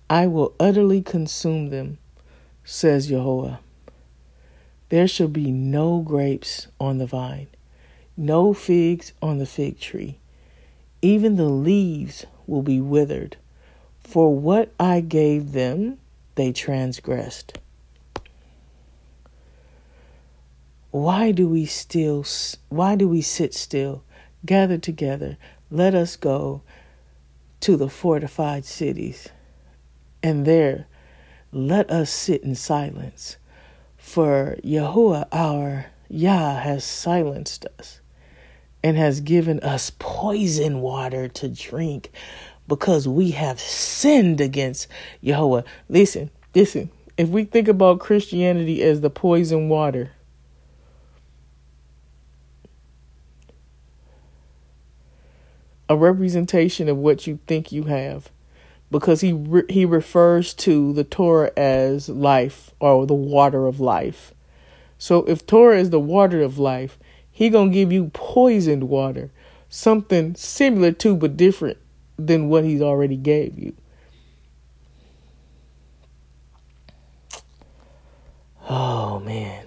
I 0.09 0.27
will 0.27 0.53
utterly 0.59 1.01
consume 1.01 1.69
them, 1.69 1.97
says 2.63 3.07
Jehovah. 3.07 3.61
There 4.89 5.07
shall 5.07 5.29
be 5.29 5.49
no 5.51 6.01
grapes 6.01 6.67
on 6.79 6.99
the 6.99 7.07
vine, 7.07 7.47
no 8.15 8.53
figs 8.53 9.13
on 9.23 9.39
the 9.39 9.45
fig 9.47 9.79
tree. 9.79 10.19
Even 11.01 11.35
the 11.35 11.49
leaves 11.49 12.25
will 12.45 12.61
be 12.61 12.79
withered 12.79 13.37
for 14.11 14.35
what 14.35 14.73
I 14.77 14.99
gave 14.99 15.53
them, 15.53 15.97
they 16.35 16.51
transgressed. 16.51 17.57
Why 20.89 21.31
do 21.31 21.47
we 21.47 21.65
still 21.65 22.25
why 22.67 22.95
do 22.95 23.07
we 23.07 23.21
sit 23.21 23.53
still? 23.53 24.03
Gather 24.45 24.77
together, 24.77 25.37
let 25.69 25.95
us 25.95 26.17
go 26.17 26.61
to 27.61 27.77
the 27.77 27.87
fortified 27.87 28.65
cities, 28.65 29.29
and 30.21 30.45
there 30.45 30.87
let 31.53 31.89
us 31.89 32.09
sit 32.09 32.43
in 32.43 32.55
silence. 32.55 33.37
For 33.95 34.57
Yahuwah 34.61 35.27
our 35.31 35.85
Yah 36.09 36.59
has 36.59 36.83
silenced 36.83 37.65
us 37.79 38.00
and 38.83 38.97
has 38.97 39.21
given 39.21 39.59
us 39.59 39.91
poison 39.99 40.81
water 40.81 41.27
to 41.27 41.47
drink 41.47 42.11
because 42.67 43.07
we 43.07 43.31
have 43.31 43.59
sinned 43.59 44.41
against 44.41 44.87
Jehovah. 45.23 45.63
Listen, 45.89 46.31
listen. 46.55 46.89
If 47.17 47.29
we 47.29 47.43
think 47.43 47.67
about 47.67 47.99
Christianity 47.99 48.81
as 48.81 49.01
the 49.01 49.09
poison 49.09 49.69
water, 49.69 50.11
a 55.89 55.97
representation 55.97 56.87
of 56.87 56.95
what 56.97 57.27
you 57.27 57.37
think 57.47 57.71
you 57.73 57.83
have 57.83 58.31
because 58.89 59.21
he 59.21 59.33
re- 59.33 59.63
he 59.69 59.83
refers 59.83 60.53
to 60.53 60.93
the 60.93 61.03
Torah 61.03 61.51
as 61.57 62.07
life 62.07 62.71
or 62.79 63.05
the 63.05 63.13
water 63.13 63.67
of 63.67 63.79
life. 63.79 64.33
So 64.97 65.25
if 65.25 65.45
Torah 65.45 65.79
is 65.79 65.89
the 65.89 65.99
water 65.99 66.41
of 66.41 66.57
life, 66.57 66.97
he 67.41 67.49
going 67.49 67.71
to 67.71 67.73
give 67.73 67.91
you 67.91 68.11
poisoned 68.13 68.87
water, 68.87 69.31
something 69.67 70.35
similar 70.35 70.91
to 70.91 71.15
but 71.15 71.37
different 71.37 71.79
than 72.15 72.49
what 72.49 72.63
he's 72.63 72.83
already 72.83 73.17
gave 73.17 73.57
you. 73.57 73.75
Oh 78.69 79.19
man. 79.21 79.65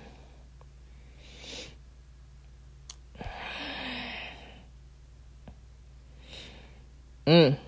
Mm. 7.26 7.58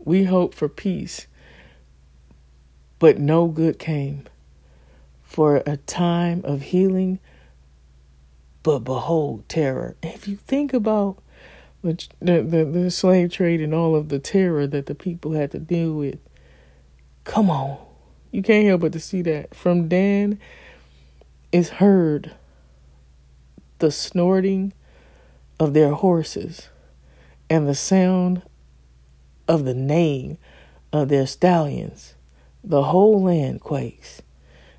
We 0.00 0.24
hope 0.24 0.54
for 0.54 0.68
peace, 0.68 1.28
but 2.98 3.20
no 3.20 3.46
good 3.46 3.78
came. 3.78 4.26
For 5.22 5.62
a 5.64 5.76
time 5.76 6.40
of 6.44 6.62
healing, 6.62 7.20
but 8.66 8.80
behold, 8.80 9.48
terror. 9.48 9.94
If 10.02 10.26
you 10.26 10.34
think 10.34 10.74
about 10.74 11.22
the, 11.82 11.96
the, 12.20 12.64
the 12.64 12.90
slave 12.90 13.30
trade 13.30 13.60
and 13.60 13.72
all 13.72 13.94
of 13.94 14.08
the 14.08 14.18
terror 14.18 14.66
that 14.66 14.86
the 14.86 14.94
people 14.96 15.34
had 15.34 15.52
to 15.52 15.60
deal 15.60 15.92
with. 15.92 16.18
Come 17.22 17.48
on. 17.48 17.78
You 18.32 18.42
can't 18.42 18.66
help 18.66 18.80
but 18.80 18.92
to 18.94 18.98
see 18.98 19.22
that. 19.22 19.54
From 19.54 19.86
Dan 19.86 20.40
is 21.52 21.68
heard 21.78 22.34
the 23.78 23.92
snorting 23.92 24.72
of 25.60 25.72
their 25.72 25.92
horses 25.92 26.68
and 27.48 27.68
the 27.68 27.74
sound 27.76 28.42
of 29.46 29.64
the 29.64 29.74
neighing 29.74 30.38
of 30.92 31.08
their 31.08 31.28
stallions. 31.28 32.16
The 32.64 32.82
whole 32.82 33.22
land 33.22 33.60
quakes. 33.60 34.22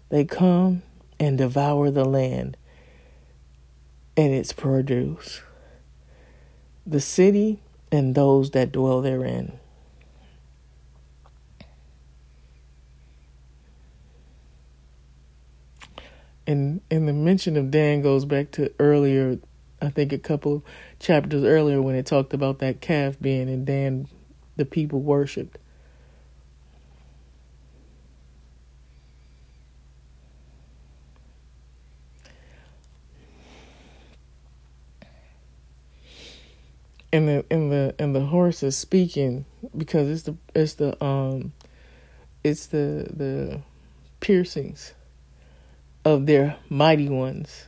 They 0.09 0.25
come 0.25 0.81
and 1.21 1.37
devour 1.37 1.89
the 1.89 2.03
land 2.03 2.57
and 4.17 4.33
its 4.33 4.51
produce 4.51 5.41
the 6.85 6.99
city 6.99 7.59
and 7.91 8.15
those 8.15 8.51
that 8.51 8.71
dwell 8.71 9.01
therein. 9.01 9.59
And 16.47 16.79
and 16.89 17.07
the 17.07 17.13
mention 17.13 17.57
of 17.57 17.71
Dan 17.71 18.01
goes 18.01 18.23
back 18.23 18.51
to 18.51 18.73
earlier, 18.79 19.37
I 19.81 19.89
think 19.89 20.13
a 20.13 20.17
couple 20.17 20.63
chapters 20.97 21.43
earlier 21.43 21.81
when 21.81 21.95
it 21.95 22.05
talked 22.05 22.33
about 22.33 22.59
that 22.59 22.79
calf 22.79 23.19
being 23.21 23.49
in 23.49 23.65
Dan 23.65 24.07
the 24.55 24.65
people 24.65 25.01
worshipped. 25.01 25.57
And 37.11 37.27
the 37.27 37.45
and 37.49 37.71
the 37.71 37.95
and 37.99 38.15
the 38.15 38.25
horse 38.25 38.63
is 38.63 38.75
speaking 38.75 39.45
because 39.75 40.09
it's 40.09 40.23
the 40.23 40.35
it's 40.53 40.73
the 40.75 41.03
um 41.03 41.53
it's 42.43 42.67
the 42.67 43.07
the 43.13 43.61
piercings 44.19 44.93
of 46.03 46.25
their 46.25 46.57
mighty 46.69 47.09
ones. 47.09 47.65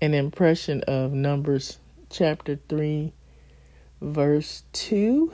An 0.00 0.14
impression 0.14 0.82
of 0.88 1.12
Numbers 1.12 1.78
chapter 2.10 2.58
3, 2.68 3.12
verse 4.00 4.64
2, 4.72 5.32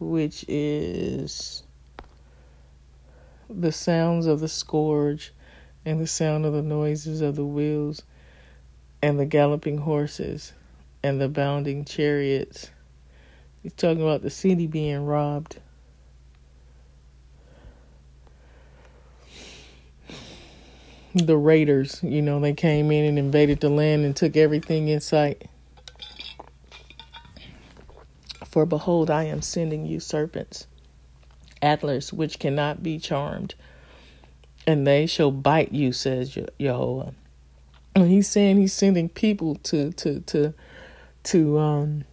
which 0.00 0.44
is 0.48 1.62
the 3.48 3.70
sounds 3.70 4.26
of 4.26 4.40
the 4.40 4.48
scourge 4.48 5.32
and 5.84 6.00
the 6.00 6.06
sound 6.06 6.44
of 6.44 6.52
the 6.52 6.62
noises 6.62 7.20
of 7.20 7.36
the 7.36 7.44
wheels 7.44 8.02
and 9.02 9.18
the 9.18 9.26
galloping 9.26 9.78
horses 9.78 10.52
and 11.02 11.20
the 11.20 11.28
bounding 11.28 11.84
chariots. 11.84 12.70
He's 13.62 13.72
talking 13.72 14.02
about 14.02 14.22
the 14.22 14.30
city 14.30 14.66
being 14.66 15.04
robbed. 15.04 15.58
The 21.14 21.36
raiders, 21.36 22.00
you 22.02 22.22
know, 22.22 22.38
they 22.38 22.52
came 22.52 22.90
in 22.92 23.04
and 23.04 23.18
invaded 23.18 23.60
the 23.60 23.70
land 23.70 24.04
and 24.04 24.14
took 24.14 24.36
everything 24.36 24.88
in 24.88 25.00
sight. 25.00 25.48
For 28.44 28.66
behold, 28.66 29.10
I 29.10 29.24
am 29.24 29.42
sending 29.42 29.86
you 29.86 30.00
serpents, 30.00 30.66
antlers 31.60 32.12
which 32.12 32.38
cannot 32.38 32.82
be 32.82 32.98
charmed, 32.98 33.54
and 34.66 34.86
they 34.86 35.06
shall 35.06 35.30
bite 35.30 35.72
you, 35.72 35.92
says 35.92 36.36
Jehovah. 36.60 37.14
And 37.98 38.10
he's 38.12 38.28
saying 38.28 38.58
he's 38.58 38.72
sending 38.72 39.08
people 39.08 39.56
to 39.56 39.90
to 39.92 40.20
to 40.20 40.54
to 41.24 41.58
um 41.58 42.04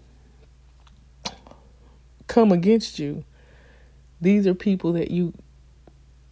come 2.27 2.51
against 2.51 2.97
you. 2.97 3.23
These 4.19 4.47
are 4.47 4.55
people 4.55 4.93
that 4.93 5.11
you 5.11 5.33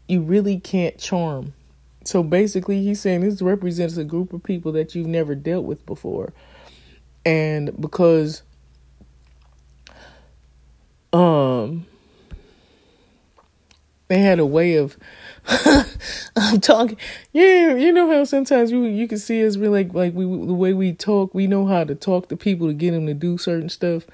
you 0.07 0.21
really 0.21 0.59
can't 0.59 0.97
charm. 0.97 1.53
So 2.03 2.23
basically 2.23 2.81
he's 2.81 2.99
saying 2.99 3.21
this 3.21 3.43
represents 3.43 3.95
a 3.97 4.03
group 4.03 4.33
of 4.33 4.41
people 4.41 4.71
that 4.71 4.95
you've 4.95 5.05
never 5.05 5.35
dealt 5.35 5.65
with 5.65 5.85
before. 5.85 6.33
And 7.23 7.79
because 7.79 8.41
um 11.13 11.85
they 14.07 14.17
had 14.17 14.39
a 14.39 14.45
way 14.47 14.77
of 14.77 14.97
I'm 16.35 16.61
talking. 16.61 16.97
Yeah, 17.31 17.75
you 17.75 17.91
know 17.91 18.09
how 18.09 18.23
sometimes 18.23 18.71
you 18.71 18.83
you 18.83 19.07
can 19.07 19.17
see 19.17 19.45
us 19.45 19.57
really 19.57 19.83
like 19.83 19.93
like 19.93 20.13
we 20.13 20.23
the 20.23 20.53
way 20.53 20.73
we 20.73 20.93
talk. 20.93 21.33
We 21.33 21.47
know 21.47 21.65
how 21.65 21.83
to 21.83 21.95
talk 21.95 22.29
to 22.29 22.37
people 22.37 22.67
to 22.67 22.73
get 22.73 22.91
them 22.91 23.07
to 23.07 23.13
do 23.13 23.37
certain 23.37 23.69
stuff. 23.69 24.05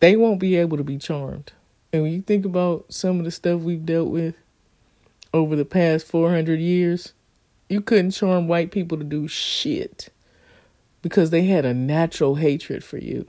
They 0.00 0.16
won't 0.16 0.40
be 0.40 0.56
able 0.56 0.76
to 0.76 0.84
be 0.84 0.96
charmed. 0.96 1.52
And 1.92 2.02
when 2.02 2.12
you 2.12 2.22
think 2.22 2.44
about 2.44 2.86
some 2.92 3.18
of 3.18 3.24
the 3.24 3.30
stuff 3.30 3.60
we've 3.62 3.84
dealt 3.84 4.08
with 4.08 4.36
over 5.32 5.56
the 5.56 5.64
past 5.64 6.06
400 6.06 6.60
years, 6.60 7.12
you 7.68 7.80
couldn't 7.80 8.12
charm 8.12 8.46
white 8.46 8.70
people 8.70 8.98
to 8.98 9.04
do 9.04 9.26
shit 9.26 10.10
because 11.02 11.30
they 11.30 11.44
had 11.44 11.64
a 11.64 11.74
natural 11.74 12.36
hatred 12.36 12.84
for 12.84 12.98
you. 12.98 13.26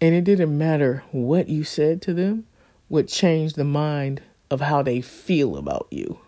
And 0.00 0.14
it 0.14 0.24
didn't 0.24 0.56
matter 0.56 1.04
what 1.12 1.48
you 1.48 1.64
said 1.64 2.02
to 2.02 2.14
them, 2.14 2.46
what 2.88 3.08
changed 3.08 3.56
the 3.56 3.64
mind 3.64 4.22
of 4.50 4.60
how 4.60 4.82
they 4.82 5.00
feel 5.00 5.56
about 5.56 5.86
you. 5.90 6.18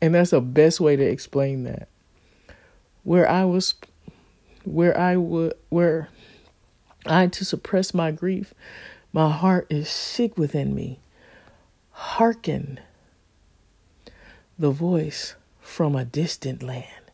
And 0.00 0.14
that's 0.14 0.30
the 0.30 0.40
best 0.40 0.80
way 0.80 0.96
to 0.96 1.02
explain 1.02 1.64
that. 1.64 1.88
Where 3.02 3.28
I 3.28 3.44
was 3.44 3.74
where 4.64 4.96
I 4.98 5.16
would 5.16 5.54
where 5.70 6.08
I 7.06 7.26
to 7.28 7.44
suppress 7.44 7.94
my 7.94 8.10
grief, 8.10 8.54
my 9.12 9.30
heart 9.30 9.66
is 9.70 9.88
sick 9.88 10.36
within 10.36 10.74
me. 10.74 11.00
Hearken 11.90 12.80
the 14.58 14.70
voice 14.70 15.34
from 15.60 15.94
a 15.94 16.04
distant 16.04 16.62
land, 16.62 17.10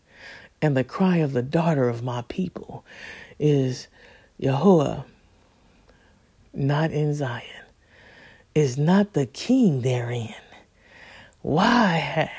and 0.60 0.76
the 0.76 0.84
cry 0.84 1.18
of 1.18 1.32
the 1.32 1.42
daughter 1.42 1.88
of 1.88 2.02
my 2.02 2.22
people 2.28 2.84
is 3.38 3.88
Yahweh, 4.38 5.02
not 6.52 6.90
in 6.90 7.14
Zion 7.14 7.64
is 8.54 8.78
not 8.78 9.14
the 9.14 9.26
king 9.26 9.80
therein. 9.80 10.34
Why 11.42 12.30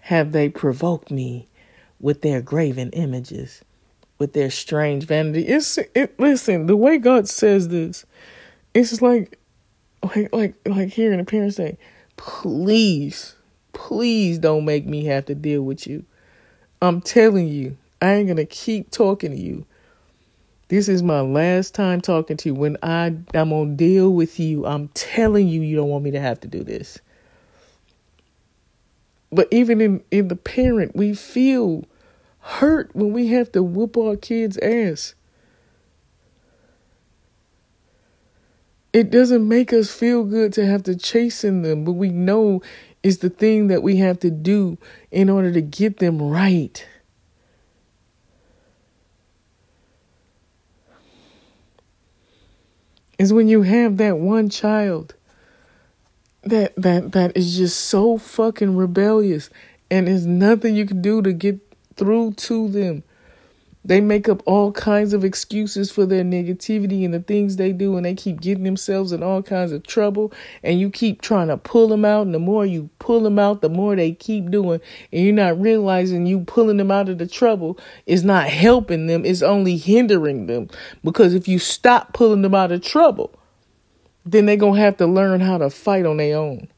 have 0.00 0.32
they 0.32 0.48
provoked 0.48 1.10
me 1.10 1.48
with 2.00 2.22
their 2.22 2.40
graven 2.40 2.90
images, 2.90 3.62
with 4.18 4.32
their 4.32 4.50
strange 4.50 5.04
vanity? 5.04 5.46
It's 5.46 5.78
it, 5.94 6.18
listen, 6.18 6.66
the 6.66 6.76
way 6.76 6.98
God 6.98 7.28
says 7.28 7.68
this, 7.68 8.04
it's 8.74 9.00
like 9.02 9.38
like 10.02 10.32
like 10.32 10.54
like 10.66 10.88
hearing 10.88 11.20
a 11.20 11.24
parent 11.24 11.54
say, 11.54 11.78
"Please, 12.16 13.36
please 13.72 14.38
don't 14.38 14.64
make 14.64 14.86
me 14.86 15.04
have 15.04 15.26
to 15.26 15.34
deal 15.34 15.62
with 15.62 15.86
you." 15.86 16.04
I'm 16.82 17.00
telling 17.00 17.48
you, 17.48 17.76
I 18.00 18.14
ain't 18.14 18.28
gonna 18.28 18.46
keep 18.46 18.90
talking 18.90 19.32
to 19.32 19.36
you 19.36 19.66
this 20.70 20.88
is 20.88 21.02
my 21.02 21.20
last 21.20 21.74
time 21.74 22.00
talking 22.00 22.36
to 22.36 22.50
you. 22.50 22.54
When 22.54 22.76
I 22.80 23.06
I'm 23.34 23.50
gonna 23.50 23.74
deal 23.74 24.10
with 24.10 24.38
you, 24.38 24.64
I'm 24.64 24.86
telling 24.94 25.48
you 25.48 25.62
you 25.62 25.74
don't 25.74 25.88
want 25.88 26.04
me 26.04 26.12
to 26.12 26.20
have 26.20 26.38
to 26.40 26.48
do 26.48 26.62
this. 26.62 27.00
But 29.32 29.48
even 29.50 29.80
in, 29.80 30.02
in 30.10 30.28
the 30.28 30.36
parent, 30.36 30.96
we 30.96 31.14
feel 31.14 31.84
hurt 32.40 32.90
when 32.94 33.12
we 33.12 33.28
have 33.28 33.52
to 33.52 33.62
whoop 33.62 33.96
our 33.96 34.16
kids' 34.16 34.58
ass. 34.58 35.14
It 38.92 39.10
doesn't 39.10 39.46
make 39.46 39.72
us 39.72 39.92
feel 39.92 40.24
good 40.24 40.52
to 40.54 40.66
have 40.66 40.82
to 40.84 40.96
chasten 40.96 41.62
them, 41.62 41.84
but 41.84 41.92
we 41.92 42.08
know 42.08 42.60
is 43.02 43.18
the 43.18 43.30
thing 43.30 43.68
that 43.68 43.82
we 43.82 43.96
have 43.96 44.18
to 44.20 44.30
do 44.30 44.78
in 45.10 45.30
order 45.30 45.52
to 45.52 45.62
get 45.62 45.98
them 45.98 46.20
right. 46.20 46.84
is 53.20 53.34
when 53.34 53.48
you 53.48 53.60
have 53.60 53.98
that 53.98 54.16
one 54.16 54.48
child 54.48 55.14
that 56.42 56.74
that 56.76 57.12
that 57.12 57.36
is 57.36 57.56
just 57.56 57.80
so 57.80 58.18
fucking 58.18 58.76
rebellious 58.76 59.50
and 59.90 60.06
there's 60.06 60.26
nothing 60.26 60.74
you 60.74 60.86
can 60.86 61.02
do 61.02 61.20
to 61.22 61.32
get 61.32 61.58
through 61.96 62.32
to 62.32 62.68
them 62.68 63.02
they 63.82 64.00
make 64.00 64.28
up 64.28 64.42
all 64.44 64.72
kinds 64.72 65.14
of 65.14 65.24
excuses 65.24 65.90
for 65.90 66.04
their 66.04 66.22
negativity 66.22 67.04
and 67.04 67.14
the 67.14 67.20
things 67.20 67.56
they 67.56 67.72
do, 67.72 67.96
and 67.96 68.04
they 68.04 68.14
keep 68.14 68.40
getting 68.40 68.64
themselves 68.64 69.10
in 69.10 69.22
all 69.22 69.42
kinds 69.42 69.72
of 69.72 69.86
trouble. 69.86 70.32
And 70.62 70.78
you 70.78 70.90
keep 70.90 71.22
trying 71.22 71.48
to 71.48 71.56
pull 71.56 71.88
them 71.88 72.04
out, 72.04 72.26
and 72.26 72.34
the 72.34 72.38
more 72.38 72.66
you 72.66 72.90
pull 72.98 73.20
them 73.20 73.38
out, 73.38 73.62
the 73.62 73.70
more 73.70 73.96
they 73.96 74.12
keep 74.12 74.50
doing. 74.50 74.80
And 75.12 75.24
you're 75.24 75.32
not 75.32 75.58
realizing 75.58 76.26
you 76.26 76.40
pulling 76.40 76.76
them 76.76 76.90
out 76.90 77.08
of 77.08 77.16
the 77.16 77.26
trouble 77.26 77.78
is 78.04 78.22
not 78.22 78.48
helping 78.48 79.06
them, 79.06 79.24
it's 79.24 79.42
only 79.42 79.78
hindering 79.78 80.46
them. 80.46 80.68
Because 81.02 81.32
if 81.32 81.48
you 81.48 81.58
stop 81.58 82.12
pulling 82.12 82.42
them 82.42 82.54
out 82.54 82.72
of 82.72 82.82
trouble, 82.82 83.32
then 84.24 84.46
they're 84.46 84.56
going 84.56 84.74
to 84.74 84.80
have 84.80 84.96
to 84.98 85.06
learn 85.06 85.40
how 85.40 85.58
to 85.58 85.70
fight 85.70 86.06
on 86.06 86.18
their 86.18 86.36
own. 86.36 86.68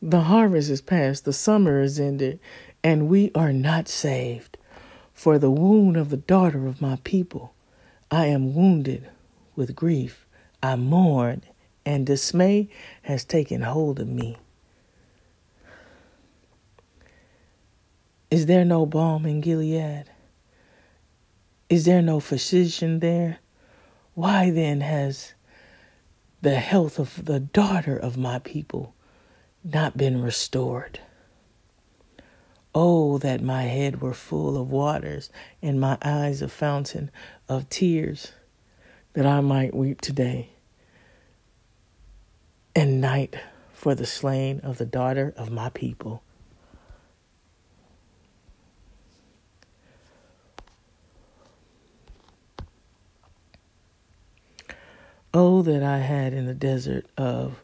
The 0.00 0.22
harvest 0.22 0.70
is 0.70 0.80
past, 0.80 1.24
the 1.24 1.32
summer 1.32 1.82
is 1.82 1.98
ended, 1.98 2.38
and 2.84 3.08
we 3.08 3.32
are 3.34 3.52
not 3.52 3.88
saved. 3.88 4.56
For 5.12 5.38
the 5.38 5.50
wound 5.50 5.96
of 5.96 6.10
the 6.10 6.16
daughter 6.16 6.68
of 6.68 6.80
my 6.80 6.98
people, 7.02 7.52
I 8.10 8.26
am 8.26 8.54
wounded 8.54 9.08
with 9.56 9.74
grief. 9.74 10.24
I 10.62 10.76
mourn, 10.76 11.42
and 11.84 12.06
dismay 12.06 12.68
has 13.02 13.24
taken 13.24 13.62
hold 13.62 13.98
of 14.00 14.08
me. 14.08 14.36
Is 18.30 18.46
there 18.46 18.64
no 18.64 18.86
balm 18.86 19.26
in 19.26 19.40
Gilead? 19.40 20.04
Is 21.68 21.84
there 21.84 22.02
no 22.02 22.20
physician 22.20 23.00
there? 23.00 23.38
Why 24.14 24.50
then 24.50 24.80
has 24.80 25.34
the 26.40 26.56
health 26.56 26.98
of 26.98 27.24
the 27.24 27.40
daughter 27.40 27.96
of 27.96 28.16
my 28.16 28.38
people 28.38 28.94
not 29.64 29.96
been 29.96 30.22
restored. 30.22 31.00
Oh, 32.74 33.18
that 33.18 33.42
my 33.42 33.62
head 33.62 34.00
were 34.00 34.14
full 34.14 34.60
of 34.60 34.70
waters 34.70 35.30
and 35.60 35.80
my 35.80 35.98
eyes 36.02 36.42
a 36.42 36.48
fountain 36.48 37.10
of 37.48 37.68
tears, 37.68 38.32
that 39.14 39.26
I 39.26 39.40
might 39.40 39.74
weep 39.74 40.00
today 40.00 40.50
and 42.76 43.00
night 43.00 43.36
for 43.72 43.94
the 43.94 44.06
slain 44.06 44.60
of 44.60 44.78
the 44.78 44.86
daughter 44.86 45.34
of 45.36 45.50
my 45.50 45.70
people. 45.70 46.22
Oh, 55.34 55.62
that 55.62 55.82
I 55.82 55.98
had 55.98 56.32
in 56.32 56.46
the 56.46 56.54
desert 56.54 57.06
of 57.16 57.62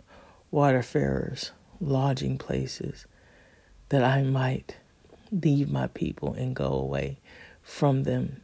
waterfarers 0.53 1.51
lodging 1.81 2.39
places 2.39 3.07
that 3.89 4.05
I 4.05 4.23
might 4.23 4.77
leave 5.33 5.71
my 5.71 5.87
people 5.89 6.35
and 6.35 6.55
go 6.55 6.73
away 6.73 7.19
from 7.63 8.05
them. 8.05 8.43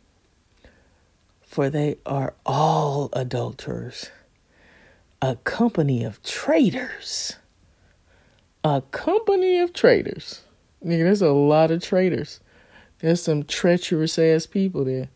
for 1.42 1.68
they 1.68 1.96
are 2.06 2.34
all 2.46 3.08
adulterers, 3.12 4.10
a 5.20 5.34
company 5.36 6.04
of 6.04 6.22
traitors. 6.22 7.36
A 8.62 8.82
company 8.92 9.58
of 9.58 9.72
traitors. 9.72 10.42
Nigga, 10.84 11.04
there's 11.04 11.22
a 11.22 11.32
lot 11.32 11.70
of 11.72 11.82
traitors. 11.82 12.40
There's 13.00 13.22
some 13.22 13.42
treacherous 13.42 14.18
ass 14.18 14.46
people 14.46 14.84
there. 14.84 15.08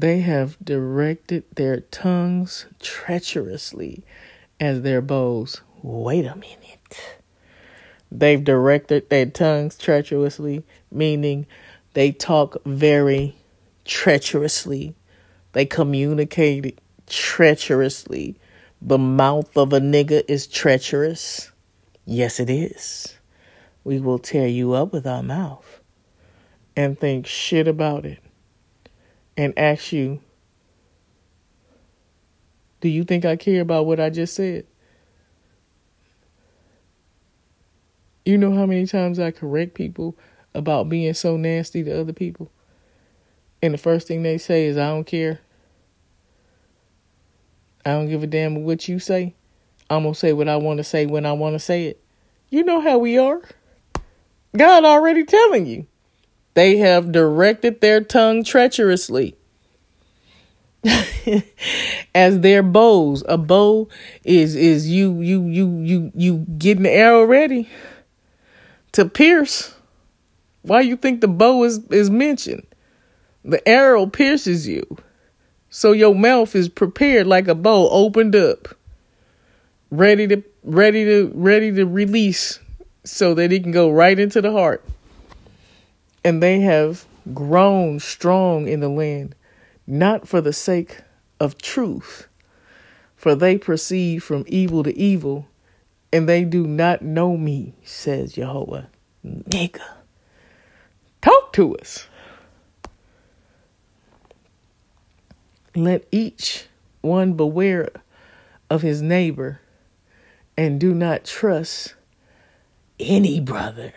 They 0.00 0.20
have 0.20 0.56
directed 0.64 1.44
their 1.56 1.80
tongues 1.80 2.64
treacherously 2.80 4.02
as 4.58 4.80
their 4.80 5.02
bows. 5.02 5.60
Wait 5.82 6.24
a 6.24 6.36
minute. 6.36 7.18
They've 8.10 8.42
directed 8.42 9.10
their 9.10 9.26
tongues 9.26 9.76
treacherously, 9.76 10.64
meaning 10.90 11.44
they 11.92 12.12
talk 12.12 12.56
very 12.64 13.36
treacherously. 13.84 14.94
They 15.52 15.66
communicate 15.66 16.78
treacherously. 17.06 18.36
The 18.80 18.96
mouth 18.96 19.54
of 19.54 19.74
a 19.74 19.80
nigga 19.80 20.22
is 20.26 20.46
treacherous. 20.46 21.52
Yes, 22.06 22.40
it 22.40 22.48
is. 22.48 23.18
We 23.84 24.00
will 24.00 24.18
tear 24.18 24.48
you 24.48 24.72
up 24.72 24.94
with 24.94 25.06
our 25.06 25.22
mouth 25.22 25.82
and 26.74 26.98
think 26.98 27.26
shit 27.26 27.68
about 27.68 28.06
it 28.06 28.20
and 29.40 29.58
ask 29.58 29.90
you, 29.90 30.20
Do 32.82 32.90
you 32.90 33.04
think 33.04 33.24
I 33.24 33.36
care 33.36 33.62
about 33.62 33.86
what 33.86 33.98
I 33.98 34.10
just 34.10 34.34
said? 34.34 34.66
You 38.26 38.36
know 38.36 38.54
how 38.54 38.66
many 38.66 38.86
times 38.86 39.18
I 39.18 39.30
correct 39.30 39.72
people 39.72 40.14
about 40.54 40.90
being 40.90 41.14
so 41.14 41.38
nasty 41.38 41.82
to 41.84 42.00
other 42.00 42.12
people? 42.12 42.50
And 43.62 43.72
the 43.72 43.78
first 43.78 44.06
thing 44.06 44.22
they 44.22 44.36
say 44.36 44.66
is, 44.66 44.76
I 44.76 44.88
don't 44.88 45.06
care. 45.06 45.40
I 47.86 47.92
don't 47.92 48.10
give 48.10 48.22
a 48.22 48.26
damn 48.26 48.62
what 48.64 48.88
you 48.88 48.98
say. 48.98 49.34
I'm 49.88 50.02
going 50.02 50.12
to 50.12 50.20
say 50.20 50.34
what 50.34 50.50
I 50.50 50.56
want 50.56 50.78
to 50.78 50.84
say 50.84 51.06
when 51.06 51.24
I 51.24 51.32
want 51.32 51.54
to 51.54 51.58
say 51.58 51.86
it. 51.86 52.02
You 52.50 52.62
know 52.62 52.82
how 52.82 52.98
we 52.98 53.16
are. 53.16 53.40
God 54.54 54.84
already 54.84 55.24
telling 55.24 55.64
you. 55.64 55.86
They 56.54 56.78
have 56.78 57.12
directed 57.12 57.80
their 57.80 58.00
tongue 58.00 58.44
treacherously. 58.44 59.36
As 62.14 62.40
their 62.40 62.62
bows. 62.62 63.22
A 63.28 63.36
bow 63.36 63.88
is 64.24 64.56
is 64.56 64.88
you 64.88 65.20
you 65.20 65.46
you 65.46 65.80
you 65.82 66.12
you 66.14 66.38
getting 66.58 66.84
the 66.84 66.90
arrow 66.90 67.24
ready 67.24 67.68
to 68.92 69.04
pierce. 69.04 69.74
Why 70.62 70.80
you 70.80 70.96
think 70.96 71.20
the 71.20 71.28
bow 71.28 71.64
is, 71.64 71.78
is 71.90 72.10
mentioned? 72.10 72.66
The 73.44 73.66
arrow 73.68 74.06
pierces 74.06 74.68
you. 74.68 74.84
So 75.70 75.92
your 75.92 76.14
mouth 76.14 76.54
is 76.54 76.68
prepared 76.68 77.26
like 77.26 77.48
a 77.48 77.54
bow 77.54 77.88
opened 77.90 78.34
up. 78.34 78.68
Ready 79.90 80.26
to 80.28 80.42
ready 80.62 81.04
to 81.04 81.30
ready 81.34 81.72
to 81.72 81.84
release 81.84 82.58
so 83.04 83.34
that 83.34 83.52
it 83.52 83.62
can 83.62 83.72
go 83.72 83.90
right 83.90 84.18
into 84.18 84.40
the 84.40 84.52
heart. 84.52 84.84
And 86.24 86.42
they 86.42 86.60
have 86.60 87.06
grown 87.32 88.00
strong 88.00 88.68
in 88.68 88.80
the 88.80 88.88
land, 88.88 89.34
not 89.86 90.28
for 90.28 90.40
the 90.40 90.52
sake 90.52 91.00
of 91.38 91.58
truth, 91.58 92.28
for 93.16 93.34
they 93.34 93.56
proceed 93.58 94.22
from 94.22 94.44
evil 94.46 94.82
to 94.82 94.96
evil, 94.96 95.48
and 96.12 96.28
they 96.28 96.44
do 96.44 96.66
not 96.66 97.02
know 97.02 97.36
me, 97.36 97.74
says 97.84 98.34
Jehovah. 98.34 98.88
Nigga, 99.24 99.80
talk 101.22 101.52
to 101.54 101.76
us. 101.76 102.06
Let 105.74 106.06
each 106.10 106.66
one 107.00 107.34
beware 107.34 107.90
of 108.68 108.82
his 108.82 109.00
neighbor 109.00 109.60
and 110.56 110.80
do 110.80 110.94
not 110.94 111.24
trust 111.24 111.94
any 112.98 113.40
brother, 113.40 113.94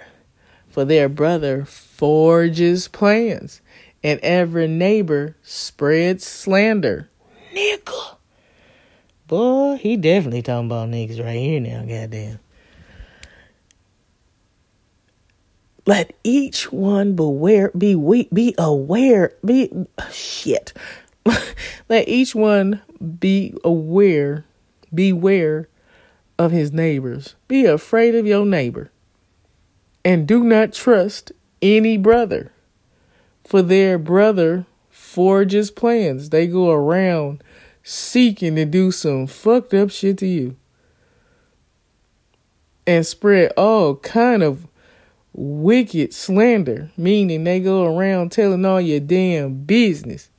for 0.69 0.85
their 0.85 1.09
brother 1.09 1.65
forges 2.03 2.89
plans 2.89 3.61
and 4.03 4.19
every 4.19 4.67
neighbor 4.67 5.37
spreads 5.41 6.27
slander. 6.27 7.09
Nigga. 7.53 8.17
Boy, 9.25 9.77
he 9.77 9.95
definitely 9.95 10.41
talking 10.41 10.65
about 10.65 10.89
niggas 10.89 11.23
right 11.23 11.37
here 11.37 11.61
now, 11.61 11.79
goddamn. 11.85 12.39
Let 15.85 16.11
each 16.25 16.73
one 16.73 17.15
beware, 17.15 17.71
be 17.71 17.95
be 18.33 18.53
aware, 18.57 19.31
be 19.45 19.71
shit. 20.11 20.73
Let 21.87 22.09
each 22.09 22.35
one 22.35 22.81
be 23.17 23.55
aware, 23.63 24.43
beware 24.93 25.69
of 26.37 26.51
his 26.51 26.73
neighbors. 26.73 27.35
Be 27.47 27.65
afraid 27.65 28.13
of 28.13 28.27
your 28.27 28.45
neighbor. 28.45 28.91
And 30.03 30.27
do 30.27 30.43
not 30.43 30.73
trust 30.73 31.31
any 31.63 31.97
brother. 31.97 32.51
For 33.45 33.61
their 33.61 33.97
brother 33.97 34.65
forges 34.89 35.71
plans. 35.71 36.29
They 36.29 36.45
go 36.45 36.69
around 36.71 37.43
seeking 37.81 38.55
to 38.55 38.65
do 38.65 38.91
some 38.91 39.27
fucked 39.27 39.73
up 39.73 39.89
shit 39.89 40.17
to 40.19 40.27
you. 40.27 40.55
And 42.85 43.05
spread 43.05 43.53
all 43.55 43.95
kind 43.95 44.43
of 44.43 44.67
wicked 45.33 46.13
slander, 46.13 46.91
meaning 46.97 47.43
they 47.43 47.59
go 47.59 47.85
around 47.85 48.31
telling 48.31 48.65
all 48.65 48.81
your 48.81 48.99
damn 48.99 49.63
business, 49.63 50.29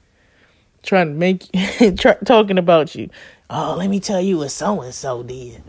trying 0.83 1.09
to 1.09 1.15
make 1.15 1.51
try, 1.99 2.15
talking 2.25 2.59
about 2.59 2.95
you. 2.95 3.09
Oh, 3.49 3.77
let 3.79 3.89
me 3.89 3.99
tell 3.99 4.21
you 4.21 4.39
what 4.39 4.51
so 4.51 4.83
and 4.83 4.95
so 4.95 5.23
did. 5.23 5.63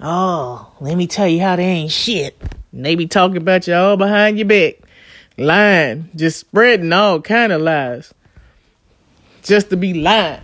Oh, 0.00 0.72
let 0.80 0.96
me 0.96 1.06
tell 1.06 1.28
you 1.28 1.40
how 1.40 1.56
they 1.56 1.64
ain't 1.64 1.92
shit. 1.92 2.36
And 2.72 2.84
they 2.84 2.94
be 2.94 3.06
talking 3.06 3.36
about 3.36 3.66
you 3.66 3.74
all 3.74 3.96
behind 3.96 4.38
your 4.38 4.48
back, 4.48 4.76
lying, 5.36 6.10
just 6.14 6.38
spreading 6.38 6.92
all 6.92 7.20
kind 7.20 7.52
of 7.52 7.62
lies, 7.62 8.12
just 9.42 9.70
to 9.70 9.76
be 9.76 9.94
lying. 9.94 10.40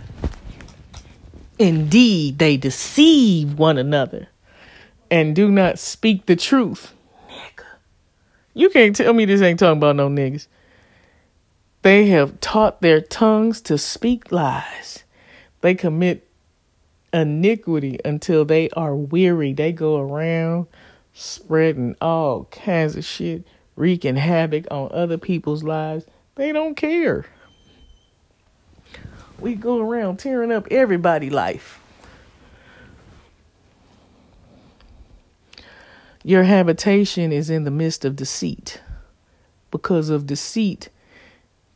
Indeed, 1.57 2.39
they 2.39 2.57
deceive 2.57 3.59
one 3.59 3.77
another 3.77 4.29
and 5.11 5.35
do 5.35 5.51
not 5.51 5.79
speak 5.79 6.25
the 6.25 6.35
truth. 6.35 6.93
Nigga. 7.29 7.65
You 8.53 8.69
can't 8.69 8.95
tell 8.95 9.13
me 9.13 9.25
this 9.25 9.41
ain't 9.41 9.59
talking 9.59 9.77
about 9.77 9.95
no 9.95 10.09
niggas. 10.09 10.47
They 11.81 12.07
have 12.07 12.39
taught 12.39 12.81
their 12.81 13.01
tongues 13.01 13.61
to 13.61 13.77
speak 13.77 14.31
lies. 14.31 15.03
They 15.61 15.75
commit 15.75 16.27
iniquity 17.13 17.99
until 18.05 18.45
they 18.45 18.69
are 18.71 18.95
weary. 18.95 19.53
They 19.53 19.71
go 19.71 19.97
around 19.97 20.67
spreading 21.13 21.95
all 22.01 22.45
kinds 22.45 22.95
of 22.95 23.03
shit, 23.03 23.45
wreaking 23.79 24.17
havoc 24.17 24.65
on 24.69 24.89
other 24.91 25.17
people's 25.17 25.63
lives. 25.63 26.05
They 26.35 26.51
don't 26.51 26.75
care. 26.75 27.25
We 29.39 29.55
go 29.55 29.79
around 29.79 30.19
tearing 30.19 30.51
up 30.51 30.67
everybody's 30.69 31.31
life. 31.31 31.79
Your 36.25 36.43
habitation 36.43 37.31
is 37.31 37.49
in 37.49 37.63
the 37.63 37.71
midst 37.71 38.03
of 38.03 38.17
deceit. 38.17 38.81
Because 39.71 40.09
of 40.09 40.27
deceit, 40.27 40.89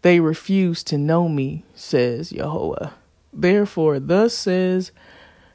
they 0.02 0.20
refuse 0.20 0.84
to 0.84 0.98
know 0.98 1.30
me, 1.30 1.64
says 1.74 2.34
Yahweh. 2.34 2.90
Therefore, 3.32 4.02
thus 4.02 4.34
says 4.34 4.92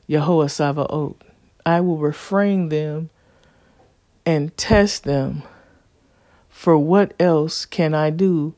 Yahweh 0.07 0.47
Sabaoth, 0.47 1.17
I 1.67 1.83
will 1.83 1.99
refrain 1.99 2.71
them 2.71 3.11
and 4.25 4.57
test 4.57 5.05
them. 5.05 5.43
For 6.59 6.77
what 6.77 7.15
else 7.21 7.65
can 7.65 7.95
I 7.95 8.11
do 8.11 8.53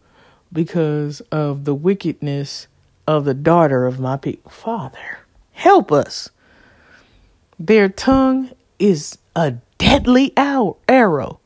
because 0.51 1.21
of 1.31 1.67
the 1.67 1.75
wickedness 1.75 2.67
of 3.07 3.27
the 3.27 3.35
daughter 3.35 3.87
of 3.87 4.01
my 4.01 4.17
people? 4.17 4.51
Father, 4.51 5.19
help 5.53 5.93
us. 5.93 6.31
Their 7.59 7.91
tongue 7.91 8.53
is 8.79 9.19
a 9.37 9.57
deadly 9.77 10.33
arrow. 10.39 11.41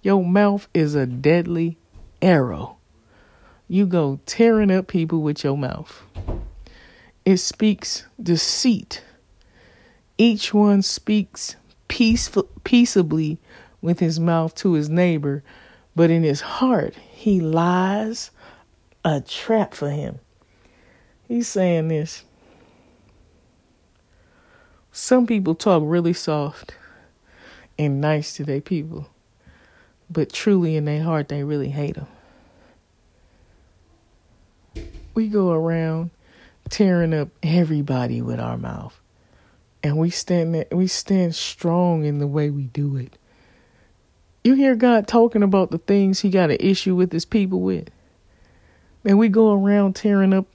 Your 0.00 0.24
mouth 0.24 0.66
is 0.72 0.94
a 0.94 1.04
deadly 1.04 1.76
arrow. 2.22 2.78
You 3.68 3.84
go 3.84 4.18
tearing 4.24 4.70
up 4.70 4.86
people 4.86 5.20
with 5.20 5.44
your 5.44 5.58
mouth. 5.58 6.04
It 7.26 7.36
speaks 7.36 8.06
deceit. 8.20 9.04
Each 10.16 10.54
one 10.54 10.80
speaks 10.80 11.56
peaceful, 11.86 12.48
peaceably 12.64 13.36
with 13.82 14.00
his 14.00 14.18
mouth 14.18 14.54
to 14.54 14.72
his 14.72 14.88
neighbor, 14.88 15.44
but 15.94 16.10
in 16.10 16.22
his 16.22 16.40
heart 16.40 16.94
he 17.10 17.40
lies 17.40 18.30
a 19.04 19.20
trap 19.20 19.74
for 19.74 19.90
him. 19.90 20.18
He's 21.26 21.48
saying 21.48 21.88
this. 21.88 22.24
Some 24.92 25.26
people 25.26 25.54
talk 25.54 25.82
really 25.84 26.12
soft 26.12 26.74
and 27.78 28.00
nice 28.00 28.32
to 28.34 28.44
their 28.44 28.60
people, 28.60 29.08
but 30.10 30.32
truly 30.32 30.76
in 30.76 30.84
their 30.86 31.02
heart 31.02 31.28
they 31.28 31.44
really 31.44 31.70
hate 31.70 31.94
them. 31.94 32.08
we 35.18 35.26
go 35.26 35.50
around 35.50 36.10
tearing 36.70 37.12
up 37.12 37.28
everybody 37.42 38.22
with 38.22 38.38
our 38.38 38.56
mouth. 38.56 39.00
And 39.82 39.98
we 39.98 40.10
stand 40.10 40.54
there, 40.54 40.66
we 40.70 40.86
stand 40.86 41.34
strong 41.34 42.04
in 42.04 42.20
the 42.20 42.26
way 42.28 42.50
we 42.50 42.66
do 42.66 42.96
it. 42.96 43.17
You 44.48 44.54
hear 44.54 44.76
God 44.76 45.06
talking 45.06 45.42
about 45.42 45.70
the 45.70 45.76
things 45.76 46.20
he 46.20 46.30
got 46.30 46.50
an 46.50 46.56
issue 46.58 46.94
with 46.94 47.12
his 47.12 47.26
people 47.26 47.60
with. 47.60 47.90
And 49.04 49.18
we 49.18 49.28
go 49.28 49.52
around 49.52 49.94
tearing 49.94 50.32
up 50.32 50.46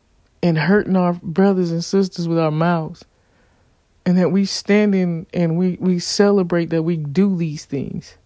and 0.42 0.58
hurting 0.58 0.96
our 0.96 1.14
brothers 1.14 1.70
and 1.70 1.86
sisters 1.86 2.28
with 2.28 2.40
our 2.40 2.50
mouths. 2.50 3.06
And 4.04 4.18
that 4.18 4.32
we 4.32 4.46
stand 4.46 4.96
in 4.96 5.28
and 5.32 5.60
we, 5.60 5.78
we 5.80 6.00
celebrate 6.00 6.72
that 6.72 6.82
we 6.82 6.98
do 6.98 7.38
these 7.38 7.66
things. 7.66 8.18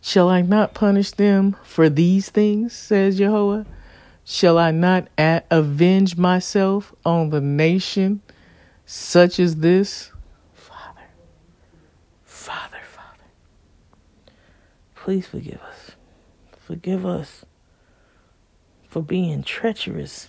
Shall 0.00 0.28
I 0.28 0.42
not 0.42 0.74
punish 0.74 1.12
them 1.12 1.56
for 1.62 1.88
these 1.88 2.28
things, 2.28 2.72
says 2.72 3.18
Jehovah? 3.18 3.66
Shall 4.24 4.58
I 4.58 4.72
not 4.72 5.06
avenge 5.16 6.16
myself 6.16 6.92
on 7.04 7.30
the 7.30 7.40
nation 7.40 8.20
such 8.84 9.38
as 9.38 9.58
this? 9.58 10.10
Father, 10.54 11.02
Father, 12.24 12.78
Father, 12.84 13.24
please 15.08 15.26
forgive 15.26 15.62
us. 15.62 15.92
Forgive 16.58 17.06
us 17.06 17.46
for 18.90 19.00
being 19.00 19.42
treacherous, 19.42 20.28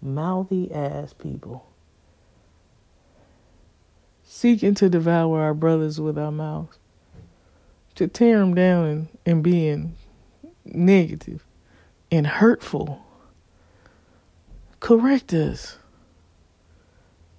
mouthy 0.00 0.72
ass 0.72 1.12
people, 1.12 1.66
seeking 4.22 4.74
to 4.76 4.88
devour 4.88 5.42
our 5.42 5.52
brothers 5.52 6.00
with 6.00 6.16
our 6.16 6.32
mouths 6.32 6.78
to 7.96 8.08
tear 8.08 8.38
them 8.38 8.54
down 8.54 8.86
and, 8.86 9.08
and 9.26 9.42
being 9.42 9.94
negative 10.64 11.44
and 12.10 12.26
hurtful. 12.26 13.04
Correct 14.80 15.34
us 15.34 15.76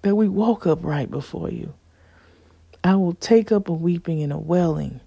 that 0.04 0.14
we 0.14 0.30
walk 0.30 0.68
upright 0.68 1.10
before 1.10 1.50
you. 1.50 1.74
I 2.84 2.94
will 2.96 3.16
take 3.16 3.52
up 3.52 3.70
a 3.70 3.74
weeping 3.74 4.22
and 4.22 4.32
a 4.32 4.38
wailing 4.38 5.00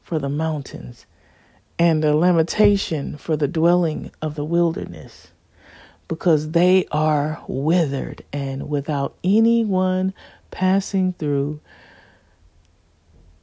for 0.00 0.20
the 0.20 0.28
mountains, 0.28 1.06
and 1.78 2.04
a 2.04 2.14
lamentation 2.16 3.16
for 3.16 3.36
the 3.36 3.48
dwelling 3.48 4.10
of 4.22 4.34
the 4.34 4.44
wilderness, 4.44 5.28
because 6.08 6.50
they 6.50 6.86
are 6.92 7.42
withered 7.48 8.22
and 8.32 8.68
without 8.68 9.16
anyone 9.24 10.14
passing 10.50 11.12
through, 11.14 11.60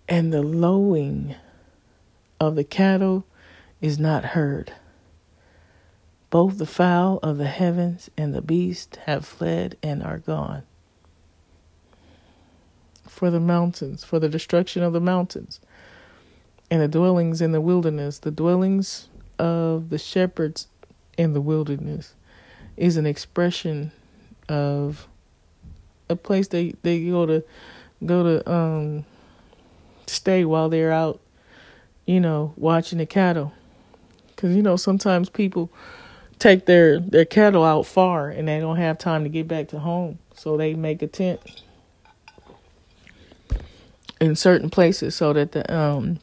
and 0.07 0.33
the 0.33 0.41
lowing 0.41 1.35
of 2.39 2.55
the 2.55 2.63
cattle 2.63 3.25
is 3.81 3.99
not 3.99 4.23
heard. 4.23 4.73
Both 6.29 6.57
the 6.57 6.65
fowl 6.65 7.19
of 7.21 7.37
the 7.37 7.47
heavens 7.47 8.09
and 8.17 8.33
the 8.33 8.41
beast 8.41 8.97
have 9.05 9.25
fled 9.25 9.77
and 9.83 10.01
are 10.01 10.19
gone. 10.19 10.63
For 13.05 13.29
the 13.29 13.41
mountains, 13.41 14.05
for 14.05 14.19
the 14.19 14.29
destruction 14.29 14.81
of 14.81 14.93
the 14.93 15.01
mountains, 15.01 15.59
and 16.71 16.81
the 16.81 16.87
dwellings 16.87 17.41
in 17.41 17.51
the 17.51 17.61
wilderness, 17.61 18.17
the 18.17 18.31
dwellings 18.31 19.09
of 19.37 19.89
the 19.89 19.99
shepherds 19.99 20.67
in 21.17 21.33
the 21.33 21.41
wilderness, 21.41 22.15
is 22.77 22.97
an 22.97 23.05
expression 23.05 23.91
of 24.49 25.07
a 26.09 26.15
place 26.15 26.47
they, 26.47 26.73
they 26.81 27.05
go 27.05 27.27
to 27.27 27.43
go 28.03 28.23
to 28.23 28.51
um 28.51 29.05
stay 30.07 30.43
while 30.43 30.67
they're 30.67 30.91
out 30.91 31.21
you 32.05 32.19
know, 32.19 32.53
watching 32.57 32.97
the 32.97 33.05
cattle. 33.05 33.53
Because, 34.27 34.55
you 34.55 34.61
know, 34.61 34.75
sometimes 34.75 35.29
people 35.29 35.71
take 36.39 36.65
their, 36.65 36.99
their 36.99 37.25
cattle 37.25 37.63
out 37.63 37.85
far 37.85 38.29
and 38.29 38.47
they 38.47 38.59
don't 38.59 38.77
have 38.77 38.97
time 38.97 39.23
to 39.23 39.29
get 39.29 39.47
back 39.47 39.69
to 39.69 39.79
home. 39.79 40.17
So 40.35 40.57
they 40.57 40.73
make 40.73 41.01
a 41.01 41.07
tent 41.07 41.63
in 44.19 44.35
certain 44.35 44.69
places 44.69 45.15
so 45.15 45.33
that 45.33 45.51
the, 45.51 45.73
um, 45.73 46.19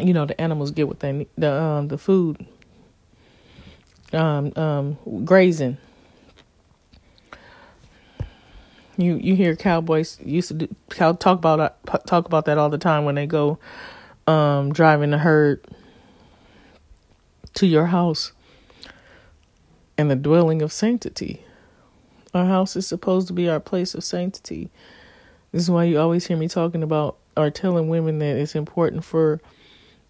you 0.00 0.12
know, 0.12 0.26
the 0.26 0.40
animals 0.40 0.70
get 0.70 0.88
what 0.88 1.00
they 1.00 1.12
need, 1.12 1.28
the, 1.36 1.52
um, 1.52 1.88
the 1.88 1.98
food, 1.98 2.44
um, 4.12 4.52
um, 4.56 5.24
grazing. 5.24 5.78
You 8.98 9.14
you 9.16 9.34
hear 9.34 9.56
cowboys 9.56 10.18
used 10.22 10.48
to 10.48 10.54
do, 10.54 10.76
talk 10.90 11.24
about 11.24 12.06
talk 12.06 12.26
about 12.26 12.44
that 12.44 12.58
all 12.58 12.68
the 12.68 12.78
time 12.78 13.06
when 13.06 13.14
they 13.14 13.26
go 13.26 13.58
um, 14.26 14.72
driving 14.72 15.10
the 15.10 15.18
herd 15.18 15.64
to 17.54 17.66
your 17.66 17.86
house 17.86 18.32
and 19.96 20.10
the 20.10 20.16
dwelling 20.16 20.60
of 20.60 20.72
sanctity. 20.72 21.42
Our 22.34 22.46
house 22.46 22.76
is 22.76 22.86
supposed 22.86 23.28
to 23.28 23.32
be 23.32 23.48
our 23.48 23.60
place 23.60 23.94
of 23.94 24.04
sanctity. 24.04 24.70
This 25.52 25.62
is 25.62 25.70
why 25.70 25.84
you 25.84 25.98
always 25.98 26.26
hear 26.26 26.36
me 26.36 26.48
talking 26.48 26.82
about 26.82 27.16
or 27.36 27.50
telling 27.50 27.88
women 27.88 28.18
that 28.18 28.36
it's 28.36 28.54
important 28.54 29.04
for 29.04 29.40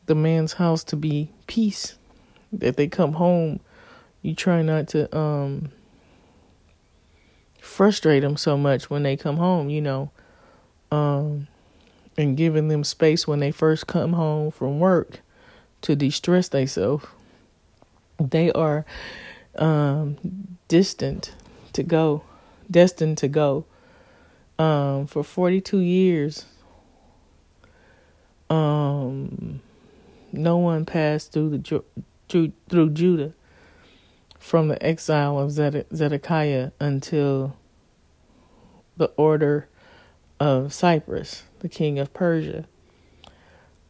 the 0.06 0.14
man's 0.14 0.54
house 0.54 0.84
to 0.84 0.96
be 0.96 1.30
peace. 1.46 1.96
That 2.52 2.76
they 2.76 2.86
come 2.86 3.14
home, 3.14 3.60
you 4.20 4.34
try 4.34 4.60
not 4.60 4.88
to 4.88 5.16
um, 5.16 5.70
frustrate 7.60 8.22
them 8.22 8.36
so 8.36 8.58
much 8.58 8.90
when 8.90 9.02
they 9.02 9.16
come 9.16 9.38
home, 9.38 9.70
you 9.70 9.80
know. 9.80 10.10
Um, 10.90 11.48
and 12.18 12.36
giving 12.36 12.68
them 12.68 12.84
space 12.84 13.26
when 13.26 13.40
they 13.40 13.50
first 13.50 13.86
come 13.86 14.12
home 14.12 14.50
from 14.50 14.78
work 14.78 15.20
to 15.82 15.96
de-stress 15.96 16.48
themselves. 16.48 17.06
They 18.18 18.52
are 18.52 18.84
um, 19.56 20.58
distant 20.68 21.34
to 21.72 21.82
go, 21.82 22.22
destined 22.70 23.18
to 23.18 23.28
go. 23.28 23.64
Um, 24.58 25.06
for 25.06 25.24
42 25.24 25.78
years, 25.80 26.44
um, 28.50 29.60
no 30.32 30.56
one 30.58 30.84
passed 30.84 31.32
through 31.32 31.50
the 31.50 31.82
through, 32.28 32.52
through 32.68 32.90
Judah 32.90 33.34
from 34.38 34.68
the 34.68 34.82
exile 34.84 35.38
of 35.38 35.52
Zedekiah 35.52 36.72
until 36.80 37.56
the 38.96 39.12
order 39.16 39.68
of 40.40 40.72
Cyrus 40.72 41.44
the 41.62 41.68
king 41.68 41.98
of 41.98 42.12
Persia. 42.12 42.66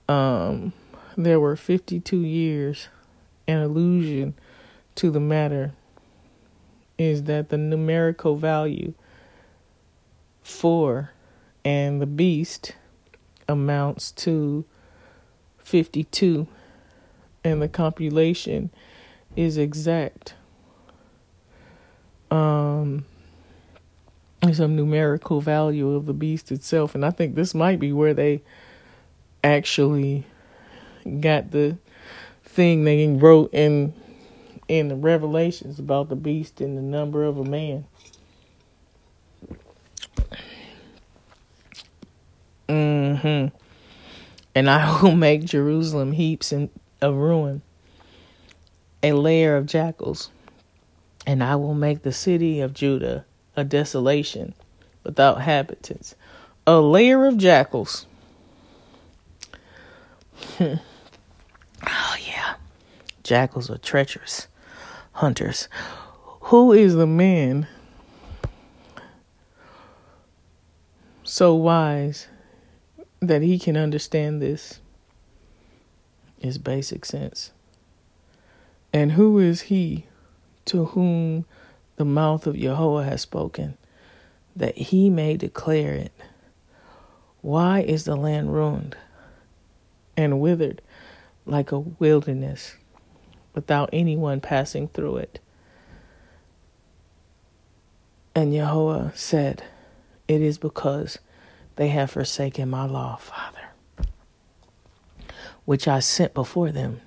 Um, 0.09 0.75
there 1.17 1.41
were 1.41 1.57
52 1.57 2.19
years. 2.19 2.89
An 3.49 3.59
allusion 3.59 4.35
to 4.95 5.11
the 5.11 5.21
matter 5.21 5.73
is 6.97 7.25
that 7.25 7.49
the 7.49 7.59
numerical 7.59 8.37
value 8.37 8.93
for 10.43 11.11
and 11.65 12.01
the 12.01 12.07
beast 12.07 12.77
amounts 13.49 14.13
to 14.13 14.65
52 15.73 16.47
and 17.43 17.63
the 17.63 17.69
compilation 17.69 18.69
is 19.35 19.57
exact 19.57 20.35
um 22.31 23.07
some 24.53 24.77
numerical 24.77 25.41
value 25.41 25.95
of 25.95 26.05
the 26.05 26.13
beast 26.13 26.53
itself. 26.53 26.95
And 26.95 27.07
I 27.07 27.11
think 27.11 27.37
this 27.37 27.55
might 27.55 27.79
be 27.79 27.91
where 27.91 28.13
they 28.13 28.43
actually 29.43 30.27
got 31.21 31.53
the 31.53 31.79
thing 32.45 32.85
they 32.85 33.07
wrote 33.07 33.55
in 33.55 33.95
in 34.69 34.89
the 34.89 34.97
revelations 34.97 35.79
about 35.79 36.11
the 36.11 36.17
beast 36.17 36.61
and 36.61 36.77
the 36.77 36.83
number 36.83 37.25
of 37.25 37.39
a 37.39 37.45
man. 37.45 37.87
Mm-hmm. 42.69 43.57
And 44.55 44.69
I 44.69 45.01
will 45.03 45.17
make 45.17 45.45
Jerusalem 45.45 46.13
heaps 46.13 46.53
of 46.53 47.15
ruin, 47.15 47.63
a 49.03 49.13
lair 49.13 49.57
of 49.57 49.67
jackals, 49.67 50.31
and 51.27 51.43
I 51.43 51.57
will 51.57 51.75
make 51.75 52.03
the 52.03 52.13
city 52.13 52.61
of 52.61 52.75
Judah 52.75 53.25
a 53.57 53.65
desolation 53.65 54.55
without 55.05 55.43
habitants, 55.43 56.15
a 56.67 56.81
lair 56.81 57.27
of 57.27 57.37
jackals. 57.37 58.07
Hmm. 60.57 60.75
oh, 61.87 62.17
yeah. 62.27 62.55
Jackals 63.23 63.71
are 63.71 63.79
treacherous 63.79 64.49
hunters. 65.13 65.69
Who 66.47 66.73
is 66.73 66.95
the 66.95 67.07
man 67.07 67.69
so 71.23 71.55
wise 71.55 72.27
that 73.23 73.41
he 73.41 73.59
can 73.59 73.77
understand 73.77 74.43
this? 74.43 74.81
Is 76.41 76.59
basic 76.59 77.05
sense. 77.05 77.53
And 78.93 79.13
who 79.13 79.39
is 79.39 79.63
he 79.63 80.07
to 80.67 80.87
whom 80.87 81.47
the 81.97 82.05
mouth 82.05 82.47
of 82.47 82.59
Jehovah 82.59 83.05
has 83.05 83.23
spoken, 83.23 83.79
that 84.57 84.77
he 84.77 85.09
may 85.09 85.37
declare 85.37 85.95
it. 85.95 86.13
Why 87.41 87.81
is 87.81 88.05
the 88.05 88.17
land 88.17 88.53
ruined 88.53 88.97
and 90.17 90.41
withered 90.41 90.83
like 91.47 91.73
a 91.73 91.79
wilderness? 91.79 92.77
without 93.55 93.91
anyone 93.93 94.41
passing 94.41 94.89
through 94.89 95.19
it. 95.19 95.39
And 98.35 98.55
Yahweh 98.55 99.11
said, 99.15 99.63
It 100.27 100.41
is 100.41 100.59
because 100.59 101.19
they 101.77 101.89
have 101.89 102.11
forsaken 102.11 102.71
my 102.71 102.87
law, 102.87 103.17
Father, 103.17 103.71
which 105.65 105.89
I 105.89 106.01
sent 106.01 106.35
before 106.35 106.71
them, 106.71 107.01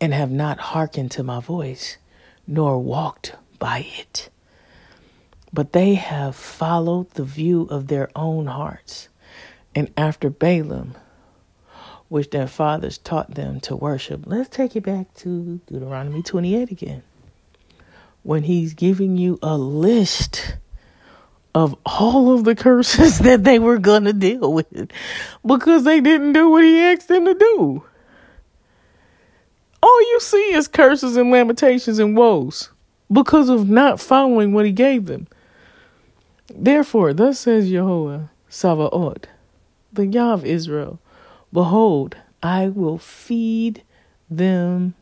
and 0.00 0.14
have 0.14 0.30
not 0.30 0.58
hearkened 0.58 1.10
to 1.12 1.22
my 1.22 1.40
voice, 1.40 1.98
nor 2.46 2.78
walked 2.78 3.34
by 3.58 3.86
it. 3.98 4.30
But 5.52 5.72
they 5.72 5.94
have 5.94 6.36
followed 6.36 7.10
the 7.12 7.24
view 7.24 7.62
of 7.70 7.88
their 7.88 8.10
own 8.14 8.46
hearts, 8.46 9.08
and 9.74 9.92
after 9.96 10.30
Baalim, 10.30 10.94
which 12.08 12.30
their 12.30 12.46
fathers 12.46 12.98
taught 12.98 13.34
them 13.34 13.60
to 13.60 13.76
worship. 13.76 14.22
Let's 14.24 14.48
take 14.48 14.74
it 14.76 14.82
back 14.82 15.12
to 15.16 15.60
Deuteronomy 15.66 16.22
28 16.22 16.70
again. 16.70 17.02
When 18.22 18.42
he's 18.44 18.74
giving 18.74 19.16
you 19.16 19.38
a 19.42 19.56
list 19.56 20.56
of 21.54 21.76
all 21.86 22.34
of 22.34 22.44
the 22.44 22.54
curses 22.54 23.18
that 23.20 23.44
they 23.44 23.58
were 23.58 23.78
going 23.78 24.04
to 24.04 24.12
deal 24.12 24.52
with 24.52 24.66
because 25.44 25.84
they 25.84 26.00
didn't 26.00 26.32
do 26.32 26.50
what 26.50 26.64
he 26.64 26.80
asked 26.80 27.08
them 27.08 27.24
to 27.24 27.34
do. 27.34 27.84
All 29.82 30.00
you 30.00 30.18
see 30.20 30.54
is 30.54 30.68
curses 30.68 31.16
and 31.16 31.30
lamentations 31.30 31.98
and 31.98 32.16
woes 32.16 32.70
because 33.10 33.48
of 33.48 33.68
not 33.68 34.00
following 34.00 34.52
what 34.52 34.66
he 34.66 34.72
gave 34.72 35.06
them. 35.06 35.28
Therefore, 36.54 37.12
thus 37.12 37.40
says 37.40 37.70
Jehovah 37.70 38.30
Sabaoth, 38.48 39.26
the 39.92 40.06
Yah 40.06 40.32
of 40.32 40.44
Israel, 40.44 40.98
Behold, 41.52 42.16
I 42.42 42.68
will 42.68 42.98
feed 42.98 43.82
them, 44.30 44.94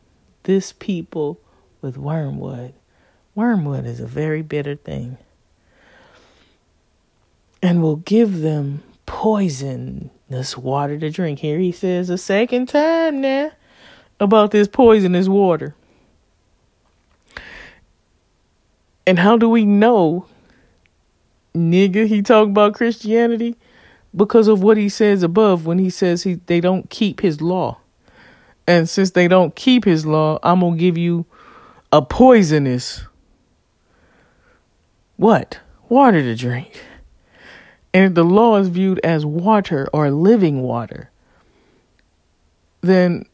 this 0.43 0.73
people, 0.73 1.39
with 1.81 1.97
wormwood. 1.97 2.73
Wormwood 3.35 3.85
is 3.85 3.99
a 3.99 4.07
very 4.07 4.41
bitter 4.41 4.75
thing. 4.75 5.17
And 7.61 7.81
will 7.81 7.97
give 7.97 8.41
them 8.41 8.83
poisonous 9.05 10.57
water 10.57 10.97
to 10.99 11.09
drink. 11.09 11.39
Here 11.39 11.59
he 11.59 11.71
says 11.71 12.09
a 12.09 12.17
second 12.17 12.67
time 12.67 13.21
now 13.21 13.51
about 14.19 14.51
this 14.51 14.67
poisonous 14.67 15.27
water. 15.27 15.75
And 19.05 19.19
how 19.19 19.37
do 19.37 19.47
we 19.47 19.65
know, 19.65 20.27
nigga, 21.55 22.07
he 22.07 22.21
talk 22.21 22.49
about 22.49 22.73
Christianity? 22.73 23.55
because 24.17 24.47
of 24.47 24.63
what 24.63 24.77
he 24.77 24.89
says 24.89 25.23
above 25.23 25.65
when 25.65 25.77
he 25.77 25.89
says 25.89 26.23
he 26.23 26.35
they 26.47 26.59
don't 26.59 26.89
keep 26.89 27.21
his 27.21 27.39
law. 27.39 27.79
And 28.65 28.89
since 28.89 29.11
they 29.11 29.29
don't 29.29 29.55
keep 29.55 29.85
his 29.85 30.05
law, 30.05 30.39
I'm 30.43 30.59
to 30.59 30.75
give 30.75 30.97
you 30.97 31.25
a 31.91 32.01
poisonous 32.01 33.05
what? 35.15 35.59
Water 35.89 36.21
to 36.21 36.35
drink. 36.35 36.83
And 37.93 38.15
the 38.15 38.23
law 38.23 38.57
is 38.57 38.67
viewed 38.67 38.99
as 39.03 39.25
water 39.25 39.87
or 39.93 40.11
living 40.11 40.61
water, 40.61 41.09
then 42.81 43.25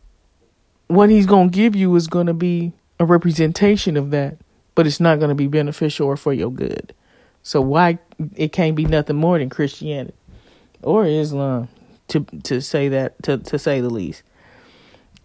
what 0.87 1.09
he's 1.09 1.25
going 1.25 1.49
to 1.49 1.55
give 1.55 1.75
you 1.75 1.95
is 1.95 2.07
going 2.07 2.27
to 2.27 2.33
be 2.33 2.73
a 2.99 3.05
representation 3.05 3.97
of 3.97 4.11
that, 4.11 4.37
but 4.75 4.87
it's 4.87 4.99
not 4.99 5.19
going 5.19 5.29
to 5.29 5.35
be 5.35 5.47
beneficial 5.47 6.07
or 6.07 6.17
for 6.17 6.33
your 6.33 6.51
good. 6.51 6.93
So 7.41 7.61
why 7.61 7.99
it 8.35 8.51
can't 8.53 8.75
be 8.75 8.85
nothing 8.85 9.17
more 9.17 9.37
than 9.37 9.49
Christianity 9.49 10.13
or 10.81 11.05
Islam, 11.05 11.67
to 12.09 12.25
to 12.43 12.61
say 12.61 12.89
that 12.89 13.21
to, 13.23 13.37
to 13.37 13.59
say 13.59 13.81
the 13.81 13.89
least. 13.89 14.23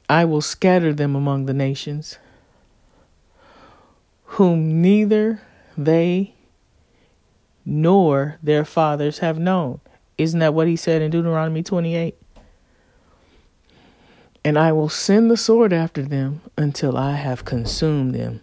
I 0.08 0.24
will 0.24 0.40
scatter 0.40 0.92
them 0.94 1.14
among 1.14 1.46
the 1.46 1.54
nations, 1.54 2.18
whom 4.24 4.80
neither 4.80 5.42
they 5.76 6.34
nor 7.70 8.38
their 8.42 8.64
fathers 8.64 9.18
have 9.18 9.38
known. 9.38 9.78
Isn't 10.16 10.40
that 10.40 10.54
what 10.54 10.66
he 10.66 10.74
said 10.74 11.02
in 11.02 11.10
Deuteronomy 11.10 11.62
28? 11.62 12.16
And 14.42 14.58
I 14.58 14.72
will 14.72 14.88
send 14.88 15.30
the 15.30 15.36
sword 15.36 15.74
after 15.74 16.00
them 16.00 16.40
until 16.56 16.96
I 16.96 17.16
have 17.16 17.44
consumed 17.44 18.14
them. 18.14 18.40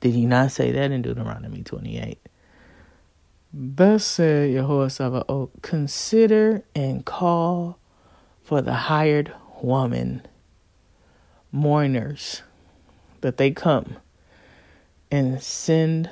Did 0.00 0.14
he 0.14 0.24
not 0.24 0.52
say 0.52 0.72
that 0.72 0.90
in 0.90 1.02
Deuteronomy 1.02 1.62
28? 1.62 2.18
Thus 3.52 4.06
said 4.06 4.50
Yahweh 4.52 4.88
Sabaoth, 4.88 5.50
consider 5.60 6.64
and 6.74 7.04
call 7.04 7.78
for 8.42 8.62
the 8.62 8.72
hired 8.72 9.34
woman, 9.60 10.22
mourners, 11.52 12.40
that 13.20 13.36
they 13.36 13.50
come 13.50 13.98
and 15.10 15.42
send 15.42 16.08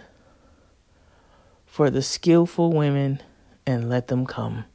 for 1.80 1.88
the 1.88 2.02
skillful 2.02 2.70
women 2.70 3.22
and 3.64 3.88
let 3.88 4.08
them 4.08 4.26
come. 4.26 4.66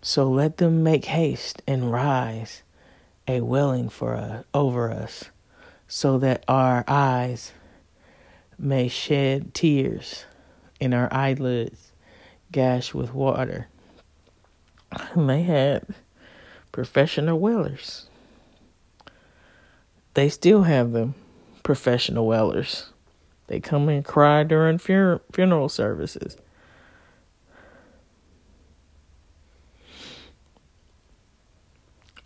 So 0.00 0.26
let 0.26 0.56
them 0.56 0.82
make 0.82 1.04
haste 1.04 1.60
and 1.66 1.92
rise 1.92 2.62
a 3.26 3.42
welling 3.42 3.90
for 3.90 4.14
us, 4.14 4.46
over 4.54 4.90
us, 4.90 5.24
so 5.86 6.16
that 6.16 6.44
our 6.48 6.82
eyes 6.88 7.52
may 8.58 8.88
shed 8.88 9.52
tears 9.52 10.24
and 10.80 10.94
our 10.94 11.12
eyelids 11.12 11.92
gashed 12.50 12.94
with 12.94 13.12
water. 13.12 13.68
And 15.12 15.28
they 15.28 15.42
had 15.42 15.84
professional 16.72 17.38
wellers. 17.38 18.08
They 20.14 20.30
still 20.30 20.62
have 20.62 20.92
them, 20.92 21.16
professional 21.62 22.26
wellers. 22.26 22.88
They 23.48 23.60
come 23.60 23.88
and 23.88 24.04
cry 24.04 24.44
during 24.44 24.78
fun- 24.78 25.20
funeral 25.32 25.68
services. 25.68 26.36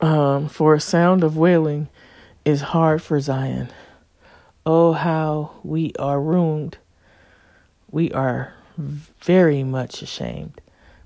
Um, 0.01 0.49
for 0.49 0.75
a 0.75 0.81
sound 0.81 1.25
of 1.25 1.37
wailing 1.37 1.89
is 2.45 2.61
hard 2.61 3.03
for 3.03 3.21
Zion. 3.21 3.69
Oh, 4.67 4.93
how 4.93 5.53
we 5.63 5.93
are 5.99 6.21
ruined 6.21 6.79
we 7.93 8.11
are 8.13 8.55
very 8.77 9.63
much 9.63 10.03
ashamed 10.03 10.61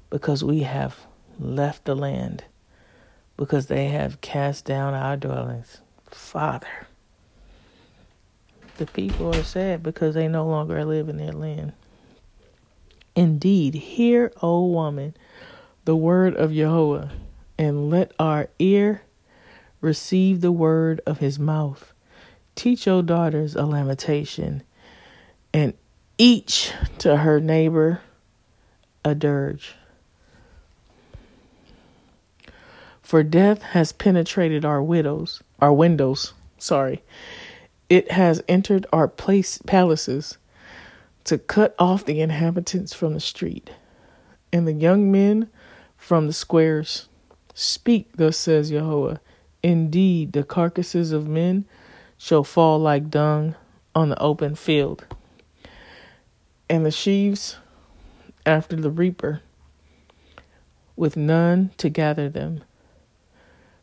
because 0.09 0.43
we 0.43 0.61
have 0.61 1.01
left 1.39 1.85
the 1.85 1.97
land, 1.97 2.45
because 3.37 3.67
they 3.67 3.89
have 3.89 4.21
cast 4.21 4.65
down 4.65 4.95
our 4.95 5.17
dwellings. 5.17 5.81
Father, 6.09 6.86
the 8.79 8.87
people 8.87 9.35
are 9.35 9.43
sad 9.43 9.83
because 9.83 10.15
they 10.15 10.29
no 10.29 10.47
longer 10.47 10.85
live 10.85 11.09
in 11.09 11.17
their 11.17 11.33
land. 11.33 11.73
Indeed, 13.15 13.75
hear, 13.75 14.33
O 14.43 14.67
woman, 14.67 15.17
the 15.85 15.97
word 15.97 16.35
of 16.37 16.53
Jehovah, 16.53 17.13
and 17.59 17.89
let 17.89 18.13
our 18.19 18.49
ear 18.59 19.03
receive 19.81 20.41
the 20.41 20.53
word 20.53 21.01
of 21.07 21.19
his 21.19 21.39
mouth. 21.39 21.93
Teach 22.55 22.87
your 22.87 23.03
daughters 23.03 23.55
a 23.55 23.65
lamentation, 23.65 24.63
and 25.53 25.75
each 26.19 26.73
to 26.99 27.19
her 27.19 27.41
neighbor 27.41 28.01
a 29.05 29.15
dirge. 29.15 29.75
For 33.03 33.23
death 33.23 33.63
has 33.63 33.93
penetrated 33.93 34.65
our 34.65 34.83
widows, 34.83 35.41
our 35.61 35.73
windows, 35.73 36.33
sorry. 36.59 37.03
It 37.89 38.11
has 38.11 38.43
entered 38.49 38.87
our 38.93 39.07
place 39.07 39.59
palaces 39.67 40.39
to 41.25 41.39
cut 41.39 41.75
off 41.79 42.05
the 42.05 42.21
inhabitants 42.21 42.93
from 42.93 43.15
the 43.15 43.21
street 43.21 43.71
and 44.53 44.67
the 44.67 44.73
young 44.73 45.13
men 45.13 45.49
from 45.97 46.27
the 46.27 46.33
squares. 46.33 47.09
Speak, 47.55 48.17
thus 48.17 48.37
says 48.37 48.71
Jehovah. 48.71 49.21
Indeed, 49.63 50.33
the 50.33 50.43
carcasses 50.43 51.13
of 51.13 51.29
men 51.29 51.65
shall 52.19 52.45
fall 52.45 52.79
like 52.79 53.11
dung 53.11 53.55
on 53.95 54.09
the 54.09 54.21
open 54.21 54.55
field 54.55 55.07
and 56.69 56.85
the 56.85 56.91
sheaves 56.91 57.57
after 58.45 58.77
the 58.77 58.91
reaper, 58.91 59.43
with 60.97 61.17
none 61.17 61.71
to 61.77 61.89
gather 61.89 62.29
them. 62.29 62.63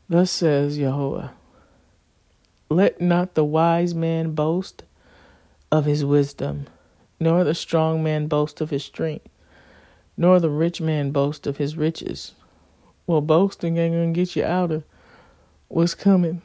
Thus 0.09 0.31
says 0.31 0.77
Jehovah 0.77 1.33
Let 2.69 3.01
not 3.01 3.35
the 3.35 3.45
wise 3.45 3.93
man 3.93 4.31
boast 4.31 4.83
of 5.71 5.85
his 5.85 6.05
wisdom, 6.05 6.67
nor 7.19 7.43
the 7.43 7.53
strong 7.53 8.03
man 8.03 8.27
boast 8.27 8.61
of 8.61 8.69
his 8.69 8.83
strength, 8.83 9.27
nor 10.17 10.39
the 10.39 10.49
rich 10.49 10.81
man 10.81 11.11
boast 11.11 11.47
of 11.47 11.57
his 11.57 11.75
riches. 11.75 12.33
Well, 13.05 13.21
boasting 13.21 13.77
ain't 13.77 13.93
gonna 13.93 14.11
get 14.11 14.35
you 14.35 14.43
out 14.43 14.71
of 14.71 14.83
what's 15.67 15.95
coming. 15.95 16.41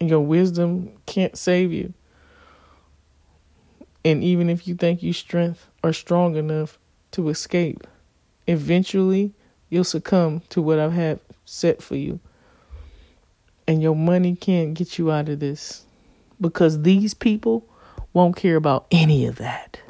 And 0.00 0.10
your 0.10 0.20
wisdom 0.20 0.92
can't 1.06 1.36
save 1.36 1.72
you. 1.72 1.92
And 4.04 4.24
even 4.24 4.50
if 4.50 4.66
you 4.66 4.74
think 4.74 5.02
you 5.02 5.12
strength 5.12 5.68
are 5.84 5.92
strong 5.92 6.34
enough 6.36 6.78
to 7.12 7.28
escape, 7.28 7.86
eventually 8.48 9.32
you'll 9.68 9.84
succumb 9.84 10.42
to 10.48 10.60
what 10.60 10.80
I've 10.80 10.92
had 10.92 11.20
set 11.44 11.80
for 11.82 11.94
you. 11.94 12.18
And 13.72 13.82
your 13.82 13.96
money 13.96 14.36
can't 14.36 14.74
get 14.74 14.98
you 14.98 15.10
out 15.10 15.30
of 15.30 15.40
this 15.40 15.86
because 16.38 16.82
these 16.82 17.14
people 17.14 17.66
won't 18.12 18.36
care 18.36 18.56
about 18.56 18.86
any 18.90 19.24
of 19.24 19.36
that. 19.36 19.80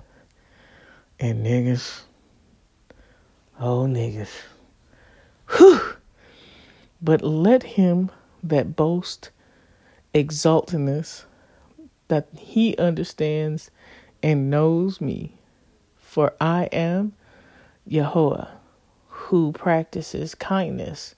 And 1.19 1.45
niggas, 1.45 2.03
oh 3.59 3.87
niggas, 3.87 4.31
whew. 5.57 5.81
But 7.03 7.23
let 7.23 7.65
him 7.65 8.13
that 8.45 8.77
boast 8.77 9.31
exalt 10.15 10.73
in 10.73 10.87
this, 10.87 11.25
that 12.07 12.29
he 12.39 12.77
understands 12.77 13.69
and 14.23 14.49
knows 14.49 15.01
me. 15.01 15.35
For 15.97 16.35
I 16.41 16.67
am 16.67 17.15
Yahweh, 17.87 18.47
who 19.09 19.51
practices 19.51 20.37
kindness, 20.37 21.17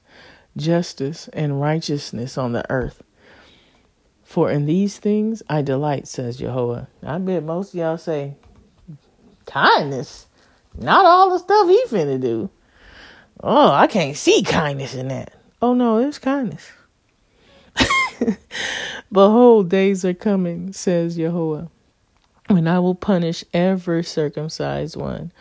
justice, 0.57 1.29
and 1.29 1.61
righteousness 1.61 2.39
on 2.39 2.53
the 2.53 2.69
earth. 2.71 3.03
For 4.25 4.51
in 4.51 4.67
these 4.67 4.99
things 4.99 5.43
I 5.49 5.63
delight, 5.63 6.09
says 6.09 6.39
Jehovah. 6.39 6.89
I 7.03 7.19
bet 7.19 7.43
most 7.45 7.75
of 7.75 7.81
y'all 7.81 7.99
say, 7.99 8.35
kindness? 9.47 10.27
Not 10.77 11.05
all 11.05 11.31
the 11.31 11.39
stuff 11.39 11.69
he 11.69 11.85
finna 11.87 12.21
do. 12.21 12.51
Oh, 13.43 13.71
I 13.71 13.87
can't 13.87 14.17
see 14.17 14.43
kindness 14.43 14.95
in 14.95 15.09
that. 15.09 15.35
Oh 15.61 15.75
no, 15.75 15.99
it's 15.99 16.19
kindness. 16.19 16.71
Behold, 19.13 19.69
days 19.69 20.05
are 20.05 20.15
coming, 20.15 20.73
says 20.73 21.17
Jehovah, 21.17 21.71
when 22.49 22.67
I 22.67 22.79
will 22.79 22.95
punish 22.95 23.45
every 23.53 24.03
circumcised 24.03 24.97
one 24.97 25.33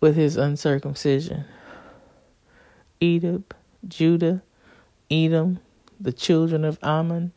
with 0.00 0.16
his 0.16 0.36
uncircumcision. 0.36 1.44
Edom, 3.00 3.44
Judah, 3.88 4.42
Edom, 5.10 5.60
the 6.00 6.12
children 6.12 6.64
of 6.64 6.78
Ammon, 6.82 7.32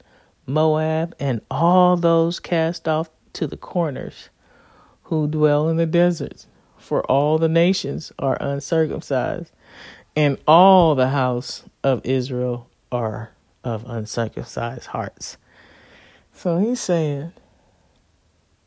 Moab, 0.45 1.15
and 1.19 1.41
all 1.51 1.97
those 1.97 2.39
cast 2.39 2.87
off 2.87 3.09
to 3.33 3.47
the 3.47 3.57
corners 3.57 4.29
who 5.03 5.27
dwell 5.27 5.69
in 5.69 5.77
the 5.77 5.85
deserts. 5.85 6.47
For 6.77 7.03
all 7.11 7.37
the 7.37 7.49
nations 7.49 8.11
are 8.19 8.37
uncircumcised, 8.39 9.51
and 10.15 10.37
all 10.47 10.95
the 10.95 11.09
house 11.09 11.63
of 11.83 12.05
Israel 12.05 12.69
are 12.91 13.31
of 13.63 13.83
uncircumcised 13.87 14.87
hearts. 14.87 15.37
So 16.33 16.59
he's 16.59 16.79
saying, 16.79 17.33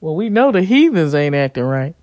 well, 0.01 0.17
we 0.17 0.29
know 0.29 0.51
the 0.53 0.63
heathens 0.63 1.15
ain't 1.15 1.35
acting 1.35 1.65
right. 1.65 1.95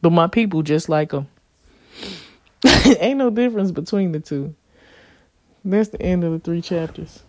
But 0.00 0.10
my 0.10 0.28
people 0.28 0.62
just 0.62 0.88
like 0.88 1.10
them. 1.10 1.28
ain't 3.00 3.18
no 3.18 3.30
difference 3.30 3.70
between 3.70 4.12
the 4.12 4.20
two. 4.20 4.54
That's 5.64 5.90
the 5.90 6.00
end 6.00 6.24
of 6.24 6.32
the 6.32 6.38
three 6.38 6.62
chapters. 6.62 7.22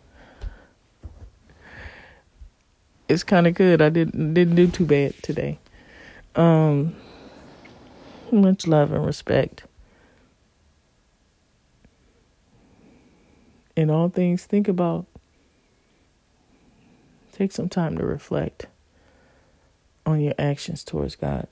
It's 3.07 3.23
kind 3.23 3.47
of 3.47 3.56
good. 3.56 3.81
I 3.81 3.89
didn't 3.89 4.34
didn't 4.34 4.56
do 4.56 4.68
too 4.68 4.85
bad 4.85 5.15
today. 5.23 5.60
Um, 6.35 6.95
much 8.31 8.68
love 8.68 8.91
and 8.91 9.06
respect. 9.06 9.64
In 13.76 13.89
all 13.89 14.10
things, 14.10 14.45
think 14.45 14.68
about. 14.68 15.06
Take 17.31 17.51
some 17.51 17.69
time 17.69 17.97
to 17.97 18.06
reflect 18.06 18.68
on 20.06 20.19
your 20.19 20.34
actions 20.38 20.84
towards 20.84 21.15
God. 21.15 21.47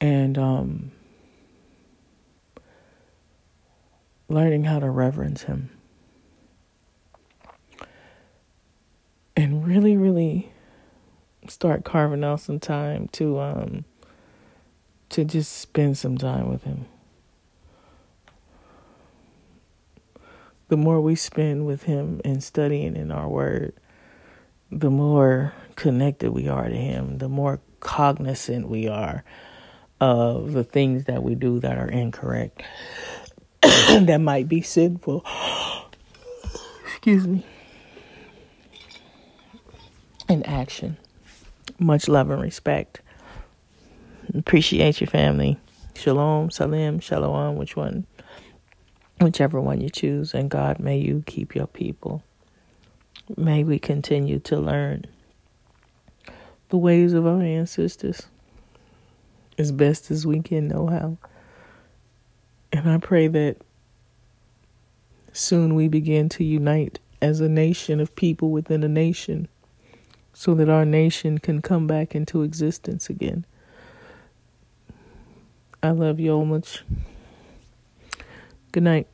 And 0.00 0.36
um, 0.38 0.92
learning 4.28 4.64
how 4.64 4.78
to 4.78 4.90
reverence 4.90 5.42
Him. 5.42 5.70
And 9.36 9.66
really, 9.66 9.96
really 9.96 10.52
start 11.50 11.84
carving 11.84 12.24
out 12.24 12.40
some 12.40 12.58
time 12.58 13.08
to 13.12 13.38
um 13.38 13.84
to 15.08 15.24
just 15.24 15.52
spend 15.52 15.96
some 15.96 16.18
time 16.18 16.50
with 16.50 16.64
him. 16.64 16.86
The 20.68 20.76
more 20.76 21.00
we 21.00 21.14
spend 21.14 21.64
with 21.64 21.84
him 21.84 22.20
and 22.24 22.42
studying 22.42 22.96
in 22.96 23.12
our 23.12 23.28
word, 23.28 23.72
the 24.70 24.90
more 24.90 25.52
connected 25.76 26.32
we 26.32 26.48
are 26.48 26.68
to 26.68 26.74
him, 26.74 27.18
the 27.18 27.28
more 27.28 27.60
cognizant 27.78 28.68
we 28.68 28.88
are 28.88 29.22
of 30.00 30.52
the 30.52 30.64
things 30.64 31.04
that 31.04 31.22
we 31.22 31.34
do 31.34 31.60
that 31.60 31.78
are 31.78 31.88
incorrect. 31.88 32.62
that 33.62 34.20
might 34.20 34.48
be 34.48 34.62
sinful. 34.62 35.24
Excuse 36.86 37.26
me. 37.26 37.44
In 40.28 40.42
action. 40.44 40.96
Much 41.78 42.08
love 42.08 42.30
and 42.30 42.42
respect. 42.42 43.00
Appreciate 44.34 45.00
your 45.00 45.08
family. 45.08 45.58
Shalom, 45.94 46.50
salim, 46.50 47.00
shalom, 47.00 47.56
which 47.56 47.76
one? 47.76 48.06
Whichever 49.20 49.60
one 49.60 49.80
you 49.80 49.88
choose. 49.88 50.34
And 50.34 50.50
God, 50.50 50.78
may 50.78 50.98
you 50.98 51.22
keep 51.26 51.54
your 51.54 51.66
people. 51.66 52.22
May 53.36 53.64
we 53.64 53.78
continue 53.78 54.38
to 54.40 54.58
learn 54.58 55.06
the 56.68 56.76
ways 56.76 57.12
of 57.12 57.26
our 57.26 57.42
ancestors 57.42 58.26
as 59.58 59.72
best 59.72 60.10
as 60.10 60.26
we 60.26 60.40
can 60.40 60.68
know 60.68 60.86
how. 60.86 61.16
And 62.72 62.90
I 62.90 62.98
pray 62.98 63.28
that 63.28 63.56
soon 65.32 65.74
we 65.74 65.88
begin 65.88 66.28
to 66.30 66.44
unite 66.44 66.98
as 67.22 67.40
a 67.40 67.48
nation 67.48 68.00
of 68.00 68.14
people 68.16 68.50
within 68.50 68.82
a 68.82 68.88
nation 68.88 69.48
so 70.32 70.54
that 70.54 70.68
our 70.68 70.84
nation 70.84 71.38
can 71.38 71.62
come 71.62 71.86
back 71.86 72.14
into 72.14 72.42
existence 72.42 73.08
again. 73.08 73.46
I 75.82 75.90
love 75.90 76.20
you 76.20 76.32
all 76.32 76.44
much. 76.44 76.84
Good 78.72 78.82
night. 78.82 79.06